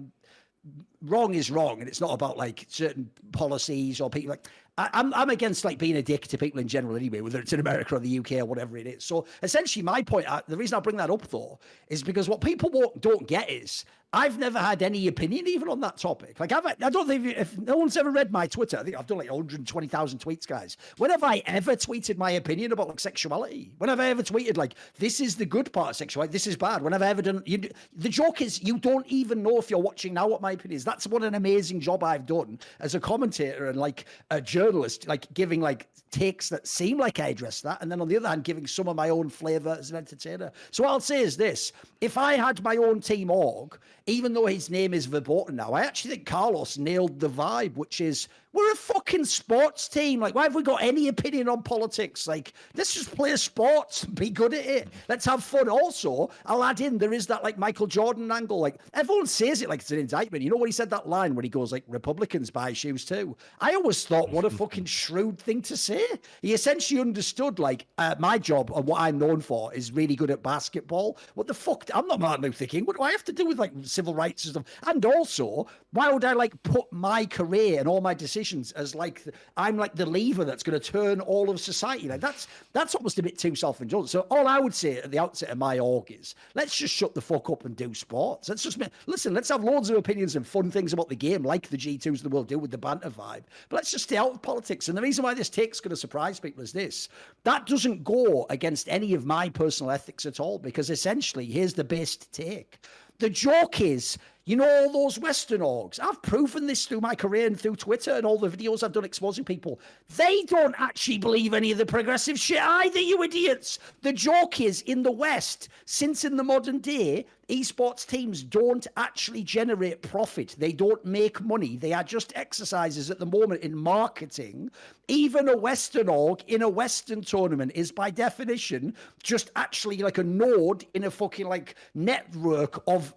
wrong 1.02 1.34
is 1.34 1.50
wrong, 1.50 1.80
and 1.80 1.88
it's 1.88 2.00
not 2.00 2.12
about 2.12 2.36
like 2.36 2.66
certain 2.68 3.10
policies 3.32 4.00
or 4.00 4.10
people 4.10 4.30
like. 4.30 4.46
I, 4.76 4.90
I'm 4.92 5.12
I'm 5.14 5.30
against 5.30 5.64
like 5.64 5.78
being 5.78 5.96
a 5.96 6.02
dick 6.02 6.28
to 6.28 6.38
people 6.38 6.60
in 6.60 6.68
general 6.68 6.96
anyway, 6.96 7.20
whether 7.20 7.40
it's 7.40 7.52
in 7.52 7.60
America 7.60 7.96
or 7.96 7.98
the 7.98 8.18
UK 8.18 8.32
or 8.32 8.44
whatever 8.44 8.76
it 8.76 8.86
is. 8.86 9.04
So 9.04 9.26
essentially, 9.42 9.82
my 9.82 10.02
point, 10.02 10.26
the 10.46 10.56
reason 10.56 10.76
I 10.76 10.80
bring 10.80 10.96
that 10.96 11.10
up 11.10 11.26
though, 11.28 11.58
is 11.88 12.02
because 12.02 12.28
what 12.28 12.40
people 12.40 12.92
don't 13.00 13.26
get 13.26 13.50
is 13.50 13.84
I've 14.12 14.38
never 14.38 14.58
had 14.58 14.82
any 14.82 15.06
opinion 15.06 15.46
even 15.48 15.68
on 15.68 15.80
that 15.80 15.98
topic. 15.98 16.40
Like 16.40 16.50
I've, 16.50 16.64
I 16.64 16.88
don't 16.88 17.06
think 17.06 17.26
if, 17.26 17.58
no 17.58 17.76
one's 17.76 17.94
ever 17.94 18.10
read 18.10 18.32
my 18.32 18.46
Twitter, 18.46 18.78
I 18.78 18.82
think 18.82 18.96
I've 18.96 19.06
done 19.06 19.18
like 19.18 19.30
120,000 19.30 20.18
tweets, 20.18 20.46
guys. 20.46 20.78
When 20.96 21.10
have 21.10 21.22
I 21.22 21.42
ever 21.44 21.76
tweeted 21.76 22.16
my 22.16 22.30
opinion 22.30 22.72
about 22.72 22.88
like 22.88 23.00
sexuality? 23.00 23.70
When 23.76 23.90
have 23.90 24.00
I 24.00 24.08
ever 24.08 24.22
tweeted 24.22 24.56
like 24.56 24.76
this 24.98 25.20
is 25.20 25.36
the 25.36 25.44
good 25.44 25.70
part 25.74 25.90
of 25.90 25.96
sexuality, 25.96 26.32
this 26.32 26.46
is 26.46 26.56
bad? 26.56 26.80
When 26.80 26.94
have 26.94 27.02
I 27.02 27.08
ever 27.08 27.20
done? 27.20 27.42
You, 27.44 27.68
the 27.96 28.08
joke 28.08 28.40
is 28.40 28.62
you 28.62 28.78
don't 28.78 29.06
even 29.08 29.42
know 29.42 29.58
if 29.58 29.68
you're 29.68 29.78
watching 29.78 30.14
now 30.14 30.26
what 30.26 30.40
my 30.40 30.52
opinion 30.52 30.76
is. 30.76 30.84
That's 30.84 31.06
what 31.06 31.22
an 31.22 31.34
amazing 31.34 31.80
job 31.80 32.02
I've 32.02 32.24
done 32.24 32.58
as 32.80 32.94
a 32.94 33.00
commentator 33.00 33.66
and 33.66 33.78
like 33.78 34.06
a 34.30 34.40
journalist, 34.40 35.06
like 35.06 35.26
giving 35.34 35.60
like 35.60 35.86
takes 36.10 36.48
that 36.48 36.66
seem 36.66 36.96
like 36.96 37.20
I 37.20 37.28
address 37.28 37.60
that, 37.60 37.82
and 37.82 37.92
then 37.92 38.00
on 38.00 38.08
the 38.08 38.16
other 38.16 38.28
hand, 38.28 38.44
giving 38.44 38.66
some 38.66 38.88
of 38.88 38.96
my 38.96 39.10
own 39.10 39.28
flavour 39.28 39.76
as 39.78 39.90
an 39.90 39.96
entertainer. 39.96 40.50
So 40.70 40.82
what 40.82 40.90
I'll 40.90 41.00
say 41.00 41.20
is 41.20 41.36
this: 41.36 41.72
if 42.00 42.16
I 42.16 42.34
had 42.34 42.62
my 42.62 42.76
own 42.76 43.00
team 43.00 43.30
org 43.30 43.78
even 44.08 44.32
though 44.32 44.46
his 44.46 44.70
name 44.70 44.94
is 44.94 45.06
verboten 45.06 45.56
now, 45.56 45.72
I 45.72 45.82
actually 45.82 46.12
think 46.12 46.26
Carlos 46.26 46.78
nailed 46.78 47.20
the 47.20 47.28
vibe, 47.28 47.76
which 47.76 48.00
is 48.00 48.28
we're 48.52 48.72
a 48.72 48.76
fucking 48.76 49.24
sports 49.24 49.88
team. 49.88 50.20
Like, 50.20 50.34
why 50.34 50.44
have 50.44 50.54
we 50.54 50.62
got 50.62 50.82
any 50.82 51.08
opinion 51.08 51.48
on 51.48 51.62
politics? 51.62 52.26
Like, 52.26 52.54
let's 52.74 52.94
just 52.94 53.14
play 53.14 53.36
sports 53.36 54.04
be 54.04 54.30
good 54.30 54.54
at 54.54 54.64
it. 54.64 54.88
Let's 55.08 55.24
have 55.26 55.44
fun. 55.44 55.68
Also, 55.68 56.30
I'll 56.46 56.64
add 56.64 56.80
in 56.80 56.96
there 56.98 57.12
is 57.12 57.26
that 57.26 57.44
like 57.44 57.58
Michael 57.58 57.86
Jordan 57.86 58.30
angle. 58.32 58.58
Like, 58.58 58.76
everyone 58.94 59.26
says 59.26 59.60
it 59.60 59.68
like 59.68 59.80
it's 59.80 59.90
an 59.90 59.98
indictment. 59.98 60.42
You 60.42 60.50
know 60.50 60.56
when 60.56 60.68
he 60.68 60.72
said 60.72 60.88
that 60.90 61.08
line 61.08 61.34
when 61.34 61.44
he 61.44 61.50
goes 61.50 61.72
like 61.72 61.84
Republicans 61.88 62.50
buy 62.50 62.72
shoes 62.72 63.04
too. 63.04 63.36
I 63.60 63.74
always 63.74 64.04
thought 64.04 64.30
what 64.30 64.44
a 64.46 64.50
fucking 64.50 64.86
shrewd 64.86 65.38
thing 65.38 65.60
to 65.62 65.76
say. 65.76 66.04
He 66.40 66.54
essentially 66.54 67.00
understood 67.00 67.58
like 67.58 67.86
uh, 67.98 68.14
my 68.18 68.38
job 68.38 68.72
and 68.74 68.86
what 68.86 69.00
I'm 69.00 69.18
known 69.18 69.40
for 69.40 69.74
is 69.74 69.92
really 69.92 70.16
good 70.16 70.30
at 70.30 70.42
basketball. 70.42 71.18
What 71.34 71.46
the 71.46 71.54
fuck? 71.54 71.90
I'm 71.94 72.06
not 72.06 72.20
Martin 72.20 72.44
Luther 72.44 72.66
King. 72.66 72.86
What 72.86 72.96
do 72.96 73.02
I 73.02 73.10
have 73.10 73.24
to 73.24 73.32
do 73.32 73.44
with 73.44 73.58
like 73.58 73.72
civil 73.82 74.14
rights 74.14 74.44
and 74.44 74.54
stuff? 74.54 74.64
And 74.86 75.04
also, 75.04 75.66
why 75.92 76.10
would 76.10 76.24
I 76.24 76.32
like 76.32 76.60
put 76.62 76.90
my 76.92 77.26
career 77.26 77.78
and 77.78 77.88
all 77.88 78.00
my 78.00 78.14
decisions 78.14 78.37
as 78.38 78.94
like 78.94 79.24
I'm 79.56 79.76
like 79.76 79.94
the 79.94 80.06
lever 80.06 80.44
that's 80.44 80.62
going 80.62 80.78
to 80.78 80.92
turn 80.92 81.20
all 81.20 81.50
of 81.50 81.60
society. 81.60 82.08
Like 82.08 82.20
that's 82.20 82.48
that's 82.72 82.94
almost 82.94 83.18
a 83.18 83.22
bit 83.22 83.38
too 83.38 83.54
self-indulgent. 83.54 84.10
So 84.10 84.20
all 84.30 84.46
I 84.46 84.58
would 84.58 84.74
say 84.74 84.98
at 84.98 85.10
the 85.10 85.18
outset 85.18 85.50
of 85.50 85.58
my 85.58 85.78
org 85.78 86.10
is 86.10 86.34
let's 86.54 86.76
just 86.76 86.94
shut 86.94 87.14
the 87.14 87.20
fuck 87.20 87.50
up 87.50 87.64
and 87.64 87.76
do 87.76 87.94
sports. 87.94 88.48
Let's 88.48 88.62
just 88.62 88.78
listen. 89.06 89.34
Let's 89.34 89.48
have 89.48 89.64
loads 89.64 89.90
of 89.90 89.96
opinions 89.96 90.36
and 90.36 90.46
fun 90.46 90.70
things 90.70 90.92
about 90.92 91.08
the 91.08 91.16
game, 91.16 91.42
like 91.42 91.68
the 91.68 91.76
G2s 91.76 92.06
of 92.16 92.22
the 92.22 92.28
world 92.28 92.48
do 92.48 92.58
with 92.58 92.70
the 92.70 92.78
banter 92.78 93.10
vibe. 93.10 93.44
But 93.68 93.76
let's 93.76 93.90
just 93.90 94.04
stay 94.04 94.16
out 94.16 94.32
of 94.32 94.42
politics. 94.42 94.88
And 94.88 94.96
the 94.96 95.02
reason 95.02 95.24
why 95.24 95.34
this 95.34 95.50
take's 95.50 95.80
going 95.80 95.90
to 95.90 95.96
surprise 95.96 96.40
people 96.40 96.62
is 96.62 96.72
this: 96.72 97.08
that 97.44 97.66
doesn't 97.66 98.04
go 98.04 98.46
against 98.50 98.88
any 98.88 99.14
of 99.14 99.26
my 99.26 99.48
personal 99.48 99.90
ethics 99.90 100.26
at 100.26 100.40
all. 100.40 100.58
Because 100.58 100.90
essentially, 100.90 101.44
here's 101.44 101.74
the 101.74 101.84
best 101.84 102.32
take. 102.32 102.78
The 103.18 103.30
joke 103.30 103.80
is 103.80 104.16
you 104.48 104.56
know, 104.56 104.66
all 104.66 104.90
those 104.90 105.18
Western 105.18 105.60
orgs, 105.60 106.00
I've 106.00 106.22
proven 106.22 106.66
this 106.66 106.86
through 106.86 107.02
my 107.02 107.14
career 107.14 107.46
and 107.46 107.60
through 107.60 107.76
Twitter 107.76 108.12
and 108.12 108.24
all 108.24 108.38
the 108.38 108.48
videos 108.48 108.82
I've 108.82 108.92
done 108.92 109.04
exposing 109.04 109.44
people. 109.44 109.78
They 110.16 110.42
don't 110.44 110.74
actually 110.78 111.18
believe 111.18 111.52
any 111.52 111.70
of 111.70 111.76
the 111.76 111.84
progressive 111.84 112.38
shit 112.38 112.62
either, 112.62 112.98
you 112.98 113.22
idiots. 113.22 113.78
The 114.00 114.14
joke 114.14 114.62
is 114.62 114.80
in 114.80 115.02
the 115.02 115.12
West, 115.12 115.68
since 115.84 116.24
in 116.24 116.38
the 116.38 116.42
modern 116.42 116.78
day, 116.78 117.26
esports 117.50 118.06
teams 118.06 118.42
don't 118.42 118.86
actually 118.96 119.42
generate 119.42 120.00
profit. 120.00 120.56
They 120.56 120.72
don't 120.72 121.04
make 121.04 121.42
money. 121.42 121.76
They 121.76 121.92
are 121.92 122.02
just 122.02 122.32
exercises 122.34 123.10
at 123.10 123.18
the 123.18 123.26
moment 123.26 123.60
in 123.60 123.76
marketing. 123.76 124.70
Even 125.08 125.50
a 125.50 125.58
Western 125.58 126.08
org 126.08 126.42
in 126.46 126.62
a 126.62 126.68
Western 126.70 127.20
tournament 127.20 127.72
is 127.74 127.92
by 127.92 128.10
definition 128.10 128.94
just 129.22 129.50
actually 129.56 129.98
like 129.98 130.16
a 130.16 130.24
node 130.24 130.86
in 130.94 131.04
a 131.04 131.10
fucking 131.10 131.46
like 131.46 131.74
network 131.94 132.82
of 132.86 133.14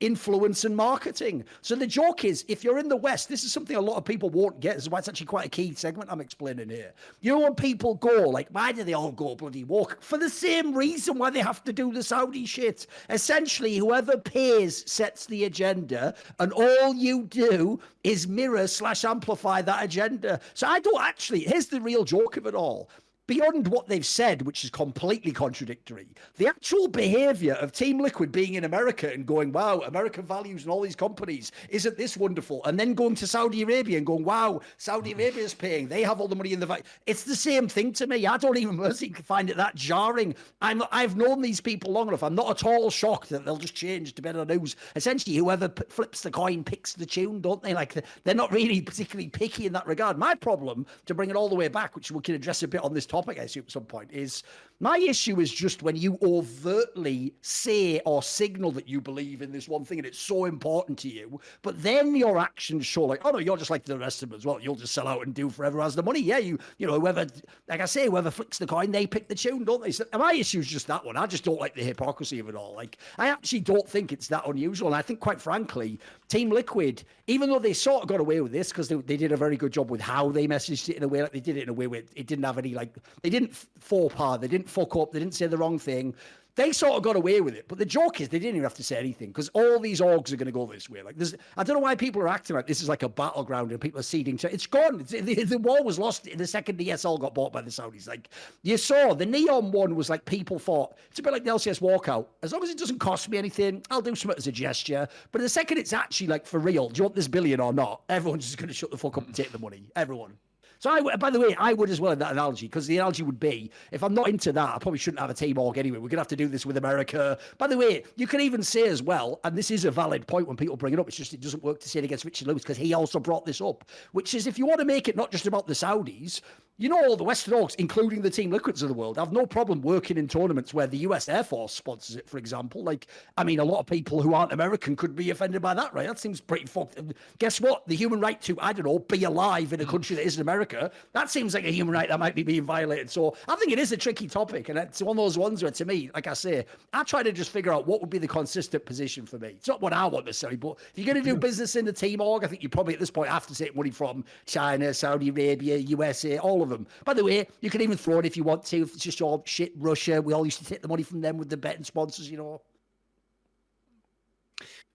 influence 0.00 0.64
and 0.64 0.74
marketing. 0.74 1.44
So 1.62 1.76
the 1.76 1.86
joke 1.86 2.24
is, 2.24 2.44
if 2.48 2.64
you're 2.64 2.78
in 2.78 2.88
the 2.88 2.96
West, 2.96 3.28
this 3.28 3.44
is 3.44 3.52
something 3.52 3.76
a 3.76 3.80
lot 3.80 3.96
of 3.96 4.04
people 4.04 4.30
won't 4.30 4.60
get. 4.60 4.74
This 4.74 4.84
is 4.84 4.90
why 4.90 4.98
it's 4.98 5.08
actually 5.08 5.26
quite 5.26 5.46
a 5.46 5.50
key 5.50 5.74
segment 5.74 6.10
I'm 6.10 6.20
explaining 6.20 6.68
here. 6.68 6.92
You 7.20 7.32
know, 7.32 7.40
when 7.40 7.54
people 7.54 7.94
go, 7.94 8.28
like, 8.28 8.48
why 8.50 8.72
do 8.72 8.82
they 8.82 8.94
all 8.94 9.12
go 9.12 9.34
bloody 9.34 9.64
walk? 9.64 9.98
For 10.00 10.18
the 10.18 10.30
same 10.30 10.74
reason 10.74 11.18
why 11.18 11.30
they 11.30 11.40
have 11.40 11.62
to 11.64 11.72
do 11.72 11.92
the 11.92 12.02
Saudi 12.02 12.46
shit. 12.46 12.86
Essentially, 13.10 13.76
whoever 13.76 14.16
pays 14.16 14.90
sets 14.90 15.26
the 15.26 15.44
agenda, 15.44 16.14
and 16.38 16.52
all 16.52 16.94
you 16.94 17.24
do 17.24 17.78
is 18.02 18.26
mirror 18.26 18.66
slash 18.66 19.04
amplify 19.04 19.62
that 19.62 19.84
agenda. 19.84 20.40
So 20.54 20.66
I 20.66 20.80
don't 20.80 21.02
actually, 21.02 21.40
here's 21.40 21.66
the 21.66 21.80
real 21.80 22.04
joke 22.04 22.36
of 22.36 22.46
it 22.46 22.54
all 22.54 22.88
beyond 23.30 23.68
what 23.68 23.86
they've 23.86 24.04
said, 24.04 24.42
which 24.42 24.64
is 24.64 24.70
completely 24.70 25.30
contradictory, 25.30 26.08
the 26.36 26.48
actual 26.48 26.88
behavior 26.88 27.54
of 27.54 27.70
Team 27.70 28.00
Liquid 28.00 28.32
being 28.32 28.54
in 28.54 28.64
America 28.64 29.08
and 29.08 29.24
going, 29.24 29.52
wow, 29.52 29.78
American 29.86 30.24
values 30.24 30.62
and 30.62 30.72
all 30.72 30.80
these 30.80 30.96
companies, 30.96 31.52
isn't 31.68 31.96
this 31.96 32.16
wonderful? 32.16 32.60
And 32.64 32.78
then 32.78 32.92
going 32.92 33.14
to 33.14 33.28
Saudi 33.28 33.62
Arabia 33.62 33.98
and 33.98 34.04
going, 34.04 34.24
wow, 34.24 34.60
Saudi 34.78 35.12
Arabia's 35.12 35.54
paying, 35.54 35.86
they 35.86 36.02
have 36.02 36.20
all 36.20 36.26
the 36.26 36.34
money 36.34 36.52
in 36.52 36.58
the 36.58 36.66
value. 36.66 36.82
It's 37.06 37.22
the 37.22 37.36
same 37.36 37.68
thing 37.68 37.92
to 37.92 38.08
me. 38.08 38.26
I 38.26 38.36
don't 38.36 38.58
even 38.58 38.92
find 39.22 39.48
it 39.48 39.56
that 39.56 39.76
jarring. 39.76 40.34
I'm, 40.60 40.82
I've 40.90 41.16
known 41.16 41.40
these 41.40 41.60
people 41.60 41.92
long 41.92 42.08
enough. 42.08 42.24
I'm 42.24 42.34
not 42.34 42.50
at 42.50 42.66
all 42.66 42.90
shocked 42.90 43.28
that 43.28 43.44
they'll 43.44 43.58
just 43.58 43.76
change 43.76 44.12
to 44.14 44.22
better 44.22 44.44
news. 44.44 44.74
essentially 44.96 45.36
whoever 45.36 45.68
p- 45.68 45.84
flips 45.88 46.22
the 46.22 46.32
coin 46.32 46.64
picks 46.64 46.94
the 46.94 47.06
tune, 47.06 47.40
don't 47.40 47.62
they? 47.62 47.74
Like 47.74 47.94
they're 48.24 48.34
not 48.34 48.50
really 48.50 48.80
particularly 48.80 49.28
picky 49.28 49.66
in 49.66 49.72
that 49.74 49.86
regard. 49.86 50.18
My 50.18 50.34
problem, 50.34 50.84
to 51.06 51.14
bring 51.14 51.30
it 51.30 51.36
all 51.36 51.48
the 51.48 51.54
way 51.54 51.68
back, 51.68 51.94
which 51.94 52.10
we 52.10 52.20
can 52.22 52.34
address 52.34 52.64
a 52.64 52.68
bit 52.68 52.82
on 52.82 52.92
this 52.92 53.06
topic, 53.06 53.19
topic, 53.22 53.38
at 53.38 53.70
some 53.70 53.84
point, 53.84 54.10
is 54.12 54.42
my 54.80 54.96
issue 54.98 55.40
is 55.40 55.52
just 55.52 55.82
when 55.82 55.94
you 55.94 56.18
overtly 56.22 57.34
say 57.42 58.00
or 58.00 58.22
signal 58.22 58.72
that 58.72 58.88
you 58.88 59.00
believe 59.00 59.42
in 59.42 59.52
this 59.52 59.68
one 59.68 59.84
thing 59.84 59.98
and 59.98 60.06
it's 60.06 60.18
so 60.18 60.46
important 60.46 60.98
to 61.00 61.08
you, 61.08 61.38
but 61.60 61.80
then 61.82 62.16
your 62.16 62.38
actions 62.38 62.86
show 62.86 63.04
like, 63.04 63.20
oh 63.24 63.30
no, 63.30 63.38
you're 63.38 63.58
just 63.58 63.70
like 63.70 63.84
the 63.84 63.98
rest 63.98 64.22
of 64.22 64.30
them 64.30 64.38
as 64.38 64.46
well. 64.46 64.58
You'll 64.58 64.74
just 64.76 64.94
sell 64.94 65.06
out 65.06 65.24
and 65.26 65.34
do 65.34 65.50
forever 65.50 65.80
has 65.82 65.94
the 65.94 66.02
money. 66.02 66.20
Yeah, 66.20 66.38
you, 66.38 66.58
you 66.78 66.86
know, 66.86 66.98
whoever, 66.98 67.26
like 67.68 67.80
I 67.80 67.84
say, 67.84 68.06
whoever 68.06 68.30
flicks 68.30 68.58
the 68.58 68.66
coin, 68.66 68.90
they 68.90 69.06
pick 69.06 69.28
the 69.28 69.34
tune, 69.34 69.64
don't 69.64 69.82
they? 69.82 69.90
So 69.92 70.04
my 70.14 70.32
issue 70.32 70.60
is 70.60 70.66
just 70.66 70.86
that 70.86 71.04
one. 71.04 71.16
I 71.16 71.26
just 71.26 71.44
don't 71.44 71.60
like 71.60 71.74
the 71.74 71.84
hypocrisy 71.84 72.38
of 72.38 72.48
it 72.48 72.54
all. 72.54 72.74
Like, 72.74 72.96
I 73.18 73.28
actually 73.28 73.60
don't 73.60 73.88
think 73.88 74.12
it's 74.12 74.28
that 74.28 74.46
unusual. 74.46 74.88
And 74.88 74.96
I 74.96 75.02
think, 75.02 75.20
quite 75.20 75.40
frankly, 75.40 76.00
Team 76.28 76.50
Liquid, 76.50 77.04
even 77.26 77.50
though 77.50 77.58
they 77.58 77.72
sort 77.72 78.02
of 78.02 78.08
got 78.08 78.20
away 78.20 78.40
with 78.40 78.52
this 78.52 78.70
because 78.70 78.88
they, 78.88 78.94
they 78.94 79.16
did 79.16 79.32
a 79.32 79.36
very 79.36 79.56
good 79.56 79.72
job 79.72 79.90
with 79.90 80.00
how 80.00 80.30
they 80.30 80.48
messaged 80.48 80.88
it 80.88 80.96
in 80.96 81.02
a 81.02 81.08
way, 81.08 81.22
like 81.22 81.32
they 81.32 81.40
did 81.40 81.56
it 81.56 81.64
in 81.64 81.68
a 81.68 81.72
way 81.72 81.86
where 81.86 82.02
it 82.14 82.26
didn't 82.26 82.44
have 82.44 82.56
any 82.56 82.72
like 82.72 82.94
they 83.22 83.30
didn't 83.30 83.54
faux 83.78 84.14
pas, 84.14 84.38
they 84.38 84.48
didn't 84.48 84.69
fuck 84.70 84.96
up, 84.96 85.12
they 85.12 85.18
didn't 85.18 85.34
say 85.34 85.46
the 85.46 85.58
wrong 85.58 85.78
thing. 85.78 86.14
they 86.56 86.72
sort 86.72 86.94
of 86.94 87.02
got 87.02 87.16
away 87.16 87.40
with 87.40 87.54
it. 87.54 87.66
But 87.68 87.78
the 87.78 87.86
joke 87.86 88.20
is 88.20 88.28
they 88.28 88.38
didn't 88.38 88.56
even 88.56 88.64
have 88.64 88.74
to 88.74 88.82
say 88.82 88.98
anything 88.98 89.28
because 89.28 89.48
all 89.50 89.78
these 89.78 90.00
orgs 90.00 90.32
are 90.32 90.36
going 90.36 90.46
to 90.46 90.52
go 90.52 90.66
this 90.66 90.90
way. 90.90 91.02
Like, 91.02 91.16
there's, 91.16 91.34
I 91.56 91.62
don't 91.62 91.76
know 91.76 91.80
why 91.80 91.94
people 91.94 92.20
are 92.22 92.28
acting 92.28 92.56
like 92.56 92.66
this 92.66 92.82
is 92.82 92.88
like 92.88 93.02
a 93.02 93.08
battleground 93.08 93.70
and 93.70 93.80
people 93.80 94.00
are 94.00 94.04
ceding 94.04 94.36
to 94.38 94.52
it's 94.52 94.66
gone. 94.66 95.00
It's, 95.00 95.12
the, 95.12 95.44
the 95.44 95.58
war 95.58 95.82
was 95.82 95.98
lost 95.98 96.26
in 96.26 96.38
the 96.38 96.46
second 96.46 96.76
the 96.76 96.88
ESL 96.88 97.20
got 97.20 97.34
bought 97.34 97.52
by 97.52 97.62
the 97.62 97.70
Saudis. 97.70 98.08
Like, 98.08 98.28
you 98.62 98.76
saw 98.76 99.14
the 99.14 99.26
Neon 99.26 99.70
one 99.70 99.94
was 99.94 100.10
like 100.10 100.24
people 100.24 100.58
thought 100.58 100.96
it's 101.10 101.18
a 101.18 101.22
bit 101.22 101.32
like 101.32 101.44
the 101.44 101.50
LCS 101.50 101.80
walkout. 101.80 102.26
As 102.42 102.52
long 102.52 102.62
as 102.62 102.70
it 102.70 102.78
doesn't 102.78 102.98
cost 102.98 103.28
me 103.28 103.38
anything, 103.38 103.82
I'll 103.90 104.02
do 104.02 104.14
something 104.14 104.36
as 104.36 104.46
a 104.46 104.52
gesture. 104.52 105.08
But 105.32 105.40
the 105.40 105.48
second 105.48 105.78
it's 105.78 105.92
actually 105.92 106.26
like 106.26 106.46
for 106.46 106.58
real, 106.58 106.88
do 106.88 106.98
you 106.98 107.04
want 107.04 107.14
this 107.14 107.28
billion 107.28 107.60
or 107.60 107.72
not? 107.72 108.02
Everyone's 108.08 108.44
just 108.44 108.58
going 108.58 108.68
to 108.68 108.74
shut 108.74 108.90
the 108.90 108.98
fuck 108.98 109.16
up 109.16 109.26
and 109.26 109.34
take 109.34 109.52
the 109.52 109.58
money. 109.58 109.88
Everyone. 109.96 110.34
So 110.80 110.88
I, 110.90 111.16
by 111.16 111.28
the 111.28 111.38
way, 111.38 111.54
I 111.58 111.74
would 111.74 111.90
as 111.90 112.00
well 112.00 112.12
in 112.12 112.18
that 112.20 112.32
analogy 112.32 112.66
because 112.66 112.86
the 112.86 112.96
analogy 112.96 113.22
would 113.22 113.38
be 113.38 113.70
if 113.92 114.02
I'm 114.02 114.14
not 114.14 114.28
into 114.30 114.50
that, 114.52 114.74
I 114.74 114.78
probably 114.78 114.98
shouldn't 114.98 115.20
have 115.20 115.28
a 115.28 115.34
team 115.34 115.58
org 115.58 115.76
anyway. 115.76 115.98
We're 115.98 116.08
gonna 116.08 116.20
have 116.20 116.28
to 116.28 116.36
do 116.36 116.48
this 116.48 116.64
with 116.64 116.78
America. 116.78 117.38
By 117.58 117.66
the 117.66 117.76
way, 117.76 118.02
you 118.16 118.26
can 118.26 118.40
even 118.40 118.62
say 118.62 118.88
as 118.88 119.02
well, 119.02 119.40
and 119.44 119.56
this 119.56 119.70
is 119.70 119.84
a 119.84 119.90
valid 119.90 120.26
point 120.26 120.48
when 120.48 120.56
people 120.56 120.78
bring 120.78 120.94
it 120.94 120.98
up. 120.98 121.06
It's 121.06 121.18
just 121.18 121.34
it 121.34 121.40
doesn't 121.40 121.62
work 121.62 121.80
to 121.80 121.88
say 121.88 121.98
it 121.98 122.06
against 122.06 122.24
Richard 122.24 122.48
Lewis 122.48 122.62
because 122.62 122.78
he 122.78 122.94
also 122.94 123.20
brought 123.20 123.44
this 123.44 123.60
up, 123.60 123.84
which 124.12 124.32
is 124.32 124.46
if 124.46 124.58
you 124.58 124.64
want 124.64 124.80
to 124.80 124.86
make 124.86 125.06
it 125.06 125.16
not 125.16 125.30
just 125.30 125.46
about 125.46 125.66
the 125.66 125.74
Saudis, 125.74 126.40
you 126.80 126.88
know, 126.88 126.96
all 127.04 127.14
the 127.14 127.24
Western 127.24 127.52
Orgs, 127.52 127.74
including 127.76 128.22
the 128.22 128.30
Team 128.30 128.50
Liquids 128.50 128.80
of 128.80 128.88
the 128.88 128.94
world, 128.94 129.18
have 129.18 129.32
no 129.32 129.44
problem 129.44 129.82
working 129.82 130.16
in 130.16 130.26
tournaments 130.26 130.72
where 130.72 130.86
the 130.86 130.96
US 130.98 131.28
Air 131.28 131.44
Force 131.44 131.74
sponsors 131.74 132.16
it, 132.16 132.26
for 132.26 132.38
example. 132.38 132.82
Like, 132.82 133.06
I 133.36 133.44
mean, 133.44 133.60
a 133.60 133.64
lot 133.64 133.80
of 133.80 133.86
people 133.86 134.22
who 134.22 134.32
aren't 134.32 134.50
American 134.50 134.96
could 134.96 135.14
be 135.14 135.28
offended 135.28 135.60
by 135.60 135.74
that, 135.74 135.92
right? 135.92 136.06
That 136.06 136.18
seems 136.18 136.40
pretty 136.40 136.64
fucked. 136.64 136.98
Guess 137.38 137.60
what? 137.60 137.86
The 137.86 137.94
human 137.94 138.18
right 138.18 138.40
to, 138.40 138.56
I 138.62 138.72
don't 138.72 138.86
know, 138.86 138.98
be 138.98 139.24
alive 139.24 139.74
in 139.74 139.82
a 139.82 139.84
mm. 139.84 139.90
country 139.90 140.16
that 140.16 140.24
isn't 140.24 140.40
America, 140.40 140.69
that 141.12 141.30
seems 141.30 141.54
like 141.54 141.64
a 141.64 141.70
human 141.70 141.92
right 141.92 142.08
that 142.08 142.18
might 142.18 142.34
be 142.34 142.42
being 142.42 142.64
violated. 142.64 143.10
So 143.10 143.36
I 143.48 143.56
think 143.56 143.72
it 143.72 143.78
is 143.78 143.92
a 143.92 143.96
tricky 143.96 144.26
topic. 144.28 144.68
And 144.68 144.78
it's 144.78 145.02
one 145.02 145.16
of 145.18 145.24
those 145.24 145.38
ones 145.38 145.62
where, 145.62 145.72
to 145.72 145.84
me, 145.84 146.10
like 146.14 146.26
I 146.26 146.34
say, 146.34 146.66
I 146.92 147.02
try 147.04 147.22
to 147.22 147.32
just 147.32 147.50
figure 147.50 147.72
out 147.72 147.86
what 147.86 148.00
would 148.00 148.10
be 148.10 148.18
the 148.18 148.28
consistent 148.28 148.84
position 148.84 149.26
for 149.26 149.38
me. 149.38 149.48
It's 149.48 149.68
not 149.68 149.80
what 149.80 149.92
I 149.92 150.06
want 150.06 150.26
necessarily, 150.26 150.56
but 150.56 150.78
if 150.78 150.98
you're 150.98 151.12
going 151.12 151.22
to 151.22 151.28
do 151.28 151.34
hmm. 151.34 151.40
business 151.40 151.76
in 151.76 151.84
the 151.84 151.92
Team 151.92 152.20
Org, 152.20 152.44
I 152.44 152.46
think 152.46 152.62
you 152.62 152.68
probably 152.68 152.94
at 152.94 153.00
this 153.00 153.10
point 153.10 153.30
have 153.30 153.46
to 153.46 153.54
take 153.54 153.74
money 153.76 153.90
from 153.90 154.24
China, 154.46 154.92
Saudi 154.94 155.28
Arabia, 155.28 155.76
USA, 155.76 156.38
all 156.38 156.62
of 156.62 156.68
them. 156.68 156.86
By 157.04 157.14
the 157.14 157.24
way, 157.24 157.46
you 157.60 157.70
can 157.70 157.80
even 157.80 157.96
throw 157.96 158.18
it 158.18 158.26
if 158.26 158.36
you 158.36 158.44
want 158.44 158.64
to. 158.64 158.82
If 158.82 158.94
it's 158.94 159.04
just 159.04 159.20
all 159.20 159.42
shit, 159.46 159.72
Russia, 159.76 160.20
we 160.20 160.32
all 160.32 160.44
used 160.44 160.58
to 160.58 160.64
take 160.64 160.82
the 160.82 160.88
money 160.88 161.02
from 161.02 161.20
them 161.20 161.36
with 161.38 161.48
the 161.48 161.56
betting 161.56 161.84
sponsors, 161.84 162.30
you 162.30 162.36
know. 162.36 162.60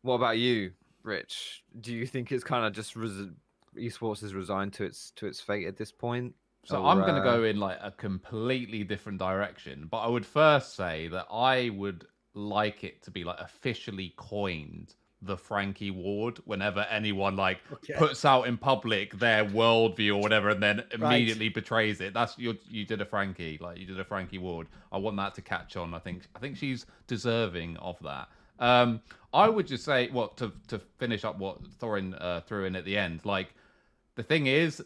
What 0.02 0.16
about 0.16 0.38
you, 0.38 0.72
Rich? 1.04 1.64
Do 1.82 1.92
you 1.92 2.06
think 2.06 2.32
it's 2.32 2.44
kind 2.44 2.66
of 2.66 2.74
just 2.74 2.96
res- 2.96 3.30
esports 3.76 4.24
is 4.24 4.34
resigned 4.34 4.74
to 4.74 4.84
its 4.84 5.12
to 5.12 5.28
its 5.28 5.40
fate 5.42 5.68
at 5.68 5.78
this 5.78 5.92
point? 5.92 6.36
So 6.66 6.82
Or, 6.82 6.84
I'm 6.84 7.04
going 7.04 7.16
to 7.16 7.22
uh, 7.22 7.22
go 7.22 7.44
in 7.44 7.60
like 7.60 7.78
a 7.82 7.92
completely 7.92 8.84
different 8.84 9.20
direction, 9.20 9.88
but 9.90 10.00
I 10.00 10.08
would 10.08 10.26
first 10.26 10.76
say 10.76 11.08
that 11.10 11.28
I 11.32 11.70
would 11.70 12.08
like 12.34 12.84
it 12.84 13.04
to 13.04 13.12
be 13.12 13.24
like 13.24 13.40
officially 13.40 14.14
coined 14.18 14.96
the 15.22 15.38
Frankie 15.38 15.92
Ward 15.92 16.40
whenever 16.46 16.82
anyone 16.90 17.36
like 17.36 17.60
Okay. 17.72 17.94
puts 17.94 18.26
out 18.26 18.48
in 18.48 18.58
public 18.58 19.18
their 19.20 19.46
worldview 19.46 20.16
or 20.16 20.22
whatever 20.22 20.50
and 20.50 20.62
then 20.62 20.84
immediately 20.92 21.50
betrays 21.50 22.02
it. 22.02 22.14
That's 22.14 22.38
you 22.38 22.58
you 22.68 22.84
did 22.86 23.00
a 23.02 23.06
Frankie, 23.06 23.58
like 23.62 23.78
you 23.78 23.86
did 23.86 24.00
a 24.00 24.04
Frankie 24.06 24.40
Ward. 24.40 24.68
I 24.92 24.98
want 24.98 25.18
that 25.18 25.36
to 25.36 25.42
catch 25.42 25.78
on. 25.78 25.94
I 25.94 26.00
think 26.00 26.28
I 26.36 26.40
think 26.40 26.58
she's 26.58 26.86
deserving 27.08 27.78
of 27.78 27.98
that. 28.02 28.28
Um 28.60 29.02
I 29.34 29.50
would 29.50 29.68
just 29.68 29.84
say 29.86 30.10
well 30.10 30.30
to 30.30 30.52
to 30.68 30.80
finish 30.80 31.24
up 31.24 31.38
what 31.38 31.64
Thorin 31.80 32.16
uh, 32.20 32.42
threw 32.42 32.66
in 32.66 32.76
at 32.76 32.86
the 32.86 32.98
end, 32.98 33.24
like 33.26 33.54
the 34.16 34.24
thing 34.24 34.48
is 34.48 34.84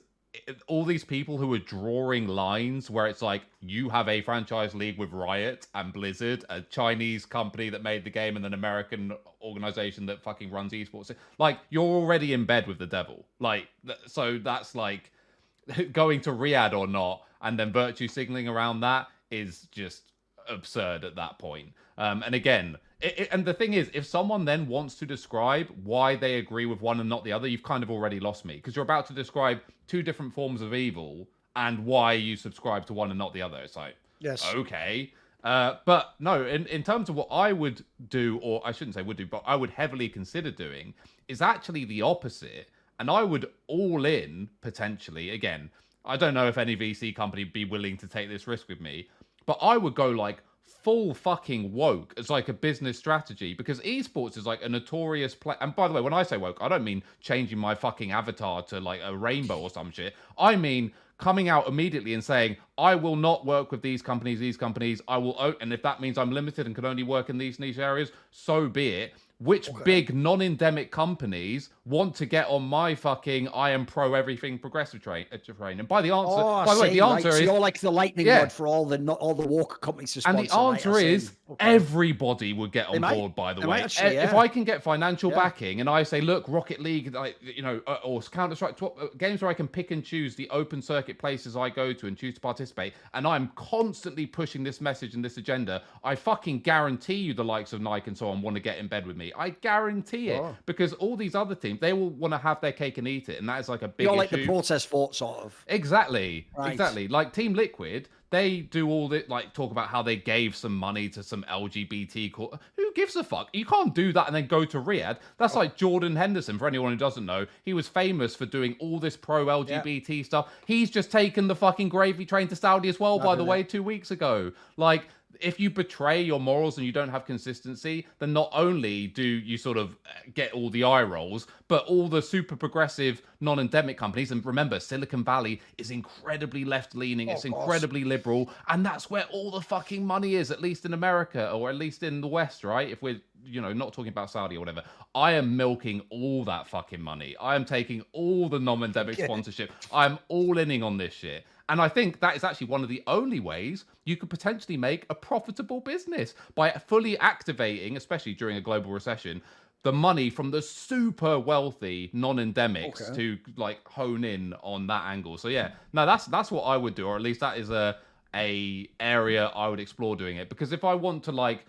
all 0.67 0.85
these 0.85 1.03
people 1.03 1.37
who 1.37 1.51
are 1.53 1.59
drawing 1.59 2.27
lines 2.27 2.89
where 2.89 3.07
it's 3.07 3.21
like 3.21 3.41
you 3.61 3.89
have 3.89 4.07
a 4.07 4.21
franchise 4.21 4.75
league 4.75 4.97
with 4.97 5.11
Riot 5.11 5.67
and 5.73 5.91
Blizzard, 5.91 6.45
a 6.49 6.61
Chinese 6.61 7.25
company 7.25 7.69
that 7.69 7.81
made 7.81 8.03
the 8.03 8.11
game, 8.11 8.35
and 8.35 8.45
an 8.45 8.53
American 8.53 9.11
organization 9.41 10.05
that 10.05 10.21
fucking 10.21 10.51
runs 10.51 10.71
esports. 10.71 11.13
Like 11.39 11.59
you're 11.69 11.83
already 11.83 12.33
in 12.33 12.45
bed 12.45 12.67
with 12.67 12.77
the 12.77 12.85
devil. 12.85 13.25
Like 13.39 13.67
so 14.05 14.37
that's 14.37 14.75
like 14.75 15.11
going 15.91 16.21
to 16.21 16.31
Riyadh 16.31 16.73
or 16.73 16.87
not, 16.87 17.23
and 17.41 17.57
then 17.57 17.71
virtue 17.71 18.07
signaling 18.07 18.47
around 18.47 18.81
that 18.81 19.07
is 19.31 19.67
just 19.71 20.11
absurd 20.47 21.03
at 21.03 21.15
that 21.15 21.39
point. 21.39 21.73
Um, 21.97 22.23
and 22.23 22.35
again, 22.35 22.77
it, 23.01 23.19
it- 23.19 23.29
and 23.31 23.45
the 23.45 23.53
thing 23.53 23.73
is, 23.73 23.89
if 23.93 24.05
someone 24.05 24.45
then 24.45 24.67
wants 24.67 24.95
to 24.95 25.05
describe 25.05 25.67
why 25.83 26.15
they 26.15 26.35
agree 26.35 26.65
with 26.65 26.81
one 26.81 26.99
and 26.99 27.09
not 27.09 27.23
the 27.23 27.31
other, 27.31 27.47
you've 27.47 27.63
kind 27.63 27.83
of 27.83 27.89
already 27.91 28.19
lost 28.19 28.45
me 28.45 28.55
because 28.55 28.75
you're 28.75 28.83
about 28.83 29.07
to 29.07 29.13
describe 29.13 29.59
two 29.87 30.03
different 30.03 30.33
forms 30.33 30.61
of 30.61 30.73
evil 30.73 31.27
and 31.55 31.85
why 31.85 32.13
you 32.13 32.35
subscribe 32.35 32.85
to 32.85 32.93
one 32.93 33.09
and 33.09 33.17
not 33.17 33.33
the 33.33 33.41
other. 33.41 33.57
It's 33.57 33.75
like, 33.75 33.95
Yes. 34.19 34.45
okay. 34.53 35.13
Uh, 35.43 35.75
but 35.85 36.15
no, 36.19 36.45
in, 36.45 36.65
in 36.67 36.83
terms 36.83 37.07
of 37.07 37.15
what 37.15 37.27
I 37.31 37.53
would 37.53 37.83
do, 38.09 38.39
or 38.43 38.61
I 38.65 38.73
shouldn't 38.73 38.95
say 38.95 39.01
would 39.01 39.15
do, 39.17 39.25
but 39.25 39.41
I 39.45 39.55
would 39.55 39.69
heavily 39.69 40.09
consider 40.09 40.51
doing, 40.51 40.93
is 41.29 41.41
actually 41.41 41.85
the 41.85 42.01
opposite. 42.01 42.69
And 42.99 43.09
I 43.09 43.23
would 43.23 43.49
all 43.67 44.03
in 44.05 44.49
potentially. 44.59 45.29
Again, 45.29 45.69
I 46.03 46.17
don't 46.17 46.33
know 46.33 46.47
if 46.49 46.57
any 46.57 46.75
VC 46.75 47.15
company 47.15 47.45
would 47.45 47.53
be 47.53 47.63
willing 47.63 47.95
to 47.97 48.07
take 48.07 48.27
this 48.27 48.47
risk 48.47 48.67
with 48.67 48.81
me, 48.81 49.07
but 49.45 49.57
I 49.61 49.77
would 49.77 49.95
go 49.95 50.09
like 50.09 50.43
full 50.83 51.13
fucking 51.13 51.73
woke 51.73 52.13
as 52.17 52.29
like 52.29 52.49
a 52.49 52.53
business 52.53 52.97
strategy 52.97 53.53
because 53.53 53.79
esports 53.81 54.37
is 54.37 54.45
like 54.45 54.63
a 54.63 54.69
notorious 54.69 55.35
play. 55.35 55.55
And 55.61 55.75
by 55.75 55.87
the 55.87 55.93
way, 55.93 56.01
when 56.01 56.13
I 56.13 56.23
say 56.23 56.37
woke, 56.37 56.57
I 56.61 56.67
don't 56.67 56.83
mean 56.83 57.03
changing 57.19 57.57
my 57.57 57.75
fucking 57.75 58.11
avatar 58.11 58.61
to 58.63 58.79
like 58.79 59.01
a 59.03 59.15
rainbow 59.15 59.59
or 59.59 59.69
some 59.69 59.91
shit. 59.91 60.15
I 60.37 60.55
mean 60.55 60.91
coming 61.19 61.49
out 61.49 61.67
immediately 61.67 62.13
and 62.13 62.23
saying, 62.23 62.55
I 62.77 62.95
will 62.95 63.17
not 63.17 63.45
work 63.45 63.71
with 63.71 63.81
these 63.81 64.01
companies, 64.01 64.39
these 64.39 64.57
companies. 64.57 65.01
I 65.07 65.17
will, 65.17 65.35
o- 65.37 65.55
and 65.61 65.71
if 65.73 65.81
that 65.83 65.99
means 65.99 66.17
I'm 66.17 66.31
limited 66.31 66.65
and 66.65 66.73
can 66.73 66.85
only 66.85 67.03
work 67.03 67.29
in 67.29 67.37
these 67.37 67.59
niche 67.59 67.77
areas, 67.77 68.11
so 68.31 68.67
be 68.67 68.89
it. 68.89 69.13
Which 69.39 69.69
big 69.85 70.13
non-endemic 70.13 70.91
companies 70.91 71.69
want 71.89 72.15
to 72.15 72.25
get 72.25 72.47
on 72.47 72.63
my 72.63 72.93
fucking 72.95 73.47
I 73.49 73.71
am 73.71 73.85
pro 73.85 74.13
everything 74.13 74.59
progressive 74.59 75.01
train? 75.01 75.25
uh, 75.33 75.37
train? 75.37 75.79
And 75.79 75.87
by 75.87 76.01
the 76.01 76.11
answer, 76.11 76.31
Oh, 76.37 76.63
by 76.65 76.75
the 76.75 76.81
way, 76.81 76.89
the 76.93 77.01
right. 77.01 77.15
answer 77.15 77.31
So 77.31 77.37
is 77.37 77.41
you're 77.43 77.59
like 77.59 77.79
the 77.79 77.91
lightning 77.91 78.27
Yeah. 78.27 78.39
rod 78.39 78.51
for 78.51 78.67
all 78.67 78.85
the 78.85 78.97
not 78.99 79.17
all 79.19 79.33
the 79.33 79.47
walk 79.47 79.81
companies 79.81 80.13
to 80.13 80.21
and 80.29 80.37
the 80.37 80.53
answer 80.55 80.93
see. 80.93 81.07
is 81.13 81.31
Okay. 81.49 81.73
everybody 81.75 82.53
would 82.53 82.71
get 82.71 82.87
on 82.87 83.01
might. 83.01 83.15
board. 83.15 83.35
By 83.35 83.53
the 83.53 83.67
way, 83.67 83.81
actually, 83.81 84.17
Eh, 84.17 84.23
if. 84.25 84.33
I 84.35 84.47
can 84.47 84.63
get 84.63 84.83
financial 84.83 85.31
Yeah. 85.31 85.37
backing, 85.37 85.79
and 85.81 85.89
I 85.89 86.03
say, 86.03 86.21
look, 86.21 86.45
Rocket 86.47 86.79
League, 86.79 87.13
like 87.15 87.37
you 87.41 87.63
know, 87.63 87.81
uh, 87.87 87.97
or 88.03 88.21
Counter 88.21 88.55
Strike, 88.55 88.77
games 89.17 89.41
where 89.41 89.49
I 89.49 89.55
can 89.55 89.67
pick 89.67 89.89
and 89.91 90.03
choose 90.05 90.35
the 90.35 90.47
open 90.51 90.81
circuit 90.81 91.17
places 91.17 91.57
I 91.57 91.69
go 91.69 91.91
to 91.91 92.05
and 92.07 92.15
choose 92.15 92.35
to 92.35 92.39
participate, 92.41 92.93
and 93.15 93.25
I'm 93.25 93.51
constantly 93.55 94.27
pushing 94.27 94.63
this 94.63 94.79
message 94.79 95.15
and 95.15 95.25
this 95.25 95.37
agenda. 95.37 95.81
I 96.03 96.13
fucking 96.15 96.59
guarantee 96.59 97.15
you, 97.15 97.33
the 97.33 97.43
likes 97.43 97.73
of 97.73 97.81
Nike 97.81 98.07
and 98.09 98.17
so 98.17 98.29
on 98.29 98.41
want 98.43 98.55
to 98.55 98.61
get 98.61 98.77
in 98.77 98.87
bed 98.87 99.07
with 99.07 99.17
me. 99.17 99.33
I 99.35 99.49
guarantee 99.49 100.29
it 100.29 100.39
Oh. 100.41 100.55
because 100.67 100.93
all 100.93 101.15
these 101.17 101.33
other 101.35 101.55
teams 101.55 101.78
they 101.79 101.93
will 101.93 102.09
want 102.11 102.33
to 102.33 102.37
have 102.37 102.61
their 102.61 102.71
cake 102.71 102.97
and 102.97 103.07
eat 103.07 103.29
it, 103.29 103.39
and 103.39 103.47
that 103.49 103.59
is 103.59 103.69
like 103.69 103.81
a 103.81 103.87
big 103.87 104.05
You're 104.05 104.15
like 104.15 104.29
the 104.29 104.45
protest 104.45 104.89
vote, 104.89 105.15
sort 105.15 105.39
of. 105.39 105.65
Exactly. 105.67 106.47
Right. 106.57 106.71
Exactly. 106.71 107.07
Like 107.07 107.33
Team 107.33 107.53
Liquid, 107.53 108.09
they 108.31 108.59
do 108.61 108.89
all 108.89 109.07
the 109.07 109.25
like 109.27 109.53
talk 109.53 109.71
about 109.71 109.87
how 109.87 110.01
they 110.03 110.15
gave 110.15 110.55
some 110.55 110.75
money 110.75 111.09
to 111.09 111.23
some 111.23 111.43
LGBT. 111.49 112.31
Co- 112.31 112.59
Who 112.77 112.93
gives 112.93 113.15
a 113.15 113.23
fuck? 113.23 113.49
You 113.53 113.65
can't 113.65 113.93
do 113.95 114.13
that 114.13 114.27
and 114.27 114.35
then 114.35 114.47
go 114.47 114.65
to 114.65 114.79
Riyadh. 114.79 115.17
That's 115.37 115.55
like 115.55 115.75
Jordan 115.75 116.15
Henderson. 116.15 116.57
For 116.59 116.67
anyone 116.67 116.91
who 116.91 116.97
doesn't 116.97 117.25
know, 117.25 117.47
he 117.65 117.73
was 117.73 117.87
famous 117.87 118.35
for 118.35 118.45
doing 118.45 118.75
all 118.79 118.99
this 118.99 119.17
pro 119.17 119.45
LGBT 119.47 120.23
stuff. 120.25 120.51
He's 120.67 120.89
just 120.89 121.11
taken 121.11 121.47
the 121.47 121.55
fucking 121.55 121.89
gravy 121.89 122.25
train 122.25 122.47
to 122.49 122.55
Saudi 122.55 122.89
as 122.89 122.99
well. 122.99 123.17
by 123.19 123.35
the 123.35 123.43
way, 123.43 123.63
two 123.63 123.83
weeks 123.83 124.11
ago. 124.11 124.51
Like. 124.77 125.07
If 125.39 125.59
you 125.59 125.69
betray 125.69 126.21
your 126.21 126.39
morals 126.39 126.77
and 126.77 126.85
you 126.85 126.91
don't 126.91 127.09
have 127.09 127.25
consistency, 127.25 128.05
then 128.19 128.33
not 128.33 128.49
only 128.51 129.07
do 129.07 129.23
you 129.23 129.57
sort 129.57 129.77
of 129.77 129.91
uh, 129.91 130.29
get 130.33 130.53
all 130.53 130.69
the 130.69 130.83
eye 130.83 131.03
rolls, 131.03 131.47
but 131.67 131.85
all 131.85 132.07
the 132.07 132.21
super 132.21 132.55
progressive 132.55 133.21
non-endemic 133.39 133.97
companies. 133.97 134.31
And 134.31 134.45
remember, 134.45 134.79
Silicon 134.79 135.23
Valley 135.23 135.61
is 135.77 135.91
incredibly 135.91 136.65
left-leaning. 136.65 137.29
it's 137.29 137.45
of 137.45 137.51
course. 137.51 137.63
incredibly 137.63 138.03
liberal, 138.03 138.49
and 138.67 138.85
that's 138.85 139.09
where 139.09 139.25
all 139.25 139.51
the 139.51 139.61
fucking 139.61 140.05
money 140.05 140.35
is. 140.35 140.51
At 140.51 140.61
least 140.61 140.85
in 140.85 140.93
America, 140.93 141.51
or 141.51 141.69
at 141.69 141.75
least 141.75 142.03
in 142.03 142.21
the 142.21 142.27
West, 142.27 142.63
right? 142.63 142.89
If 142.89 143.01
we're 143.01 143.21
you 143.45 143.61
know 143.61 143.73
not 143.73 143.93
talking 143.93 144.09
about 144.09 144.29
Saudi 144.29 144.57
or 144.57 144.59
whatever, 144.59 144.83
I 145.15 145.31
am 145.33 145.55
milking 145.55 146.01
all 146.09 146.43
that 146.45 146.67
fucking 146.67 147.01
money. 147.01 147.35
I 147.39 147.55
am 147.55 147.65
taking 147.65 148.03
all 148.11 148.49
the 148.49 148.59
non-endemic 148.59 149.15
sponsorship. 149.15 149.71
I'm 149.93 150.19
all 150.27 150.57
inning 150.57 150.83
on 150.83 150.97
this 150.97 151.13
shit. 151.13 151.45
And 151.69 151.79
I 151.79 151.87
think 151.87 152.19
that 152.19 152.35
is 152.35 152.43
actually 152.43 152.67
one 152.67 152.83
of 152.83 152.89
the 152.89 153.03
only 153.07 153.39
ways 153.39 153.85
you 154.03 154.17
could 154.17 154.29
potentially 154.29 154.75
make 154.75 155.05
a 155.09 155.15
profitable 155.15 155.79
business 155.79 156.33
by 156.55 156.71
fully 156.71 157.17
activating, 157.19 157.95
especially 157.95 158.33
during 158.33 158.57
a 158.57 158.61
global 158.61 158.91
recession, 158.91 159.41
the 159.83 159.93
money 159.93 160.29
from 160.29 160.51
the 160.51 160.61
super 160.61 161.39
wealthy 161.39 162.09
non-endemics 162.11 163.01
Okay. 163.09 163.15
to 163.15 163.37
like 163.55 163.87
hone 163.87 164.23
in 164.23 164.53
on 164.61 164.87
that 164.87 165.05
angle. 165.05 165.37
So 165.37 165.47
yeah, 165.47 165.71
no, 165.93 166.05
that's 166.05 166.25
that's 166.25 166.51
what 166.51 166.63
I 166.63 166.75
would 166.75 166.95
do, 166.95 167.07
or 167.07 167.15
at 167.15 167.21
least 167.21 167.39
that 167.39 167.57
is 167.57 167.69
a 167.69 167.97
a 168.35 168.89
area 168.99 169.45
I 169.47 169.67
would 169.69 169.79
explore 169.79 170.15
doing 170.15 170.37
it. 170.37 170.49
Because 170.49 170.71
if 170.73 170.83
I 170.83 170.93
want 170.95 171.23
to 171.25 171.31
like 171.31 171.65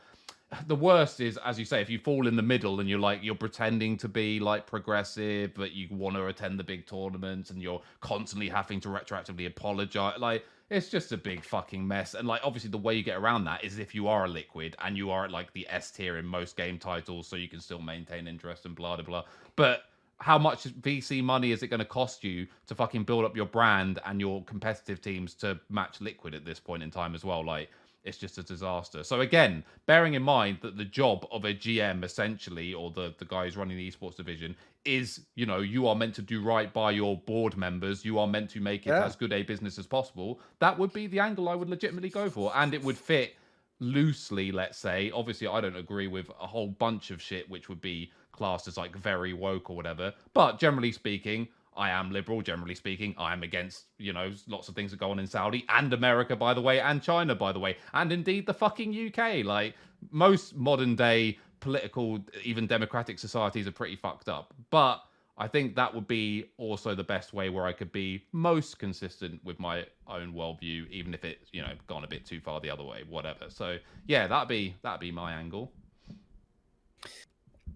the 0.66 0.74
worst 0.74 1.20
is, 1.20 1.38
as 1.44 1.58
you 1.58 1.64
say, 1.64 1.80
if 1.80 1.88
you 1.88 1.98
fall 1.98 2.26
in 2.26 2.36
the 2.36 2.42
middle 2.42 2.80
and 2.80 2.88
you're 2.88 2.98
like 2.98 3.22
you're 3.22 3.34
pretending 3.34 3.96
to 3.98 4.08
be 4.08 4.40
like 4.40 4.66
progressive, 4.66 5.54
but 5.54 5.72
you 5.72 5.88
want 5.90 6.16
to 6.16 6.26
attend 6.26 6.58
the 6.58 6.64
big 6.64 6.86
tournaments 6.86 7.50
and 7.50 7.62
you're 7.62 7.80
constantly 8.00 8.48
having 8.48 8.80
to 8.80 8.88
retroactively 8.88 9.46
apologize. 9.46 10.18
Like 10.18 10.44
it's 10.68 10.88
just 10.88 11.12
a 11.12 11.16
big 11.16 11.44
fucking 11.44 11.86
mess. 11.86 12.14
And 12.14 12.26
like, 12.26 12.40
obviously, 12.44 12.70
the 12.70 12.78
way 12.78 12.94
you 12.94 13.02
get 13.02 13.18
around 13.18 13.44
that 13.44 13.64
is 13.64 13.78
if 13.78 13.94
you 13.94 14.08
are 14.08 14.24
a 14.24 14.28
liquid 14.28 14.76
and 14.84 14.96
you 14.96 15.10
are 15.10 15.24
at 15.24 15.30
like 15.30 15.52
the 15.52 15.66
S 15.68 15.90
tier 15.90 16.16
in 16.16 16.24
most 16.24 16.56
game 16.56 16.78
titles, 16.78 17.26
so 17.26 17.36
you 17.36 17.48
can 17.48 17.60
still 17.60 17.80
maintain 17.80 18.26
interest 18.26 18.66
and 18.66 18.74
blah 18.74 18.96
blah 18.96 19.04
blah. 19.04 19.24
But 19.56 19.84
how 20.18 20.38
much 20.38 20.64
VC 20.80 21.24
money 21.24 21.50
is 21.50 21.62
it 21.62 21.68
going 21.68 21.80
to 21.80 21.86
cost 21.86 22.22
you 22.22 22.46
to 22.66 22.74
fucking 22.74 23.04
build 23.04 23.24
up 23.24 23.34
your 23.34 23.46
brand 23.46 24.00
and 24.04 24.20
your 24.20 24.44
competitive 24.44 25.00
teams 25.00 25.34
to 25.34 25.58
match 25.70 26.00
Liquid 26.00 26.34
at 26.34 26.44
this 26.44 26.60
point 26.60 26.82
in 26.82 26.90
time 26.90 27.14
as 27.14 27.24
well? 27.24 27.44
Like, 27.44 27.70
it's 28.04 28.16
just 28.18 28.38
a 28.38 28.42
disaster. 28.42 29.04
So 29.04 29.20
again, 29.20 29.62
bearing 29.86 30.14
in 30.14 30.22
mind 30.22 30.58
that 30.62 30.76
the 30.76 30.84
job 30.84 31.26
of 31.30 31.44
a 31.44 31.52
GM 31.54 32.02
essentially, 32.04 32.72
or 32.74 32.90
the 32.90 33.14
the 33.18 33.24
guy 33.24 33.44
who's 33.44 33.56
running 33.56 33.76
the 33.76 33.90
esports 33.90 34.16
division, 34.16 34.56
is 34.84 35.26
you 35.34 35.46
know 35.46 35.58
you 35.58 35.86
are 35.86 35.94
meant 35.94 36.14
to 36.14 36.22
do 36.22 36.42
right 36.42 36.72
by 36.72 36.90
your 36.90 37.16
board 37.18 37.56
members. 37.56 38.04
You 38.04 38.18
are 38.18 38.26
meant 38.26 38.50
to 38.50 38.60
make 38.60 38.86
it 38.86 38.90
Yeah. 38.90 39.04
as 39.04 39.16
good 39.16 39.32
a 39.32 39.42
business 39.42 39.78
as 39.78 39.86
possible. 39.86 40.40
That 40.60 40.78
would 40.78 40.92
be 40.92 41.06
the 41.06 41.20
angle 41.20 41.48
I 41.48 41.54
would 41.54 41.68
legitimately 41.68 42.10
go 42.10 42.30
for, 42.30 42.52
and 42.56 42.72
it 42.74 42.82
would 42.82 42.96
fit 42.98 43.36
loosely. 43.80 44.52
Let's 44.52 44.78
say, 44.78 45.10
obviously, 45.10 45.46
I 45.46 45.60
don't 45.60 45.76
agree 45.76 46.06
with 46.06 46.30
a 46.40 46.46
whole 46.46 46.68
bunch 46.68 47.10
of 47.10 47.20
shit, 47.20 47.48
which 47.50 47.68
would 47.68 47.80
be 47.80 48.12
classed 48.32 48.68
as 48.68 48.76
like 48.76 48.96
very 48.96 49.32
woke 49.34 49.68
or 49.70 49.76
whatever. 49.76 50.14
But 50.32 50.58
generally 50.58 50.92
speaking. 50.92 51.48
I 51.80 51.88
am 51.88 52.12
liberal, 52.12 52.42
generally 52.42 52.74
speaking. 52.74 53.14
I 53.16 53.32
am 53.32 53.42
against, 53.42 53.84
you 53.96 54.12
know, 54.12 54.30
lots 54.46 54.68
of 54.68 54.74
things 54.74 54.90
that 54.90 55.00
go 55.00 55.10
on 55.10 55.18
in 55.18 55.26
Saudi 55.26 55.64
and 55.70 55.90
America, 55.94 56.36
by 56.36 56.52
the 56.52 56.60
way, 56.60 56.78
and 56.78 57.02
China, 57.02 57.34
by 57.34 57.52
the 57.52 57.58
way, 57.58 57.78
and 57.94 58.12
indeed 58.12 58.44
the 58.44 58.52
fucking 58.52 58.94
UK. 59.06 59.46
Like 59.46 59.74
most 60.10 60.54
modern 60.54 60.94
day 60.94 61.38
political, 61.60 62.20
even 62.44 62.66
democratic 62.66 63.18
societies 63.18 63.66
are 63.66 63.72
pretty 63.72 63.96
fucked 63.96 64.28
up. 64.28 64.52
But 64.68 65.02
I 65.38 65.48
think 65.48 65.74
that 65.76 65.94
would 65.94 66.06
be 66.06 66.50
also 66.58 66.94
the 66.94 67.02
best 67.02 67.32
way 67.32 67.48
where 67.48 67.64
I 67.64 67.72
could 67.72 67.92
be 67.92 68.24
most 68.32 68.78
consistent 68.78 69.42
with 69.42 69.58
my 69.58 69.86
own 70.06 70.34
worldview, 70.34 70.86
even 70.90 71.14
if 71.14 71.24
it's, 71.24 71.48
you 71.50 71.62
know, 71.62 71.72
gone 71.86 72.04
a 72.04 72.08
bit 72.08 72.26
too 72.26 72.40
far 72.40 72.60
the 72.60 72.68
other 72.68 72.84
way, 72.84 73.04
whatever. 73.08 73.46
So 73.48 73.78
yeah, 74.06 74.26
that'd 74.26 74.50
be 74.50 74.74
that'd 74.82 75.00
be 75.00 75.12
my 75.12 75.32
angle. 75.32 75.72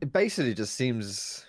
It 0.02 0.12
basically 0.12 0.52
just 0.52 0.74
seems 0.74 1.46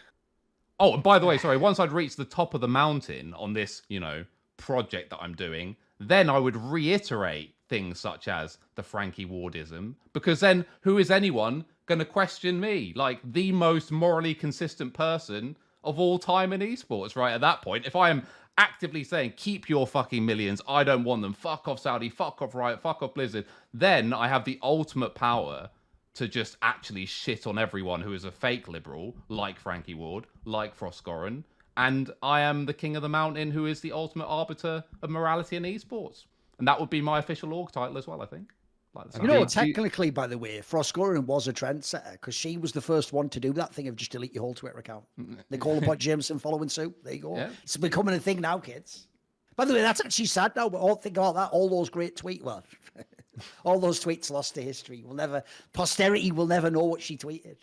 Oh, 0.80 0.94
and 0.96 1.04
by 1.04 1.20
the 1.20 1.26
way, 1.26 1.38
sorry, 1.38 1.58
once 1.58 1.80
I'd 1.80 1.92
reached 1.92 2.18
the 2.18 2.26
top 2.26 2.54
of 2.54 2.62
the 2.62 2.68
mountain 2.68 3.34
on 3.36 3.54
this, 3.54 3.82
you 3.88 4.00
know, 4.00 4.26
project 4.58 5.10
that 5.12 5.22
I'm 5.22 5.34
doing, 5.34 5.76
then 6.00 6.30
I 6.30 6.38
would 6.38 6.58
reiterate 6.58 7.56
things 7.70 8.00
such 8.00 8.28
as 8.28 8.58
the 8.76 8.84
Frankie 8.84 9.26
Wardism, 9.26 9.96
because 10.14 10.40
then 10.40 10.66
who 10.82 10.98
is 10.98 11.10
anyone 11.10 11.66
going 11.86 12.00
to 12.00 12.06
question 12.06 12.60
me? 12.60 12.94
Like 12.96 13.20
the 13.24 13.52
most 13.52 13.92
morally 13.92 14.36
consistent 14.36 14.94
person 14.94 15.58
of 15.84 16.00
all 16.00 16.20
time 16.20 16.52
in 16.52 16.62
esports, 16.62 17.16
right? 17.16 17.34
At 17.34 17.42
that 17.42 17.62
point, 17.62 17.86
if 17.86 17.96
I 17.96 18.10
am 18.10 18.26
actively 18.58 19.04
saying, 19.04 19.34
keep 19.38 19.70
your 19.70 19.88
fucking 19.88 20.26
millions, 20.26 20.62
I 20.68 20.84
don't 20.84 21.04
want 21.04 21.22
them, 21.22 21.34
fuck 21.34 21.68
off 21.68 21.80
Saudi, 21.80 22.10
fuck 22.10 22.42
off 22.42 22.56
Riot, 22.56 22.82
fuck 22.82 23.02
off 23.02 23.14
Blizzard, 23.14 23.46
then 23.74 24.14
I 24.14 24.28
have 24.28 24.46
the 24.46 24.60
ultimate 24.62 25.16
power 25.16 25.70
to 26.16 26.28
just 26.28 26.58
actually 26.62 27.06
shit 27.06 27.46
on 27.46 27.58
everyone 27.58 28.02
who 28.02 28.14
is 28.14 28.24
a 28.24 28.32
fake 28.32 28.68
liberal, 28.68 29.16
like 29.30 29.60
Frankie 29.60 29.94
Ward, 29.94 30.26
like 30.46 30.78
Froskurinn, 30.78 31.44
and 31.78 32.12
I 32.24 32.42
am 32.42 32.66
the 32.66 32.74
king 32.74 32.96
of 32.96 33.02
the 33.02 33.10
mountain 33.10 33.52
who 33.52 33.66
is 33.66 33.82
the 33.82 33.92
ultimate 33.92 34.28
arbiter 34.28 34.84
of 35.02 35.10
morality 35.10 35.58
in 35.58 35.64
esports. 35.64 36.26
And 36.58 36.68
that 36.68 36.80
would 36.80 36.90
be 36.90 37.02
my 37.02 37.20
official 37.20 37.54
org 37.54 37.72
title 37.72 37.98
as 37.98 38.08
well, 38.08 38.22
I 38.22 38.26
think. 38.26 38.52
Like 38.94 39.08
You 39.22 39.28
know, 39.28 39.44
technically, 39.44 40.10
by 40.10 40.26
the 40.26 40.38
way, 40.38 40.60
Froskurinn 40.60 41.26
was 41.26 41.50
a 41.50 41.54
trendsetter 41.54 42.14
because 42.14 42.34
she 42.34 42.56
was 42.56 42.72
the 42.72 42.80
first 42.80 43.12
one 43.12 43.28
to 43.30 43.42
do 43.42 43.52
that 43.54 43.74
thing 43.74 43.90
of 43.90 43.98
just 43.98 44.14
delete 44.14 44.34
your 44.34 44.44
whole 44.44 44.54
Twitter 44.54 44.78
account. 44.78 45.04
Nicole 45.50 45.82
Pot 45.86 45.98
Jameson 45.98 46.40
following 46.40 46.70
suit. 46.70 46.96
There 47.04 47.14
you 47.14 47.20
go. 47.20 47.36
Yeah. 47.36 47.50
It's 47.64 47.76
becoming 47.76 48.16
a 48.16 48.20
thing 48.20 48.40
now, 48.40 48.58
kids. 48.58 49.08
By 49.58 49.66
the 49.66 49.74
way, 49.74 49.82
that's 49.82 50.00
actually 50.00 50.28
sad 50.28 50.56
now. 50.56 50.70
But 50.70 50.80
all 50.80 50.96
think 50.96 51.18
about 51.18 51.36
that. 51.36 51.50
All 51.52 51.70
those 51.70 51.90
great 51.90 52.16
tweets. 52.16 52.44
Well, 52.44 52.64
all 53.64 53.80
those 53.80 54.04
tweets 54.04 54.32
lost 54.32 54.56
to 54.56 54.62
history. 54.62 55.04
We'll 55.06 55.16
never. 55.16 55.44
Posterity 55.74 56.32
will 56.32 56.48
never 56.48 56.70
know 56.70 56.84
what 56.84 57.02
she 57.02 57.18
tweeted. 57.18 57.58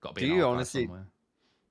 Got 0.00 0.10
to 0.10 0.20
be 0.20 0.28
Do 0.28 0.34
you 0.34 0.44
honestly- 0.44 0.84
somewhere. 0.84 1.06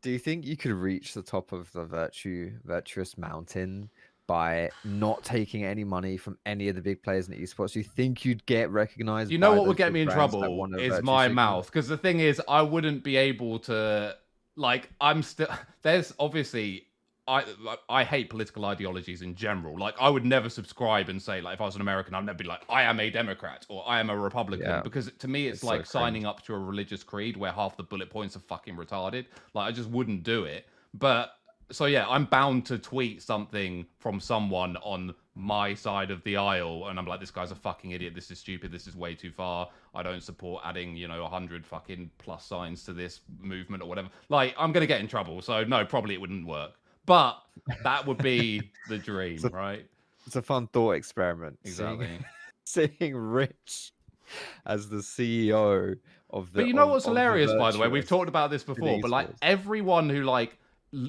Do 0.02 0.12
you 0.12 0.20
think 0.20 0.46
you 0.46 0.58
could 0.58 0.74
reach 0.74 1.14
the 1.14 1.22
top 1.22 1.54
of 1.54 1.72
the 1.72 1.86
virtue 1.86 2.52
virtuous 2.66 3.18
mountain 3.18 3.90
by 4.28 4.70
not 4.84 5.24
taking 5.24 5.64
any 5.64 5.86
money 5.86 6.18
from 6.18 6.38
any 6.46 6.68
of 6.68 6.76
the 6.76 6.82
big 6.82 7.02
players 7.04 7.30
in 7.30 7.40
esports? 7.40 7.74
You 7.74 7.84
think 7.84 8.26
you'd 8.26 8.46
get 8.46 8.70
recognized? 8.70 9.32
You 9.32 9.38
know 9.38 9.52
by 9.52 9.60
what 9.60 9.68
would 9.68 9.78
get 9.78 9.94
me 9.94 10.02
in 10.02 10.10
trouble 10.10 10.44
is 10.78 11.02
my 11.04 11.24
signal? 11.28 11.36
mouth. 11.36 11.68
Because 11.68 11.88
the 11.88 11.98
thing 11.98 12.20
is, 12.20 12.42
I 12.50 12.62
wouldn't 12.62 13.04
be 13.06 13.16
able 13.16 13.60
to. 13.60 14.18
Like, 14.58 14.90
I'm 15.00 15.24
still. 15.24 15.48
There's 15.84 16.14
obviously. 16.20 16.88
I 17.28 17.44
I 17.90 18.04
hate 18.04 18.30
political 18.30 18.66
ideologies 18.66 19.22
in 19.22 19.36
general. 19.36 19.78
Like, 19.78 19.96
I 20.00 20.10
would 20.10 20.26
never 20.26 20.50
subscribe 20.50 21.10
and 21.10 21.22
say, 21.22 21.40
like, 21.42 21.56
if 21.56 21.62
I 21.62 21.66
was 21.66 21.76
an 21.76 21.82
American, 21.82 22.14
I'd 22.16 22.26
never 22.26 22.38
be 22.38 22.44
like, 22.44 22.62
I 22.70 22.84
am 22.84 23.00
a 23.00 23.10
Democrat 23.10 23.66
or 23.70 23.84
I 23.88 24.00
am 24.00 24.10
a 24.10 24.18
Republican. 24.18 24.68
Yeah. 24.68 24.82
Because 24.82 25.12
to 25.20 25.28
me, 25.28 25.48
it's, 25.48 25.58
It's 25.58 25.64
like 25.64 25.80
cringe. 25.80 25.88
signing 25.88 26.26
up 26.26 26.44
to 26.44 26.54
a 26.54 26.60
religious 26.60 27.04
creed 27.04 27.38
where 27.38 27.52
half 27.52 27.78
the 27.78 27.84
bullet 27.84 28.10
points 28.10 28.36
are 28.36 28.40
fucking 28.42 28.76
retarded. 28.76 29.26
Like, 29.54 29.70
I 29.70 29.72
just 29.72 29.90
wouldn't 29.90 30.24
do 30.24 30.44
it. 30.44 30.68
But 30.94 31.36
so 31.72 31.86
yeah, 31.86 32.06
I'm 32.08 32.26
bound 32.26 32.66
to 32.68 32.78
tweet 32.78 33.22
something 33.22 33.86
from 34.00 34.20
someone 34.20 34.78
on 34.78 35.16
my 35.36 35.74
side 35.74 36.12
of 36.12 36.22
the 36.24 36.38
aisle, 36.38 36.88
and 36.90 37.00
I'm 37.00 37.08
like, 37.08 37.20
this 37.20 37.32
guy's 37.32 37.50
a 37.52 37.56
fucking 37.56 37.92
idiot. 37.92 38.14
This 38.14 38.30
is 38.30 38.38
stupid. 38.38 38.72
This 38.72 38.86
is 38.86 38.96
way 38.96 39.16
too 39.16 39.32
far. 39.32 39.70
I 39.96 40.04
don't 40.04 40.22
support 40.22 40.62
adding, 40.66 40.96
you 40.96 41.08
know, 41.08 41.24
a 41.24 41.30
hundred 41.30 41.66
fucking 41.66 42.12
plus 42.20 42.46
signs 42.46 42.84
to 42.84 42.94
this 42.94 43.22
movement 43.40 43.82
or 43.82 43.90
whatever. 43.90 44.10
Like, 44.30 44.54
I'm 44.60 44.72
gonna 44.72 44.86
get 44.86 45.00
in 45.00 45.08
trouble. 45.08 45.42
So 45.42 45.64
no, 45.64 45.84
probably 45.86 46.14
it 46.14 46.22
wouldn't 46.22 46.46
work. 46.46 46.74
But 47.06 47.42
that 47.84 48.06
would 48.08 48.18
be 48.20 48.72
the 48.90 48.98
dream, 48.98 49.38
So- 49.40 49.50
right? 49.50 49.86
It's 50.26 50.36
a 50.38 50.42
fun 50.42 50.68
thought 50.68 50.94
experiment. 50.94 51.60
seeing- 51.64 51.72
Exactly. 52.02 52.20
Seeing 52.66 53.16
Rich 53.16 53.92
as 54.66 54.88
the 54.88 54.98
CEO 55.04 55.98
of 56.30 56.52
the. 56.54 56.60
But 56.62 56.68
you 56.68 56.74
know 56.74 56.84
of- 56.84 56.92
what's 56.92 57.06
of 57.06 57.14
the 57.14 57.20
hilarious, 57.20 57.52
by 57.54 57.72
the 57.72 57.78
way? 57.78 57.90
We've 57.90 58.08
talked 58.08 58.30
about 58.30 58.50
this 58.52 58.64
before, 58.64 59.00
but 59.02 59.12
like 59.12 59.28
everyone 59.42 60.10
who 60.10 60.24
like 60.24 60.58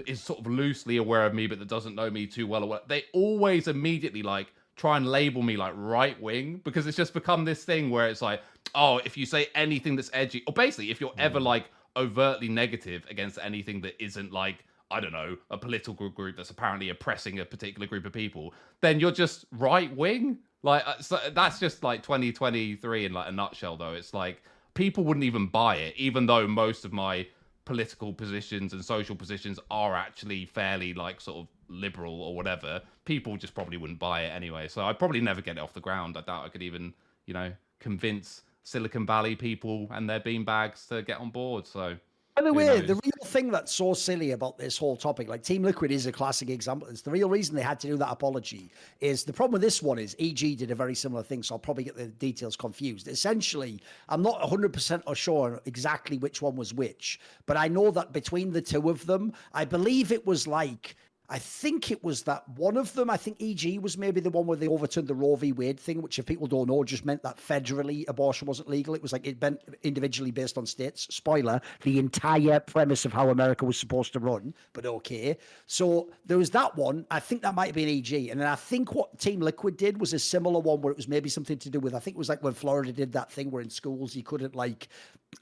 is 0.06 0.20
sort 0.20 0.40
of 0.40 0.46
loosely 0.48 0.96
aware 0.96 1.24
of 1.26 1.32
me, 1.32 1.46
but 1.46 1.60
that 1.60 1.68
doesn't 1.68 1.94
know 1.94 2.10
me 2.10 2.26
too 2.26 2.46
well, 2.48 2.64
or 2.64 2.68
what, 2.68 2.88
they 2.88 3.04
always 3.12 3.68
immediately 3.68 4.22
like 4.22 4.52
try 4.76 4.96
and 4.96 5.06
label 5.06 5.42
me 5.42 5.56
like 5.56 5.72
right 5.76 6.20
wing 6.20 6.60
because 6.64 6.86
it's 6.88 6.96
just 6.96 7.14
become 7.14 7.44
this 7.44 7.62
thing 7.64 7.88
where 7.90 8.08
it's 8.08 8.20
like, 8.22 8.42
oh, 8.74 8.98
if 9.04 9.16
you 9.16 9.24
say 9.24 9.46
anything 9.54 9.94
that's 9.94 10.10
edgy, 10.12 10.42
or 10.48 10.52
basically 10.54 10.90
if 10.90 11.00
you're 11.00 11.12
ever 11.18 11.38
Mm. 11.38 11.44
like 11.44 11.66
overtly 11.96 12.48
negative 12.48 13.06
against 13.08 13.38
anything 13.40 13.80
that 13.82 13.94
isn't 14.02 14.32
like 14.32 14.64
I 14.90 15.00
don't 15.00 15.12
know, 15.12 15.36
a 15.50 15.58
political 15.58 16.08
group 16.08 16.36
that's 16.36 16.50
apparently 16.50 16.90
oppressing 16.90 17.40
a 17.40 17.44
particular 17.44 17.86
group 17.86 18.04
of 18.04 18.12
people, 18.12 18.54
then 18.80 19.00
you're 19.00 19.12
just 19.12 19.46
right 19.52 19.94
wing. 19.96 20.38
Like 20.62 20.86
uh, 20.86 20.98
so 21.00 21.18
that's 21.32 21.58
just 21.58 21.82
like 21.82 22.02
2023 22.02 23.04
in 23.04 23.12
like 23.12 23.28
a 23.28 23.32
nutshell. 23.32 23.76
Though 23.76 23.92
it's 23.92 24.14
like 24.14 24.42
people 24.74 25.04
wouldn't 25.04 25.24
even 25.24 25.46
buy 25.46 25.76
it, 25.76 25.94
even 25.96 26.26
though 26.26 26.46
most 26.46 26.84
of 26.84 26.92
my 26.92 27.26
political 27.64 28.12
positions 28.12 28.72
and 28.72 28.84
social 28.84 29.16
positions 29.16 29.58
are 29.70 29.94
actually 29.94 30.44
fairly 30.44 30.92
like 30.92 31.20
sort 31.20 31.38
of 31.38 31.48
liberal 31.68 32.20
or 32.22 32.36
whatever. 32.36 32.80
People 33.04 33.36
just 33.36 33.54
probably 33.54 33.76
wouldn't 33.76 33.98
buy 33.98 34.22
it 34.22 34.28
anyway. 34.28 34.68
So 34.68 34.84
I'd 34.84 34.98
probably 34.98 35.20
never 35.20 35.40
get 35.40 35.56
it 35.56 35.60
off 35.60 35.72
the 35.72 35.80
ground. 35.80 36.16
I 36.16 36.20
doubt 36.20 36.44
I 36.44 36.48
could 36.48 36.62
even, 36.62 36.92
you 37.26 37.34
know, 37.34 37.52
convince 37.80 38.42
Silicon 38.64 39.06
Valley 39.06 39.36
people 39.36 39.88
and 39.90 40.08
their 40.08 40.20
beanbags 40.20 40.88
to 40.88 41.02
get 41.02 41.18
on 41.18 41.30
board. 41.30 41.66
So 41.66 41.96
By 42.36 42.42
the 42.42 42.52
way, 42.52 42.80
the 42.80 42.94
real 42.96 43.26
thing 43.26 43.52
that's 43.52 43.72
so 43.72 43.94
silly 43.94 44.32
about 44.32 44.58
this 44.58 44.76
whole 44.76 44.96
topic, 44.96 45.28
like 45.28 45.44
Team 45.44 45.62
Liquid 45.62 45.92
is 45.92 46.06
a 46.06 46.12
classic 46.12 46.50
example. 46.50 46.88
It's 46.88 47.02
the 47.02 47.12
real 47.12 47.28
reason 47.28 47.54
they 47.54 47.62
had 47.62 47.78
to 47.80 47.86
do 47.86 47.96
that 47.98 48.10
apology. 48.10 48.72
Is 49.00 49.22
the 49.22 49.32
problem 49.32 49.52
with 49.52 49.62
this 49.62 49.80
one 49.80 50.00
is 50.00 50.16
EG 50.18 50.58
did 50.58 50.72
a 50.72 50.74
very 50.74 50.96
similar 50.96 51.22
thing, 51.22 51.44
so 51.44 51.54
I'll 51.54 51.60
probably 51.60 51.84
get 51.84 51.94
the 51.94 52.08
details 52.08 52.56
confused. 52.56 53.06
Essentially, 53.06 53.80
I'm 54.08 54.20
not 54.20 54.40
100% 54.40 55.16
sure 55.16 55.60
exactly 55.64 56.18
which 56.18 56.42
one 56.42 56.56
was 56.56 56.74
which, 56.74 57.20
but 57.46 57.56
I 57.56 57.68
know 57.68 57.92
that 57.92 58.12
between 58.12 58.50
the 58.50 58.62
two 58.62 58.90
of 58.90 59.06
them, 59.06 59.32
I 59.52 59.64
believe 59.64 60.10
it 60.10 60.26
was 60.26 60.48
like. 60.48 60.96
I 61.28 61.38
think 61.38 61.90
it 61.90 62.04
was 62.04 62.24
that 62.24 62.46
one 62.56 62.76
of 62.76 62.92
them. 62.92 63.08
I 63.08 63.16
think 63.16 63.40
EG 63.40 63.80
was 63.80 63.96
maybe 63.96 64.20
the 64.20 64.28
one 64.28 64.46
where 64.46 64.58
they 64.58 64.68
overturned 64.68 65.08
the 65.08 65.14
Roe 65.14 65.36
v. 65.36 65.52
Wade 65.52 65.80
thing, 65.80 66.02
which, 66.02 66.18
if 66.18 66.26
people 66.26 66.46
don't 66.46 66.68
know, 66.68 66.84
just 66.84 67.06
meant 67.06 67.22
that 67.22 67.38
federally 67.38 68.04
abortion 68.08 68.46
wasn't 68.46 68.68
legal. 68.68 68.94
It 68.94 69.00
was 69.00 69.12
like 69.12 69.26
it 69.26 69.40
meant 69.40 69.60
individually 69.82 70.32
based 70.32 70.58
on 70.58 70.66
states. 70.66 71.06
Spoiler: 71.10 71.62
the 71.82 71.98
entire 71.98 72.60
premise 72.60 73.06
of 73.06 73.12
how 73.14 73.30
America 73.30 73.64
was 73.64 73.78
supposed 73.78 74.12
to 74.12 74.20
run. 74.20 74.54
But 74.74 74.84
okay, 74.84 75.38
so 75.66 76.10
there 76.26 76.36
was 76.36 76.50
that 76.50 76.76
one. 76.76 77.06
I 77.10 77.20
think 77.20 77.40
that 77.42 77.54
might 77.54 77.66
have 77.66 77.74
been 77.74 77.88
EG, 77.88 78.28
and 78.28 78.38
then 78.38 78.48
I 78.48 78.56
think 78.56 78.94
what 78.94 79.18
Team 79.18 79.40
Liquid 79.40 79.78
did 79.78 79.98
was 79.98 80.12
a 80.12 80.18
similar 80.18 80.60
one 80.60 80.82
where 80.82 80.90
it 80.90 80.96
was 80.96 81.08
maybe 81.08 81.30
something 81.30 81.58
to 81.58 81.70
do 81.70 81.80
with. 81.80 81.94
I 81.94 82.00
think 82.00 82.16
it 82.16 82.18
was 82.18 82.28
like 82.28 82.42
when 82.42 82.52
Florida 82.54 82.92
did 82.92 83.12
that 83.12 83.32
thing 83.32 83.50
where 83.50 83.62
in 83.62 83.70
schools 83.70 84.14
you 84.14 84.22
couldn't 84.22 84.54
like 84.54 84.88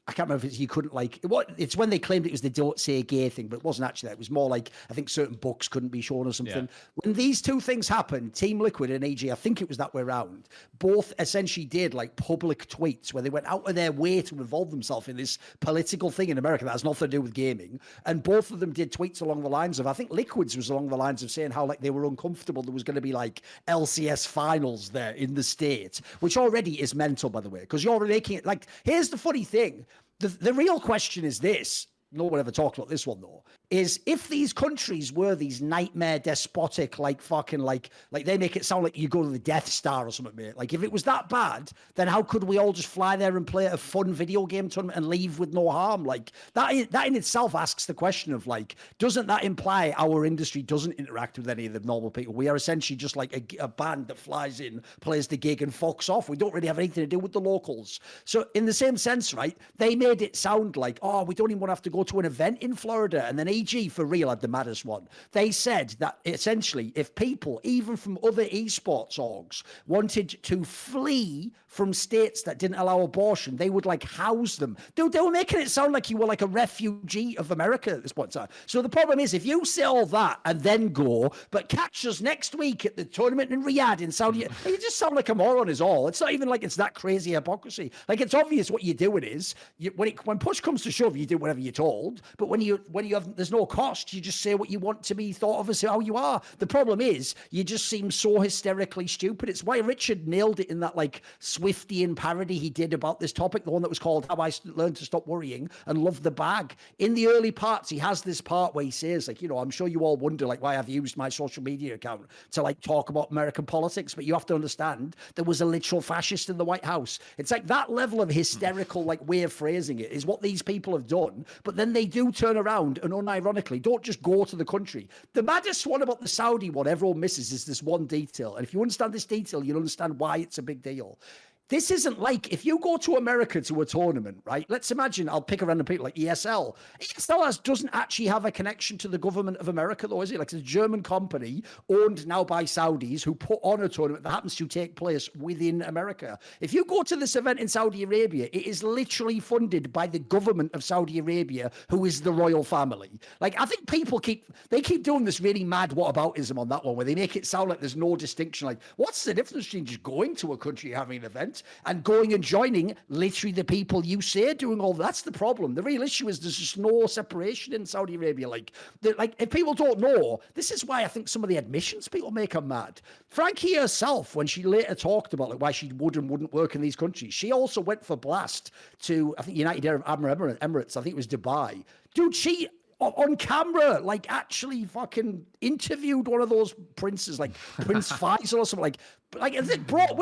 I 0.09 0.13
can't 0.13 0.29
remember 0.29 0.47
if 0.47 0.53
it's, 0.53 0.61
you 0.61 0.67
couldn't 0.67 0.95
like 0.95 1.21
what 1.23 1.51
it's 1.57 1.77
when 1.77 1.91
they 1.91 1.99
claimed 1.99 2.27
it 2.27 2.33
was 2.33 2.41
the 2.41 2.51
don't 2.51 2.79
say 2.79 3.03
gay 3.03 3.29
thing, 3.29 3.47
but 3.49 3.57
it 3.57 3.65
wasn't 3.65 3.89
actually 3.89 4.09
that. 4.09 4.15
It 4.15 4.19
was 4.19 4.31
more 4.31 4.49
like 4.49 4.71
I 4.91 4.95
think 4.95 5.09
certain 5.09 5.37
books 5.37 5.69
couldn't 5.69 5.91
be 5.91 6.01
shown 6.01 6.27
or 6.27 6.33
something. 6.33 6.69
When 6.97 7.15
these 7.15 7.41
two 7.41 7.61
things 7.61 7.89
happened, 7.89 8.35
Team 8.35 8.61
Liquid 8.61 8.91
and 8.91 9.05
EG, 9.05 9.29
I 9.29 9.35
think 9.35 9.63
it 9.63 9.69
was 9.69 9.79
that 9.79 9.95
way 9.95 10.03
around, 10.03 10.49
both 10.79 11.13
essentially 11.19 11.67
did 11.67 11.95
like 11.95 12.17
public 12.17 12.69
tweets 12.69 13.15
where 13.15 13.23
they 13.23 13.31
went 13.31 13.47
out 13.47 13.69
of 13.69 13.75
their 13.75 13.93
way 13.93 14.23
to 14.23 14.35
involve 14.37 14.71
themselves 14.71 15.09
in 15.09 15.17
this 15.17 15.39
political 15.61 16.11
thing 16.11 16.29
in 16.29 16.39
America 16.39 16.65
that 16.65 16.73
has 16.73 16.85
nothing 16.85 17.09
to 17.09 17.17
do 17.17 17.21
with 17.21 17.35
gaming. 17.35 17.81
And 18.05 18.23
both 18.23 18.51
of 18.51 18.61
them 18.61 18.73
did 18.73 18.93
tweets 18.93 19.23
along 19.23 19.43
the 19.43 19.49
lines 19.49 19.79
of 19.79 19.87
I 19.87 19.93
think 19.93 20.11
Liquids 20.11 20.57
was 20.57 20.71
along 20.71 20.89
the 20.89 20.97
lines 20.97 21.23
of 21.23 21.31
saying 21.31 21.53
how 21.53 21.65
like 21.65 21.81
they 21.81 21.91
were 21.91 22.05
uncomfortable 22.05 22.63
there 22.63 22.75
was 22.75 22.83
going 22.83 22.97
to 22.97 23.01
be 23.01 23.13
like 23.13 23.43
LCS 23.69 24.27
finals 24.27 24.91
there 24.91 25.13
in 25.13 25.35
the 25.35 25.43
state, 25.43 26.01
which 26.21 26.37
already 26.37 26.81
is 26.81 26.95
mental 26.95 27.31
by 27.31 27.41
the 27.41 27.51
way, 27.51 27.61
because 27.61 27.85
you're 27.85 28.05
making 28.05 28.39
it 28.39 28.47
like 28.47 28.67
here's 28.85 29.09
the 29.09 29.19
funny 29.19 29.45
thing. 29.45 29.82
The, 30.23 30.53
real 30.53 30.81
question 30.81 31.25
is 31.25 31.39
this. 31.39 31.87
No 32.13 32.25
one 32.25 32.41
ever 32.41 32.51
talked 32.51 32.79
about 32.79 32.89
this 32.89 33.07
one 33.07 33.21
though 33.21 33.43
is 33.73 33.99
if 34.05 34.29
these 34.29 34.53
countries 34.53 35.15
were 35.15 35.35
these 35.35 35.63
nightmare 35.63 36.19
despotic 36.19 36.99
like 36.99 37.23
fucking 37.23 37.59
like 37.59 37.89
like 38.11 38.27
they 38.27 38.37
make 38.37 38.55
it 38.55 38.67
sound 38.67 38.85
like 38.85 38.99
you 38.99 39.09
go 39.09 39.23
to 39.23 39.31
the 39.31 39.39
death 39.39 39.67
star 39.67 40.07
or 40.07 40.11
something 40.11 40.37
mate. 40.37 40.59
Like 40.59 40.75
if 40.75 40.83
it 40.83 40.93
was 40.93 41.05
that 41.05 41.31
bad 41.31 41.71
then 41.95 42.07
how 42.07 42.23
could 42.23 42.45
we 42.45 42.59
all 42.59 42.75
just 42.75 42.89
fly 42.89 43.17
there 43.17 43.35
and 43.35 43.47
play 43.47 43.65
a 43.65 43.79
fun 43.79 44.13
video 44.13 44.45
game 44.45 44.69
tournament 44.69 44.99
and 44.99 45.09
leave 45.09 45.39
with 45.39 45.55
no 45.55 45.71
harm? 45.71 46.05
Like 46.05 46.33
that 46.53 46.91
that 46.91 47.07
in 47.07 47.17
itself 47.17 47.55
asks 47.55 47.87
the 47.87 47.95
question 47.95 48.35
of 48.35 48.47
like 48.47 48.77
doesn't 48.99 49.27
that 49.29 49.43
imply 49.43 49.95
our 49.97 50.27
industry 50.27 50.61
doesn't 50.61 50.93
interact 50.93 51.39
with 51.39 51.49
any 51.49 51.65
of 51.65 51.73
the 51.73 51.81
normal 51.81 52.11
people? 52.11 52.35
We 52.35 52.49
are 52.49 52.57
essentially 52.57 52.99
just 52.99 53.17
like 53.17 53.33
a, 53.35 53.65
a 53.65 53.69
band 53.69 54.09
that 54.09 54.19
flies 54.19 54.61
in 54.61 54.83
plays 55.01 55.27
the 55.27 55.39
gig 55.39 55.63
and 55.63 55.73
fucks 55.73 56.11
off. 56.11 56.29
We 56.29 56.37
don't 56.37 56.53
really 56.53 56.67
have 56.67 56.79
anything 56.79 57.05
to 57.05 57.09
do 57.09 57.19
with 57.19 57.33
the 57.33 57.41
locals. 57.41 58.01
So 58.27 58.45
in 58.53 58.67
the 58.67 58.75
same 58.75 58.99
sense 58.99 59.33
right 59.33 59.57
they 59.79 59.97
made 59.97 60.21
it 60.21 60.37
sound 60.37 60.77
like 60.77 60.99
oh 61.01 61.25
we 61.25 61.35
don't 61.35 61.51
even 61.51 61.61
want 61.61 61.71
to 61.71 61.73
have 61.73 61.83
to 61.83 61.91
go 61.91 62.03
to 62.03 62.21
an 62.21 62.27
event 62.27 62.59
in 62.61 62.75
Florida. 62.75 63.25
And 63.27 63.39
then 63.39 63.49
EG 63.63 63.91
for 63.91 64.05
real 64.05 64.29
had 64.29 64.41
the 64.41 64.49
maddest 64.49 64.85
one. 64.85 65.09
They 65.33 65.51
said 65.51 65.95
that 65.99 66.19
essentially, 66.25 66.93
if 66.95 67.15
people, 67.15 67.61
even 67.63 67.97
from 67.97 68.19
other 68.23 68.45
esports 68.47 69.19
orgs, 69.19 69.63
wanted 69.87 70.43
to 70.43 70.65
flee 70.65 71.53
from 71.67 71.95
states 71.95 72.43
that 72.43 72.59
didn't 72.59 72.77
allow 72.77 73.01
abortion, 73.01 73.57
they 73.57 73.71
would 73.71 73.87
like 73.87 74.03
house 74.03 74.57
them. 74.57 74.77
Dude, 74.95 75.13
they 75.13 75.21
were 75.21 75.31
making 75.31 75.61
it 75.61 75.71
sound 75.71 75.93
like 75.95 76.11
you 76.11 76.19
were 76.19 76.27
like 76.27 76.43
a 76.43 76.47
refugee 76.47 77.37
of 77.39 77.51
America 77.51 77.93
at 77.93 78.03
this 78.03 78.13
point 78.13 78.35
in 78.35 78.41
time. 78.43 78.49
So 78.67 78.83
the 78.83 78.91
problem 78.91 79.19
is, 79.19 79.33
if 79.33 79.47
you 79.47 79.65
say 79.65 79.85
all 79.85 80.05
that 80.07 80.41
and 80.45 80.61
then 80.61 80.89
go, 80.89 81.33
but 81.51 81.69
catch 81.71 82.05
us 82.07 82.21
next 82.21 82.55
week 82.55 82.85
at 82.85 82.97
the 82.97 83.05
tournament 83.05 83.53
in 83.53 83.63
Riyadh 83.63 84.03
in 84.03 84.13
Saudi, 84.13 84.47
you 84.67 84.79
just 84.79 84.99
sound 84.99 85.17
like 85.17 85.29
a 85.31 85.35
moron, 85.35 85.69
is 85.69 85.81
all. 85.81 86.09
It's 86.09 86.21
not 86.21 86.33
even 86.33 86.49
like 86.49 86.63
it's 86.63 86.77
that 86.77 86.95
crazy 86.95 87.33
hypocrisy. 87.33 87.93
Like 88.09 88.21
it's 88.21 88.35
obvious 88.35 88.71
what 88.71 88.85
you're 88.85 88.95
doing 88.95 89.25
is 89.25 89.55
you, 89.79 89.93
when 89.97 90.09
it, 90.09 90.27
when 90.27 90.39
push 90.39 90.61
comes 90.61 90.83
to 90.83 90.91
shove, 90.91 91.17
you 91.17 91.27
do 91.27 91.39
whatever 91.39 91.61
you're 91.61 91.73
told. 91.73 92.23
But 92.37 92.49
when 92.49 92.61
you 92.61 92.81
when 92.91 93.07
you 93.07 93.15
have 93.15 93.35
there's 93.37 93.52
no 93.53 93.67
cost, 93.67 94.13
you 94.13 94.21
just 94.21 94.41
say 94.41 94.55
what 94.55 94.71
you 94.71 94.79
want 94.79 95.03
to 95.05 95.15
be 95.15 95.33
thought 95.33 95.61
of 95.61 95.71
as 95.71 95.83
how 95.83 96.01
you 96.01 96.17
are. 96.17 96.41
The 96.59 96.67
problem 96.67 97.01
is 97.01 97.35
you 97.51 97.63
just 97.63 97.89
seem 97.89 98.11
so 98.11 98.41
hysterically 98.41 99.07
stupid. 99.07 99.49
It's 99.49 99.63
why 99.63 99.79
Richard 99.79 100.27
nailed 100.27 100.61
it 100.61 100.71
in 100.71 100.81
that 100.81 100.97
like 100.97 101.23
Swiftian 101.41 102.17
parody 102.17 102.59
he 102.59 102.71
did 102.71 102.95
about 102.95 103.21
this 103.21 103.33
topic, 103.33 103.65
the 103.65 103.71
one 103.71 103.83
that 103.83 103.89
was 103.89 103.99
called 103.99 104.27
"How 104.29 104.37
I 104.37 104.51
Learned 104.65 104.97
to 104.97 105.05
Stop 105.05 105.27
Worrying 105.27 105.71
and 105.87 105.99
Love 105.99 106.23
the 106.23 106.31
Bag." 106.31 106.75
In 106.99 107.15
the 107.15 107.29
early 107.29 107.51
parts, 107.51 107.89
he 107.89 107.99
has 107.99 108.23
this 108.23 108.41
part 108.41 108.75
where 108.75 108.85
he 108.85 108.91
says, 108.91 109.29
like, 109.29 109.43
you 109.43 109.49
know, 109.49 109.59
I'm 109.59 109.71
sure 109.71 109.89
you 109.89 110.01
all 110.01 110.17
wonder 110.17 110.47
like 110.47 110.63
why 110.63 110.79
I've 110.79 110.89
used 110.89 111.17
my 111.17 111.29
social 111.29 111.63
media 111.63 111.95
account 111.95 112.27
to 112.53 112.63
like 112.63 112.81
talk 112.81 113.11
about 113.11 113.31
American 113.31 113.67
politics, 113.67 114.15
but 114.15 114.25
you 114.25 114.33
have 114.33 114.47
to 114.47 114.55
understand 114.55 115.17
there 115.35 115.45
was 115.45 115.61
a 115.61 115.67
literal 115.67 116.01
fascist 116.01 116.49
in 116.49 116.57
the 116.57 116.65
White 116.65 116.85
House. 116.85 117.19
It's 117.39 117.51
like 117.51 117.67
that 117.67 117.91
level 117.91 118.21
of 118.21 118.31
hysterical 118.31 119.05
like 119.05 119.27
way 119.29 119.43
of 119.43 119.53
phrasing 119.53 120.01
it 120.01 120.11
is 120.11 120.27
what 120.27 120.43
these 120.43 120.63
people 120.63 120.93
have 120.95 121.07
done, 121.07 121.45
but 121.65 121.77
then 121.77 121.93
they 121.93 122.07
do 122.07 122.33
turn 122.33 122.57
around 122.57 122.99
and 123.03 123.13
unironically 123.41 123.81
don't 123.81 124.03
just 124.03 124.23
go 124.23 124.45
to 124.45 124.57
the 124.57 124.65
country. 124.65 125.09
The 125.33 125.43
maddest 125.43 125.87
one 125.87 126.03
about 126.03 126.21
the 126.21 126.29
Saudi 126.29 126.71
one 126.71 126.87
everyone 126.87 127.21
misses 127.21 127.53
is 127.53 127.65
this 127.65 127.83
one 127.83 128.07
detail. 128.07 128.57
And 128.57 128.67
if 128.67 128.73
you 128.73 128.83
understand 128.83 129.13
this 129.13 129.25
detail, 129.25 129.65
you'll 129.65 129.77
understand 129.77 130.19
why 130.19 130.39
it's 130.39 130.59
a 130.59 130.63
big 130.63 130.83
deal. 130.83 131.19
This 131.69 131.91
isn't 131.91 132.21
like 132.21 132.53
if 132.53 132.67
you 132.67 132.79
go 132.79 132.99
to 132.99 133.17
America 133.17 133.61
to 133.61 133.81
a 133.81 133.87
tournament, 133.87 134.43
right? 134.45 134.67
Let's 134.69 134.91
imagine 134.91 135.29
I'll 135.29 135.41
pick 135.41 135.63
a 135.63 135.67
random 135.67 135.87
people 135.87 136.05
like 136.05 136.17
ESL. 136.17 136.77
ESL 137.01 137.45
has, 137.47 137.59
doesn't 137.59 137.89
actually 137.95 138.27
have 138.27 138.45
a 138.45 138.51
connection 138.51 138.99
to 138.99 139.09
the 139.09 139.17
government 139.17 139.57
of 139.57 139.69
America, 139.69 140.07
though, 140.07 140.21
is 140.21 140.33
it? 140.33 140.39
Like 140.39 140.53
it's 140.53 140.61
a 140.61 140.61
German 140.61 141.03
company 141.03 141.63
owned 141.89 142.27
now 142.27 142.45
by 142.45 142.65
Saudis 142.65 143.23
who 143.23 143.35
put 143.35 143.59
on 143.63 143.83
a 143.83 143.89
tournament 143.89 144.25
that 144.25 144.31
happens 144.31 144.55
to 144.57 144.67
take 144.67 144.97
place 144.97 145.31
within 145.35 145.81
America. 145.83 146.39
If 146.61 146.75
you 146.75 146.85
go 146.85 147.03
to 147.05 147.17
this 147.17 147.37
event 147.37 147.59
in 147.59 147.69
Saudi 147.69 148.03
Arabia, 148.03 148.51
it 148.53 148.67
is 148.67 148.83
literally 148.83 149.41
funded 149.41 149.93
by 149.93 150.07
the 150.07 150.19
government 150.19 150.75
of 150.75 150.85
Saudi 150.85 151.19
Arabia, 151.21 151.71
who 151.89 152.05
is 152.05 152.21
the 152.21 152.33
royal 152.33 152.65
family. 152.65 153.19
Like 153.41 153.59
I 153.59 153.65
think 153.65 153.87
people 153.89 154.19
keep 154.19 154.53
they 154.69 154.83
keep 154.83 155.05
doing 155.05 155.25
this 155.25 155.41
really 155.41 155.65
mad 155.65 155.91
whataboutism 155.91 156.59
on 156.59 156.69
that 156.69 156.85
one, 156.85 156.97
where 156.97 157.07
they 157.07 157.15
make 157.15 157.37
it 157.37 157.47
sound 157.47 157.71
like 157.71 157.81
there's 157.81 157.97
no 157.97 158.15
distinction. 158.15 158.67
Like, 158.67 158.83
what's 158.97 159.25
the 159.25 159.33
difference 159.33 159.67
between 159.67 159.87
just 159.87 160.03
going 160.03 160.37
to 160.37 160.53
a 160.53 160.59
country 160.59 160.91
having 160.91 161.19
an 161.19 161.25
event? 161.25 161.62
And 161.87 162.03
going 162.05 162.33
and 162.35 162.43
joining 162.43 162.97
literally 163.09 163.53
the 163.53 163.65
people 163.65 164.05
you 164.05 164.21
say 164.21 164.55
doing 164.55 164.81
all 164.81 164.95
that's 164.95 165.23
the 165.23 165.33
problem. 165.33 165.75
The 165.75 165.83
real 165.83 166.03
issue 166.03 166.29
is 166.29 166.41
there's 166.41 166.57
just 166.57 166.79
no 166.79 167.07
separation 167.07 167.73
in 167.73 167.87
Saudi 167.87 168.15
Arabia. 168.15 168.49
Like, 168.49 168.73
like 169.19 169.35
if 169.39 169.51
people 169.51 169.75
don't 169.75 169.99
know, 169.99 170.41
this 170.55 170.71
is 170.71 170.85
why 170.85 171.03
I 171.05 171.09
think 171.09 171.29
some 171.29 171.43
of 171.43 171.49
the 171.49 171.57
admissions 171.57 172.09
people 172.09 172.31
make 172.31 172.55
are 172.55 172.61
mad. 172.61 173.01
Frankie 173.29 173.75
herself, 173.75 174.35
when 174.35 174.47
she 174.47 174.63
later 174.63 174.95
talked 174.95 175.35
about 175.35 175.51
like 175.51 175.61
why 175.61 175.71
she 175.71 175.93
would 175.93 176.17
and 176.17 176.29
wouldn't 176.29 176.53
work 176.53 176.75
in 176.75 176.81
these 176.81 176.97
countries, 176.97 177.35
she 177.35 177.53
also 177.53 177.81
went 177.81 178.05
for 178.05 178.17
blast 178.17 178.73
to 179.03 179.35
I 179.39 179.43
think 179.43 179.57
United 179.57 179.87
Arab 179.87 180.05
Emirates. 180.05 180.97
I 180.97 181.03
think 181.03 181.15
it 181.15 181.17
was 181.17 181.27
Dubai. 181.27 181.85
Dude, 182.15 182.35
she 182.35 182.69
on 183.03 183.37
camera, 183.37 184.01
like 184.01 184.31
actually 184.31 184.85
fucking 184.85 185.45
interviewed 185.61 186.29
one 186.29 186.41
of 186.41 186.49
those 186.49 186.75
princes, 186.97 187.39
like 187.39 187.55
Prince 187.55 188.11
Faisal 188.13 188.59
or 188.59 188.67
something. 188.67 188.83
Like, 188.83 188.99
like 189.35 189.55
is 189.55 189.71
it 189.71 189.87
brought? 189.87 190.17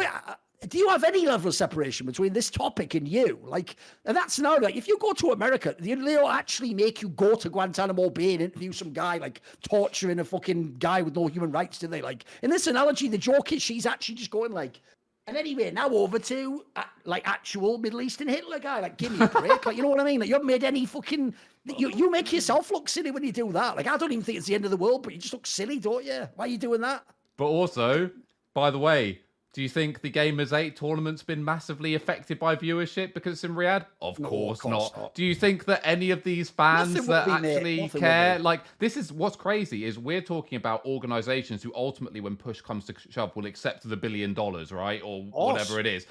Do 0.69 0.77
you 0.77 0.89
have 0.91 1.05
any 1.05 1.27
level 1.27 1.49
of 1.49 1.55
separation 1.55 2.05
between 2.05 2.35
this 2.35 2.51
topic 2.51 2.95
and 2.95 3.09
you? 3.09 3.39
Like, 3.43 3.77
and 4.05 4.15
that's 4.15 4.39
now 4.39 4.59
like 4.59 4.77
if 4.77 4.87
you 4.87 4.99
go 4.99 5.12
to 5.15 5.32
America, 5.32 5.74
they'll 5.78 6.28
actually 6.28 6.74
make 6.74 7.01
you 7.01 7.09
go 7.09 7.35
to 7.35 7.49
Guantanamo 7.49 8.11
Bay 8.11 8.35
and 8.35 8.43
interview 8.43 8.73
some 8.73 8.93
guy 8.93 9.16
like 9.16 9.41
torturing 9.62 10.19
a 10.19 10.24
fucking 10.24 10.77
guy 10.78 11.01
with 11.01 11.16
no 11.16 11.28
human 11.28 11.51
rights, 11.51 11.78
do 11.78 11.87
they? 11.87 12.03
Like 12.03 12.24
in 12.43 12.51
this 12.51 12.66
analogy, 12.66 13.09
the 13.09 13.16
joke 13.16 13.53
is 13.53 13.62
she's 13.62 13.87
actually 13.87 14.16
just 14.16 14.31
going 14.31 14.53
like, 14.53 14.81
and 15.27 15.37
anyway, 15.37 15.70
now 15.70 15.89
over 15.89 16.19
to 16.19 16.65
uh, 16.77 16.82
like 17.05 17.27
actual 17.27 17.78
Middle 17.78 18.03
Eastern 18.03 18.28
Hitler 18.28 18.59
guy. 18.59 18.81
Like, 18.81 18.99
give 18.99 19.16
me 19.16 19.24
a 19.24 19.28
break. 19.28 19.65
like, 19.65 19.77
you 19.77 19.82
know 19.82 19.89
what 19.89 20.01
I 20.01 20.05
mean? 20.05 20.20
Like, 20.20 20.28
you 20.28 20.35
haven't 20.35 20.49
made 20.49 20.65
any 20.65 20.85
fucking. 20.85 21.35
You 21.65 21.91
you 21.91 22.11
make 22.11 22.32
yourself 22.32 22.70
look 22.70 22.89
silly 22.89 23.11
when 23.11 23.23
you 23.23 23.32
do 23.32 23.53
that. 23.53 23.77
Like, 23.77 23.87
I 23.87 23.97
don't 23.97 24.12
even 24.12 24.24
think 24.24 24.39
it's 24.39 24.47
the 24.47 24.55
end 24.55 24.65
of 24.65 24.70
the 24.70 24.77
world, 24.77 25.05
but 25.05 25.12
you 25.12 25.19
just 25.19 25.32
look 25.32 25.47
silly, 25.47 25.78
don't 25.78 26.05
you? 26.05 26.28
Why 26.35 26.47
are 26.47 26.49
you 26.49 26.59
doing 26.59 26.81
that? 26.81 27.05
But 27.37 27.47
also, 27.47 28.11
by 28.55 28.70
the 28.70 28.78
way, 28.78 29.20
do 29.52 29.62
you 29.62 29.68
think 29.68 30.01
the 30.01 30.10
Gamers 30.10 30.56
8 30.56 30.77
tournament's 30.77 31.24
been 31.24 31.44
massively 31.44 31.94
affected 31.97 32.39
by 32.39 32.55
viewership 32.55 33.14
because 33.14 33.32
it's 33.32 33.44
in 33.44 33.55
Riyadh? 33.55 33.85
Of, 34.01 34.18
no, 34.20 34.28
course, 34.28 34.59
of 34.59 34.62
course 34.62 34.93
not. 34.93 35.01
not. 35.02 35.14
Do 35.14 35.24
you 35.24 35.35
think 35.35 35.64
that 35.64 35.81
any 35.85 36.12
of 36.12 36.22
these 36.22 36.48
fans 36.48 36.94
Nothing 36.94 37.10
that 37.10 37.28
actually 37.28 37.89
care, 37.89 38.39
like, 38.39 38.62
this 38.78 38.97
is 38.97 39.12
what's 39.12 39.35
crazy 39.35 39.85
is 39.85 39.98
we're 39.98 40.20
talking 40.20 40.56
about 40.56 40.85
organizations 40.86 41.64
who 41.64 41.72
ultimately, 41.74 42.20
when 42.20 42.36
push 42.36 42.60
comes 42.60 42.85
to 42.86 42.94
shove, 43.09 43.35
will 43.35 43.47
accept 43.47 43.89
the 43.89 43.97
billion 43.97 44.35
dollars, 44.35 44.70
right? 44.70 45.02
Or 45.02 45.22
whatever 45.24 45.81
it 45.81 45.86
is. 45.86 46.06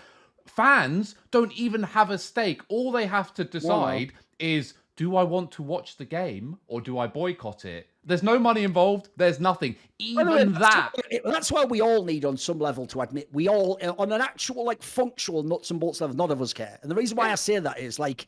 Fans 0.45 1.15
don't 1.31 1.53
even 1.53 1.83
have 1.83 2.09
a 2.09 2.17
stake. 2.17 2.61
All 2.67 2.91
they 2.91 3.05
have 3.05 3.33
to 3.35 3.45
decide 3.45 4.11
is 4.39 4.73
do 4.97 5.15
I 5.15 5.23
want 5.23 5.49
to 5.53 5.63
watch 5.63 5.95
the 5.95 6.03
game 6.03 6.57
or 6.67 6.81
do 6.81 6.97
I 6.99 7.07
boycott 7.07 7.63
it? 7.63 7.87
There's 8.09 8.23
no 8.23 8.37
money 8.37 8.63
involved. 8.63 9.09
There's 9.15 9.39
nothing. 9.39 9.77
Even 9.99 10.27
well, 10.27 10.45
that. 10.47 10.91
That's 11.23 11.51
why 11.51 11.63
we 11.63 11.79
all 11.79 12.03
need, 12.03 12.25
on 12.25 12.35
some 12.35 12.59
level, 12.59 12.85
to 12.87 13.01
admit 13.01 13.29
we 13.31 13.47
all, 13.47 13.77
uh, 13.81 13.93
on 13.97 14.11
an 14.11 14.19
actual, 14.19 14.65
like, 14.65 14.83
functional 14.83 15.43
nuts 15.43 15.71
and 15.71 15.79
bolts 15.79 16.01
level, 16.01 16.15
none 16.15 16.31
of 16.31 16.41
us 16.41 16.51
care. 16.51 16.79
And 16.81 16.91
the 16.91 16.95
reason 16.95 17.15
why 17.15 17.31
I 17.31 17.35
say 17.35 17.57
that 17.59 17.79
is, 17.79 17.99
like, 17.99 18.27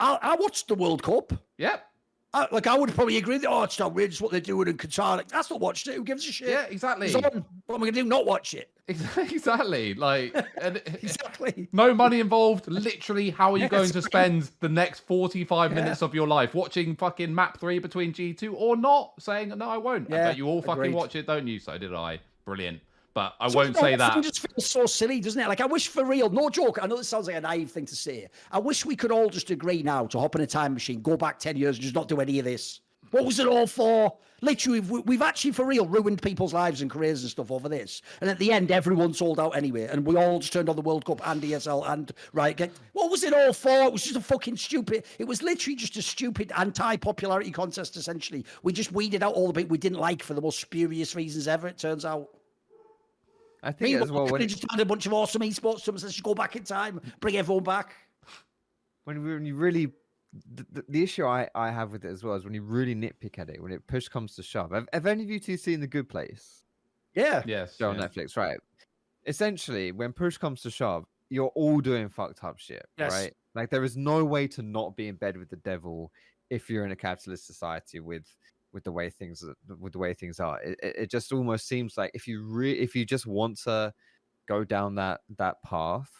I, 0.00 0.18
I 0.20 0.36
watched 0.36 0.68
the 0.68 0.74
World 0.74 1.02
Cup. 1.02 1.32
Yep. 1.58 1.87
I, 2.34 2.46
like 2.52 2.66
I 2.66 2.76
would 2.76 2.94
probably 2.94 3.16
agree. 3.16 3.38
That, 3.38 3.48
oh, 3.48 3.62
it's 3.62 3.80
outrageous 3.80 4.20
what 4.20 4.30
they're 4.30 4.40
doing 4.40 4.68
in 4.68 4.76
Qatar. 4.76 5.16
Like 5.16 5.28
that's 5.28 5.50
not 5.50 5.60
watched 5.60 5.88
it. 5.88 5.94
Who 5.94 6.04
gives 6.04 6.28
a 6.28 6.32
shit? 6.32 6.50
Yeah, 6.50 6.64
exactly. 6.64 7.10
What 7.12 7.34
am 7.34 7.44
I 7.68 7.78
going 7.78 7.94
to 7.94 8.02
do? 8.02 8.04
Not 8.04 8.26
watch 8.26 8.54
it. 8.54 8.70
Exactly. 8.88 9.92
Like 9.94 10.34
exactly. 11.02 11.68
No 11.72 11.92
money 11.92 12.20
involved. 12.20 12.68
Literally, 12.68 13.28
how 13.28 13.52
are 13.52 13.58
you 13.58 13.68
going 13.68 13.90
to 13.90 14.00
spend 14.00 14.50
the 14.60 14.68
next 14.68 15.00
forty-five 15.00 15.72
yeah. 15.72 15.74
minutes 15.74 16.02
of 16.02 16.14
your 16.14 16.26
life 16.26 16.54
watching 16.54 16.96
fucking 16.96 17.34
map 17.34 17.60
three 17.60 17.78
between 17.78 18.14
G 18.14 18.32
two 18.32 18.54
or 18.54 18.76
not? 18.76 19.12
Saying 19.18 19.50
no, 19.50 19.68
I 19.68 19.76
won't. 19.76 20.08
Yeah, 20.08 20.16
I 20.16 20.28
bet 20.28 20.38
you 20.38 20.46
all 20.46 20.62
fucking 20.62 20.92
watch 20.92 21.16
it, 21.16 21.26
don't 21.26 21.46
you? 21.46 21.58
So 21.58 21.76
did 21.76 21.92
I. 21.94 22.18
Brilliant. 22.46 22.80
But 23.18 23.34
I 23.40 23.48
won't 23.48 23.76
say 23.76 23.96
that. 23.96 24.16
It 24.16 24.22
just 24.22 24.46
feels 24.46 24.64
so 24.64 24.86
silly, 24.86 25.18
doesn't 25.18 25.42
it? 25.42 25.48
Like 25.48 25.60
I 25.60 25.66
wish 25.66 25.88
for 25.88 26.04
real, 26.04 26.30
no 26.30 26.48
joke. 26.48 26.78
I 26.80 26.86
know 26.86 26.96
this 26.96 27.08
sounds 27.08 27.26
like 27.26 27.34
a 27.34 27.40
naive 27.40 27.68
thing 27.68 27.84
to 27.86 27.96
say. 27.96 28.28
I 28.52 28.60
wish 28.60 28.86
we 28.86 28.94
could 28.94 29.10
all 29.10 29.28
just 29.28 29.50
agree 29.50 29.82
now 29.82 30.06
to 30.06 30.20
hop 30.20 30.36
in 30.36 30.40
a 30.40 30.46
time 30.46 30.72
machine, 30.72 31.02
go 31.02 31.16
back 31.16 31.40
ten 31.40 31.56
years, 31.56 31.74
and 31.74 31.82
just 31.82 31.96
not 31.96 32.06
do 32.06 32.20
any 32.20 32.38
of 32.38 32.44
this. 32.44 32.80
What 33.10 33.24
was 33.24 33.40
it 33.40 33.48
all 33.48 33.66
for? 33.66 34.16
Literally, 34.40 34.78
we've, 34.78 35.04
we've 35.04 35.22
actually 35.22 35.50
for 35.50 35.64
real 35.64 35.84
ruined 35.84 36.22
people's 36.22 36.54
lives 36.54 36.80
and 36.80 36.88
careers 36.88 37.22
and 37.22 37.30
stuff 37.32 37.50
over 37.50 37.68
this. 37.68 38.02
And 38.20 38.30
at 38.30 38.38
the 38.38 38.52
end, 38.52 38.70
everyone 38.70 39.12
sold 39.14 39.40
out 39.40 39.56
anyway, 39.56 39.88
and 39.90 40.06
we 40.06 40.14
all 40.14 40.38
just 40.38 40.52
turned 40.52 40.68
on 40.68 40.76
the 40.76 40.82
World 40.82 41.04
Cup 41.04 41.20
and 41.26 41.42
ESL 41.42 41.90
and 41.90 42.12
right. 42.32 42.54
Again. 42.54 42.70
What 42.92 43.10
was 43.10 43.24
it 43.24 43.32
all 43.32 43.52
for? 43.52 43.82
It 43.82 43.92
was 43.92 44.04
just 44.04 44.14
a 44.14 44.20
fucking 44.20 44.58
stupid. 44.58 45.06
It 45.18 45.24
was 45.24 45.42
literally 45.42 45.74
just 45.74 45.96
a 45.96 46.02
stupid 46.02 46.52
anti-popularity 46.56 47.50
contest. 47.50 47.96
Essentially, 47.96 48.44
we 48.62 48.72
just 48.72 48.92
weeded 48.92 49.24
out 49.24 49.34
all 49.34 49.48
the 49.48 49.54
people 49.54 49.72
we 49.72 49.78
didn't 49.78 49.98
like 49.98 50.22
for 50.22 50.34
the 50.34 50.40
most 50.40 50.60
spurious 50.60 51.16
reasons 51.16 51.48
ever. 51.48 51.66
It 51.66 51.78
turns 51.78 52.04
out. 52.04 52.28
I 53.62 53.72
think 53.72 53.90
Meanwhile, 53.90 54.04
as 54.04 54.12
well 54.12 54.26
when, 54.26 54.40
could 54.40 54.48
just 54.50 54.64
had 54.70 54.80
a 54.80 54.84
bunch 54.84 55.06
of 55.06 55.12
awesome 55.12 55.42
esports 55.42 55.84
tournaments. 55.84 56.04
Let's 56.04 56.14
just 56.14 56.22
go 56.22 56.34
back 56.34 56.54
in 56.56 56.64
time, 56.64 57.00
bring 57.20 57.36
everyone 57.36 57.64
back. 57.64 57.94
when 59.04 59.22
when 59.24 59.44
you 59.44 59.54
really 59.56 59.92
the, 60.54 60.66
the, 60.72 60.84
the 60.88 61.02
issue 61.02 61.24
I, 61.24 61.48
I 61.54 61.70
have 61.70 61.90
with 61.90 62.04
it 62.04 62.10
as 62.10 62.22
well 62.22 62.34
is 62.34 62.44
when 62.44 62.52
you 62.54 62.62
really 62.62 62.94
nitpick 62.94 63.38
at 63.38 63.48
it 63.48 63.62
when 63.62 63.72
it 63.72 63.86
push 63.86 64.08
comes 64.08 64.34
to 64.36 64.42
shove 64.42 64.72
have, 64.72 64.86
have 64.92 65.06
any 65.06 65.22
of 65.22 65.30
you 65.30 65.40
two 65.40 65.56
seen 65.56 65.80
the 65.80 65.86
good 65.86 66.06
place 66.08 66.64
Yeah. 67.14 67.42
Yes. 67.46 67.76
show 67.76 67.88
on 67.88 67.96
yeah. 67.98 68.06
netflix 68.08 68.36
right 68.36 68.58
essentially 69.26 69.90
when 69.92 70.12
push 70.12 70.36
comes 70.36 70.60
to 70.62 70.70
shove 70.70 71.06
you're 71.30 71.52
all 71.54 71.80
doing 71.80 72.10
fucked 72.10 72.44
up 72.44 72.58
shit 72.58 72.84
Yes. 72.98 73.10
right 73.12 73.34
like 73.54 73.70
there 73.70 73.84
is 73.84 73.96
no 73.96 74.22
way 74.22 74.46
to 74.48 74.62
not 74.62 74.96
be 74.96 75.08
in 75.08 75.16
bed 75.16 75.38
with 75.38 75.48
the 75.48 75.56
devil 75.56 76.12
if 76.50 76.68
you're 76.68 76.84
in 76.84 76.92
a 76.92 76.96
capitalist 76.96 77.46
society 77.46 78.00
with 78.00 78.26
with 78.72 78.84
the 78.84 78.92
way 78.92 79.10
things 79.10 79.42
uh, 79.42 79.52
are- 79.70 79.76
with 79.76 79.92
the 79.92 79.98
way 79.98 80.14
things 80.14 80.40
are 80.40 80.60
it, 80.62 80.78
it 80.82 80.96
it 80.96 81.10
just 81.10 81.32
almost 81.32 81.66
seems 81.66 81.96
like 81.96 82.10
if 82.14 82.26
you 82.26 82.42
re- 82.44 82.78
if 82.78 82.94
you 82.94 83.04
just 83.04 83.26
want 83.26 83.58
to 83.58 83.92
go 84.46 84.64
down 84.64 84.94
that 84.96 85.20
that 85.36 85.62
path 85.62 86.10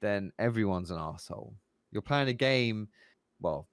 then 0.00 0.32
everyone's 0.38 0.90
an 0.90 0.98
asshole 0.98 1.54
you're 1.90 2.02
playing 2.02 2.28
a 2.28 2.32
game 2.34 2.88
well 3.40 3.68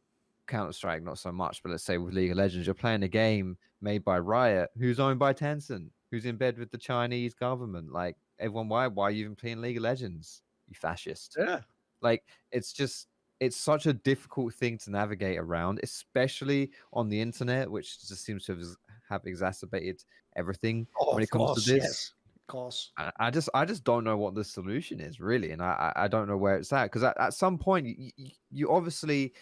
counter 0.48 0.74
strike 0.74 1.04
not 1.04 1.20
so 1.20 1.32
much 1.32 1.62
but 1.62 1.70
let's 1.70 1.84
say 1.84 1.98
with 1.98 2.14
league 2.14 2.32
of 2.32 2.38
legends 2.38 2.66
you're 2.66 2.74
playing 2.74 3.04
a 3.04 3.08
game 3.08 3.58
made 3.82 4.04
by 4.04 4.18
riot 4.18 4.70
who's 4.78 5.00
owned 5.00 5.20
by 5.20 5.32
tencent 5.34 5.90
who's 6.12 6.26
in 6.26 6.38
bed 6.38 6.58
with 6.58 6.72
the 6.72 6.78
chinese 6.78 7.34
government 7.36 7.92
like 7.92 8.18
everyone 8.40 8.68
why 8.68 8.88
why 8.88 9.06
are 9.06 9.12
you 9.12 9.26
even 9.26 9.36
playing 9.36 9.62
league 9.62 9.78
of 9.78 9.84
legends 9.84 10.42
you 10.68 10.76
fascist 10.76 11.38
Yeah. 11.38 11.62
like 12.02 12.24
it's 12.52 12.74
just 12.74 13.09
it's 13.40 13.58
such 13.58 13.86
a 13.86 13.94
difficult 13.94 14.54
thing 14.54 14.78
to 14.78 14.92
navigate 14.92 15.38
around 15.38 15.80
especially 15.84 16.72
on 16.94 17.10
the 17.10 17.20
internet 17.20 17.70
which 17.70 18.00
just 18.08 18.24
seems 18.24 18.46
to 18.46 18.56
have, 18.56 18.66
have 19.10 19.26
exacerbated 19.26 20.04
everything 20.36 20.88
Oh, 21.00 21.14
when 21.14 21.24
it 21.24 21.30
comes 21.32 21.46
course, 21.48 21.66
to 21.66 21.72
this 21.72 21.84
yes, 21.84 22.14
of 22.36 22.48
course. 22.48 22.92
I, 22.98 23.12
I 23.20 23.32
just 23.32 23.50
I 23.54 23.66
just 23.66 23.84
don't 23.84 24.04
know 24.04 24.18
what 24.18 24.36
the 24.36 24.44
solution 24.44 25.00
is 25.00 25.20
really, 25.20 25.52
and 25.52 25.62
I 25.62 25.94
I 25.96 26.08
don't 26.08 26.28
know 26.28 26.38
where 26.38 26.58
it's 26.58 26.74
at 26.74 26.86
because 26.86 27.04
at, 27.04 27.18
at 27.20 27.34
some 27.34 27.58
point 27.58 27.88
you, 27.88 28.12
you 28.18 28.32
you 28.52 28.72
obviously 28.72 29.34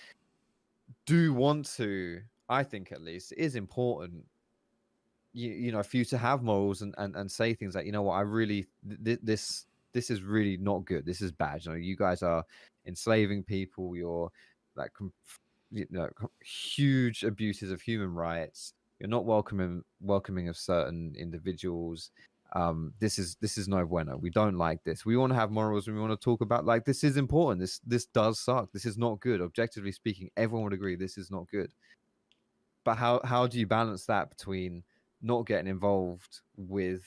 do 1.06 1.34
want 1.34 1.66
to. 1.78 2.22
I 2.50 2.64
think 2.64 2.92
at 2.92 3.02
least 3.02 3.32
it 3.34 3.40
is 3.40 3.56
important. 3.56 4.26
You 5.34 5.52
you 5.52 5.72
know 5.72 5.84
for 5.84 5.98
you 5.98 6.06
to 6.06 6.18
have 6.18 6.42
morals 6.42 6.82
and 6.82 6.96
and, 6.98 7.16
and 7.16 7.32
say 7.32 7.54
things 7.54 7.76
like 7.76 7.86
you 7.86 7.92
know 7.92 8.02
what 8.02 8.16
I 8.16 8.22
really 8.22 8.66
th- 9.04 9.20
this 9.22 9.67
this 9.94 10.10
is 10.10 10.22
really 10.22 10.58
not 10.58 10.86
good. 10.86 11.06
This 11.06 11.22
is 11.22 11.32
bad. 11.32 11.66
You 11.66 11.72
know 11.72 11.78
you 11.78 11.96
guys 11.96 12.24
are 12.24 12.44
enslaving 12.86 13.44
people. 13.44 13.96
You're 13.96 14.30
like 14.76 14.92
you 15.72 15.86
know 15.90 16.10
huge 16.42 17.24
abuses 17.24 17.72
of 17.72 17.82
human 17.82 18.14
rights. 18.14 18.74
You're 19.00 19.10
not 19.10 19.26
welcoming 19.26 19.84
welcoming 20.02 20.50
of 20.50 20.58
certain 20.58 21.16
individuals 21.18 22.12
um 22.54 22.94
this 23.00 23.20
is 23.20 23.36
this 23.42 23.58
is 23.58 23.68
no 23.68 23.86
bueno 23.86 24.16
we 24.18 24.30
don't 24.30 24.58
like 24.58 24.82
this 24.84 25.06
we 25.06 25.18
want 25.18 25.32
to 25.32 25.36
have 25.38 25.52
morals 25.52 25.88
and 25.88 25.96
we 25.96 26.02
want 26.02 26.18
to 26.18 26.24
talk 26.24 26.42
about 26.42 26.66
like 26.66 26.86
this 26.86 27.04
is 27.04 27.18
important 27.18 27.60
this 27.60 27.80
this 27.86 28.06
does 28.06 28.40
suck 28.40 28.72
this 28.72 28.86
is 28.86 28.98
not 28.98 29.20
good 29.20 29.42
objectively 29.42 29.92
speaking 29.92 30.30
everyone 30.38 30.64
would 30.64 30.74
agree 30.74 30.96
this 30.96 31.18
is 31.18 31.30
not 31.30 31.46
good 31.52 31.74
but 32.86 32.96
how 32.96 33.20
how 33.26 33.46
do 33.48 33.60
you 33.60 33.68
balance 33.68 34.06
that 34.06 34.30
between 34.30 34.82
not 35.22 35.46
getting 35.46 35.68
involved 35.68 36.40
with 36.56 37.04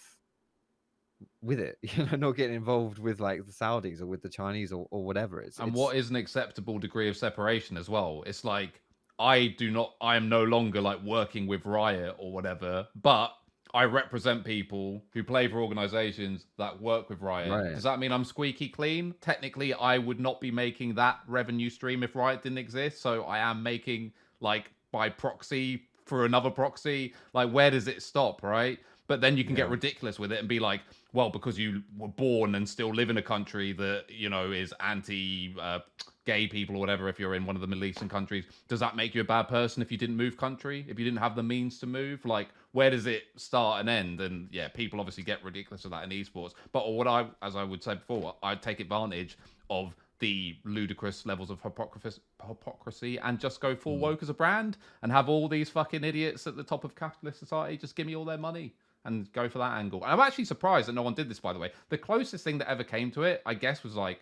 with 1.42 1.60
it 1.60 1.78
you 1.82 2.05
know 2.06 2.16
not 2.16 2.32
getting 2.32 2.56
involved 2.56 2.98
with 2.98 3.20
like 3.20 3.44
the 3.47 3.52
saudis 3.52 4.01
or 4.01 4.06
with 4.06 4.22
the 4.22 4.28
chinese 4.28 4.72
or, 4.72 4.86
or 4.90 5.05
whatever. 5.05 5.40
It's 5.40 5.59
and 5.59 5.68
it's- 5.68 5.78
what 5.78 5.97
is 5.97 6.10
an 6.10 6.16
acceptable 6.16 6.78
degree 6.78 7.09
of 7.09 7.16
separation 7.16 7.76
as 7.76 7.88
well? 7.88 8.22
It's 8.26 8.44
like 8.44 8.80
i 9.18 9.48
do 9.59 9.70
not 9.70 9.94
i 10.01 10.16
am 10.16 10.30
no 10.30 10.44
longer 10.44 10.80
like 10.80 11.02
working 11.02 11.47
with 11.47 11.66
riot 11.66 12.16
or 12.18 12.32
whatever 12.32 12.88
but 13.02 13.34
i 13.74 13.84
represent 13.84 14.42
people 14.44 15.05
who 15.12 15.22
play 15.22 15.47
for 15.47 15.60
organizations 15.60 16.47
that 16.56 16.80
work 16.80 17.10
with 17.10 17.20
riot. 17.20 17.51
Right. 17.51 17.74
does 17.74 17.82
that 17.82 17.98
mean 17.98 18.12
i'm 18.12 18.24
squeaky 18.24 18.68
clean? 18.68 19.14
Technically 19.20 19.74
i 19.74 19.98
would 19.98 20.18
not 20.20 20.40
be 20.40 20.51
making 20.51 20.94
that 20.94 21.20
revenue 21.28 21.68
stream 21.68 22.02
if 22.02 22.16
riot 22.16 22.42
didn't 22.42 22.59
exist. 22.59 23.02
So 23.02 23.24
i 23.24 23.38
am 23.38 23.62
making 23.62 24.12
like 24.40 24.72
by 24.90 25.10
proxy 25.10 25.82
for 26.06 26.24
another 26.24 26.51
proxy. 26.51 27.14
Like 27.34 27.51
where 27.52 27.70
does 27.70 27.86
it 27.88 28.02
stop 28.02 28.42
right? 28.42 28.78
But 29.06 29.20
then 29.20 29.36
you 29.36 29.44
can 29.44 29.55
get 29.55 29.68
ridiculous 29.68 30.18
with 30.18 30.32
it 30.32 30.38
and 30.38 30.48
be 30.48 30.60
like 30.60 30.80
well 31.12 31.30
because 31.30 31.58
you 31.58 31.82
were 31.96 32.08
born 32.08 32.54
and 32.54 32.68
still 32.68 32.90
live 32.90 33.10
in 33.10 33.16
a 33.16 33.22
country 33.22 33.72
that 33.72 34.04
you 34.08 34.28
know 34.28 34.50
is 34.50 34.74
anti 34.80 35.54
uh, 35.60 35.80
gay 36.26 36.46
people 36.46 36.76
or 36.76 36.78
whatever 36.78 37.08
if 37.08 37.18
you're 37.18 37.34
in 37.34 37.46
one 37.46 37.56
of 37.56 37.60
the 37.60 37.66
middle 37.66 37.84
eastern 37.84 38.08
countries. 38.08 38.44
Does 38.68 38.80
that 38.80 38.94
make 38.94 39.14
you 39.14 39.20
a 39.20 39.24
bad 39.24 39.44
person 39.44 39.82
if 39.82 39.90
you 39.90 39.98
didn't 39.98 40.16
move 40.16 40.36
country? 40.36 40.84
If 40.88 40.98
you 40.98 41.04
didn't 41.04 41.18
have 41.18 41.34
the 41.34 41.42
means 41.42 41.78
to 41.80 41.86
move? 41.86 42.24
Like 42.24 42.48
where 42.72 42.90
does 42.90 43.06
it 43.06 43.24
start 43.36 43.80
and 43.80 43.88
end? 43.88 44.20
And 44.20 44.48
yeah 44.52 44.68
people 44.68 45.00
obviously 45.00 45.24
get 45.24 45.42
ridiculous 45.44 45.82
with 45.84 45.92
that 45.92 46.04
in 46.04 46.10
esports. 46.10 46.52
But 46.72 46.90
what 46.92 47.06
i 47.06 47.26
as 47.42 47.56
i 47.56 47.64
would 47.64 47.82
say 47.82 47.94
before 47.94 48.34
i'd 48.42 48.62
take 48.62 48.80
advantage 48.80 49.38
of 49.68 49.94
the 50.20 50.56
ludicrous 50.64 51.24
levels 51.26 51.50
of 51.50 51.60
hypocrisy, 51.62 52.20
hypocrisy 52.46 53.18
and 53.18 53.40
just 53.40 53.60
go 53.60 53.74
full 53.74 53.98
woke 53.98 54.22
as 54.22 54.28
a 54.28 54.34
brand 54.34 54.76
and 55.02 55.10
have 55.10 55.28
all 55.28 55.48
these 55.48 55.70
fucking 55.70 56.04
idiots 56.04 56.46
at 56.46 56.56
the 56.56 56.62
top 56.62 56.84
of 56.84 56.94
capitalist 56.94 57.38
society 57.38 57.76
just 57.76 57.96
give 57.96 58.06
me 58.06 58.14
all 58.14 58.24
their 58.24 58.38
money 58.38 58.74
and 59.05 59.32
go 59.32 59.48
for 59.48 59.59
that 59.59 59.78
angle. 59.78 60.02
And 60.02 60.12
I'm 60.12 60.20
actually 60.20 60.44
surprised 60.44 60.89
that 60.89 60.93
no 60.94 61.02
one 61.02 61.14
did 61.14 61.28
this, 61.28 61.40
by 61.40 61.52
the 61.52 61.59
way. 61.59 61.70
The 61.89 61.98
closest 61.98 62.44
thing 62.44 62.59
that 62.59 62.68
ever 62.70 62.85
came 62.85 63.10
to 63.12 63.22
it, 63.22 63.43
I 63.47 63.55
guess, 63.55 63.82
was 63.82 63.94
like 63.97 64.20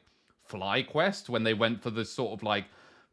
FlyQuest 0.48 1.28
when 1.28 1.44
they 1.44 1.54
went 1.54 1.82
for 1.82 1.90
this 1.90 2.10
sort 2.10 2.32
of 2.32 2.42
like 2.42 2.64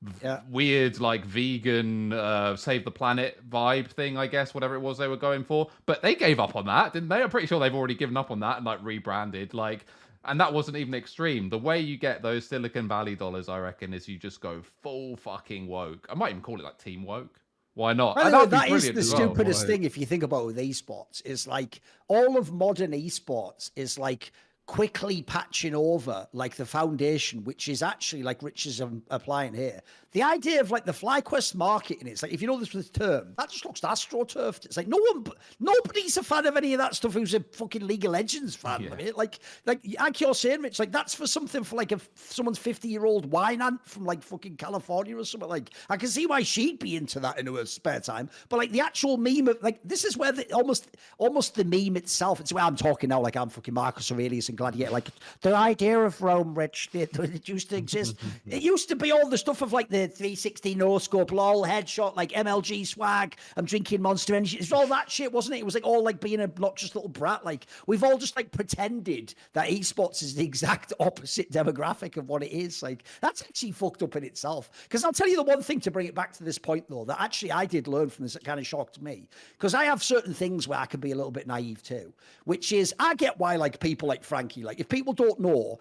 v- 0.01 0.19
Yeah. 0.23 0.41
weird, 0.49 0.99
like 0.99 1.25
vegan, 1.25 2.13
uh, 2.13 2.55
save 2.55 2.85
the 2.85 2.91
planet 2.91 3.47
vibe 3.49 3.87
thing, 3.91 4.17
I 4.17 4.27
guess, 4.27 4.53
whatever 4.53 4.75
it 4.75 4.79
was 4.79 4.97
they 4.97 5.07
were 5.07 5.17
going 5.17 5.43
for. 5.43 5.69
But 5.85 6.01
they 6.01 6.15
gave 6.15 6.39
up 6.39 6.55
on 6.55 6.65
that, 6.67 6.93
didn't 6.93 7.09
they? 7.09 7.21
I'm 7.21 7.29
pretty 7.29 7.47
sure 7.47 7.59
they've 7.59 7.73
already 7.75 7.95
given 7.95 8.17
up 8.17 8.31
on 8.31 8.39
that 8.41 8.57
and 8.57 8.65
like 8.65 8.79
rebranded. 8.83 9.53
Like, 9.53 9.85
and 10.25 10.39
that 10.39 10.53
wasn't 10.53 10.77
even 10.77 10.93
extreme. 10.93 11.49
The 11.49 11.57
way 11.57 11.79
you 11.79 11.97
get 11.97 12.21
those 12.21 12.47
Silicon 12.47 12.87
Valley 12.87 13.15
dollars, 13.15 13.49
I 13.49 13.59
reckon, 13.59 13.93
is 13.93 14.07
you 14.07 14.17
just 14.17 14.41
go 14.41 14.61
full 14.81 15.15
fucking 15.17 15.67
woke. 15.67 16.07
I 16.09 16.15
might 16.15 16.29
even 16.31 16.41
call 16.41 16.59
it 16.59 16.63
like 16.63 16.77
team 16.77 17.03
woke. 17.03 17.39
Why 17.75 17.91
not? 17.93 18.15
By 18.15 18.29
the 18.29 18.37
way, 18.39 18.45
that 18.47 18.69
is 18.69 18.87
the 18.87 18.93
well. 18.93 19.03
stupidest 19.03 19.61
Right. 19.63 19.67
thing 19.67 19.83
if 19.83 19.97
you 19.97 20.05
think 20.05 20.23
about 20.23 20.45
with 20.45 20.57
esports. 20.57 21.21
Is 21.25 21.45
like 21.45 21.81
all 22.07 22.37
of 22.37 22.51
modern 22.51 22.91
esports 22.91 23.69
is 23.75 23.99
like 23.99 24.31
quickly 24.67 25.21
patching 25.21 25.75
over 25.75 26.27
like 26.33 26.55
the 26.55 26.65
foundation, 26.65 27.43
which 27.43 27.67
is 27.67 27.83
actually 27.83 28.23
like 28.23 28.41
Rich 28.41 28.65
is 28.65 28.81
um, 28.81 29.03
applying 29.09 29.53
here. 29.53 29.81
The 30.13 30.23
idea 30.23 30.61
of 30.61 30.71
like 30.71 30.85
the 30.85 30.93
FlyQuest 30.93 31.55
marketing, 31.55 32.07
it's 32.07 32.23
like 32.23 32.31
if 32.31 32.41
you 32.41 32.47
know 32.47 32.57
this 32.57 32.73
with 32.73 32.91
term, 32.93 33.33
that 33.37 33.49
just 33.49 33.65
looks 33.65 33.81
astroturfed. 33.81 34.65
It's 34.65 34.77
like 34.77 34.87
no 34.87 34.97
one, 34.97 35.25
nobody's 35.59 36.15
a 36.17 36.23
fan 36.23 36.45
of 36.45 36.55
any 36.55 36.73
of 36.73 36.79
that 36.79 36.95
stuff. 36.95 37.13
Who's 37.13 37.33
a 37.33 37.41
fucking 37.41 37.85
League 37.85 38.05
of 38.05 38.11
Legends 38.13 38.55
fan 38.55 38.81
Yeah. 38.81 38.95
it? 38.95 39.17
Like, 39.17 39.39
like 39.65 39.81
like 39.99 40.19
you're 40.21 40.33
saying, 40.33 40.61
Rich, 40.61 40.79
like 40.79 40.91
that's 40.91 41.13
for 41.13 41.27
something 41.27 41.63
for 41.63 41.75
like 41.75 41.91
a 41.91 41.99
someone's 42.15 42.57
fifty 42.57 42.87
year 42.87 43.05
old 43.05 43.29
wine 43.29 43.61
aunt 43.61 43.85
from 43.85 44.05
like 44.05 44.23
fucking 44.23 44.55
California 44.55 45.17
or 45.17 45.25
something. 45.25 45.49
Like, 45.49 45.71
I 45.89 45.97
can 45.97 46.07
see 46.09 46.25
why 46.25 46.43
she'd 46.43 46.79
be 46.79 46.95
into 46.95 47.19
that 47.19 47.37
in 47.37 47.47
her 47.47 47.65
spare 47.65 47.99
time. 47.99 48.29
But 48.49 48.57
like 48.57 48.71
the 48.71 48.79
actual 48.81 49.17
meme 49.17 49.49
of 49.49 49.61
like 49.61 49.79
this 49.83 50.05
is 50.05 50.15
where 50.17 50.31
the 50.31 50.51
almost 50.53 50.95
almost 51.17 51.55
the 51.55 51.65
meme 51.65 51.97
itself. 51.97 52.39
It's 52.39 52.53
where 52.53 52.63
I'm 52.63 52.77
talking 52.77 53.09
now, 53.09 53.19
like 53.19 53.35
I'm 53.35 53.49
fucking 53.49 53.73
Marcus 53.73 54.11
Aurelius 54.11 54.47
and 54.55 54.57
Gladiator. 54.57 54.91
Like 54.91 55.09
the 55.41 55.55
idea 55.55 55.99
of 55.99 56.21
Rome, 56.21 56.55
Rich, 56.55 56.89
it, 56.93 57.17
it 57.19 57.47
used 57.47 57.69
to 57.69 57.77
exist. 57.77 58.15
it 58.47 58.61
used 58.61 58.89
to 58.89 58.95
be 58.95 59.11
all 59.11 59.27
the 59.29 59.37
stuff 59.37 59.61
of 59.61 59.73
like 59.73 59.89
the 59.89 60.07
360 60.07 60.75
no 60.75 60.97
scope, 60.97 61.31
lol, 61.31 61.65
headshot, 61.65 62.15
like 62.15 62.31
MLG 62.31 62.87
swag. 62.87 63.35
I'm 63.57 63.65
drinking 63.65 64.01
Monster 64.01 64.35
Energy. 64.35 64.57
It's 64.57 64.71
all 64.71 64.87
that 64.87 65.11
shit, 65.11 65.31
wasn't 65.31 65.55
it? 65.55 65.59
It 65.59 65.65
was 65.65 65.73
like 65.73 65.85
all 65.85 66.03
like 66.03 66.19
being 66.19 66.39
a 66.39 66.43
obnoxious 66.43 66.95
little 66.95 67.09
brat. 67.09 67.43
Like 67.45 67.67
we've 67.87 68.03
all 68.03 68.17
just 68.17 68.35
like 68.35 68.51
pretended 68.51 69.33
that 69.53 69.69
esports 69.69 70.23
is 70.23 70.35
the 70.35 70.43
exact 70.43 70.93
opposite 70.99 71.51
demographic 71.51 72.17
of 72.17 72.29
what 72.29 72.43
it 72.43 72.51
is. 72.51 72.81
Like 72.81 73.03
that's 73.21 73.41
actually 73.41 73.71
fucked 73.71 74.03
up 74.03 74.15
in 74.15 74.23
itself. 74.23 74.69
Because 74.83 75.03
I'll 75.03 75.13
tell 75.13 75.27
you 75.27 75.35
the 75.35 75.43
one 75.43 75.61
thing 75.61 75.79
to 75.81 75.91
bring 75.91 76.07
it 76.07 76.15
back 76.15 76.33
to 76.33 76.43
this 76.43 76.57
point 76.57 76.85
though, 76.89 77.05
that 77.05 77.19
actually 77.19 77.51
I 77.51 77.65
did 77.65 77.87
learn 77.87 78.09
from 78.09 78.23
this 78.23 78.33
that 78.33 78.43
kind 78.43 78.59
of 78.59 78.65
shocked 78.65 79.01
me. 79.01 79.27
Because 79.53 79.73
I 79.73 79.85
have 79.85 80.01
certain 80.01 80.33
things 80.33 80.67
where 80.67 80.79
I 80.79 80.85
can 80.85 80.99
be 80.99 81.11
a 81.11 81.15
little 81.15 81.31
bit 81.31 81.47
naive 81.47 81.83
too, 81.83 82.13
which 82.45 82.71
is 82.71 82.93
I 82.99 83.15
get 83.15 83.39
why 83.39 83.55
like 83.55 83.79
people 83.79 84.07
like 84.07 84.23
Frankie, 84.45 84.63
like 84.63 84.79
if 84.79 84.87
people 84.87 85.13
don't 85.13 85.39
know, 85.39 85.79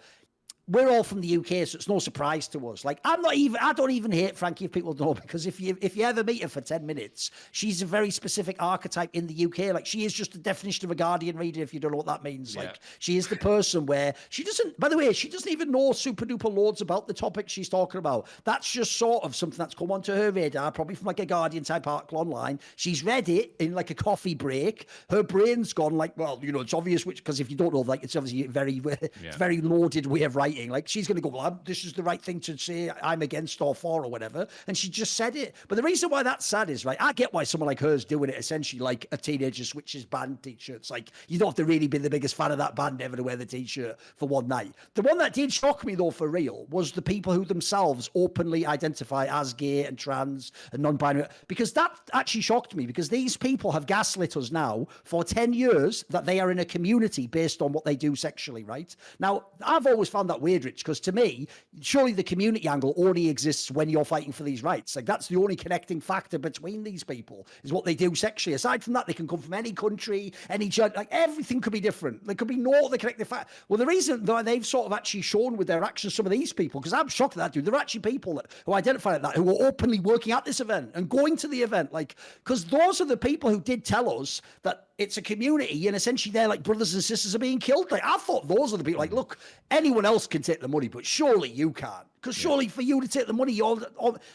we're 0.67 0.89
all 0.89 1.03
from 1.03 1.21
the 1.21 1.37
UK, 1.37 1.67
so 1.67 1.75
it's 1.75 1.87
no 1.87 1.99
surprise 1.99 2.47
to 2.49 2.69
us. 2.69 2.83
Like 2.83 2.99
I'm 3.05 3.21
not 3.21 3.35
even 3.35 3.59
I 3.61 3.73
don't 3.73 3.91
even 3.91 4.11
hate 4.11 4.35
Frankie 4.35 4.65
if 4.65 4.71
people 4.71 4.93
don't 4.93 5.21
because 5.21 5.45
if 5.45 5.59
you 5.61 5.77
if 5.81 5.95
you 5.95 6.03
ever 6.03 6.23
meet 6.23 6.41
her 6.41 6.49
for 6.49 6.61
10 6.61 6.85
minutes, 6.85 7.31
she's 7.51 7.81
a 7.81 7.85
very 7.85 8.09
specific 8.09 8.55
archetype 8.59 9.11
in 9.13 9.27
the 9.27 9.45
UK. 9.45 9.73
Like 9.73 9.85
she 9.85 10.05
is 10.05 10.13
just 10.13 10.31
the 10.31 10.39
definition 10.39 10.85
of 10.85 10.91
a 10.91 10.95
Guardian 10.95 11.37
reader 11.37 11.61
if 11.61 11.73
you 11.73 11.79
don't 11.79 11.91
know 11.91 11.97
what 11.97 12.07
that 12.07 12.23
means. 12.23 12.55
Yeah. 12.55 12.61
Like 12.61 12.79
she 12.99 13.17
is 13.17 13.27
the 13.27 13.35
person 13.35 13.85
where 13.85 14.15
she 14.29 14.43
doesn't 14.43 14.79
by 14.79 14.89
the 14.89 14.97
way, 14.97 15.13
she 15.13 15.29
doesn't 15.29 15.51
even 15.51 15.71
know 15.71 15.91
super 15.93 16.25
duper 16.25 16.53
loads 16.53 16.81
about 16.81 17.07
the 17.07 17.13
topic 17.13 17.47
she's 17.47 17.69
talking 17.69 17.99
about. 17.99 18.27
That's 18.43 18.71
just 18.71 18.97
sort 18.97 19.23
of 19.23 19.35
something 19.35 19.57
that's 19.57 19.75
come 19.75 19.91
onto 19.91 20.13
her 20.13 20.31
radar, 20.31 20.71
probably 20.71 20.95
from 20.95 21.05
like 21.05 21.19
a 21.19 21.25
Guardian 21.25 21.63
type 21.63 21.85
article 21.85 22.17
online. 22.17 22.59
She's 22.75 23.03
read 23.03 23.29
it 23.29 23.53
in 23.59 23.75
like 23.75 23.91
a 23.91 23.95
coffee 23.95 24.33
break. 24.33 24.87
Her 25.11 25.21
brain's 25.21 25.73
gone 25.73 25.93
like, 25.95 26.17
well, 26.17 26.39
you 26.41 26.51
know, 26.51 26.61
it's 26.61 26.73
obvious 26.73 27.05
which 27.05 27.17
because 27.17 27.39
if 27.39 27.51
you 27.51 27.55
don't 27.55 27.73
know, 27.73 27.81
like 27.81 28.03
it's 28.03 28.15
obviously 28.15 28.47
very 28.47 28.81
it's 28.83 29.37
very 29.37 29.61
loaded 29.61 30.07
way 30.07 30.23
of 30.23 30.35
writing. 30.35 30.54
Like 30.69 30.87
she's 30.87 31.07
going 31.07 31.15
to 31.15 31.21
go, 31.21 31.29
well, 31.29 31.59
this 31.65 31.85
is 31.85 31.93
the 31.93 32.03
right 32.03 32.21
thing 32.21 32.39
to 32.41 32.57
say. 32.57 32.91
I'm 33.01 33.21
against 33.21 33.61
or 33.61 33.75
for 33.75 34.05
or 34.05 34.09
whatever, 34.09 34.47
and 34.67 34.77
she 34.77 34.89
just 34.89 35.13
said 35.13 35.35
it. 35.35 35.55
But 35.67 35.75
the 35.75 35.83
reason 35.83 36.09
why 36.09 36.23
that's 36.23 36.45
sad 36.45 36.69
is 36.69 36.85
right. 36.85 36.97
I 36.99 37.13
get 37.13 37.33
why 37.33 37.43
someone 37.43 37.67
like 37.67 37.79
her 37.79 37.93
is 37.93 38.05
doing 38.05 38.29
it. 38.29 38.35
Essentially, 38.35 38.79
like 38.79 39.05
a 39.11 39.17
teenager 39.17 39.65
switches 39.65 40.05
band 40.05 40.41
t-shirts. 40.41 40.89
Like 40.89 41.11
you 41.27 41.37
don't 41.37 41.49
have 41.49 41.55
to 41.55 41.65
really 41.65 41.87
be 41.87 41.97
the 41.97 42.09
biggest 42.09 42.35
fan 42.35 42.51
of 42.51 42.57
that 42.59 42.75
band 42.75 43.01
ever 43.01 43.15
to 43.17 43.23
wear 43.23 43.35
the 43.35 43.45
t-shirt 43.45 43.99
for 44.15 44.27
one 44.27 44.47
night. 44.47 44.73
The 44.93 45.01
one 45.01 45.17
that 45.17 45.33
did 45.33 45.51
shock 45.51 45.83
me 45.83 45.95
though, 45.95 46.11
for 46.11 46.27
real, 46.27 46.65
was 46.69 46.91
the 46.91 47.01
people 47.01 47.33
who 47.33 47.45
themselves 47.45 48.09
openly 48.15 48.65
identify 48.65 49.25
as 49.25 49.53
gay 49.53 49.85
and 49.85 49.97
trans 49.97 50.51
and 50.71 50.81
non-binary, 50.81 51.27
because 51.47 51.73
that 51.73 51.91
actually 52.13 52.41
shocked 52.41 52.75
me. 52.75 52.85
Because 52.85 53.09
these 53.09 53.35
people 53.35 53.71
have 53.71 53.85
gaslit 53.87 54.37
us 54.37 54.51
now 54.51 54.87
for 55.03 55.23
ten 55.23 55.53
years 55.53 56.05
that 56.09 56.25
they 56.25 56.39
are 56.39 56.51
in 56.51 56.59
a 56.59 56.65
community 56.65 57.27
based 57.27 57.61
on 57.61 57.71
what 57.71 57.83
they 57.85 57.95
do 57.95 58.15
sexually. 58.15 58.63
Right 58.63 58.95
now, 59.19 59.47
I've 59.61 59.87
always 59.87 60.09
found 60.09 60.29
that 60.29 60.41
weird, 60.45 60.63
Rich, 60.63 60.83
because 60.83 60.99
to 61.01 61.11
me, 61.11 61.47
surely 61.81 62.13
the 62.13 62.23
community 62.23 62.67
angle 62.67 62.93
only 62.97 63.27
exists 63.29 63.71
when 63.71 63.89
you're 63.89 64.05
fighting 64.05 64.31
for 64.31 64.43
these 64.43 64.61
rights. 64.61 64.95
Like 64.95 65.07
that's 65.07 65.27
the 65.27 65.37
only 65.37 65.55
connecting 65.55 65.99
factor 65.99 66.37
between 66.37 66.83
these 66.83 67.03
people 67.03 67.47
is 67.63 67.73
what 67.73 67.83
they 67.83 67.95
do 67.95 68.13
sexually. 68.13 68.53
Aside 68.53 68.83
from 68.83 68.93
that, 68.93 69.07
they 69.07 69.13
can 69.13 69.27
come 69.27 69.39
from 69.39 69.55
any 69.55 69.71
country, 69.71 70.33
any 70.51 70.69
like 70.77 71.07
everything 71.09 71.61
could 71.61 71.73
be 71.73 71.79
different. 71.79 72.23
There 72.25 72.35
could 72.35 72.47
be 72.47 72.57
no 72.57 72.85
other 72.85 72.97
connecting 72.97 73.25
factor. 73.25 73.51
Well, 73.69 73.79
the 73.79 73.87
reason 73.87 74.23
though 74.23 74.43
they've 74.43 74.65
sort 74.65 74.85
of 74.85 74.93
actually 74.93 75.23
shown 75.23 75.57
with 75.57 75.67
their 75.67 75.83
actions 75.83 76.13
some 76.13 76.27
of 76.27 76.31
these 76.31 76.53
people, 76.53 76.79
because 76.79 76.93
I'm 76.93 77.07
shocked 77.07 77.33
at 77.33 77.39
that, 77.39 77.53
dude. 77.53 77.65
There 77.65 77.73
are 77.73 77.81
actually 77.81 78.01
people 78.01 78.35
that, 78.35 78.51
who 78.67 78.73
identify 78.73 79.13
like 79.13 79.23
that 79.23 79.35
who 79.35 79.49
are 79.49 79.67
openly 79.67 79.99
working 79.99 80.31
at 80.33 80.45
this 80.45 80.59
event 80.59 80.91
and 80.93 81.09
going 81.09 81.37
to 81.37 81.47
the 81.47 81.63
event, 81.63 81.91
like 81.91 82.15
because 82.43 82.65
those 82.65 83.01
are 83.01 83.05
the 83.05 83.17
people 83.17 83.49
who 83.49 83.59
did 83.59 83.83
tell 83.83 84.21
us 84.21 84.41
that 84.61 84.89
it's 84.97 85.17
a 85.17 85.21
community 85.21 85.87
and 85.87 85.95
essentially 85.95 86.31
they're 86.31 86.47
like 86.47 86.63
brothers 86.63 86.93
and 86.93 87.03
sisters 87.03 87.35
are 87.35 87.39
being 87.39 87.59
killed. 87.59 87.91
Like 87.91 88.03
I 88.03 88.17
thought 88.17 88.47
those 88.47 88.73
are 88.73 88.77
the 88.77 88.83
people. 88.83 88.99
Like, 88.99 89.09
hmm. 89.09 89.17
look, 89.17 89.37
anyone 89.71 90.05
else 90.05 90.27
can 90.27 90.41
take 90.41 90.61
the 90.61 90.67
money, 90.67 90.87
but 90.87 91.05
surely 91.05 91.49
you 91.49 91.71
can't. 91.71 92.07
Because 92.25 92.37
surely 92.37 92.67
for 92.67 92.81
you 92.81 92.99
to 92.99 93.07
take 93.07 93.27
the 93.27 93.33
money, 93.33 93.53
you're 93.53 93.77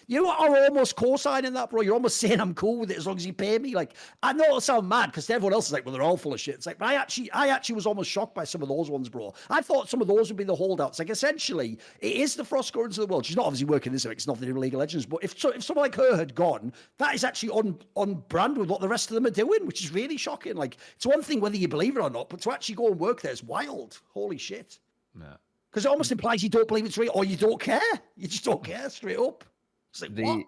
you 0.07 0.25
are 0.25 0.57
almost 0.69 0.95
co-signing 0.95 1.53
that, 1.55 1.71
bro. 1.71 1.81
You're 1.81 1.95
almost 1.95 2.19
saying 2.19 2.41
I'm 2.41 2.55
cool 2.55 2.79
with 2.79 2.93
it 2.93 2.97
as 2.97 3.05
long 3.05 3.17
as 3.17 3.27
you 3.27 3.33
pay 3.33 3.59
me. 3.59 3.75
Like 3.75 3.95
I 4.23 4.33
know 4.33 4.45
it'll 4.45 4.61
sound 4.61 4.89
mad 4.89 5.07
because 5.07 5.29
everyone 5.29 5.55
else 5.55 5.67
is 5.67 5.73
like, 5.73 5.85
well, 5.85 5.93
they're 5.93 6.03
all 6.03 6.17
full 6.17 6.33
of 6.33 6.39
shit. 6.39 6.55
It's 6.55 6.67
like, 6.67 6.79
but 6.79 6.87
I 6.87 6.95
actually, 6.95 7.33
I 7.33 7.49
actually 7.49 7.75
was 7.75 7.87
almost 7.87 8.09
shocked 8.09 8.33
by 8.33 8.45
some 8.45 8.63
of 8.63 8.69
those 8.69 8.89
ones, 8.89 9.09
bro. 9.09 9.35
I 9.49 9.61
thought 9.61 9.89
some 9.89 10.01
of 10.01 10.07
those 10.07 10.31
would 10.31 10.37
be 10.37 10.45
the 10.45 10.55
holdouts. 10.55 11.01
Like 11.01 11.11
essentially, 11.11 11.81
it 11.99 12.13
is 12.13 12.37
the 12.37 12.45
Froskurinns 12.45 12.91
of 12.91 12.95
the 12.99 13.07
world. 13.09 13.27
She's 13.27 13.35
not 13.35 13.47
obviously 13.47 13.67
working 13.67 13.91
this. 13.91 14.05
It's 14.05 14.29
nothing 14.29 14.49
in 14.49 14.55
League 14.55 14.75
of 14.75 14.79
Legends. 14.79 15.05
But 15.05 15.25
if 15.25 15.37
so, 15.37 15.49
if 15.49 15.65
someone 15.65 15.87
like 15.87 15.97
her 15.97 16.17
had 16.17 16.33
gone, 16.37 16.73
that 16.99 17.17
is 17.17 17.25
actually 17.25 17.51
on 17.51 17.77
on 17.97 18.23
brand 18.29 18.57
with 18.57 18.69
what 18.69 18.81
the 18.81 18.89
rest 18.89 19.11
of 19.11 19.17
them 19.17 19.27
are 19.27 19.31
doing, 19.31 19.67
which 19.67 19.83
is 19.83 19.91
really 19.93 20.17
shocking. 20.17 20.55
Like 20.55 20.77
it's 20.95 21.07
one 21.07 21.23
thing 21.23 21.41
whether 21.41 21.57
you 21.57 21.67
believe 21.67 21.97
it 21.97 22.01
or 22.01 22.11
not, 22.11 22.29
but 22.29 22.41
to 22.43 22.53
actually 22.53 22.77
go 22.77 22.87
and 22.87 23.01
work 23.01 23.21
there 23.21 23.33
is 23.33 23.43
wild. 23.43 24.01
Holy 24.15 24.39
shit. 24.39 24.79
Yeah. 25.19 25.35
Because 25.71 25.85
it 25.85 25.89
almost 25.89 26.11
implies 26.11 26.43
you 26.43 26.49
don't 26.49 26.67
believe 26.67 26.85
it's 26.85 26.99
real 26.99 27.13
or 27.15 27.25
you 27.25 27.37
don't 27.37 27.61
care. 27.61 27.81
You 28.17 28.27
just 28.29 28.45
don't 28.45 28.63
care 28.65 28.91
straight 28.91 29.19
up. 29.19 29.45
It's 29.93 30.03
like, 30.03 30.15
the 30.15 30.25
what? 30.25 30.47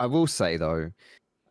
I 0.00 0.06
will 0.06 0.26
say 0.26 0.56
though, 0.56 0.90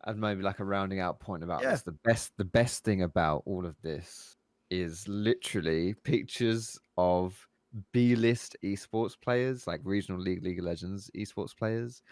and 0.04 0.20
maybe 0.20 0.42
like 0.42 0.58
a 0.60 0.64
rounding 0.64 1.00
out 1.00 1.18
point 1.20 1.42
about 1.42 1.62
Yeah. 1.62 1.72
this, 1.72 1.82
the 1.82 1.92
best 2.04 2.32
the 2.36 2.44
best 2.44 2.84
thing 2.84 3.02
about 3.02 3.42
all 3.46 3.64
of 3.66 3.76
this 3.82 4.36
is 4.70 5.06
literally 5.08 5.94
pictures 5.94 6.78
of 6.98 7.46
B 7.92 8.14
list 8.16 8.56
esports 8.62 9.18
players, 9.18 9.66
like 9.66 9.80
regional 9.84 10.20
league, 10.20 10.42
League 10.42 10.58
of 10.58 10.64
Legends 10.66 11.10
esports 11.14 11.56
players. 11.56 12.02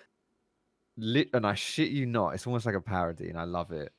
Lit 0.99 1.29
and 1.35 1.47
I 1.47 1.53
shit 1.55 1.91
you 1.91 2.07
not, 2.07 2.31
it's 2.31 2.47
almost 2.47 2.65
like 2.65 2.75
a 2.75 2.81
parody, 2.81 3.29
and 3.29 3.39
I 3.39 3.45
love 3.45 3.73
it. 3.73 3.93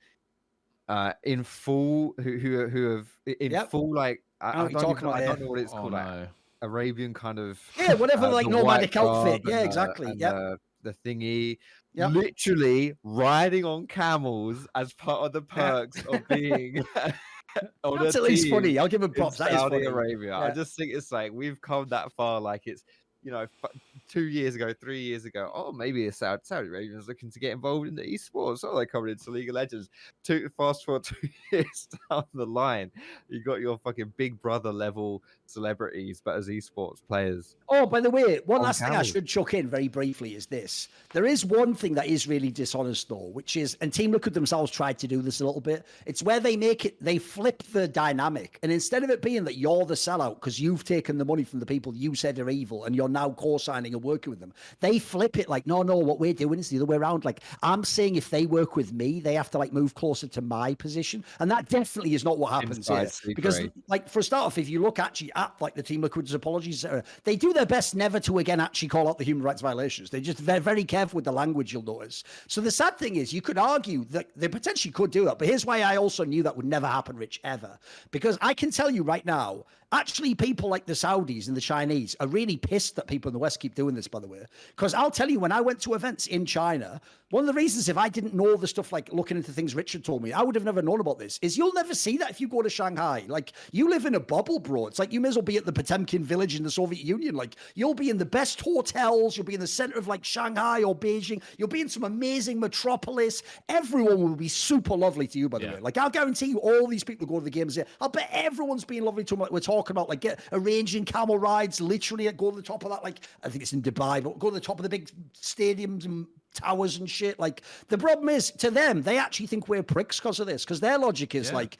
Uh, 0.87 1.13
in 1.23 1.43
full, 1.43 2.15
who 2.17 2.37
who 2.39 2.67
who 2.67 2.95
have 2.97 3.07
in 3.25 3.51
Yep. 3.51 3.69
full 3.69 3.93
like 3.93 4.23
I, 4.41 4.49
I 4.49 4.55
know 4.55 4.59
I 4.59 4.63
what 4.63 4.71
you're 4.71 4.81
don't, 4.81 4.97
even, 4.97 5.09
I 5.09 5.21
don't 5.21 5.41
know 5.41 5.47
what 5.47 5.59
it's 5.59 5.73
Oh, 5.73 5.77
called, 5.81 5.93
like 5.93 6.05
no. 6.05 6.27
Arabian 6.61 7.13
kind 7.13 7.39
of 7.39 7.59
Yeah, 7.77 7.93
whatever, 7.93 8.27
uh, 8.27 8.31
like 8.31 8.47
nomadic 8.47 8.95
outfit. 8.95 9.41
Yeah, 9.45 9.57
and, 9.59 9.65
exactly. 9.65 10.23
uh, 10.23 10.55
the 10.83 10.93
thingy, 11.05 11.57
Yep. 11.93 12.11
literally 12.11 12.93
riding 13.03 13.65
on 13.65 13.87
camels 13.87 14.67
as 14.75 14.93
part 14.93 15.21
of 15.23 15.33
the 15.33 15.41
perks 15.41 16.03
of 16.05 16.27
being 16.29 16.83
on 17.83 18.03
That's 18.03 18.15
at 18.15 18.23
least 18.23 18.49
funny. 18.49 18.77
I'll 18.77 18.87
give 18.87 19.01
him 19.01 19.11
props. 19.13 19.37
That 19.37 19.51
is 19.51 19.57
Saudi 19.59 19.75
funny. 19.77 19.85
Arabia. 19.87 20.35
I 20.35 20.51
just 20.51 20.75
think 20.75 20.93
it's 20.93 21.11
like 21.11 21.31
we've 21.31 21.59
come 21.61 21.87
that 21.89 22.11
far. 22.13 22.39
Like 22.39 22.63
it's 22.65 22.83
you 23.27 23.33
know 23.33 23.45
f- 23.61 23.71
two 24.07 24.23
years 24.23 24.55
ago, 24.55 24.71
three 24.71 25.01
years 25.01 25.25
ago. 25.25 25.51
Oh, 25.53 25.73
maybe 25.73 26.07
a 26.07 26.13
Saudi, 26.13 26.41
Saudi 26.45 26.69
Arabians 26.69 27.09
looking 27.09 27.29
to 27.29 27.39
get 27.41 27.51
involved 27.51 27.89
in 27.89 27.93
the 27.93 28.03
esports. 28.03 28.63
Oh, 28.63 28.73
they're 28.73 28.85
coming 28.85 29.09
into 29.11 29.31
League 29.31 29.49
of 29.49 29.55
Legends. 29.55 29.89
Two 30.23 30.49
fast 30.55 30.85
forward 30.85 31.03
two 31.03 31.27
years 31.51 31.89
down 32.09 32.23
the 32.33 32.45
line, 32.45 32.89
you 33.27 33.43
got 33.43 33.59
your 33.59 33.77
fucking 33.79 34.13
Big 34.15 34.41
Brother 34.41 34.71
level 34.71 35.21
celebrities, 35.45 36.21
but 36.23 36.37
as 36.37 36.47
esports 36.47 37.05
players. 37.05 37.57
Oh, 37.67 37.85
by 37.85 37.99
the 37.99 38.09
way, 38.09 38.39
one 38.45 38.59
On 38.59 38.63
last 38.63 38.79
thing 38.79 38.95
I 38.95 39.03
should 39.03 39.27
chuck 39.27 39.53
in 39.53 39.69
very 39.69 39.89
briefly 39.89 40.35
is 40.35 40.45
this. 40.45 40.87
There 41.11 41.25
is 41.25 41.43
one 41.43 41.73
thing 41.73 41.93
that 41.95 42.07
is 42.07 42.27
really 42.27 42.49
dishonest, 42.49 43.09
though, 43.09 43.29
which 43.33 43.57
is, 43.57 43.77
and 43.81 43.91
Team 43.91 44.13
Liquid 44.13 44.33
themselves 44.33 44.71
tried 44.71 44.99
to 44.99 45.07
do 45.07 45.21
this 45.21 45.41
a 45.41 45.45
little 45.45 45.61
bit. 45.61 45.85
It's 46.05 46.23
where 46.23 46.39
they 46.39 46.55
make 46.55 46.85
it, 46.85 47.03
they 47.03 47.17
flip 47.17 47.63
the 47.73 47.89
dynamic. 47.89 48.57
And 48.63 48.71
instead 48.71 49.03
of 49.03 49.09
it 49.09 49.21
being 49.21 49.43
that 49.43 49.57
you're 49.57 49.85
the 49.85 49.95
sellout 49.95 50.35
because 50.35 50.61
you've 50.61 50.85
taken 50.85 51.17
the 51.17 51.25
money 51.25 51.43
from 51.43 51.59
the 51.59 51.65
people 51.65 51.93
you 51.93 52.15
said 52.15 52.39
are 52.39 52.49
evil 52.49 52.85
and 52.85 52.95
you're 52.95 53.09
now 53.17 53.29
co 53.31 53.57
signing 53.57 53.93
and 53.93 54.03
working 54.03 54.31
with 54.31 54.39
them, 54.39 54.53
they 54.79 54.99
flip 54.99 55.37
it 55.37 55.49
like, 55.49 55.65
no, 55.65 55.81
no, 55.81 55.97
what 55.97 56.19
we're 56.19 56.33
doing 56.33 56.59
is 56.59 56.69
the 56.69 56.77
other 56.77 56.85
way 56.85 56.97
around. 56.97 57.25
Like, 57.25 57.41
I'm 57.63 57.83
saying 57.83 58.15
if 58.15 58.29
they 58.29 58.45
work 58.45 58.75
with 58.75 58.93
me, 58.93 59.19
they 59.19 59.33
have 59.33 59.49
to 59.51 59.57
like 59.57 59.73
move 59.73 59.95
closer 59.95 60.27
to 60.27 60.41
my 60.41 60.73
position. 60.75 61.23
And 61.39 61.49
that 61.51 61.69
definitely 61.69 62.13
is 62.13 62.23
not 62.23 62.37
what 62.37 62.51
happens 62.51 62.77
Inside 62.77 63.11
here. 63.23 63.35
Because 63.35 63.61
like 63.87 64.07
for 64.07 64.19
a 64.19 64.23
start 64.23 64.45
off, 64.45 64.57
if 64.57 64.69
you 64.69 64.81
look 64.81 64.99
actually 64.99 65.31
at 65.35 65.53
like 65.59 65.75
the 65.75 65.83
Team 65.83 66.01
Liquid's 66.01 66.33
apologies, 66.33 66.85
uh, 66.85 67.01
they 67.23 67.35
do 67.35 67.53
their 67.53 67.65
best 67.65 67.95
never 67.95 68.19
to 68.21 68.39
again 68.39 68.59
actually 68.59 68.89
call 68.89 69.07
out 69.09 69.17
the 69.17 69.23
human 69.23 69.43
rights 69.43 69.61
violations. 69.61 70.09
They're 70.09 70.21
just 70.21 70.45
they're 70.45 70.59
very 70.59 70.83
careful 70.83 71.17
with 71.17 71.25
the 71.25 71.31
language. 71.31 71.73
You'll 71.73 71.83
notice. 71.83 72.23
So 72.47 72.61
the 72.61 72.71
sad 72.71 72.97
thing 72.97 73.15
is, 73.15 73.33
you 73.33 73.41
could 73.41 73.57
argue 73.57 74.05
that 74.05 74.27
they 74.35 74.47
potentially 74.47 74.91
could 74.91 75.11
do 75.11 75.25
that, 75.25 75.39
but 75.39 75.47
here's 75.47 75.65
why 75.65 75.81
I 75.81 75.97
also 75.97 76.23
knew 76.23 76.43
that 76.43 76.55
would 76.55 76.65
never 76.65 76.87
happen, 76.87 77.15
Rich, 77.17 77.39
ever, 77.43 77.77
because 78.11 78.37
I 78.41 78.53
can 78.53 78.71
tell 78.71 78.91
you 78.91 79.03
right 79.03 79.25
now. 79.25 79.65
Actually, 79.93 80.35
people 80.35 80.67
like 80.67 80.85
the 80.85 80.91
Saudis 80.93 81.47
and 81.47 81.55
the 81.55 81.61
Chinese 81.61 82.13
are 82.19 82.27
really 82.27 82.57
pissed 82.57 82.97
that 82.97 83.07
people 83.07 83.29
in 83.29 83.33
the 83.33 83.39
West 83.39 83.61
keep 83.61 83.73
doing 83.73 83.95
this, 83.95 84.07
by 84.07 84.19
the 84.19 84.27
way. 84.27 84.43
Because 84.75 84.93
I'll 84.93 85.09
tell 85.11 85.29
you, 85.29 85.39
when 85.39 85.53
I 85.53 85.61
went 85.61 85.79
to 85.83 85.93
events 85.93 86.27
in 86.27 86.45
China, 86.45 86.99
one 87.29 87.41
of 87.43 87.47
the 87.47 87.53
reasons 87.53 87.87
if 87.87 87.97
I 87.97 88.09
didn't 88.09 88.33
know 88.33 88.57
the 88.57 88.67
stuff 88.67 88.91
like 88.91 89.11
looking 89.13 89.37
into 89.37 89.53
things 89.53 89.75
Richard 89.75 90.03
told 90.03 90.23
me, 90.23 90.33
I 90.33 90.41
would 90.41 90.55
have 90.55 90.65
never 90.65 90.81
known 90.81 90.99
about 90.99 91.19
this, 91.19 91.39
is 91.41 91.57
you'll 91.57 91.73
never 91.73 91.95
see 91.95 92.17
that 92.17 92.29
if 92.29 92.41
you 92.41 92.49
go 92.49 92.61
to 92.61 92.69
Shanghai. 92.69 93.23
Like, 93.29 93.53
you 93.71 93.89
live 93.89 94.05
in 94.05 94.15
a 94.15 94.19
bubble, 94.19 94.59
bro. 94.59 94.87
It's 94.87 94.99
like 94.99 95.13
you 95.13 95.21
may 95.21 95.29
as 95.29 95.35
well 95.35 95.43
be 95.43 95.55
at 95.55 95.65
the 95.65 95.71
Potemkin 95.71 96.21
village 96.23 96.57
in 96.57 96.63
the 96.63 96.71
Soviet 96.71 97.05
Union. 97.05 97.35
Like, 97.35 97.55
you'll 97.75 97.93
be 97.93 98.09
in 98.09 98.17
the 98.17 98.25
best 98.25 98.59
hotels, 98.59 99.37
you'll 99.37 99.45
be 99.45 99.53
in 99.53 99.61
the 99.61 99.67
center 99.67 99.97
of 99.97 100.09
like 100.09 100.25
Shanghai 100.25 100.83
or 100.83 100.93
Beijing, 100.97 101.41
you'll 101.57 101.69
be 101.69 101.79
in 101.81 101.87
some 101.87 102.03
amazing 102.03 102.59
metropolis. 102.59 103.41
Everyone 103.69 104.21
will 104.21 104.35
be 104.35 104.49
super 104.49 104.97
lovely 104.97 105.27
to 105.27 105.39
you, 105.39 105.47
by 105.47 105.59
the 105.59 105.65
Yeah. 105.65 105.73
way. 105.75 105.79
Like, 105.79 105.97
I'll 105.97 106.09
guarantee 106.09 106.47
you, 106.47 106.57
all 106.57 106.87
these 106.87 107.05
people 107.05 107.25
who 107.25 107.33
go 107.33 107.39
to 107.39 107.45
the 107.45 107.49
games 107.49 107.75
here, 107.75 107.85
I'll 108.01 108.09
bet 108.09 108.29
everyone's 108.33 108.83
being 108.83 109.05
lovely 109.05 109.23
to 109.23 109.35
them. 109.35 109.39
Like, 109.39 109.51
we're 109.51 109.59
talking 109.61 109.76
about, 109.89 110.09
like, 110.09 110.21
get 110.21 110.39
arranging 110.51 111.05
camel 111.05 111.37
rides, 111.37 111.79
literally 111.79 112.27
at 112.27 112.37
go 112.37 112.49
to 112.49 112.55
the 112.55 112.61
top 112.63 112.83
of 112.83 112.89
that. 112.91 113.03
Like, 113.03 113.19
I 113.43 113.49
think 113.49 113.61
it's 113.61 113.73
in 113.73 113.81
Dubai, 113.81 114.23
but 114.23 114.39
go 114.39 114.49
to 114.49 114.53
the 114.53 114.59
top 114.59 114.79
of 114.79 114.83
the 114.83 114.89
big 114.89 115.09
stadiums 115.33 116.05
and 116.05 116.27
towers 116.53 116.97
and 116.97 117.09
shit. 117.09 117.39
Like, 117.39 117.61
the 117.87 117.97
problem 117.97 118.29
is, 118.29 118.51
to 118.51 118.71
them, 118.71 119.03
they 119.03 119.17
actually 119.17 119.47
think 119.47 119.67
we're 119.67 119.83
pricks 119.83 120.19
because 120.19 120.39
of 120.39 120.47
this, 120.47 120.63
because 120.65 120.79
their 120.79 120.97
logic 120.97 121.35
is 121.35 121.49
Yeah. 121.49 121.55
like, 121.55 121.77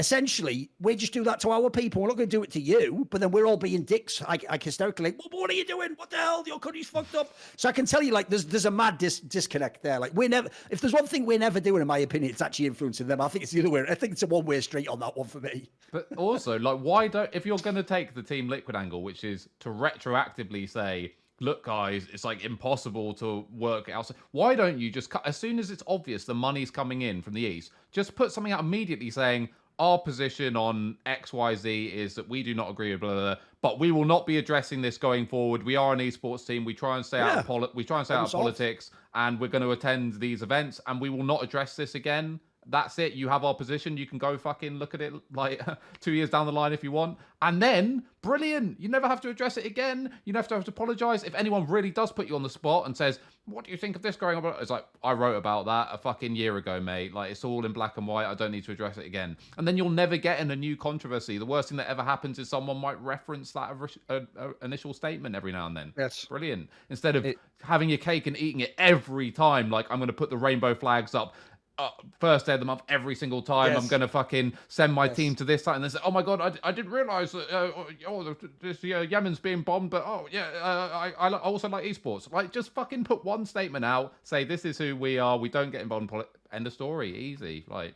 essentially, 0.00 0.70
we 0.80 0.96
just 0.96 1.12
do 1.12 1.22
that 1.24 1.38
to 1.40 1.50
our 1.50 1.70
people. 1.70 2.02
We're 2.02 2.08
not 2.08 2.16
going 2.16 2.28
to 2.28 2.36
do 2.36 2.42
it 2.42 2.50
to 2.52 2.60
you, 2.60 3.06
but 3.10 3.20
then 3.20 3.30
we're 3.30 3.46
all 3.46 3.56
being 3.56 3.84
dicks, 3.84 4.20
like, 4.22 4.44
like 4.50 4.62
hysterically, 4.64 5.12
"What- 5.16 5.32
what 5.32 5.50
are 5.50 5.54
you 5.54 5.64
doing? 5.64 5.90
What 5.96 6.10
the 6.10 6.16
hell? 6.16 6.42
Your 6.46 6.58
country's 6.58 6.88
fucked 6.88 7.14
up. 7.14 7.32
So 7.56 7.68
I 7.68 7.72
can 7.72 7.86
tell 7.86 8.02
you, 8.02 8.12
like, 8.12 8.28
there's 8.28 8.44
there's 8.46 8.64
a 8.66 8.70
mad 8.70 8.98
dis- 8.98 9.20
disconnect 9.20 9.82
there. 9.82 10.00
Like, 10.00 10.12
we're 10.14 10.28
never, 10.28 10.48
if 10.70 10.80
there's 10.80 10.92
one 10.92 11.06
thing 11.06 11.24
we're 11.26 11.38
never 11.38 11.60
doing, 11.60 11.82
in 11.82 11.86
my 11.86 11.98
opinion, 11.98 12.30
it's 12.32 12.42
actually 12.42 12.66
influencing 12.66 13.06
them. 13.06 13.20
I 13.20 13.28
think 13.28 13.44
it's 13.44 13.52
the 13.52 13.60
other 13.60 13.70
way. 13.70 13.84
I 13.88 13.94
think 13.94 14.12
it's 14.12 14.22
a 14.22 14.26
one 14.26 14.44
way 14.46 14.60
street 14.60 14.88
on 14.88 14.98
that 15.00 15.16
one 15.16 15.28
for 15.28 15.40
me. 15.40 15.68
But 15.92 16.08
also, 16.16 16.58
like, 16.58 16.78
why 16.80 17.06
don't 17.06 17.30
if 17.32 17.46
you're 17.46 17.58
going 17.58 17.76
to 17.76 17.82
take 17.82 18.14
the 18.14 18.22
Team 18.22 18.48
Liquid 18.48 18.74
angle, 18.76 19.02
which 19.02 19.22
is 19.22 19.48
to 19.60 19.68
retroactively 19.68 20.68
say, 20.68 21.12
look, 21.40 21.64
guys, 21.64 22.06
it's 22.12 22.24
like 22.24 22.44
impossible 22.44 23.14
to 23.14 23.46
work 23.52 23.88
outside. 23.88 24.16
Why 24.32 24.54
don't 24.54 24.78
you 24.78 24.90
just 24.90 25.10
cut 25.10 25.26
as 25.26 25.36
soon 25.36 25.58
as 25.58 25.70
it's 25.70 25.82
obvious 25.86 26.24
the 26.24 26.34
money's 26.34 26.70
coming 26.70 27.02
in 27.02 27.22
from 27.22 27.32
the 27.34 27.40
east, 27.40 27.72
just 27.92 28.14
put 28.14 28.30
something 28.32 28.52
out 28.52 28.60
immediately 28.60 29.10
saying, 29.10 29.48
our 29.80 29.98
position 29.98 30.56
on 30.56 30.96
XYZ 31.06 31.92
is 31.92 32.14
that 32.14 32.28
we 32.28 32.42
do 32.42 32.54
not 32.54 32.70
agree 32.70 32.92
with 32.92 33.00
blah, 33.00 33.14
blah, 33.14 33.34
blah, 33.34 33.36
but 33.62 33.80
we 33.80 33.90
will 33.92 34.04
not 34.04 34.26
be 34.26 34.36
addressing 34.36 34.82
this 34.82 34.98
going 34.98 35.26
forward. 35.26 35.62
We 35.62 35.74
are 35.74 35.94
an 35.94 36.00
esports 36.00 36.46
team. 36.46 36.66
We 36.66 36.74
try 36.74 36.96
and 36.96 37.04
stay 37.04 37.18
out 37.18 37.38
of 37.38 37.46
poli- 37.46 37.70
we 37.74 37.82
try 37.82 37.98
and 37.98 38.06
stay 38.06 38.14
out 38.14 38.24
of 38.24 38.30
solved. 38.30 38.42
politics, 38.44 38.90
and 39.14 39.40
we're 39.40 39.48
going 39.48 39.62
to 39.62 39.70
attend 39.70 40.20
these 40.20 40.42
events, 40.42 40.80
and 40.86 41.00
we 41.00 41.08
will 41.08 41.24
not 41.24 41.42
address 41.42 41.76
this 41.76 41.94
again. 41.94 42.38
That's 42.70 42.98
it. 42.98 43.12
You 43.12 43.28
have 43.28 43.44
our 43.44 43.54
position. 43.54 43.96
You 43.96 44.06
can 44.06 44.18
go 44.18 44.38
fucking 44.38 44.74
look 44.78 44.94
at 44.94 45.00
it 45.00 45.12
like 45.32 45.60
two 46.00 46.12
years 46.12 46.30
down 46.30 46.46
the 46.46 46.52
line 46.52 46.72
if 46.72 46.82
you 46.84 46.92
want. 46.92 47.18
And 47.42 47.60
then, 47.62 48.02
brilliant. 48.22 48.78
You 48.80 48.88
never 48.88 49.08
have 49.08 49.20
to 49.22 49.30
address 49.30 49.56
it 49.56 49.64
again. 49.64 50.10
You 50.24 50.32
never 50.32 50.54
have 50.54 50.64
to, 50.64 50.70
apologize. 50.70 51.24
If 51.24 51.34
anyone 51.34 51.66
really 51.66 51.90
does 51.90 52.12
put 52.12 52.28
you 52.28 52.36
on 52.36 52.42
the 52.42 52.50
spot 52.50 52.86
and 52.86 52.94
says, 52.96 53.18
What 53.46 53.64
do 53.64 53.70
you 53.70 53.76
think 53.78 53.96
of 53.96 54.02
this 54.02 54.14
going 54.16 54.36
on? 54.36 54.54
It's 54.60 54.70
like, 54.70 54.84
I 55.02 55.12
wrote 55.12 55.36
about 55.36 55.64
that 55.66 55.88
a 55.90 55.96
fucking 55.98 56.36
year 56.36 56.56
ago, 56.58 56.80
mate. 56.80 57.14
Like, 57.14 57.30
it's 57.30 57.44
all 57.44 57.64
in 57.64 57.72
black 57.72 57.96
and 57.96 58.06
white. 58.06 58.26
I 58.26 58.34
don't 58.34 58.52
need 58.52 58.64
to 58.64 58.72
address 58.72 58.98
it 58.98 59.06
again. 59.06 59.36
And 59.56 59.66
then 59.66 59.76
you'll 59.76 59.88
never 59.90 60.16
get 60.18 60.38
in 60.38 60.50
a 60.50 60.56
new 60.56 60.76
controversy. 60.76 61.38
The 61.38 61.46
worst 61.46 61.70
thing 61.70 61.78
that 61.78 61.88
ever 61.88 62.02
happens 62.02 62.38
is 62.38 62.48
someone 62.48 62.76
might 62.76 63.00
reference 63.02 63.52
that 63.52 63.74
uh, 64.10 64.20
uh, 64.38 64.48
initial 64.62 64.92
statement 64.92 65.34
every 65.34 65.52
now 65.52 65.66
and 65.66 65.76
then. 65.76 65.92
Yes. 65.96 66.26
Brilliant. 66.26 66.68
Instead 66.90 67.16
of 67.16 67.24
It- 67.24 67.38
having 67.62 67.88
your 67.88 67.98
cake 67.98 68.26
and 68.26 68.36
eating 68.38 68.60
it 68.60 68.74
every 68.78 69.30
time, 69.30 69.70
like 69.70 69.86
I'm 69.90 69.98
going 69.98 70.06
to 70.08 70.12
put 70.12 70.30
the 70.30 70.36
rainbow 70.36 70.74
flags 70.74 71.14
up 71.14 71.34
uh, 71.80 71.90
first 72.18 72.46
day 72.46 72.54
of 72.54 72.60
the 72.60 72.66
month 72.66 72.82
every 72.88 73.14
single 73.14 73.42
time. 73.42 73.76
I'm 73.76 73.86
going 73.88 74.00
to 74.00 74.08
fucking 74.08 74.52
send 74.68 74.92
my 74.92 75.06
Yes. 75.06 75.16
team 75.16 75.34
to 75.36 75.44
this 75.44 75.64
site 75.64 75.76
and 75.76 75.84
they 75.84 75.88
say, 75.88 75.98
oh 76.04 76.10
my 76.10 76.22
god, 76.22 76.40
I, 76.40 76.68
I 76.68 76.72
didn't 76.72 76.92
realize 76.92 77.32
that 77.32 77.50
uh, 77.54 77.72
oh 78.06 78.36
this 78.60 78.84
uh, 78.84 79.00
Yemen's 79.08 79.38
being 79.38 79.62
bombed, 79.62 79.90
but 79.90 80.04
oh 80.06 80.28
yeah, 80.30 80.48
uh, 80.62 81.10
I 81.18 81.28
I 81.28 81.38
also 81.38 81.68
like 81.68 81.84
esports. 81.84 82.30
Like 82.32 82.52
just 82.52 82.72
fucking 82.72 83.04
put 83.04 83.24
one 83.24 83.44
statement 83.46 83.84
out, 83.84 84.14
say 84.24 84.44
this 84.44 84.64
is 84.64 84.78
who 84.78 84.96
we 84.96 85.18
are. 85.18 85.38
We 85.38 85.48
don't 85.48 85.70
get 85.70 85.80
involved 85.80 86.02
in 86.02 86.08
politics. 86.08 86.38
End 86.52 86.66
of 86.66 86.72
story. 86.72 87.16
Easy. 87.16 87.64
Like 87.68 87.94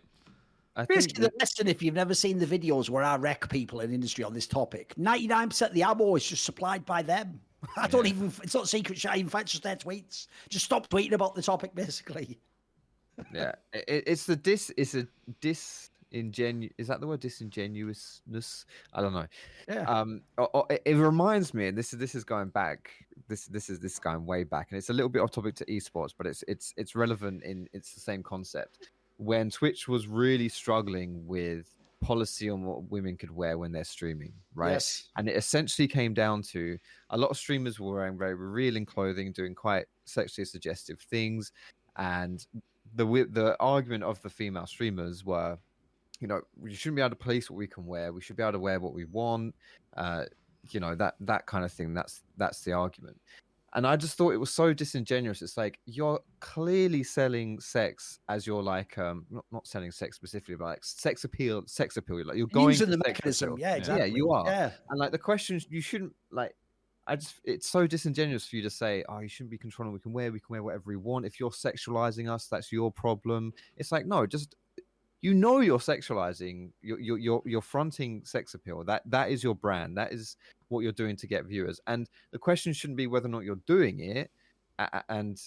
I 0.76 0.84
think 0.84 0.98
Basically, 1.00 1.26
the 1.26 1.32
lesson, 1.38 1.68
if 1.68 1.82
you've 1.82 1.94
never 1.94 2.14
seen 2.14 2.38
the 2.38 2.46
videos 2.46 2.90
where 2.90 3.04
I 3.04 3.16
wreck 3.16 3.48
people 3.48 3.80
in 3.80 3.92
industry 3.92 4.24
on 4.24 4.34
this 4.34 4.46
topic, 4.46 4.92
99% 4.98 5.68
of 5.68 5.72
the 5.72 5.84
ammo 5.84 6.16
is 6.16 6.26
just 6.26 6.44
supplied 6.44 6.84
by 6.84 7.02
them. 7.02 7.40
I 7.76 7.86
don't 7.86 8.06
even, 8.06 8.32
it's 8.42 8.54
not 8.54 8.68
secret 8.68 8.98
shit. 8.98 9.14
In 9.14 9.28
fact, 9.28 9.44
it's 9.44 9.52
just 9.52 9.62
their 9.62 9.76
tweets. 9.76 10.26
Just 10.48 10.64
stop 10.64 10.88
tweeting 10.88 11.12
about 11.12 11.34
the 11.36 11.42
topic, 11.42 11.74
basically. 11.74 12.40
Yeah, 13.32 13.52
it, 13.72 14.04
it's 14.06 14.26
the 14.26 14.36
dis. 14.36 14.72
It's 14.76 14.94
a 14.94 15.06
disingenu. 15.40 16.70
Is 16.78 16.88
that 16.88 17.00
the 17.00 17.06
word 17.06 17.20
disingenuousness? 17.20 18.66
I 18.92 19.00
don't 19.00 19.12
know. 19.12 19.26
Yeah. 19.68 19.82
Um, 19.82 20.22
o- 20.38 20.50
o- 20.54 20.66
it, 20.70 20.82
it 20.84 20.94
reminds 20.96 21.54
me, 21.54 21.68
and 21.68 21.78
this 21.78 21.92
is 21.92 21.98
this 21.98 22.14
is 22.14 22.24
going 22.24 22.48
back. 22.48 22.90
This 23.28 23.46
this 23.46 23.70
is 23.70 23.80
this 23.80 23.98
going 23.98 24.26
way 24.26 24.44
back, 24.44 24.68
and 24.70 24.78
it's 24.78 24.90
a 24.90 24.92
little 24.92 25.08
bit 25.08 25.20
off 25.20 25.30
topic 25.30 25.54
to 25.56 25.64
esports, 25.66 26.12
but 26.16 26.26
it's 26.26 26.44
it's 26.48 26.74
it's 26.76 26.94
relevant 26.94 27.42
in 27.42 27.68
it's 27.72 27.94
the 27.94 28.00
same 28.00 28.22
concept. 28.22 28.90
When 29.16 29.50
Twitch 29.50 29.86
was 29.86 30.06
really 30.08 30.48
struggling 30.48 31.24
with 31.26 31.68
policy 32.00 32.50
on 32.50 32.64
what 32.64 32.90
women 32.90 33.16
could 33.16 33.30
wear 33.30 33.56
when 33.56 33.72
they're 33.72 33.84
streaming, 33.84 34.32
right? 34.54 34.72
Yes. 34.72 35.08
and 35.16 35.26
it 35.28 35.36
essentially 35.36 35.88
came 35.88 36.12
down 36.12 36.42
to 36.42 36.76
a 37.10 37.16
lot 37.16 37.30
of 37.30 37.38
streamers 37.38 37.80
were 37.80 37.94
wearing 37.94 38.18
very 38.18 38.34
revealing 38.34 38.84
clothing, 38.84 39.32
doing 39.32 39.54
quite 39.54 39.86
sexually 40.04 40.44
suggestive 40.44 41.00
things, 41.00 41.52
and 41.96 42.46
the 42.94 43.04
the 43.30 43.56
argument 43.60 44.04
of 44.04 44.20
the 44.22 44.30
female 44.30 44.66
streamers 44.66 45.24
were, 45.24 45.58
you 46.20 46.28
know, 46.28 46.40
we 46.56 46.74
shouldn't 46.74 46.96
be 46.96 47.02
able 47.02 47.10
to 47.10 47.16
police 47.16 47.50
what 47.50 47.56
we 47.56 47.66
can 47.66 47.86
wear. 47.86 48.12
We 48.12 48.20
should 48.20 48.36
be 48.36 48.42
able 48.42 48.52
to 48.52 48.58
wear 48.58 48.80
what 48.80 48.94
we 48.94 49.04
want. 49.04 49.54
Uh, 49.96 50.24
you 50.70 50.80
know 50.80 50.94
that 50.94 51.14
that 51.20 51.46
kind 51.46 51.64
of 51.64 51.72
thing. 51.72 51.94
That's 51.94 52.22
that's 52.36 52.62
the 52.62 52.72
argument. 52.72 53.18
And 53.76 53.88
I 53.88 53.96
just 53.96 54.16
thought 54.16 54.30
it 54.30 54.36
was 54.36 54.50
so 54.50 54.72
disingenuous. 54.72 55.42
It's 55.42 55.56
like 55.56 55.80
you're 55.84 56.20
clearly 56.38 57.02
selling 57.02 57.58
sex 57.58 58.20
as 58.28 58.46
you're 58.46 58.62
like 58.62 58.96
um 58.98 59.26
not, 59.30 59.44
not 59.50 59.66
selling 59.66 59.90
sex 59.90 60.16
specifically, 60.16 60.54
but 60.54 60.64
like 60.66 60.84
sex 60.84 61.24
appeal, 61.24 61.64
sex 61.66 61.96
appeal. 61.96 62.24
Like 62.24 62.36
you're 62.36 62.46
going 62.46 62.68
Using 62.68 62.90
the 62.90 63.02
mechanism. 63.04 63.54
appeal. 63.54 63.60
Yeah, 63.60 63.96
Yeah, 63.96 64.04
you 64.04 64.30
are. 64.30 64.46
Yeah. 64.46 64.70
And 64.90 64.98
like 64.98 65.10
the 65.10 65.18
questions, 65.18 65.66
you 65.68 65.80
shouldn't 65.80 66.14
like. 66.30 66.54
I 67.06 67.16
just 67.16 67.40
it's 67.44 67.68
so 67.68 67.86
disingenuous 67.86 68.46
for 68.46 68.56
you 68.56 68.62
to 68.62 68.70
say, 68.70 69.04
"Oh, 69.08 69.20
you 69.20 69.28
shouldn't 69.28 69.50
be 69.50 69.58
controlling. 69.58 69.92
We 69.92 70.00
can 70.00 70.12
wear, 70.12 70.32
we 70.32 70.40
can 70.40 70.48
wear 70.48 70.62
whatever 70.62 70.84
we 70.86 70.96
want. 70.96 71.26
If 71.26 71.38
you're 71.38 71.50
sexualizing 71.50 72.30
us, 72.30 72.46
that's 72.46 72.72
your 72.72 72.90
problem." 72.90 73.52
It's 73.76 73.92
like 73.92 74.06
no, 74.06 74.26
just 74.26 74.54
you 75.20 75.34
know 75.34 75.60
you're 75.60 75.78
sexualizing. 75.78 76.70
You're 76.82 77.18
you're 77.18 77.42
you're, 77.44 77.62
fronting 77.62 78.22
sex 78.24 78.54
appeal. 78.54 78.84
That 78.84 79.02
that 79.06 79.30
is 79.30 79.42
your 79.42 79.54
brand. 79.54 79.96
That 79.96 80.12
is 80.12 80.36
what 80.68 80.80
you're 80.80 80.92
doing 80.92 81.16
to 81.16 81.26
get 81.26 81.44
viewers. 81.46 81.80
And 81.86 82.08
the 82.30 82.38
question 82.38 82.72
shouldn't 82.72 82.96
be 82.96 83.06
whether 83.06 83.26
or 83.26 83.30
not 83.30 83.44
you're 83.44 83.60
doing 83.66 84.00
it, 84.00 84.30
and 85.08 85.40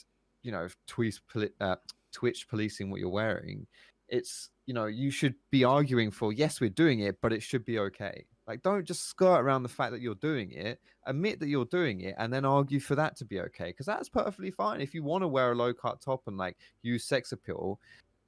you 0.43 0.51
know, 0.51 0.67
Twitch 0.87 1.19
uh, 1.59 1.75
Twitch 2.11 2.47
policing 2.47 2.89
what 2.89 2.99
you're 2.99 3.09
wearing. 3.09 3.67
It's 4.09 4.49
you 4.65 4.73
know 4.73 4.85
you 4.85 5.11
should 5.11 5.35
be 5.51 5.63
arguing 5.63 6.11
for 6.11 6.31
yes 6.31 6.61
we're 6.61 6.69
doing 6.69 7.01
it, 7.01 7.17
but 7.21 7.33
it 7.33 7.43
should 7.43 7.65
be 7.65 7.79
okay. 7.79 8.25
Like 8.47 8.63
don't 8.63 8.85
just 8.85 9.09
skirt 9.09 9.39
around 9.39 9.63
the 9.63 9.69
fact 9.69 9.91
that 9.91 10.01
you're 10.01 10.15
doing 10.15 10.51
it. 10.51 10.79
Admit 11.05 11.39
that 11.41 11.49
you're 11.49 11.65
doing 11.65 12.01
it, 12.01 12.15
and 12.17 12.31
then 12.31 12.45
argue 12.45 12.79
for 12.79 12.95
that 12.95 13.17
to 13.17 13.25
be 13.25 13.41
okay 13.41 13.67
because 13.67 13.85
that's 13.85 14.07
perfectly 14.09 14.51
fine. 14.51 14.79
If 14.79 14.93
you 14.93 15.03
want 15.03 15.23
to 15.23 15.27
wear 15.27 15.51
a 15.51 15.55
low 15.55 15.73
cut 15.73 15.99
top 15.99 16.23
and 16.27 16.37
like 16.37 16.57
use 16.81 17.03
sex 17.03 17.33
appeal 17.33 17.79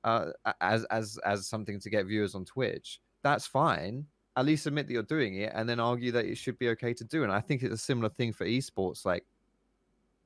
uh, 0.04 0.32
as 0.60 0.84
as 0.86 1.18
as 1.26 1.48
something 1.48 1.80
to 1.80 1.90
get 1.90 2.06
viewers 2.06 2.36
on 2.36 2.44
Twitch, 2.44 3.00
that's 3.24 3.48
fine. 3.48 4.06
At 4.36 4.46
least 4.46 4.66
admit 4.66 4.88
that 4.88 4.94
you're 4.94 5.04
doing 5.04 5.36
it, 5.36 5.52
and 5.56 5.68
then 5.68 5.80
argue 5.80 6.12
that 6.12 6.26
it 6.26 6.38
should 6.38 6.60
be 6.60 6.70
okay 6.70 6.94
to 6.94 7.04
do. 7.04 7.24
And 7.24 7.32
I 7.32 7.40
think 7.40 7.64
it's 7.64 7.74
a 7.74 7.78
similar 7.78 8.10
thing 8.10 8.34
for 8.34 8.46
esports. 8.46 9.06
Like 9.06 9.26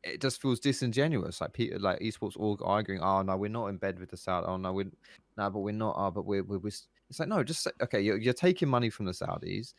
it 0.03 0.21
just 0.21 0.41
feels 0.41 0.59
disingenuous. 0.59 1.39
Like 1.39 1.53
people, 1.53 1.79
like 1.79 1.99
esports, 1.99 2.35
all 2.35 2.59
arguing, 2.63 3.01
"Oh 3.01 3.21
no, 3.21 3.37
we're 3.37 3.49
not 3.49 3.67
in 3.67 3.77
bed 3.77 3.99
with 3.99 4.09
the 4.09 4.17
Saudi. 4.17 4.47
Oh 4.47 4.57
no, 4.57 4.73
we're 4.73 4.91
no, 5.37 5.49
but 5.51 5.59
we're 5.59 5.71
not. 5.71 5.95
Oh, 5.97 6.09
but 6.09 6.25
we're 6.25 6.43
we're." 6.43 6.57
we're... 6.57 6.71
s-" 7.09 7.11
It's 7.11 7.19
like 7.19 7.29
no, 7.29 7.43
just 7.43 7.63
say, 7.63 7.71
okay. 7.81 8.01
You're, 8.01 8.17
you're 8.17 8.33
taking 8.33 8.69
money 8.69 8.89
from 8.89 9.05
the 9.05 9.11
Saudis. 9.13 9.73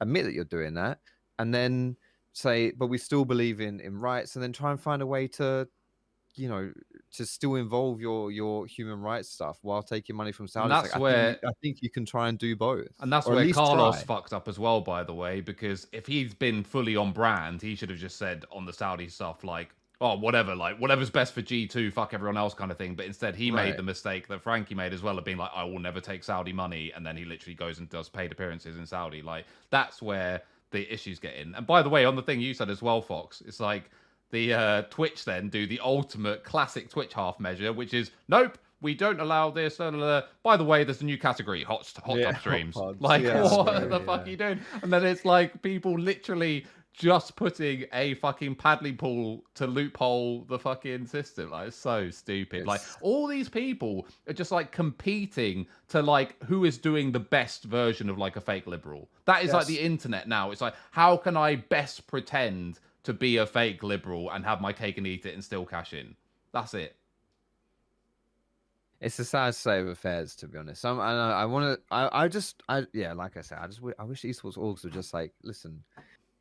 Admit 0.00 0.24
that 0.26 0.34
you're 0.34 0.44
doing 0.44 0.74
that, 0.74 1.00
and 1.38 1.54
then 1.54 1.96
say, 2.32 2.72
"But 2.72 2.88
we 2.88 2.98
still 2.98 3.24
believe 3.24 3.60
in 3.60 3.80
in 3.80 3.98
rights," 4.00 4.36
and 4.36 4.42
then 4.42 4.52
try 4.52 4.70
and 4.72 4.80
find 4.80 5.02
a 5.02 5.06
way 5.06 5.28
to, 5.28 5.68
you 6.36 6.48
know, 6.48 6.72
to 7.12 7.26
still 7.26 7.56
involve 7.56 8.00
your 8.00 8.32
your 8.32 8.66
human 8.66 9.00
rights 9.00 9.30
stuff 9.30 9.58
while 9.62 9.82
taking 9.82 10.16
money 10.16 10.32
from 10.32 10.46
Saudis. 10.48 10.62
And 10.62 10.72
Like, 10.82 10.92
that's 10.92 10.94
I 10.94 11.00
think 11.00 11.02
where- 11.02 11.38
I 11.46 11.52
think 11.62 11.78
you 11.82 11.90
can 11.90 12.06
try 12.06 12.28
and 12.28 12.38
do 12.38 12.56
both, 12.56 12.88
And 13.00 13.12
that's 13.12 13.30
where 13.30 13.46
Carlos 13.46 14.02
try. 14.02 14.04
fucked 14.04 14.32
up 14.32 14.48
as 14.48 14.58
well, 14.58 14.80
by 14.80 15.02
the 15.04 15.14
way, 15.14 15.40
because 15.40 15.86
if 15.92 16.06
he's 16.06 16.34
been 16.34 16.62
fully 16.64 16.96
on 16.96 17.12
brand, 17.12 17.60
he 17.62 17.74
should 17.74 17.90
have 17.90 17.98
just 17.98 18.16
said 18.16 18.44
on 18.52 18.64
the 18.66 18.72
Saudi 18.72 19.08
stuff, 19.08 19.42
like, 19.44 19.74
oh, 20.00 20.16
whatever, 20.18 20.54
like, 20.54 20.78
whatever's 20.78 21.10
best 21.10 21.32
for 21.32 21.42
G2, 21.42 21.92
fuck 21.92 22.14
everyone 22.14 22.36
else 22.36 22.52
kind 22.54 22.70
of 22.70 22.76
thing. 22.78 22.94
But 22.94 23.06
instead, 23.06 23.36
he 23.36 23.50
made 23.50 23.76
the 23.76 23.82
mistake 23.82 24.28
that 24.28 24.42
Frankie 24.42 24.74
made 24.74 24.92
as 24.92 25.02
well 25.02 25.16
of 25.18 25.24
being 25.24 25.38
like, 25.38 25.50
I 25.54 25.64
will 25.64 25.78
never 25.78 26.00
take 26.00 26.24
Saudi 26.24 26.52
money. 26.52 26.92
And 26.94 27.06
then 27.06 27.16
he 27.16 27.24
literally 27.24 27.54
goes 27.54 27.78
and 27.78 27.88
does 27.88 28.08
paid 28.08 28.32
appearances 28.32 28.76
in 28.76 28.86
Saudi. 28.86 29.22
Like, 29.22 29.46
that's 29.70 30.02
where 30.02 30.42
the 30.72 30.92
issues 30.92 31.18
get 31.18 31.36
in. 31.36 31.54
And 31.54 31.66
by 31.66 31.82
the 31.82 31.88
way, 31.88 32.04
on 32.04 32.16
the 32.16 32.22
thing 32.22 32.40
you 32.40 32.54
said 32.54 32.70
as 32.70 32.82
well, 32.82 33.00
Fox, 33.00 33.40
it's 33.46 33.60
like, 33.60 33.90
the 34.30 34.52
uh, 34.52 34.82
Twitch 34.90 35.24
then 35.24 35.48
do 35.48 35.66
the 35.66 35.78
ultimate 35.80 36.42
classic 36.42 36.90
Twitch 36.90 37.14
half 37.14 37.38
measure, 37.38 37.72
which 37.72 37.94
is 37.94 38.10
nope, 38.28 38.58
we 38.80 38.94
don't 38.94 39.20
allow 39.20 39.50
this. 39.50 39.76
blah, 39.76 39.90
blah, 39.90 39.98
blah. 40.00 40.22
By 40.42 40.56
the 40.56 40.64
way, 40.64 40.82
there's 40.84 41.00
a 41.02 41.04
new 41.04 41.18
category, 41.18 41.62
hot 41.62 41.90
hot 42.04 42.18
Yeah, 42.18 42.24
tub 42.24 42.34
hot 42.40 42.40
streams. 42.40 42.74
pods. 42.74 43.00
Like 43.00 43.22
Yeah, 43.22 43.42
what 43.42 43.88
the 43.88 43.88
right, 43.88 44.04
fuck 44.04 44.26
are 44.26 44.30
you 44.30 44.36
doing? 44.36 44.60
And 44.82 44.92
then 44.92 45.04
it's 45.04 45.24
like 45.24 45.62
people 45.62 45.98
literally 45.98 46.66
just 46.94 47.34
putting 47.34 47.84
a 47.92 48.14
fucking 48.14 48.54
paddling 48.54 48.96
pool 48.96 49.44
to 49.54 49.66
loophole 49.66 50.44
the 50.44 50.58
fucking 50.58 51.06
system. 51.06 51.50
Like 51.50 51.68
it's 51.68 51.76
so 51.76 52.08
stupid. 52.10 52.66
Like 52.66 52.80
all 53.00 53.26
these 53.26 53.48
people 53.48 54.06
are 54.28 54.32
just 54.32 54.52
like 54.52 54.70
competing 54.70 55.66
to 55.88 56.00
like 56.00 56.40
who 56.44 56.64
is 56.64 56.78
doing 56.78 57.10
the 57.10 57.20
best 57.20 57.64
version 57.64 58.08
of 58.08 58.16
like 58.16 58.36
a 58.36 58.40
fake 58.40 58.68
liberal. 58.68 59.10
That 59.24 59.42
is 59.42 59.52
like 59.52 59.66
the 59.66 59.80
internet 59.80 60.28
now. 60.28 60.52
It's 60.52 60.60
like 60.60 60.74
how 60.92 61.16
can 61.16 61.36
I 61.36 61.56
best 61.56 62.06
pretend 62.06 62.78
to 63.02 63.12
be 63.12 63.38
a 63.38 63.46
fake 63.46 63.82
liberal 63.82 64.30
and 64.30 64.44
have 64.44 64.60
my 64.60 64.72
cake 64.72 64.96
and 64.96 65.06
eat 65.06 65.26
it 65.26 65.34
and 65.34 65.44
still 65.44 65.66
cash 65.66 65.92
in? 65.92 66.14
That's 66.52 66.74
it. 66.74 66.96
It's 69.00 69.18
a 69.18 69.24
sad 69.24 69.54
state 69.54 69.80
of 69.80 69.88
affairs, 69.88 70.34
to 70.36 70.48
be 70.48 70.56
honest. 70.56 70.82
I'm, 70.84 70.98
I, 70.98 71.12
I 71.12 71.44
want 71.44 71.76
to. 71.76 71.94
I, 71.94 72.24
I 72.24 72.28
just, 72.28 72.62
I 72.70 72.84
yeah, 72.94 73.12
like 73.12 73.36
I 73.36 73.42
said, 73.42 73.58
I 73.60 73.66
just, 73.66 73.80
I 73.98 74.04
wish 74.04 74.22
esports 74.22 74.56
orgs 74.56 74.82
were 74.82 74.88
just 74.88 75.12
like, 75.12 75.32
listen, 75.42 75.82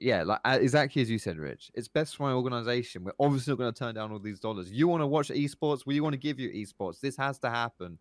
yeah, 0.03 0.23
like 0.23 0.39
uh, 0.43 0.57
exactly 0.59 1.01
as 1.01 1.09
you 1.09 1.17
said, 1.17 1.38
Rich. 1.38 1.71
It's 1.73 1.88
best 1.88 2.17
for 2.17 2.23
my 2.23 2.34
organization. 2.34 3.05
We're 3.05 3.13
obviously 3.19 3.51
not 3.51 3.57
going 3.57 3.73
to 3.73 3.80
turn 3.80 3.95
down 3.95 4.11
all 4.11 4.19
these 4.19 4.39
dollars. 4.39 4.69
You 4.71 4.88
want 4.88 5.01
to 5.01 5.07
watch 5.07 5.30
esports? 5.30 5.85
We 5.85 6.01
want 6.01 6.13
to 6.13 6.19
give 6.19 6.39
you 6.39 6.49
esports. 6.49 6.99
This 6.99 7.15
has 7.17 7.39
to 7.39 7.49
happen. 7.49 7.97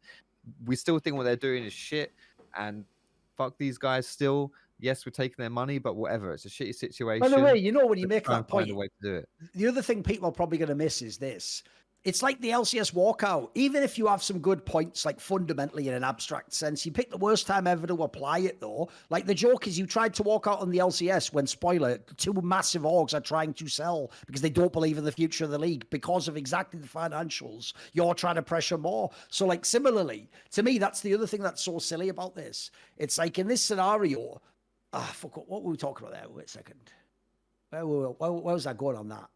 We 0.65 0.75
still 0.75 0.99
think 0.99 1.17
what 1.17 1.23
they're 1.23 1.37
doing 1.37 1.65
is 1.65 1.73
shit, 1.73 2.13
and 2.59 2.85
fuck 3.37 3.57
these 3.57 3.79
guys. 3.79 4.09
Still, 4.09 4.53
yes, 4.81 5.07
we're 5.07 5.13
taking 5.13 5.37
their 5.39 5.51
money, 5.51 5.79
but 5.79 5.95
whatever. 5.95 6.33
It's 6.33 6.45
a 6.45 6.49
shitty 6.49 6.75
situation. 6.75 7.21
By 7.21 7.29
the 7.29 7.41
way, 7.41 7.57
you 7.57 7.71
know, 7.71 7.87
when 7.87 7.99
you 7.99 8.09
Let's 8.09 8.27
make 8.29 8.37
that 8.37 8.49
point, 8.49 8.71
a 8.71 8.75
way 8.75 8.89
to 8.89 9.09
do 9.09 9.15
it. 9.17 9.29
the 9.55 9.69
other 9.69 9.83
thing 9.83 10.03
people 10.03 10.29
are 10.29 10.33
probably 10.33 10.59
going 10.59 10.71
to 10.71 10.75
miss 10.75 11.03
is 11.03 11.19
this. 11.19 11.63
It's 12.05 12.23
like 12.23 12.41
the 12.41 12.51
LCS 12.51 12.93
walkout. 12.93 13.51
Even 13.55 13.83
if 13.83 13.97
you 13.97 14.09
have 14.09 14.23
some 14.23 14.41
good 14.41 14.67
points, 14.67 15.05
like 15.05 15.21
fundamentally 15.21 15.87
in 15.87 15.95
an 15.95 16.03
abstract 16.03 16.53
sense, 16.53 16.85
you 16.85 16.91
pick 16.91 17.11
the 17.11 17.17
worst 17.17 17.47
time 17.47 17.67
ever 17.67 17.87
to 17.87 18.03
apply 18.03 18.41
it, 18.41 18.61
though. 18.61 18.89
Like 19.09 19.27
the 19.27 19.35
joke 19.35 19.69
is, 19.69 19.79
you 19.79 19.87
tried 19.87 20.15
to 20.15 20.25
walk 20.25 20.47
out 20.49 20.61
on 20.61 20.71
the 20.71 20.79
LCS 20.79 21.33
when, 21.33 21.47
spoiler, 21.47 21.99
two 22.17 22.33
massive 22.43 22.83
orgs 22.83 23.15
are 23.15 23.21
trying 23.21 23.55
to 23.55 23.69
sell 23.69 24.11
because 24.27 24.43
they 24.43 24.51
don't 24.51 24.73
believe 24.73 24.99
in 24.99 25.05
the 25.05 25.13
future 25.13 25.45
of 25.45 25.51
the 25.51 25.59
league 25.59 25.89
because 25.91 26.27
of 26.27 26.37
exactly 26.37 26.81
the 26.81 26.89
financials. 26.89 27.73
You're 27.93 28.15
trying 28.15 28.35
to 28.35 28.43
pressure 28.43 28.79
more. 28.79 29.11
So, 29.29 29.47
like, 29.47 29.65
similarly, 29.65 30.29
to 30.53 30.63
me, 30.65 30.79
that's 30.79 31.01
the 31.03 31.15
other 31.15 31.27
thing 31.27 31.43
that's 31.43 31.63
so 31.63 31.79
silly 31.79 32.09
about 32.09 32.35
this. 32.35 32.73
It's 32.97 33.19
like 33.19 33.39
in 33.39 33.47
this 33.47 33.63
scenario, 33.63 34.41
ah, 34.93 35.11
fuck, 35.15 35.37
what 35.49 35.63
were 35.63 35.71
we 35.71 35.77
talking 35.77 36.07
about 36.07 36.21
there? 36.21 36.29
Wait 36.29 36.47
a 36.47 36.49
second. 36.49 36.81
Where, 37.71 37.87
where, 37.87 38.09
where, 38.09 38.33
where 38.33 38.55
was 38.55 38.67
I 38.67 38.73
going 38.73 38.97
on 38.97 39.09
that? 39.11 39.29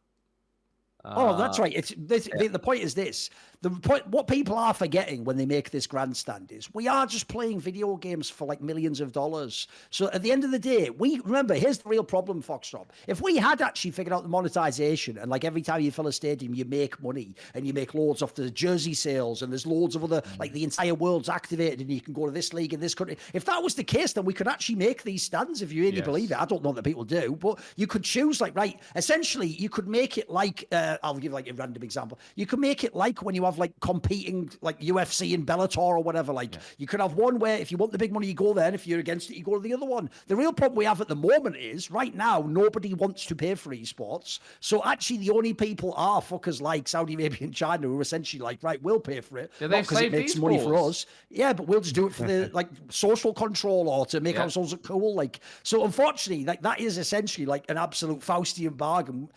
Oh, 1.05 1.37
that's 1.37 1.59
Uh, 1.59 1.63
right. 1.63 1.73
It's 1.75 1.95
this, 1.97 2.29
the, 2.39 2.49
the 2.49 2.59
point 2.59 2.83
is 2.83 2.95
this: 2.95 3.31
the 3.63 3.71
point 3.71 4.07
what 4.09 4.27
people 4.29 4.57
are 4.57 4.75
forgetting 4.75 5.25
when 5.25 5.37
they 5.37 5.47
make 5.47 5.71
this 5.71 5.87
grandstand 5.87 6.53
is 6.53 6.73
we 6.75 6.89
are 6.89 7.07
just 7.07 7.29
playing 7.29 7.61
video 7.61 7.97
games 7.97 8.29
for 8.31 8.47
like 8.47 8.61
millions 8.61 9.01
of 9.01 9.13
dollars. 9.13 9.67
So 9.91 10.11
at 10.13 10.23
the 10.23 10.33
end 10.33 10.45
of 10.45 10.51
the 10.51 10.59
day, 10.59 10.91
we 10.91 11.21
remember 11.21 11.55
here's 11.55 11.79
the 11.79 11.89
real 11.89 12.05
problem, 12.05 12.43
Foxdrop. 12.43 12.87
If 13.07 13.21
we 13.23 13.37
had 13.37 13.61
actually 13.63 13.91
figured 13.93 14.13
out 14.13 14.23
the 14.23 14.29
monetization 14.29 15.19
and 15.19 15.31
like 15.31 15.45
every 15.45 15.63
time 15.63 15.81
you 15.81 15.91
fill 15.91 16.07
a 16.07 16.13
stadium, 16.13 16.55
you 16.55 16.65
make 16.65 17.03
money 17.03 17.35
and 17.55 17.67
you 17.67 17.73
make 17.73 17.95
loads 17.95 18.23
off 18.23 18.35
the 18.35 18.51
jersey 18.51 18.95
sales 18.95 19.43
and 19.43 19.53
there's 19.53 19.67
loads 19.67 19.97
of 19.97 20.05
other 20.05 20.23
like 20.39 20.53
the 20.53 20.65
entire 20.65 20.95
world's 20.95 21.29
activated 21.29 21.81
and 21.81 21.91
you 21.91 22.01
can 22.01 22.13
go 22.13 22.27
to 22.27 22.33
this 22.33 22.53
league 22.53 22.75
in 22.75 22.81
this 22.81 22.95
country. 22.95 23.17
If 23.33 23.45
that 23.47 23.63
was 23.63 23.75
the 23.75 23.85
case, 23.85 24.13
then 24.13 24.25
we 24.25 24.33
could 24.35 24.49
actually 24.49 24.77
make 24.77 25.03
these 25.03 25.23
stands 25.23 25.63
if 25.63 25.73
you 25.73 25.83
really 25.83 25.97
Yes. 25.97 26.05
believe 26.05 26.31
it. 26.31 26.39
I 26.41 26.45
don't 26.45 26.63
know 26.63 26.73
that 26.73 26.83
people 26.85 27.05
do, 27.05 27.37
but 27.41 27.59
you 27.77 27.87
could 27.87 28.05
choose 28.05 28.41
like 28.41 28.55
right. 28.55 28.79
Essentially, 28.97 29.47
you 29.47 29.69
could 29.71 29.89
make 29.89 30.19
it 30.19 30.29
like 30.29 30.67
uh, 30.73 30.99
I'll 31.03 31.15
give 31.17 31.33
like 31.33 31.49
a 31.49 31.55
random 31.55 31.83
example. 31.83 32.19
You 32.35 32.45
could 32.45 32.59
make 32.59 32.85
it 32.85 32.95
like 32.95 33.23
when 33.23 33.35
you 33.35 33.46
have 33.47 33.59
like 33.59 33.73
competing 33.81 34.51
like 34.61 34.79
UFC 34.81 35.35
and 35.35 35.47
Bellator 35.47 35.79
or 35.79 36.03
whatever. 36.03 36.33
Like 36.33 36.55
you 36.79 36.87
could 36.87 37.01
have 37.01 37.15
one 37.15 37.39
where 37.39 37.57
if 37.59 37.71
you 37.73 37.79
want 37.79 37.93
the 37.93 37.99
big 37.99 38.13
money, 38.13 38.27
you 38.27 38.35
go 38.35 38.53
there, 38.53 38.67
and 38.67 38.75
if 38.75 38.87
you're 38.87 39.01
against 39.01 39.31
it, 39.31 39.37
you 39.37 39.45
go 39.45 39.55
to 39.55 39.61
the 39.61 39.73
other 39.75 39.87
one. 39.87 40.11
The 40.27 40.37
real 40.37 40.53
problem 40.53 40.77
we 40.77 40.85
have 40.85 41.01
at 41.01 41.09
the 41.09 41.17
moment 41.17 41.57
is 41.57 41.91
right 41.91 42.15
now 42.15 42.45
nobody 42.47 42.95
wants 42.95 43.25
to 43.27 43.35
pay 43.35 43.55
for 43.55 43.71
esports. 43.75 44.41
So 44.61 44.83
actually, 44.85 45.19
the 45.19 45.31
only 45.31 45.55
people 45.55 45.95
are 45.97 46.21
fuckers 46.21 46.61
like 46.61 46.87
Saudi 46.89 47.15
Arabia 47.15 47.39
and 47.43 47.55
China 47.55 47.87
who 47.89 47.99
are 47.99 48.03
essentially 48.03 48.43
like 48.43 48.63
right, 48.63 48.83
we'll 48.83 49.01
pay 49.01 49.21
for 49.21 49.39
it. 49.39 49.51
Yeah, 49.61 49.69
not 49.69 49.77
they've 49.77 49.87
'cause 49.87 50.01
it 50.03 50.13
makes 50.13 50.37
money 50.37 50.59
for 50.59 50.75
us. 50.75 51.07
Yeah, 51.31 51.53
but 51.53 51.67
we'll 51.67 51.81
just 51.81 51.95
do 51.95 52.07
it 52.07 52.15
for 52.15 52.25
the 52.27 52.51
like 52.55 52.69
social 52.91 53.33
control 53.33 53.89
or 53.89 54.07
to 54.07 54.21
make 54.21 54.35
Yeah. 54.37 54.43
ourselves 54.43 54.73
look 54.73 54.83
cool. 54.83 55.15
Like 55.15 55.41
so, 55.63 55.85
unfortunately, 55.85 56.45
like 56.45 56.63
that 56.63 56.81
is 56.81 56.99
essentially 56.99 57.47
like 57.47 57.65
an 57.71 57.79
absolute 57.79 58.21
Faustian 58.21 58.77
bargain. 58.77 59.29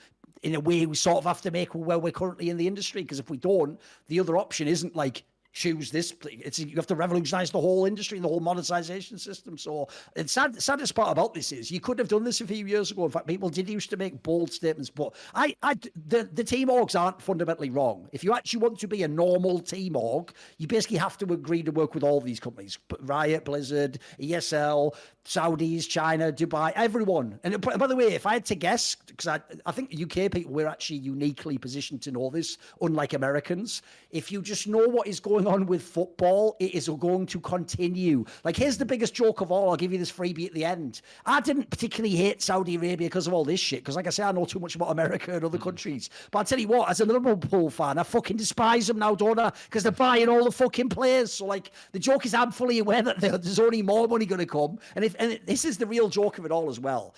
In 0.44 0.56
a 0.56 0.60
way, 0.60 0.86
we 0.86 0.96
sort 0.96 1.18
of 1.18 1.26
have 1.26 1.42
to 1.42 1.52
make 1.52 1.76
where 1.76 2.00
we're 2.00 2.12
currently 2.12 2.50
in 2.50 2.58
the 2.58 2.68
industry 2.68 3.02
because 3.02 3.20
if 3.20 3.30
we 3.30 3.38
don't, 3.38 3.80
the 4.08 4.20
other 4.20 4.38
option 4.38 4.68
isn't 4.68 4.96
like 4.96 5.24
choose 5.54 5.92
this. 5.92 6.14
It's 6.26 6.60
you 6.60 6.76
have 6.76 6.88
to 6.88 6.96
revolutionize 6.96 7.52
the 7.52 7.60
whole 7.60 7.86
industry 7.86 8.18
and 8.18 8.26
the 8.26 8.30
whole 8.30 8.40
monetization 8.40 9.18
system. 9.18 9.58
So, 9.58 9.88
the 10.16 10.28
sad, 10.28 10.62
saddest 10.62 10.96
part 10.96 11.12
about 11.12 11.34
this 11.34 11.52
is 11.52 11.72
you 11.72 11.80
could 11.80 12.00
have 12.00 12.08
done 12.08 12.24
this 12.24 12.42
a 12.42 12.48
few 12.48 12.66
years 12.66 12.92
ago. 12.92 13.06
In 13.06 13.12
fact, 13.12 13.28
people 13.28 13.50
did 13.50 13.70
used 13.70 13.90
to 13.90 13.98
make 13.98 14.22
bold 14.24 14.52
statements, 14.52 14.90
but 14.90 15.14
I, 15.34 15.56
I, 15.64 15.76
the 16.08 16.30
the 16.32 16.44
team 16.44 16.70
orgs 16.70 17.00
aren't 17.00 17.22
fundamentally 17.22 17.70
wrong. 17.70 18.08
If 18.12 18.24
you 18.24 18.34
actually 18.34 18.62
want 18.62 18.80
to 18.80 18.88
be 18.88 19.04
a 19.04 19.08
normal 19.08 19.60
team 19.60 19.96
org, 19.96 20.34
you 20.58 20.68
basically 20.68 20.98
have 20.98 21.18
to 21.20 21.34
agree 21.34 21.64
to 21.64 21.72
work 21.72 21.94
with 21.94 22.04
all 22.04 22.22
these 22.22 22.40
companies: 22.40 22.78
Riot, 23.02 23.46
Blizzard, 23.46 24.00
ESL. 24.20 24.96
Saudis, 25.30 25.88
China, 25.88 26.34
Dubai, 26.34 26.74
everyone. 26.76 27.40
And 27.44 27.62
by 27.62 27.86
the 27.86 27.96
way, 27.96 28.16
if 28.16 28.26
I 28.26 28.34
had 28.34 28.46
to 28.46 28.56
guess, 28.56 28.96
because 28.96 29.28
I, 29.28 29.40
I 29.64 29.72
think 29.72 29.94
UK 29.94 30.32
people, 30.32 30.52
we're 30.52 30.68
actually 30.68 30.98
uniquely 30.98 31.56
positioned 31.60 32.02
to 32.02 32.12
know 32.12 32.32
this, 32.32 32.58
unlike 32.82 33.14
Americans. 33.14 33.84
If 34.10 34.32
you 34.32 34.42
just 34.42 34.68
know 34.68 34.88
what 34.88 35.06
is 35.06 35.20
going 35.20 35.46
on 35.46 35.68
with 35.68 35.84
football, 35.84 36.56
it 36.60 36.74
is 36.74 36.90
going 36.90 37.28
to 37.28 37.40
continue. 37.42 38.26
Like, 38.44 38.58
here's 38.58 38.80
the 38.80 38.86
biggest 38.86 39.14
joke 39.14 39.42
of 39.42 39.52
all. 39.52 39.70
I'll 39.70 39.76
give 39.76 39.92
you 39.92 40.00
this 40.00 40.12
freebie 40.12 40.48
at 40.48 40.54
the 40.56 40.66
end. 40.66 41.02
I 41.28 41.42
didn't 41.42 41.70
particularly 41.70 42.16
hate 42.16 42.42
Saudi 42.42 42.76
Arabia 42.76 43.06
because 43.06 43.28
of 43.28 43.34
all 43.34 43.46
this 43.46 43.60
shit, 43.60 43.82
because, 43.82 43.96
like 43.96 44.08
I 44.08 44.10
say, 44.10 44.24
I 44.24 44.32
know 44.32 44.46
too 44.46 44.60
much 44.60 44.74
about 44.74 44.90
America 44.90 45.36
and 45.36 45.46
other 45.46 45.60
mm. 45.60 45.64
countries. 45.64 46.10
But 46.32 46.40
I'll 46.40 46.46
tell 46.46 46.60
you 46.60 46.70
what, 46.70 46.90
as 46.90 47.02
a 47.02 47.06
Liverpool 47.06 47.70
fan, 47.70 48.00
I 48.00 48.04
fucking 48.04 48.38
despise 48.38 48.88
them 48.88 48.98
now, 48.98 49.14
don't 49.14 49.38
I? 49.38 49.52
Because 49.66 49.84
they're 49.84 49.92
buying 49.92 50.28
all 50.28 50.46
the 50.46 50.52
fucking 50.52 50.90
players. 50.90 51.34
So, 51.34 51.46
like, 51.46 51.70
the 51.92 52.00
joke 52.00 52.26
is 52.26 52.34
I'm 52.34 52.52
fully 52.52 52.80
aware 52.80 53.04
that 53.04 53.20
there's 53.20 53.60
only 53.60 53.84
more 53.84 54.08
money 54.08 54.26
going 54.26 54.40
to 54.40 54.48
come. 54.48 54.80
And 54.96 55.06
if 55.06 55.19
and 55.20 55.40
this 55.46 55.66
is 55.66 55.78
the 55.78 55.86
real 55.86 56.10
joke 56.10 56.38
of 56.40 56.46
it 56.46 56.52
all 56.52 56.70
as 56.70 56.80
well, 56.80 57.14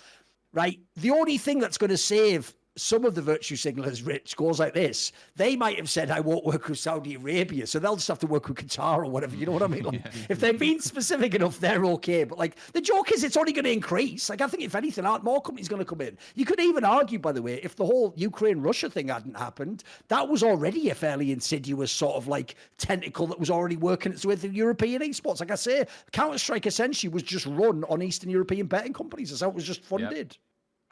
right? 0.52 0.78
The 0.96 1.10
only 1.10 1.38
thing 1.38 1.60
that's 1.60 1.78
going 1.78 1.90
to 1.90 1.96
save 1.96 2.52
some 2.76 3.04
of 3.04 3.14
the 3.14 3.22
virtue 3.22 3.56
signalers 3.56 4.06
rich 4.06 4.36
goes 4.36 4.58
like 4.58 4.72
this. 4.72 5.12
They 5.36 5.56
might 5.56 5.76
have 5.76 5.90
said, 5.90 6.10
I 6.10 6.20
won't 6.20 6.44
work 6.44 6.68
with 6.68 6.78
Saudi 6.78 7.14
Arabia. 7.14 7.66
So 7.66 7.78
they'll 7.78 7.96
just 7.96 8.08
have 8.08 8.18
to 8.20 8.26
work 8.26 8.48
with 8.48 8.58
Qatar 8.58 8.98
or 8.98 9.06
whatever. 9.06 9.36
You 9.36 9.46
know 9.46 9.52
what 9.52 9.62
I 9.62 9.66
mean? 9.66 9.82
Like, 9.92 10.02
If 10.28 10.38
they're 10.38 10.52
being 10.52 10.80
specific 10.80 11.34
enough, 11.34 11.58
they're 11.58 11.84
okay. 11.84 12.24
But 12.24 12.38
like 12.38 12.56
the 12.72 12.80
joke 12.80 13.10
is 13.12 13.24
it's 13.24 13.36
only 13.36 13.52
going 13.52 13.64
to 13.64 13.72
increase. 13.72 14.30
Like 14.30 14.40
I 14.40 14.46
think 14.46 14.62
if 14.62 14.74
anything, 14.74 15.04
aren't 15.04 15.24
more 15.24 15.40
companies 15.42 15.68
going 15.68 15.80
to 15.80 15.84
come 15.86 16.00
in? 16.00 16.16
You 16.34 16.44
could 16.44 16.60
even 16.60 16.84
argue, 16.84 17.18
by 17.18 17.32
the 17.32 17.42
way, 17.42 17.60
if 17.62 17.74
the 17.74 17.84
whole 17.84 18.14
Ukraine 18.16 18.60
Russia 18.60 18.88
thing 18.88 19.08
hadn't 19.08 19.36
happened, 19.36 19.82
that 20.08 20.28
was 20.28 20.42
already 20.42 20.90
a 20.90 20.94
fairly 20.94 21.32
insidious 21.32 21.90
sort 21.90 22.16
of 22.16 22.28
like 22.28 22.54
tentacle 22.78 23.26
that 23.26 23.40
was 23.40 23.50
already 23.50 23.76
working 23.76 24.12
its 24.12 24.24
way 24.24 24.36
through 24.36 24.50
European 24.50 25.02
esports. 25.02 25.40
Like 25.40 25.50
I 25.50 25.56
say, 25.56 25.84
Counter 26.12 26.38
Strike 26.38 26.66
essentially 26.66 27.12
was 27.12 27.22
just 27.24 27.46
run 27.46 27.84
on 27.88 28.02
Eastern 28.02 28.30
European 28.30 28.66
betting 28.66 28.92
companies. 28.92 29.30
That's 29.30 29.42
how 29.42 29.48
it 29.48 29.54
was 29.54 29.64
just 29.64 29.82
funded. 29.84 30.36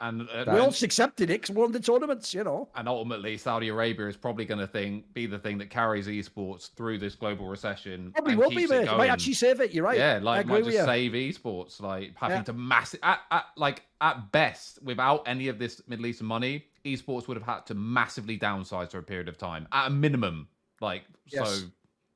And, 0.01 0.23
uh, 0.33 0.45
We 0.47 0.59
all 0.59 0.69
accepted 0.69 1.29
it 1.29 1.41
because 1.41 1.55
we 1.55 1.61
won 1.61 1.71
the 1.71 1.79
tournaments, 1.79 2.33
you 2.33 2.43
know. 2.43 2.69
and 2.75 2.87
ultimately, 2.89 3.37
Saudi 3.37 3.67
Arabia 3.69 4.07
is 4.07 4.17
probably 4.17 4.45
going 4.45 4.59
to 4.59 4.65
think 4.67 5.13
be 5.13 5.27
the 5.27 5.37
thing 5.37 5.59
that 5.59 5.69
carries 5.69 6.07
esports 6.07 6.73
through 6.73 6.97
this 6.97 7.13
global 7.13 7.45
recession. 7.47 8.11
Probably 8.11 8.35
will 8.35 8.49
be, 8.49 8.55
mate. 8.55 8.71
it 8.71 8.71
It 8.71 8.85
going. 8.85 8.97
might 8.97 9.09
actually 9.11 9.33
save 9.35 9.61
it. 9.61 9.71
You're 9.71 9.85
right. 9.85 9.97
Yeah, 9.99 10.19
like 10.21 10.47
might 10.47 10.65
just 10.65 10.85
save 10.85 11.11
esports, 11.11 11.79
like 11.79 12.13
having 12.15 12.37
Yeah. 12.37 12.43
to 12.43 12.53
massive 12.53 12.99
at, 13.03 13.19
at 13.29 13.45
like 13.57 13.83
at 14.01 14.31
best, 14.31 14.81
without 14.81 15.21
any 15.27 15.47
of 15.47 15.59
this 15.59 15.79
Middle 15.87 16.07
Eastern 16.07 16.25
money, 16.25 16.65
esports 16.83 17.27
would 17.27 17.37
have 17.37 17.45
had 17.45 17.67
to 17.67 17.75
massively 17.75 18.39
downsize 18.39 18.89
for 18.89 18.97
a 18.97 19.03
period 19.03 19.29
of 19.29 19.37
time, 19.37 19.67
at 19.71 19.87
a 19.87 19.89
minimum. 19.91 20.47
Like 20.81 21.03
Yes. 21.27 21.47
so, 21.47 21.67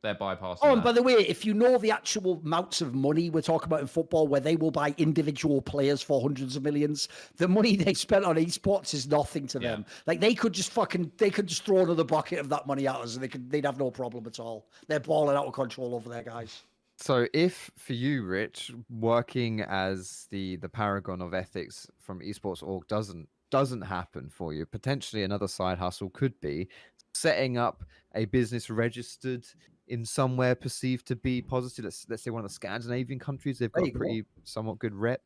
they're 0.05 0.15
bypassing. 0.15 0.59
Oh, 0.61 0.69
and 0.71 0.77
that. 0.79 0.85
by 0.85 0.91
the 0.91 1.03
way, 1.03 1.13
if 1.13 1.43
you 1.45 1.53
know 1.53 1.77
the 1.77 1.91
actual 1.91 2.41
amounts 2.43 2.81
of 2.81 2.93
money 2.95 3.29
we're 3.29 3.41
talking 3.41 3.67
about 3.67 3.81
in 3.81 3.87
football, 3.87 4.27
where 4.27 4.39
they 4.41 4.55
will 4.55 4.71
buy 4.71 4.93
individual 4.97 5.61
players 5.61 6.01
for 6.01 6.21
hundreds 6.21 6.55
of 6.55 6.63
millions, 6.63 7.07
the 7.37 7.47
money 7.47 7.75
they 7.75 7.93
spent 7.93 8.25
on 8.25 8.35
esports 8.35 8.93
is 8.93 9.07
nothing 9.07 9.47
to 9.47 9.59
Yeah. 9.59 9.71
them. 9.71 9.85
Like 10.05 10.19
they 10.19 10.33
could 10.35 10.53
just 10.53 10.71
fucking, 10.71 11.11
they 11.17 11.29
could 11.29 11.47
just 11.47 11.65
throw 11.65 11.79
another 11.79 12.03
bucket 12.03 12.39
of 12.39 12.49
that 12.49 12.67
money 12.67 12.87
at 12.87 12.95
us, 12.95 13.15
and 13.15 13.23
they 13.23 13.27
could, 13.27 13.49
they'd 13.49 13.65
have 13.65 13.79
no 13.79 13.91
problem 13.91 14.25
at 14.27 14.39
all. 14.39 14.67
They're 14.87 14.99
balling 14.99 15.35
out 15.35 15.47
of 15.47 15.53
control 15.53 15.95
over 15.95 16.09
there, 16.09 16.23
guys. 16.23 16.61
So, 16.97 17.27
if 17.33 17.69
for 17.77 17.91
you, 17.91 18.23
Rich, 18.23 18.71
working 18.89 19.59
as 19.61 20.27
the 20.31 20.55
the 20.57 20.69
paragon 20.69 21.21
of 21.21 21.33
ethics 21.33 21.87
from 21.99 22.21
esports 22.21 22.63
org 22.63 22.87
doesn't 22.87 23.27
doesn't 23.51 23.81
happen 23.81 24.29
for 24.29 24.53
you, 24.53 24.65
potentially 24.65 25.23
another 25.23 25.47
side 25.47 25.77
hustle 25.77 26.09
could 26.09 26.39
be 26.39 26.67
setting 27.13 27.57
up 27.57 27.83
a 28.15 28.25
business 28.25 28.69
registered 28.69 29.45
in 29.87 30.05
somewhere 30.05 30.55
perceived 30.55 31.07
to 31.07 31.15
be 31.15 31.41
positive. 31.41 31.85
Let's 31.85 32.05
let's 32.09 32.23
say 32.23 32.31
one 32.31 32.43
of 32.43 32.49
the 32.49 32.53
Scandinavian 32.53 33.19
countries. 33.19 33.59
They've 33.59 33.71
got 33.71 33.87
a 33.87 33.91
go. 33.91 33.99
pretty 33.99 34.23
somewhat 34.43 34.79
good 34.79 34.93
rep, 34.93 35.21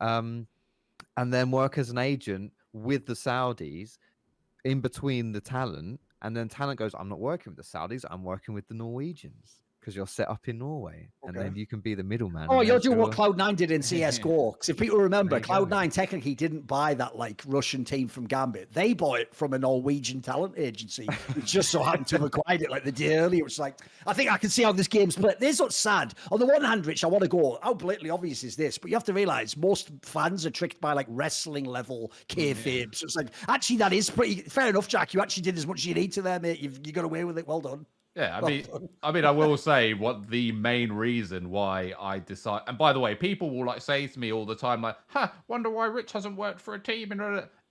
um, 0.00 0.46
and 1.16 1.32
then 1.32 1.50
work 1.50 1.78
as 1.78 1.90
an 1.90 1.98
agent 1.98 2.52
with 2.72 3.06
the 3.06 3.14
Saudis 3.14 3.98
in 4.64 4.80
between 4.80 5.32
the 5.32 5.40
talent, 5.40 6.00
and 6.22 6.36
then 6.36 6.48
talent 6.48 6.78
goes, 6.78 6.94
"I'm 6.94 7.08
not 7.08 7.20
working 7.20 7.54
with 7.54 7.56
the 7.56 7.78
Saudis. 7.78 8.04
I'm 8.10 8.24
working 8.24 8.54
with 8.54 8.66
the 8.68 8.74
Norwegians." 8.74 9.60
Because 9.88 9.96
you're 9.96 10.06
set 10.06 10.28
up 10.28 10.46
in 10.48 10.58
Norway, 10.58 11.08
and 11.22 11.34
then 11.34 11.56
you 11.56 11.66
can 11.66 11.80
be 11.80 11.94
the 11.94 12.02
middleman. 12.02 12.46
Oh, 12.50 12.60
you'll 12.60 12.78
do 12.78 12.92
what 12.92 13.10
Cloud9 13.10 13.56
did 13.56 13.70
in 13.70 13.80
CSGO. 13.80 14.52
Because 14.52 14.68
if 14.68 14.76
people 14.76 14.98
remember, 14.98 15.40
There 15.40 15.58
you 15.58 15.64
go. 15.64 15.66
Cloud9 15.66 15.90
technically 15.90 16.34
didn't 16.34 16.66
buy 16.66 16.92
that 16.92 17.16
like 17.16 17.42
Russian 17.46 17.86
team 17.86 18.06
from 18.06 18.26
Gambit. 18.26 18.70
They 18.70 18.92
bought 18.92 19.20
it 19.20 19.34
from 19.34 19.54
a 19.54 19.58
Norwegian 19.58 20.20
talent 20.20 20.58
agency, 20.58 21.06
which 21.32 21.46
just 21.46 21.70
so 21.70 21.82
happened 21.82 22.06
to 22.08 22.16
have 22.16 22.24
acquired 22.34 22.60
it 22.60 22.70
like 22.70 22.84
the 22.84 22.92
day 22.92 23.16
earlier. 23.16 23.46
It's 23.46 23.58
like, 23.58 23.78
I 24.06 24.12
think 24.12 24.30
I 24.30 24.36
can 24.36 24.50
see 24.50 24.62
how 24.62 24.72
this 24.72 24.88
game's 24.88 25.16
played. 25.16 25.40
This 25.40 25.54
is 25.54 25.60
what's 25.62 25.74
sad. 25.74 26.12
On 26.32 26.38
the 26.38 26.44
one 26.44 26.62
hand, 26.62 26.84
Rich, 26.84 27.02
I 27.02 27.06
want 27.06 27.22
to 27.22 27.28
go, 27.28 27.58
how 27.62 27.72
blatantly 27.72 28.10
obvious 28.10 28.44
is 28.44 28.56
this? 28.56 28.76
But 28.76 28.90
you 28.90 28.96
have 28.96 29.04
to 29.04 29.14
realize 29.14 29.56
most 29.56 29.88
fans 30.02 30.44
are 30.44 30.50
tricked 30.50 30.82
by 30.82 30.92
like 30.92 31.06
wrestling 31.08 31.64
level 31.64 32.12
kayfabe. 32.28 32.94
So 32.94 33.04
it's 33.04 33.16
like, 33.16 33.28
actually, 33.48 33.76
that 33.76 33.94
is 33.94 34.10
pretty 34.10 34.42
fair 34.42 34.68
enough, 34.68 34.86
Jack. 34.86 35.14
You 35.14 35.22
actually 35.22 35.44
did 35.44 35.56
as 35.56 35.66
much 35.66 35.78
as 35.78 35.86
you 35.86 35.94
need 35.94 36.12
to 36.12 36.20
there, 36.20 36.38
mate. 36.40 36.60
You've, 36.60 36.86
you 36.86 36.92
got 36.92 37.06
away 37.06 37.24
with 37.24 37.38
it. 37.38 37.48
Well 37.48 37.62
done. 37.62 37.86
Yeah, 38.14 38.36
I 38.36 38.46
mean. 38.46 38.66
I 39.02 39.12
mean, 39.12 39.24
I 39.24 39.30
will 39.30 39.56
say 39.56 39.94
what 39.94 40.28
the 40.28 40.52
main 40.52 40.92
reason 40.92 41.50
why 41.50 41.94
I 42.00 42.18
decide. 42.18 42.62
And 42.66 42.76
by 42.76 42.92
the 42.92 43.00
way, 43.00 43.14
people 43.14 43.50
will 43.50 43.66
like 43.66 43.80
say 43.80 44.06
to 44.06 44.18
me 44.18 44.32
all 44.32 44.44
the 44.44 44.56
time, 44.56 44.82
like, 44.82 44.96
"Huh, 45.06 45.28
wonder 45.46 45.70
why 45.70 45.86
Rich 45.86 46.12
hasn't 46.12 46.36
worked 46.36 46.60
for 46.60 46.74
a 46.74 46.78
team." 46.80 47.12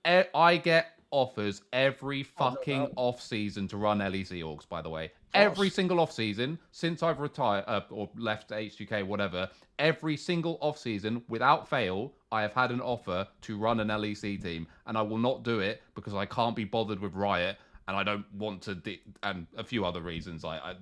And 0.06 0.28
I 0.34 0.58
get 0.58 0.94
offers 1.12 1.62
every 1.74 2.24
fucking 2.24 2.80
doubt. 2.80 2.94
off 2.96 3.22
season 3.22 3.68
to 3.70 3.78
run 3.78 4.00
LEC 4.00 4.42
orgs. 4.42 4.68
By 4.68 4.82
the 4.82 4.90
way, 4.90 5.12
every 5.34 5.70
single 5.70 6.00
off 6.00 6.12
season 6.12 6.60
since 6.72 7.04
I've 7.04 7.20
retired 7.20 7.66
uh, 7.68 7.82
or 7.90 8.10
left 8.18 8.52
H2K, 8.52 9.04
whatever. 9.06 9.50
Every 9.80 10.18
single 10.18 10.58
off 10.62 10.78
season, 10.78 11.22
without 11.28 11.68
fail, 11.68 12.14
I 12.32 12.42
have 12.42 12.54
had 12.54 12.72
an 12.72 12.82
offer 12.82 13.28
to 13.42 13.58
run 13.58 13.80
an 13.80 13.90
LEC 13.90 14.42
team, 14.42 14.68
and 14.86 14.98
I 14.98 15.02
will 15.02 15.18
not 15.20 15.44
do 15.44 15.60
it 15.60 15.82
because 15.96 16.14
I 16.14 16.26
can't 16.26 16.56
be 16.56 16.64
bothered 16.64 17.00
with 17.00 17.14
Riot 17.14 17.58
and 17.88 17.96
I 17.98 18.04
don't 18.04 18.26
want 18.34 18.62
to, 18.64 18.76
de- 18.76 19.02
and 19.24 19.48
a 19.58 19.64
few 19.64 19.86
other 19.86 20.02
reasons. 20.02 20.44
I, 20.44 20.58
I, 20.58 20.76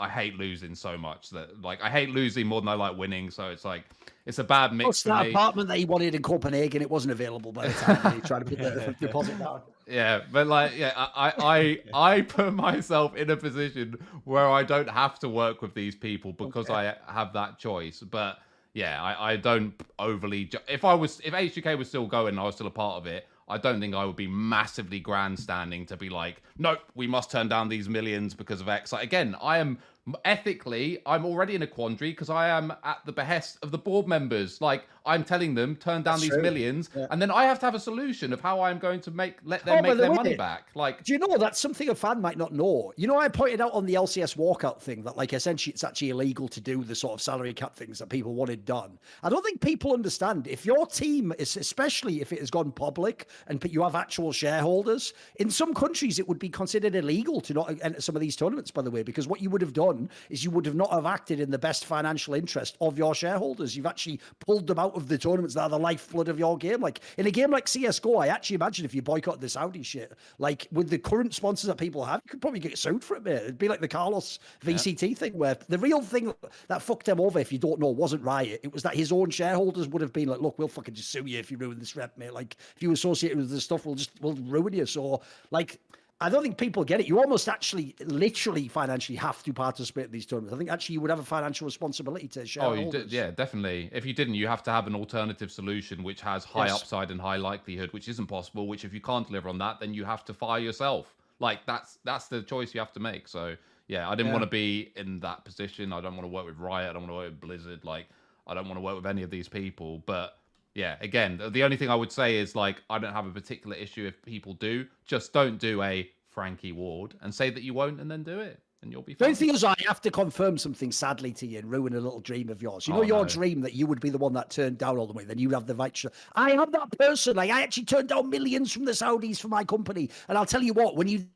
I 0.00 0.08
hate 0.08 0.38
losing 0.38 0.74
so 0.74 0.96
much 0.96 1.30
that 1.30 1.60
like 1.60 1.82
I 1.82 1.90
hate 1.90 2.10
losing 2.10 2.46
more 2.46 2.60
than 2.60 2.68
I 2.68 2.74
like 2.74 2.96
winning. 2.96 3.30
So 3.30 3.48
it's 3.48 3.64
like 3.64 3.84
it's 4.26 4.38
a 4.38 4.44
bad 4.44 4.72
mix. 4.72 5.02
For 5.02 5.08
that 5.08 5.24
me. 5.24 5.30
apartment 5.30 5.68
that 5.68 5.78
he 5.78 5.84
wanted 5.84 6.14
in 6.14 6.22
Copenhagen, 6.22 6.82
it 6.82 6.90
wasn't 6.90 7.12
available 7.12 7.50
by 7.50 7.68
the 7.68 7.74
time 7.74 8.14
he 8.14 8.20
tried 8.20 8.40
to 8.40 8.44
put 8.44 8.58
the 8.58 8.94
deposit 9.00 9.38
down. 9.38 9.62
Yeah, 9.88 10.20
but 10.30 10.46
like, 10.46 10.76
yeah, 10.76 10.92
I, 10.96 11.32
I, 11.38 11.78
I 11.94 12.20
put 12.20 12.52
myself 12.52 13.16
in 13.16 13.30
a 13.30 13.36
position 13.36 13.96
where 14.24 14.48
I 14.48 14.62
don't 14.62 14.88
have 14.88 15.18
to 15.20 15.28
work 15.28 15.62
with 15.62 15.74
these 15.74 15.96
people 15.96 16.32
because 16.32 16.68
I 16.68 16.94
have 17.06 17.32
that 17.32 17.58
choice. 17.58 18.00
But 18.00 18.38
yeah, 18.74 19.02
I, 19.02 19.32
I 19.32 19.36
don't 19.36 19.74
overly. 19.98 20.44
Ju- 20.44 20.58
if 20.68 20.84
I 20.84 20.94
was, 20.94 21.20
if 21.24 21.32
H2K 21.32 21.76
was 21.78 21.88
still 21.88 22.06
going, 22.06 22.28
and 22.28 22.40
I 22.40 22.44
was 22.44 22.54
still 22.54 22.66
a 22.66 22.70
part 22.70 22.98
of 22.98 23.06
it. 23.06 23.26
I 23.48 23.58
don't 23.58 23.80
think 23.80 23.94
I 23.94 24.04
would 24.04 24.16
be 24.16 24.28
massively 24.28 25.00
grandstanding 25.00 25.86
to 25.86 25.96
be 25.96 26.08
like, 26.08 26.42
nope, 26.58 26.80
we 26.94 27.06
must 27.06 27.30
turn 27.30 27.48
down 27.48 27.68
these 27.68 27.88
millions 27.88 28.34
because 28.34 28.60
of 28.60 28.68
X. 28.68 28.92
Like, 28.92 29.04
again, 29.04 29.36
I 29.42 29.58
am 29.58 29.78
ethically, 30.24 31.00
I'm 31.06 31.24
already 31.24 31.54
in 31.54 31.62
a 31.62 31.66
quandary 31.66 32.10
because 32.10 32.30
I 32.30 32.48
am 32.48 32.72
at 32.84 32.98
the 33.04 33.12
behest 33.12 33.58
of 33.62 33.70
the 33.70 33.78
board 33.78 34.06
members. 34.06 34.60
Like, 34.60 34.84
I'm 35.08 35.24
telling 35.24 35.54
them 35.54 35.74
turn 35.76 36.02
down 36.02 36.14
That's 36.14 36.22
these 36.22 36.30
true. 36.32 36.42
millions, 36.42 36.90
Yeah. 36.94 37.06
and 37.10 37.20
then 37.20 37.30
I 37.30 37.44
have 37.44 37.58
to 37.60 37.66
have 37.66 37.74
a 37.74 37.80
solution 37.80 38.32
of 38.32 38.40
how 38.40 38.60
I'm 38.60 38.78
going 38.78 39.00
to 39.00 39.10
make 39.10 39.36
let 39.42 39.64
them 39.64 39.78
Oh, 39.78 39.82
make 39.82 39.96
their 39.96 40.12
money 40.12 40.36
back. 40.36 40.68
Like, 40.74 41.02
Do 41.02 41.12
you 41.12 41.18
know 41.18 41.38
that's 41.38 41.58
something 41.58 41.88
a 41.88 41.94
fan 41.94 42.20
might 42.20 42.36
not 42.36 42.52
know? 42.52 42.92
You 42.96 43.06
know, 43.08 43.18
I 43.18 43.28
pointed 43.28 43.60
out 43.60 43.72
on 43.72 43.86
the 43.86 43.94
LCS 43.94 44.36
walkout 44.36 44.80
thing 44.80 45.02
that, 45.04 45.16
like, 45.16 45.32
essentially 45.32 45.72
it's 45.72 45.82
actually 45.82 46.10
illegal 46.10 46.46
to 46.48 46.60
do 46.60 46.84
the 46.84 46.94
sort 46.94 47.14
of 47.14 47.22
salary 47.22 47.54
cap 47.54 47.74
things 47.74 47.98
that 47.98 48.08
people 48.10 48.34
wanted 48.34 48.64
done. 48.64 48.98
I 49.22 49.30
don't 49.30 49.44
think 49.44 49.60
people 49.60 49.94
understand 49.94 50.46
if 50.46 50.66
your 50.66 50.86
team 50.86 51.32
is, 51.38 51.56
especially 51.56 52.20
if 52.20 52.32
it 52.32 52.40
has 52.40 52.50
gone 52.50 52.70
public 52.70 53.28
and 53.46 53.64
you 53.72 53.82
have 53.82 53.94
actual 53.94 54.30
shareholders, 54.32 55.14
in 55.36 55.48
some 55.50 55.72
countries 55.72 56.18
it 56.18 56.28
would 56.28 56.38
be 56.38 56.48
considered 56.50 56.94
illegal 56.94 57.40
to 57.40 57.54
not 57.54 57.74
enter 57.82 58.00
some 58.00 58.14
of 58.14 58.20
these 58.20 58.36
tournaments, 58.36 58.70
by 58.70 58.82
the 58.82 58.90
way, 58.90 59.02
because 59.02 59.26
what 59.26 59.40
you 59.40 59.48
would 59.48 59.62
have 59.62 59.72
done 59.72 60.10
is 60.28 60.44
you 60.44 60.50
would 60.50 60.66
have 60.66 60.74
not 60.74 60.90
have 60.90 61.06
acted 61.06 61.40
in 61.40 61.50
the 61.50 61.58
best 61.58 61.86
financial 61.86 62.34
interest 62.34 62.76
of 62.80 62.98
your 62.98 63.14
shareholders. 63.14 63.76
You've 63.76 63.86
actually 63.86 64.20
pulled 64.40 64.66
them 64.66 64.78
out 64.78 64.97
of 64.98 65.08
the 65.08 65.16
tournaments 65.16 65.54
that 65.54 65.62
are 65.62 65.68
the 65.70 65.78
lifeblood 65.78 66.28
of 66.28 66.38
your 66.38 66.58
game. 66.58 66.80
Like 66.80 67.00
in 67.16 67.26
a 67.26 67.30
game 67.30 67.50
like 67.50 67.66
CSGO, 67.66 68.22
I 68.22 68.28
actually 68.28 68.56
imagine 68.56 68.84
if 68.84 68.94
you 68.94 69.00
boycott 69.00 69.40
the 69.40 69.48
Saudi 69.48 69.82
shit, 69.82 70.12
like 70.38 70.66
with 70.70 70.90
the 70.90 70.98
current 70.98 71.34
sponsors 71.34 71.68
that 71.68 71.78
people 71.78 72.04
have, 72.04 72.20
you 72.24 72.30
could 72.30 72.42
probably 72.42 72.60
get 72.60 72.76
sued 72.76 73.02
for 73.02 73.16
it, 73.16 73.24
mate. 73.24 73.36
It'd 73.36 73.58
be 73.58 73.68
like 73.68 73.80
the 73.80 73.88
Carlos 73.88 74.38
VCT 74.62 75.16
thing, 75.16 75.32
where 75.38 75.56
the 75.68 75.78
real 75.78 76.02
thing 76.02 76.34
that 76.66 76.82
fucked 76.82 77.06
them 77.06 77.20
over, 77.20 77.38
if 77.38 77.52
you 77.52 77.58
don't 77.58 77.80
know, 77.80 77.88
wasn't 77.88 78.22
Riot. 78.22 78.60
It 78.62 78.72
was 78.72 78.82
that 78.82 78.94
his 78.94 79.12
own 79.12 79.30
shareholders 79.30 79.88
would 79.88 80.02
have 80.02 80.12
been 80.12 80.28
like, 80.28 80.40
look, 80.40 80.58
we'll 80.58 80.68
fucking 80.68 80.94
just 80.94 81.10
sue 81.10 81.24
you 81.24 81.38
if 81.38 81.50
you 81.50 81.56
ruin 81.56 81.78
this 81.78 81.96
rep, 81.96 82.16
mate. 82.18 82.34
Like 82.34 82.56
if 82.76 82.82
you 82.82 82.92
associate 82.92 83.36
with 83.36 83.50
this 83.50 83.64
stuff, 83.64 83.86
we'll 83.86 83.94
just 83.94 84.10
we'll 84.20 84.34
ruin 84.34 84.74
you. 84.74 84.86
So 84.86 85.22
like 85.50 85.80
I 86.20 86.28
don't 86.28 86.42
think 86.42 86.58
people 86.58 86.82
get 86.82 86.98
it. 87.00 87.06
You 87.06 87.20
almost 87.20 87.48
actually, 87.48 87.94
literally, 88.04 88.66
financially 88.66 89.16
have 89.18 89.40
to 89.44 89.52
participate 89.52 90.06
in 90.06 90.10
these 90.10 90.26
tournaments. 90.26 90.52
I 90.52 90.58
think 90.58 90.68
actually 90.68 90.94
you 90.94 91.00
would 91.00 91.10
have 91.10 91.20
a 91.20 91.24
financial 91.24 91.64
responsibility 91.64 92.26
to 92.28 92.44
share. 92.44 92.64
oh, 92.64 92.90
did, 92.90 93.12
yeah, 93.12 93.30
definitely. 93.30 93.88
If 93.92 94.04
you 94.04 94.12
didn't, 94.12 94.34
you 94.34 94.48
have 94.48 94.64
to 94.64 94.72
have 94.72 94.88
an 94.88 94.96
alternative 94.96 95.52
solution 95.52 96.02
which 96.02 96.20
has 96.22 96.44
high 96.44 96.66
Yes. 96.66 96.74
upside 96.74 97.12
and 97.12 97.20
high 97.20 97.36
likelihood, 97.36 97.92
which 97.92 98.08
isn't 98.08 98.26
possible. 98.26 98.66
Which, 98.66 98.84
if 98.84 98.92
you 98.92 99.00
can't 99.00 99.26
deliver 99.28 99.48
on 99.48 99.58
that, 99.58 99.78
then 99.78 99.94
you 99.94 100.04
have 100.04 100.24
to 100.24 100.34
fire 100.34 100.58
yourself. 100.58 101.14
Like 101.38 101.64
that's 101.66 101.98
that's 102.02 102.26
the 102.26 102.42
choice 102.42 102.74
you 102.74 102.80
have 102.80 102.92
to 102.94 103.00
make. 103.00 103.28
So 103.28 103.54
yeah, 103.86 104.08
I 104.08 104.16
didn't 104.16 104.26
Yeah. 104.28 104.32
want 104.32 104.42
to 104.42 104.50
be 104.50 104.90
in 104.96 105.20
that 105.20 105.44
position. 105.44 105.92
I 105.92 106.00
don't 106.00 106.16
want 106.16 106.24
to 106.24 106.28
work 106.34 106.46
with 106.46 106.58
Riot. 106.58 106.90
I 106.90 106.92
don't 106.94 107.02
want 107.02 107.10
to 107.12 107.14
work 107.14 107.30
with 107.30 107.40
Blizzard. 107.40 107.84
Like 107.84 108.08
I 108.48 108.54
don't 108.54 108.64
want 108.66 108.76
to 108.76 108.80
work 108.80 108.96
with 108.96 109.06
any 109.06 109.22
of 109.22 109.30
these 109.30 109.48
people. 109.48 110.02
But 110.04 110.37
yeah, 110.78 110.96
again, 111.00 111.36
the- 111.38 111.50
the 111.50 111.62
only 111.64 111.76
thing 111.76 111.90
I 111.90 111.94
would 111.96 112.12
say 112.12 112.36
is 112.36 112.54
like 112.54 112.76
I 112.88 112.98
don't 113.00 113.12
have 113.12 113.26
a 113.26 113.30
particular 113.40 113.74
issue 113.76 114.06
if 114.06 114.22
people 114.22 114.54
do. 114.54 114.86
Just 115.04 115.32
don't 115.32 115.58
do 115.58 115.82
a 115.82 116.08
Frankie 116.28 116.72
Ward 116.72 117.14
and 117.20 117.34
say 117.34 117.50
that 117.50 117.62
you 117.64 117.74
won't, 117.74 118.00
and 118.00 118.08
then 118.08 118.22
do 118.22 118.38
it, 118.38 118.60
and 118.82 118.92
you'll 118.92 119.02
be 119.02 119.14
The 119.14 119.18
fine. 119.24 119.26
only 119.30 119.34
thing 119.36 119.54
is, 119.54 119.64
I 119.64 119.74
have 119.88 120.00
to 120.02 120.10
confirm 120.10 120.56
something 120.56 120.92
sadly 120.92 121.32
to 121.32 121.46
you 121.48 121.58
and 121.58 121.68
ruin 121.68 121.94
a 121.94 122.00
little 122.00 122.20
dream 122.20 122.48
of 122.48 122.62
yours. 122.62 122.86
You 122.86 122.94
oh, 122.94 122.98
know, 122.98 123.02
Oh, 123.02 123.06
your 123.06 123.22
no. 123.24 123.28
dream 123.28 123.60
that 123.62 123.74
you 123.74 123.86
would 123.88 124.00
be 124.00 124.10
the 124.10 124.18
one 124.18 124.32
that 124.34 124.50
turned 124.50 124.78
down 124.78 124.98
all 124.98 125.08
the 125.08 125.12
way, 125.14 125.24
then 125.24 125.38
you'd 125.38 125.52
have 125.52 125.66
the 125.66 125.74
right. 125.74 126.00
I 126.36 126.52
am 126.52 126.70
that 126.70 126.96
person. 126.96 127.34
Like, 127.34 127.50
I 127.50 127.62
actually 127.62 127.86
turned 127.86 128.08
down 128.10 128.30
millions 128.30 128.72
from 128.72 128.84
the 128.84 128.92
Saudis 128.92 129.40
for 129.40 129.48
my 129.48 129.64
company. 129.64 130.10
And 130.28 130.38
I'll 130.38 130.46
tell 130.46 130.62
you 130.62 130.74
what, 130.74 130.94
when 130.96 131.08
you 131.08 131.26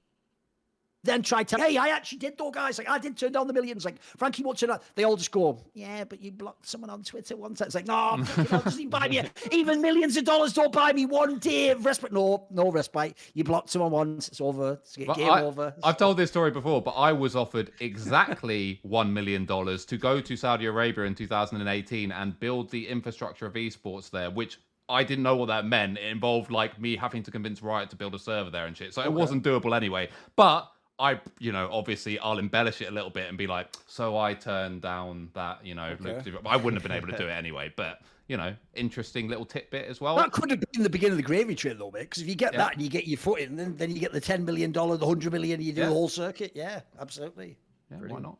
then 1.05 1.23
try 1.23 1.43
to, 1.43 1.57
hey, 1.57 1.77
I 1.77 1.89
actually 1.89 2.19
did 2.19 2.39
though, 2.39 2.51
guys. 2.51 2.79
Like, 2.79 2.89
I 2.89 2.99
did 2.99 3.17
turn 3.17 3.33
down 3.33 3.47
the 3.47 3.53
millions. 3.53 3.85
Like, 3.85 4.01
Frankie 4.03 4.43
won't 4.43 4.59
turn 4.59 4.71
out. 4.71 4.83
They 4.95 5.05
all 5.05 5.17
just 5.17 5.33
go, 5.33 5.59
yeah, 5.75 6.05
but 6.05 6.21
you 6.21 6.31
blocked 6.31 6.67
someone 6.67 6.91
on 6.91 7.03
Twitter 7.03 7.37
once. 7.37 7.61
It's 7.61 7.75
like, 7.75 7.87
no, 7.87 8.19
fucking 8.25 8.45
hell, 8.45 8.61
doesn't 8.61 8.81
even 8.81 8.91
buy 8.91 9.09
me. 9.09 9.23
Even 9.51 9.83
millions 9.83 10.17
of 10.17 10.25
dollars 10.25 10.53
don't 10.53 10.73
buy 10.73 10.93
me 10.93 11.07
one 11.07 11.39
day 11.39 11.71
of 11.71 11.85
respite. 11.85 12.13
No, 12.13 12.47
no 12.51 12.71
respite. 12.71 13.17
You 13.35 13.45
blocked 13.45 13.71
someone 13.71 13.91
once. 13.91 14.29
It's 14.29 14.41
over. 14.41 14.79
It's 14.83 14.97
game 14.97 15.11
I, 15.11 15.43
over. 15.43 15.75
I've 15.83 15.97
told 15.97 16.17
this 16.17 16.31
story 16.31 16.51
before, 16.51 16.81
but 16.81 16.93
I 16.93 17.13
was 17.13 17.35
offered 17.35 17.73
exactly 17.81 18.81
one 18.83 19.13
million 19.13 19.45
dollars 19.45 19.85
to 19.87 19.97
go 19.97 20.21
to 20.21 20.37
Saudi 20.37 20.67
Arabia 20.67 21.05
in 21.05 21.15
2018 21.15 22.13
and 22.13 22.39
build 22.39 22.71
the 22.71 22.87
infrastructure 22.89 23.47
of 23.47 23.55
esports 23.55 24.11
there, 24.11 24.31
which 24.31 24.59
I 24.89 25.05
didn't 25.05 25.25
know 25.25 25.37
what 25.37 25.47
that 25.47 25.65
meant. 25.65 25.99
It 25.99 26.05
involved 26.05 26.51
like 26.51 26.81
me 26.81 26.97
having 26.97 27.23
to 27.25 27.31
convince 27.31 27.63
Riot 27.63 27.91
to 27.91 27.97
build 27.97 28.15
a 28.15 28.19
server 28.19 28.51
there 28.51 28.67
and 28.67 28.77
shit, 28.77 28.95
so 28.95 29.03
it 29.03 29.13
wasn't 29.13 29.43
doable 29.43 29.75
anyway. 29.77 30.09
But 30.37 30.69
I, 31.03 31.21
you 31.41 31.51
know, 31.51 31.69
obviously 31.73 32.19
I'll 32.21 32.39
embellish 32.39 32.81
it 32.81 32.89
a 32.89 32.93
little 32.93 33.11
bit 33.11 33.29
and 33.29 33.37
be 33.37 33.49
like, 33.49 33.67
so 33.89 34.17
I 34.17 34.35
turned 34.35 34.83
down 34.83 35.31
that, 35.35 35.67
you 35.67 35.75
know, 35.75 35.97
lucrative. 35.99 36.39
I 36.47 36.57
wouldn't 36.57 36.81
have 36.81 36.89
been 36.89 36.97
able 36.97 37.09
to 37.09 37.19
do 37.19 37.27
it 37.29 37.33
anyway, 37.33 37.73
but 37.75 38.01
you 38.29 38.37
know, 38.37 38.55
interesting 38.75 39.29
little 39.29 39.45
tidbit 39.45 39.89
as 39.89 40.01
well. 40.01 40.17
That 40.17 40.31
could 40.31 40.49
have 40.51 40.61
been 40.73 40.85
the 40.85 40.89
beginning 40.89 41.15
of 41.15 41.17
the 41.19 41.25
gravy 41.25 41.57
train, 41.57 41.77
though, 41.77 41.91
mate. 41.91 42.03
Because 42.03 42.23
if 42.23 42.29
you 42.29 42.37
get 42.37 42.53
Yeah. 42.53 42.61
that 42.61 42.75
and 42.75 42.83
you 42.83 42.89
get 42.89 43.07
your 43.07 43.19
foot 43.19 43.41
in, 43.41 43.57
then, 43.57 43.77
then 43.77 43.91
you 43.91 43.99
get 43.99 44.13
the 44.13 44.21
ten 44.21 44.45
million 44.45 44.71
dollar, 44.71 44.97
the 44.97 45.05
100 45.05 45.33
million, 45.33 45.61
you 45.61 45.73
do 45.73 45.81
Yeah. 45.81 45.89
the 45.89 45.93
whole 45.93 46.09
circuit. 46.09 46.53
Yeah, 46.55 46.81
absolutely. 47.01 47.59
Yeah, 47.91 47.99
why 48.07 48.21
not? 48.21 48.39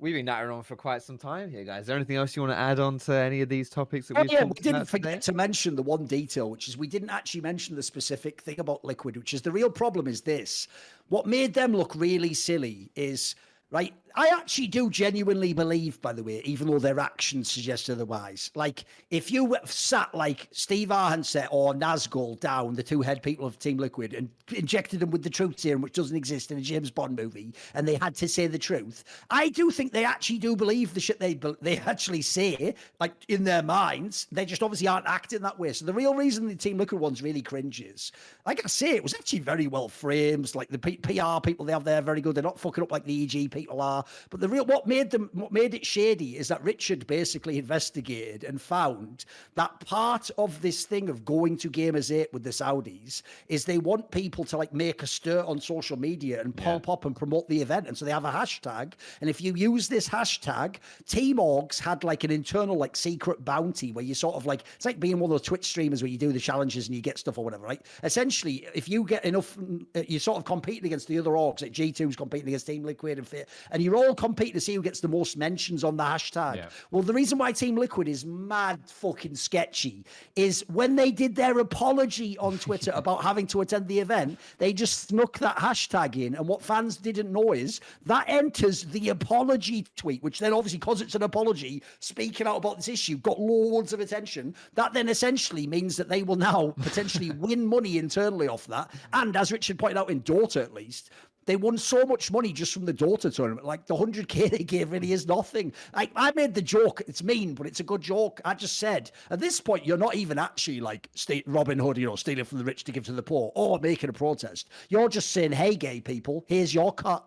We've 0.00 0.14
been 0.14 0.26
nattering 0.26 0.56
on 0.56 0.62
for 0.62 0.76
quite 0.76 1.02
some 1.02 1.18
time 1.18 1.50
here, 1.50 1.62
guys. 1.62 1.82
Is 1.82 1.86
there 1.88 1.96
anything 1.96 2.16
else 2.16 2.34
you 2.34 2.40
want 2.40 2.54
to 2.54 2.58
add 2.58 2.80
on 2.80 2.98
to 3.00 3.12
any 3.12 3.42
of 3.42 3.50
these 3.50 3.68
topics 3.68 4.08
that 4.08 4.16
Oh, 4.16 4.22
we've 4.22 4.32
yeah, 4.32 4.44
we 4.44 4.52
didn't 4.52 4.86
forget 4.86 5.20
to 5.22 5.32
mention 5.32 5.76
the 5.76 5.82
one 5.82 6.06
detail, 6.06 6.50
which 6.50 6.68
is 6.68 6.78
we 6.78 6.86
didn't 6.86 7.10
actually 7.10 7.42
mention 7.42 7.76
the 7.76 7.82
specific 7.82 8.40
thing 8.40 8.58
about 8.60 8.82
Liquid, 8.82 9.18
which 9.18 9.34
is 9.34 9.42
the 9.42 9.52
real 9.52 9.68
problem 9.68 10.08
is 10.08 10.22
this. 10.22 10.68
What 11.08 11.26
made 11.26 11.52
them 11.52 11.72
look 11.76 11.94
really 11.94 12.32
silly 12.32 12.90
is, 12.96 13.34
right, 13.70 13.92
I 14.14 14.28
actually 14.28 14.68
do 14.68 14.90
genuinely 14.90 15.52
believe, 15.52 16.00
by 16.00 16.12
the 16.12 16.22
way, 16.22 16.40
even 16.44 16.68
though 16.68 16.78
their 16.78 17.00
actions 17.00 17.50
suggest 17.50 17.90
otherwise. 17.90 18.50
Like, 18.54 18.84
if 19.10 19.30
you 19.30 19.56
sat 19.64 20.14
like 20.14 20.48
Steve 20.52 20.88
Arhancet 20.88 21.48
or 21.50 21.74
Nazgul 21.74 22.38
down, 22.40 22.74
the 22.74 22.82
two 22.82 23.02
head 23.02 23.22
people 23.22 23.46
of 23.46 23.58
Team 23.58 23.78
Liquid, 23.78 24.14
and 24.14 24.28
injected 24.54 25.00
them 25.00 25.10
with 25.10 25.22
the 25.22 25.30
truth 25.30 25.58
serum, 25.58 25.82
which 25.82 25.94
doesn't 25.94 26.16
exist 26.16 26.50
in 26.50 26.58
a 26.58 26.60
James 26.60 26.90
Bond 26.90 27.16
movie, 27.16 27.54
and 27.74 27.86
they 27.86 27.96
had 27.96 28.14
to 28.16 28.28
say 28.28 28.46
the 28.46 28.58
truth, 28.58 29.04
I 29.30 29.48
do 29.48 29.70
think 29.70 29.92
they 29.92 30.04
actually 30.04 30.38
do 30.38 30.56
believe 30.56 30.94
the 30.94 31.00
shit 31.00 31.20
they 31.20 31.34
they 31.60 31.78
actually 31.78 32.22
say, 32.22 32.74
like 32.98 33.12
in 33.28 33.44
their 33.44 33.62
minds. 33.62 34.26
They 34.32 34.44
just 34.44 34.62
obviously 34.62 34.88
aren't 34.88 35.06
acting 35.06 35.42
that 35.42 35.58
way. 35.58 35.72
So 35.72 35.84
the 35.84 35.92
real 35.92 36.14
reason 36.14 36.46
the 36.46 36.54
Team 36.54 36.78
Liquid 36.78 37.00
one's 37.00 37.22
really 37.22 37.42
cringes, 37.42 38.12
like 38.46 38.60
I 38.64 38.68
say, 38.68 38.90
it 38.90 39.02
was 39.02 39.14
actually 39.14 39.40
very 39.40 39.66
well 39.66 39.88
framed. 39.88 40.54
Like 40.54 40.68
the 40.68 40.78
P- 40.78 40.96
PR 40.96 41.40
people 41.42 41.64
they 41.66 41.72
have 41.72 41.84
there, 41.84 42.02
very 42.02 42.20
good. 42.20 42.34
They're 42.34 42.42
not 42.42 42.58
fucking 42.58 42.82
up 42.82 42.92
like 42.92 43.04
the 43.04 43.24
EG 43.24 43.50
people 43.50 43.80
are. 43.80 43.99
But 44.30 44.40
the 44.40 44.48
real 44.48 44.64
what 44.64 44.86
made 44.86 45.10
them 45.10 45.30
what 45.32 45.52
made 45.52 45.74
it 45.74 45.84
shady 45.84 46.36
is 46.36 46.48
that 46.48 46.62
Richard 46.62 47.06
basically 47.06 47.58
investigated 47.58 48.44
and 48.44 48.60
found 48.60 49.24
that 49.54 49.80
part 49.80 50.30
of 50.38 50.60
this 50.62 50.84
thing 50.84 51.08
of 51.08 51.24
going 51.24 51.56
to 51.58 51.70
Gamers8 51.70 52.32
with 52.32 52.42
the 52.42 52.50
Saudis 52.50 53.22
is 53.48 53.64
they 53.64 53.78
want 53.78 54.10
people 54.10 54.44
to 54.44 54.56
like 54.56 54.72
make 54.72 55.02
a 55.02 55.06
stir 55.06 55.42
on 55.44 55.60
social 55.60 55.98
media 55.98 56.40
and 56.40 56.56
pop 56.56 56.88
up 56.88 57.04
and 57.04 57.16
promote 57.16 57.48
the 57.48 57.60
event. 57.60 57.86
And 57.86 57.96
so 57.96 58.04
they 58.04 58.10
have 58.10 58.24
a 58.24 58.30
hashtag. 58.30 58.94
And 59.20 59.28
if 59.30 59.40
you 59.40 59.54
use 59.54 59.88
this 59.88 60.08
hashtag, 60.08 60.76
Team 61.06 61.36
Orgs 61.36 61.78
had 61.78 62.04
like 62.04 62.24
an 62.24 62.30
internal 62.30 62.76
like 62.76 62.96
secret 62.96 63.44
bounty 63.44 63.92
where 63.92 64.04
you 64.04 64.14
sort 64.14 64.36
of 64.36 64.46
like 64.46 64.64
it's 64.76 64.84
like 64.84 65.00
being 65.00 65.18
one 65.18 65.30
of 65.30 65.30
those 65.30 65.42
Twitch 65.42 65.64
streamers 65.64 66.02
where 66.02 66.10
you 66.10 66.18
do 66.18 66.32
the 66.32 66.40
challenges 66.40 66.86
and 66.86 66.94
you 66.94 67.02
get 67.02 67.18
stuff 67.18 67.38
or 67.38 67.44
whatever, 67.44 67.64
right? 67.64 67.84
Essentially, 68.02 68.66
if 68.74 68.88
you 68.88 69.04
get 69.04 69.24
enough, 69.24 69.56
uh, 69.94 70.02
you're 70.06 70.20
sort 70.20 70.38
of 70.38 70.44
competing 70.44 70.86
against 70.86 71.08
the 71.08 71.18
other 71.18 71.32
orgs. 71.32 71.62
Like 71.62 71.72
G2's 71.72 72.16
competing 72.16 72.48
against 72.48 72.66
Team 72.66 72.84
Liquid 72.84 73.18
and 73.18 73.26
Fit, 73.26 73.48
and 73.70 73.82
you're 73.90 73.98
all 73.98 74.14
competing 74.14 74.54
to 74.54 74.60
see 74.60 74.74
who 74.74 74.82
gets 74.82 75.00
the 75.00 75.08
most 75.08 75.36
mentions 75.36 75.82
on 75.82 75.96
the 75.96 76.04
hashtag. 76.04 76.56
Yeah. 76.56 76.68
Well, 76.90 77.02
the 77.02 77.12
reason 77.12 77.38
why 77.38 77.50
Team 77.50 77.76
Liquid 77.76 78.06
is 78.06 78.24
mad 78.24 78.80
fucking 78.86 79.34
sketchy 79.34 80.04
is 80.36 80.64
when 80.68 80.94
they 80.94 81.10
did 81.10 81.34
their 81.34 81.58
apology 81.58 82.38
on 82.38 82.58
Twitter 82.58 82.92
about 82.94 83.22
having 83.22 83.46
to 83.48 83.62
attend 83.62 83.88
the 83.88 83.98
event, 83.98 84.38
they 84.58 84.72
just 84.72 85.08
snuck 85.08 85.38
that 85.40 85.56
hashtag 85.56 86.16
in. 86.16 86.36
And 86.36 86.46
what 86.46 86.62
fans 86.62 86.96
didn't 86.96 87.32
know 87.32 87.52
is 87.52 87.80
that 88.06 88.24
enters 88.28 88.84
the 88.84 89.08
apology 89.08 89.86
tweet, 89.96 90.22
which 90.22 90.38
then 90.38 90.52
obviously, 90.52 90.78
because 90.78 91.00
it's 91.00 91.16
an 91.16 91.24
apology, 91.24 91.82
speaking 91.98 92.46
out 92.46 92.58
about 92.58 92.76
this 92.76 92.88
issue, 92.88 93.16
got 93.18 93.40
loads 93.40 93.92
of 93.92 93.98
attention. 93.98 94.54
That 94.74 94.92
then 94.92 95.08
essentially 95.08 95.66
means 95.66 95.96
that 95.96 96.08
they 96.08 96.22
will 96.22 96.36
now 96.36 96.74
potentially 96.80 97.32
win 97.32 97.66
money 97.66 97.98
internally 97.98 98.46
off 98.46 98.68
that. 98.68 98.92
And 99.12 99.36
as 99.36 99.50
Richard 99.50 99.80
pointed 99.80 99.98
out 99.98 100.10
in 100.10 100.22
Dota, 100.22 100.62
at 100.62 100.72
least, 100.72 101.10
they 101.50 101.56
won 101.56 101.76
so 101.76 102.04
much 102.04 102.30
money 102.30 102.52
just 102.52 102.72
from 102.72 102.84
the 102.84 102.94
Dota 102.94 103.34
tournament. 103.34 103.66
Like 103.66 103.84
the 103.86 103.94
100k 103.96 104.50
they 104.56 104.58
gave 104.62 104.92
really 104.92 105.12
is 105.12 105.26
nothing. 105.26 105.72
Like 105.96 106.12
I 106.14 106.30
made 106.36 106.54
the 106.54 106.62
joke. 106.62 107.02
It's 107.08 107.24
mean, 107.24 107.54
but 107.54 107.66
it's 107.66 107.80
a 107.80 107.82
good 107.82 108.00
joke. 108.00 108.40
I 108.44 108.54
just 108.54 108.78
said 108.78 109.10
at 109.30 109.40
this 109.40 109.60
point 109.60 109.84
you're 109.84 109.98
not 109.98 110.14
even 110.14 110.38
actually 110.38 110.78
like 110.78 111.10
state 111.16 111.42
Robin 111.48 111.76
Hood, 111.76 111.96
you 111.98 112.06
know, 112.06 112.14
stealing 112.14 112.44
from 112.44 112.58
the 112.58 112.64
rich 112.64 112.84
to 112.84 112.92
give 112.92 113.04
to 113.06 113.12
the 113.12 113.22
poor, 113.22 113.50
or 113.56 113.80
making 113.80 114.10
a 114.10 114.12
protest. 114.12 114.68
You're 114.90 115.08
just 115.08 115.32
saying, 115.32 115.50
"Hey, 115.50 115.74
gay 115.74 116.00
people, 116.00 116.44
here's 116.46 116.72
your 116.72 116.92
cut." 116.92 117.24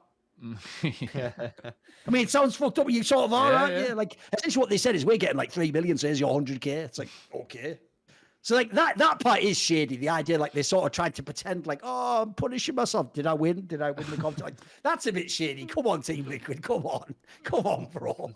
yeah. 0.81 1.31
I 2.07 2.11
mean, 2.11 2.23
it 2.23 2.29
sounds 2.29 2.55
fucked 2.55 2.79
up. 2.79 2.89
You 2.89 3.03
sort 3.03 3.25
of 3.25 3.33
are, 3.33 3.51
Yeah, 3.51 3.61
aren't 3.61 3.73
yeah. 3.73 3.87
you? 3.89 3.95
Like 3.95 4.17
essentially 4.37 4.61
what 4.61 4.69
they 4.69 4.77
said 4.77 4.95
is 4.95 5.05
we're 5.05 5.17
getting 5.17 5.37
like 5.37 5.51
three 5.51 5.71
million, 5.71 5.97
so 5.97 6.07
here's 6.07 6.19
your 6.19 6.29
100k. 6.39 6.67
It's 6.67 6.99
like 6.99 7.09
okay. 7.35 7.79
So 8.43 8.55
like 8.55 8.71
that 8.73 8.97
that 8.97 9.21
part 9.21 9.39
is 9.39 9.57
shady. 9.57 9.95
The 9.95 10.09
idea 10.09 10.37
like 10.37 10.51
they 10.51 10.63
sort 10.63 10.85
of 10.85 10.91
tried 10.91 11.15
to 11.15 11.23
pretend 11.23 11.65
like, 11.65 11.79
oh, 11.81 12.23
I'm 12.23 12.33
punishing 12.33 12.75
myself. 12.75 13.13
Did 13.13 13.25
I 13.25 13.33
win? 13.33 13.65
Did 13.65 13.81
I 13.81 13.91
win 13.91 14.09
the 14.09 14.17
competition? 14.17 14.45
Like, 14.45 14.55
that's 14.83 15.07
a 15.07 15.13
bit 15.13 15.31
shady. 15.31 15.65
Come 15.65 15.87
on, 15.87 16.01
Team 16.01 16.27
Liquid. 16.27 16.61
Come 16.61 16.85
on. 16.85 17.15
Come 17.43 17.65
on, 17.65 17.87
bro. 17.91 18.31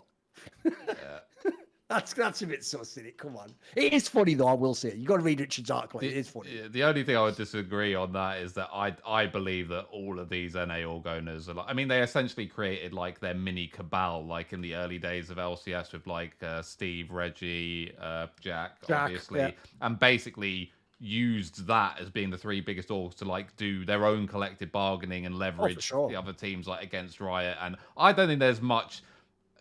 That's 1.88 2.12
that's 2.12 2.42
a 2.42 2.46
bit 2.46 2.62
sus 2.64 2.98
in 2.98 3.06
it. 3.06 3.16
Come 3.16 3.36
on. 3.36 3.50
It 3.74 3.94
is 3.94 4.08
funny 4.08 4.34
though, 4.34 4.48
I 4.48 4.52
will 4.52 4.74
say. 4.74 4.88
It. 4.88 4.96
You 4.96 5.06
gotta 5.06 5.22
read 5.22 5.40
Richard's 5.40 5.70
article. 5.70 6.00
It 6.00 6.12
is 6.12 6.28
funny. 6.28 6.68
The 6.68 6.84
only 6.84 7.02
thing 7.02 7.16
I 7.16 7.22
would 7.22 7.36
disagree 7.36 7.94
on 7.94 8.12
that 8.12 8.38
is 8.38 8.52
that 8.54 8.68
I 8.72 8.94
I 9.06 9.24
believe 9.24 9.68
that 9.68 9.86
all 9.90 10.18
of 10.18 10.28
these 10.28 10.54
NA 10.54 10.84
org 10.84 11.06
owners 11.06 11.48
are 11.48 11.54
like 11.54 11.66
I 11.66 11.72
mean 11.72 11.88
they 11.88 12.02
essentially 12.02 12.46
created 12.46 12.92
like 12.92 13.20
their 13.20 13.34
mini 13.34 13.68
cabal 13.68 14.26
like 14.26 14.52
in 14.52 14.60
the 14.60 14.74
early 14.74 14.98
days 14.98 15.30
of 15.30 15.38
LCS 15.38 15.92
with 15.92 16.06
like 16.06 16.34
uh, 16.42 16.60
Steve, 16.60 17.10
Reggie, 17.10 17.92
uh, 18.00 18.26
Jack, 18.38 18.86
Jack, 18.86 19.04
obviously, 19.04 19.40
yeah. 19.40 19.50
and 19.80 19.98
basically 19.98 20.70
used 21.00 21.66
that 21.66 21.98
as 22.00 22.10
being 22.10 22.28
the 22.28 22.36
three 22.36 22.60
biggest 22.60 22.88
orgs 22.88 23.14
to 23.14 23.24
like 23.24 23.56
do 23.56 23.84
their 23.84 24.04
own 24.04 24.26
collective 24.26 24.72
bargaining 24.72 25.26
and 25.26 25.38
leverage 25.38 25.82
sure. 25.82 26.08
the 26.08 26.16
other 26.16 26.32
teams 26.32 26.66
like 26.66 26.82
against 26.82 27.20
Riot. 27.20 27.56
And 27.62 27.76
I 27.96 28.12
don't 28.12 28.26
think 28.26 28.40
there's 28.40 28.60
much 28.60 29.02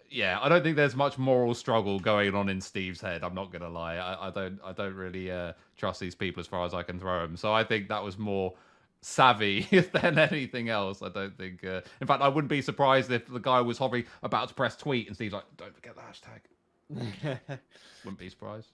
yeah, 0.10 0.40
I 0.42 0.50
don't 0.50 0.64
think 0.64 0.76
there's 0.76 0.96
much 0.96 1.18
moral 1.18 1.54
struggle 1.54 2.00
going 2.00 2.36
on 2.36 2.50
in 2.50 2.62
Steve's 2.62 3.02
head. 3.02 3.24
I'm 3.24 3.36
not 3.36 3.52
gonna 3.52 3.70
lie. 3.70 3.96
I, 3.96 4.28
I 4.28 4.30
don't. 4.32 4.60
I 4.64 4.72
don't 4.72 4.96
really 4.96 5.32
uh, 5.32 5.54
trust 5.76 6.00
these 6.00 6.16
people 6.16 6.40
as 6.40 6.48
far 6.48 6.66
as 6.66 6.74
I 6.74 6.84
can 6.84 7.00
throw 7.00 7.22
them. 7.22 7.38
So 7.38 7.54
I 7.54 7.64
think 7.64 7.90
that 7.90 8.04
was 8.04 8.18
more 8.18 8.54
savvy 9.02 9.62
than 9.94 10.18
anything 10.18 10.70
else. 10.70 11.02
I 11.02 11.10
don't 11.10 11.38
think. 11.38 11.64
Uh... 11.64 11.82
In 12.02 12.08
fact, 12.08 12.22
I 12.22 12.28
wouldn't 12.28 12.50
be 12.50 12.62
surprised 12.62 13.12
if 13.12 13.28
the 13.28 13.40
guy 13.40 13.62
was 13.62 13.78
hovering 13.78 14.06
about 14.24 14.50
to 14.50 14.54
press 14.54 14.76
tweet 14.76 15.08
and 15.08 15.16
Steve's 15.16 15.34
like, 15.34 15.46
"Don't 15.58 15.76
forget 15.76 15.96
the 15.96 16.02
hashtag." 16.02 16.42
Wouldn't 18.04 18.20
be 18.20 18.30
surprised. 18.30 18.70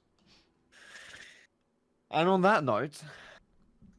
And 2.12 2.30
on 2.30 2.42
that 2.44 2.64
note, 2.64 3.02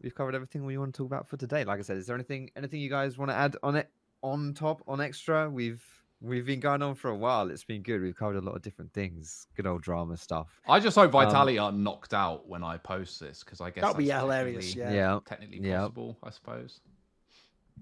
we've 0.02 0.15
covered 0.15 0.36
everything 0.36 0.65
we 0.65 0.78
want 0.78 0.94
to 0.94 0.98
talk 0.98 1.06
about 1.06 1.28
for 1.28 1.36
today. 1.36 1.65
Like 1.65 1.81
I 1.81 1.82
said, 1.82 1.97
is 1.97 2.06
there 2.06 2.15
anything 2.15 2.51
anything 2.56 2.81
you 2.81 2.90
guys 2.90 3.19
want 3.19 3.31
to 3.31 3.36
add 3.36 3.56
on 3.62 3.74
it 3.74 3.90
on 4.23 4.55
top 4.55 4.82
on 4.86 5.01
extra? 5.01 5.51
We've 5.51 5.82
we've 6.24 6.46
been 6.46 6.60
going 6.60 6.82
on 6.82 6.94
for 6.94 7.10
a 7.10 7.16
while. 7.16 7.51
It's 7.51 7.64
been 7.64 7.82
good. 7.82 8.01
We've 8.01 8.16
covered 8.16 8.36
a 8.36 8.40
lot 8.40 8.56
of 8.56 8.62
different 8.62 8.92
things. 8.92 9.46
Good 9.56 9.66
old 9.66 9.82
drama 9.82 10.16
stuff. 10.16 10.48
I 10.66 10.80
just 10.80 10.96
hope 10.96 11.14
Um, 11.14 11.24
Vitality 11.24 11.59
aren't 11.59 11.78
knocked 11.78 12.14
out 12.14 12.48
when 12.48 12.62
I 12.64 12.78
post 12.78 13.20
this 13.20 13.44
because 13.44 13.60
I 13.60 13.70
guess 13.70 13.82
That'd 13.82 13.98
be 13.98 14.09
hilarious, 14.10 14.72
technically- 14.74 14.94
Yeah. 14.96 15.12
Yeah. 15.14 15.20
technically 15.26 15.68
Yeah. 15.68 15.80
possible. 15.80 16.16
I 16.22 16.30
suppose. 16.30 16.80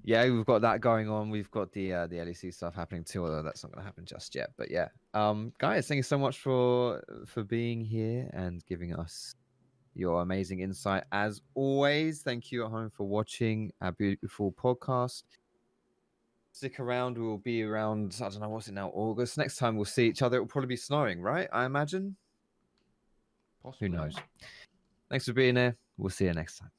Yeah, 0.05 0.24
we've 0.31 0.47
got 0.47 0.62
that 0.62 0.81
going 0.81 1.09
on. 1.09 1.31
We've 1.31 1.51
got 1.51 1.70
the 1.73 1.93
uh, 1.93 2.06
the 2.06 2.16
LEC 2.16 2.51
stuff 2.52 2.74
happening 2.74 3.05
too, 3.05 3.24
although 3.24 3.43
that's 3.43 3.62
not 3.62 3.73
going 3.73 3.82
to 3.82 3.86
happen 3.86 4.05
just 4.06 4.35
yet. 4.35 4.51
But 4.56 4.70
yeah, 4.70 4.89
um, 5.14 5.52
guys, 5.59 5.86
thank 5.86 5.98
you 5.98 6.02
so 6.02 6.19
much 6.19 6.39
for 6.39 7.02
for 7.27 7.44
being 7.44 7.85
here 7.85 8.28
and 8.32 8.64
giving 8.66 8.94
us 8.94 9.35
your 9.94 10.23
amazing 10.23 10.60
insight. 10.60 11.05
As 11.12 11.43
always, 11.55 12.23
thank 12.23 12.51
you 12.51 12.64
at 12.64 12.70
home 12.70 12.89
for 12.90 13.06
watching 13.06 13.70
our 13.82 13.93
beautiful 13.93 14.51
podcast. 14.52 15.24
Stick 16.53 16.79
around. 16.81 17.16
We 17.16 17.24
will 17.24 17.39
be 17.39 17.62
around. 17.62 18.16
I 18.20 18.29
don't 18.29 18.41
know 18.41 18.49
what's 18.51 18.69
it 18.69 18.74
now. 18.74 18.91
August. 18.95 19.39
Next 19.39 19.57
time 19.57 19.77
we'll 19.77 19.87
see 19.87 20.07
each 20.07 20.23
other. 20.23 20.37
It 20.37 20.41
will 20.41 20.47
probably 20.47 20.69
be 20.69 20.77
snowing, 20.77 21.20
right? 21.20 21.49
I 21.53 21.65
imagine. 21.65 22.16
Possibly. 23.62 23.89
Who 23.89 23.97
knows? 23.97 24.16
Thanks 25.11 25.24
for 25.24 25.33
being 25.33 25.57
here. 25.57 25.77
We'll 25.97 26.11
see 26.11 26.27
you 26.27 26.35
next 26.35 26.59
time. 26.59 26.70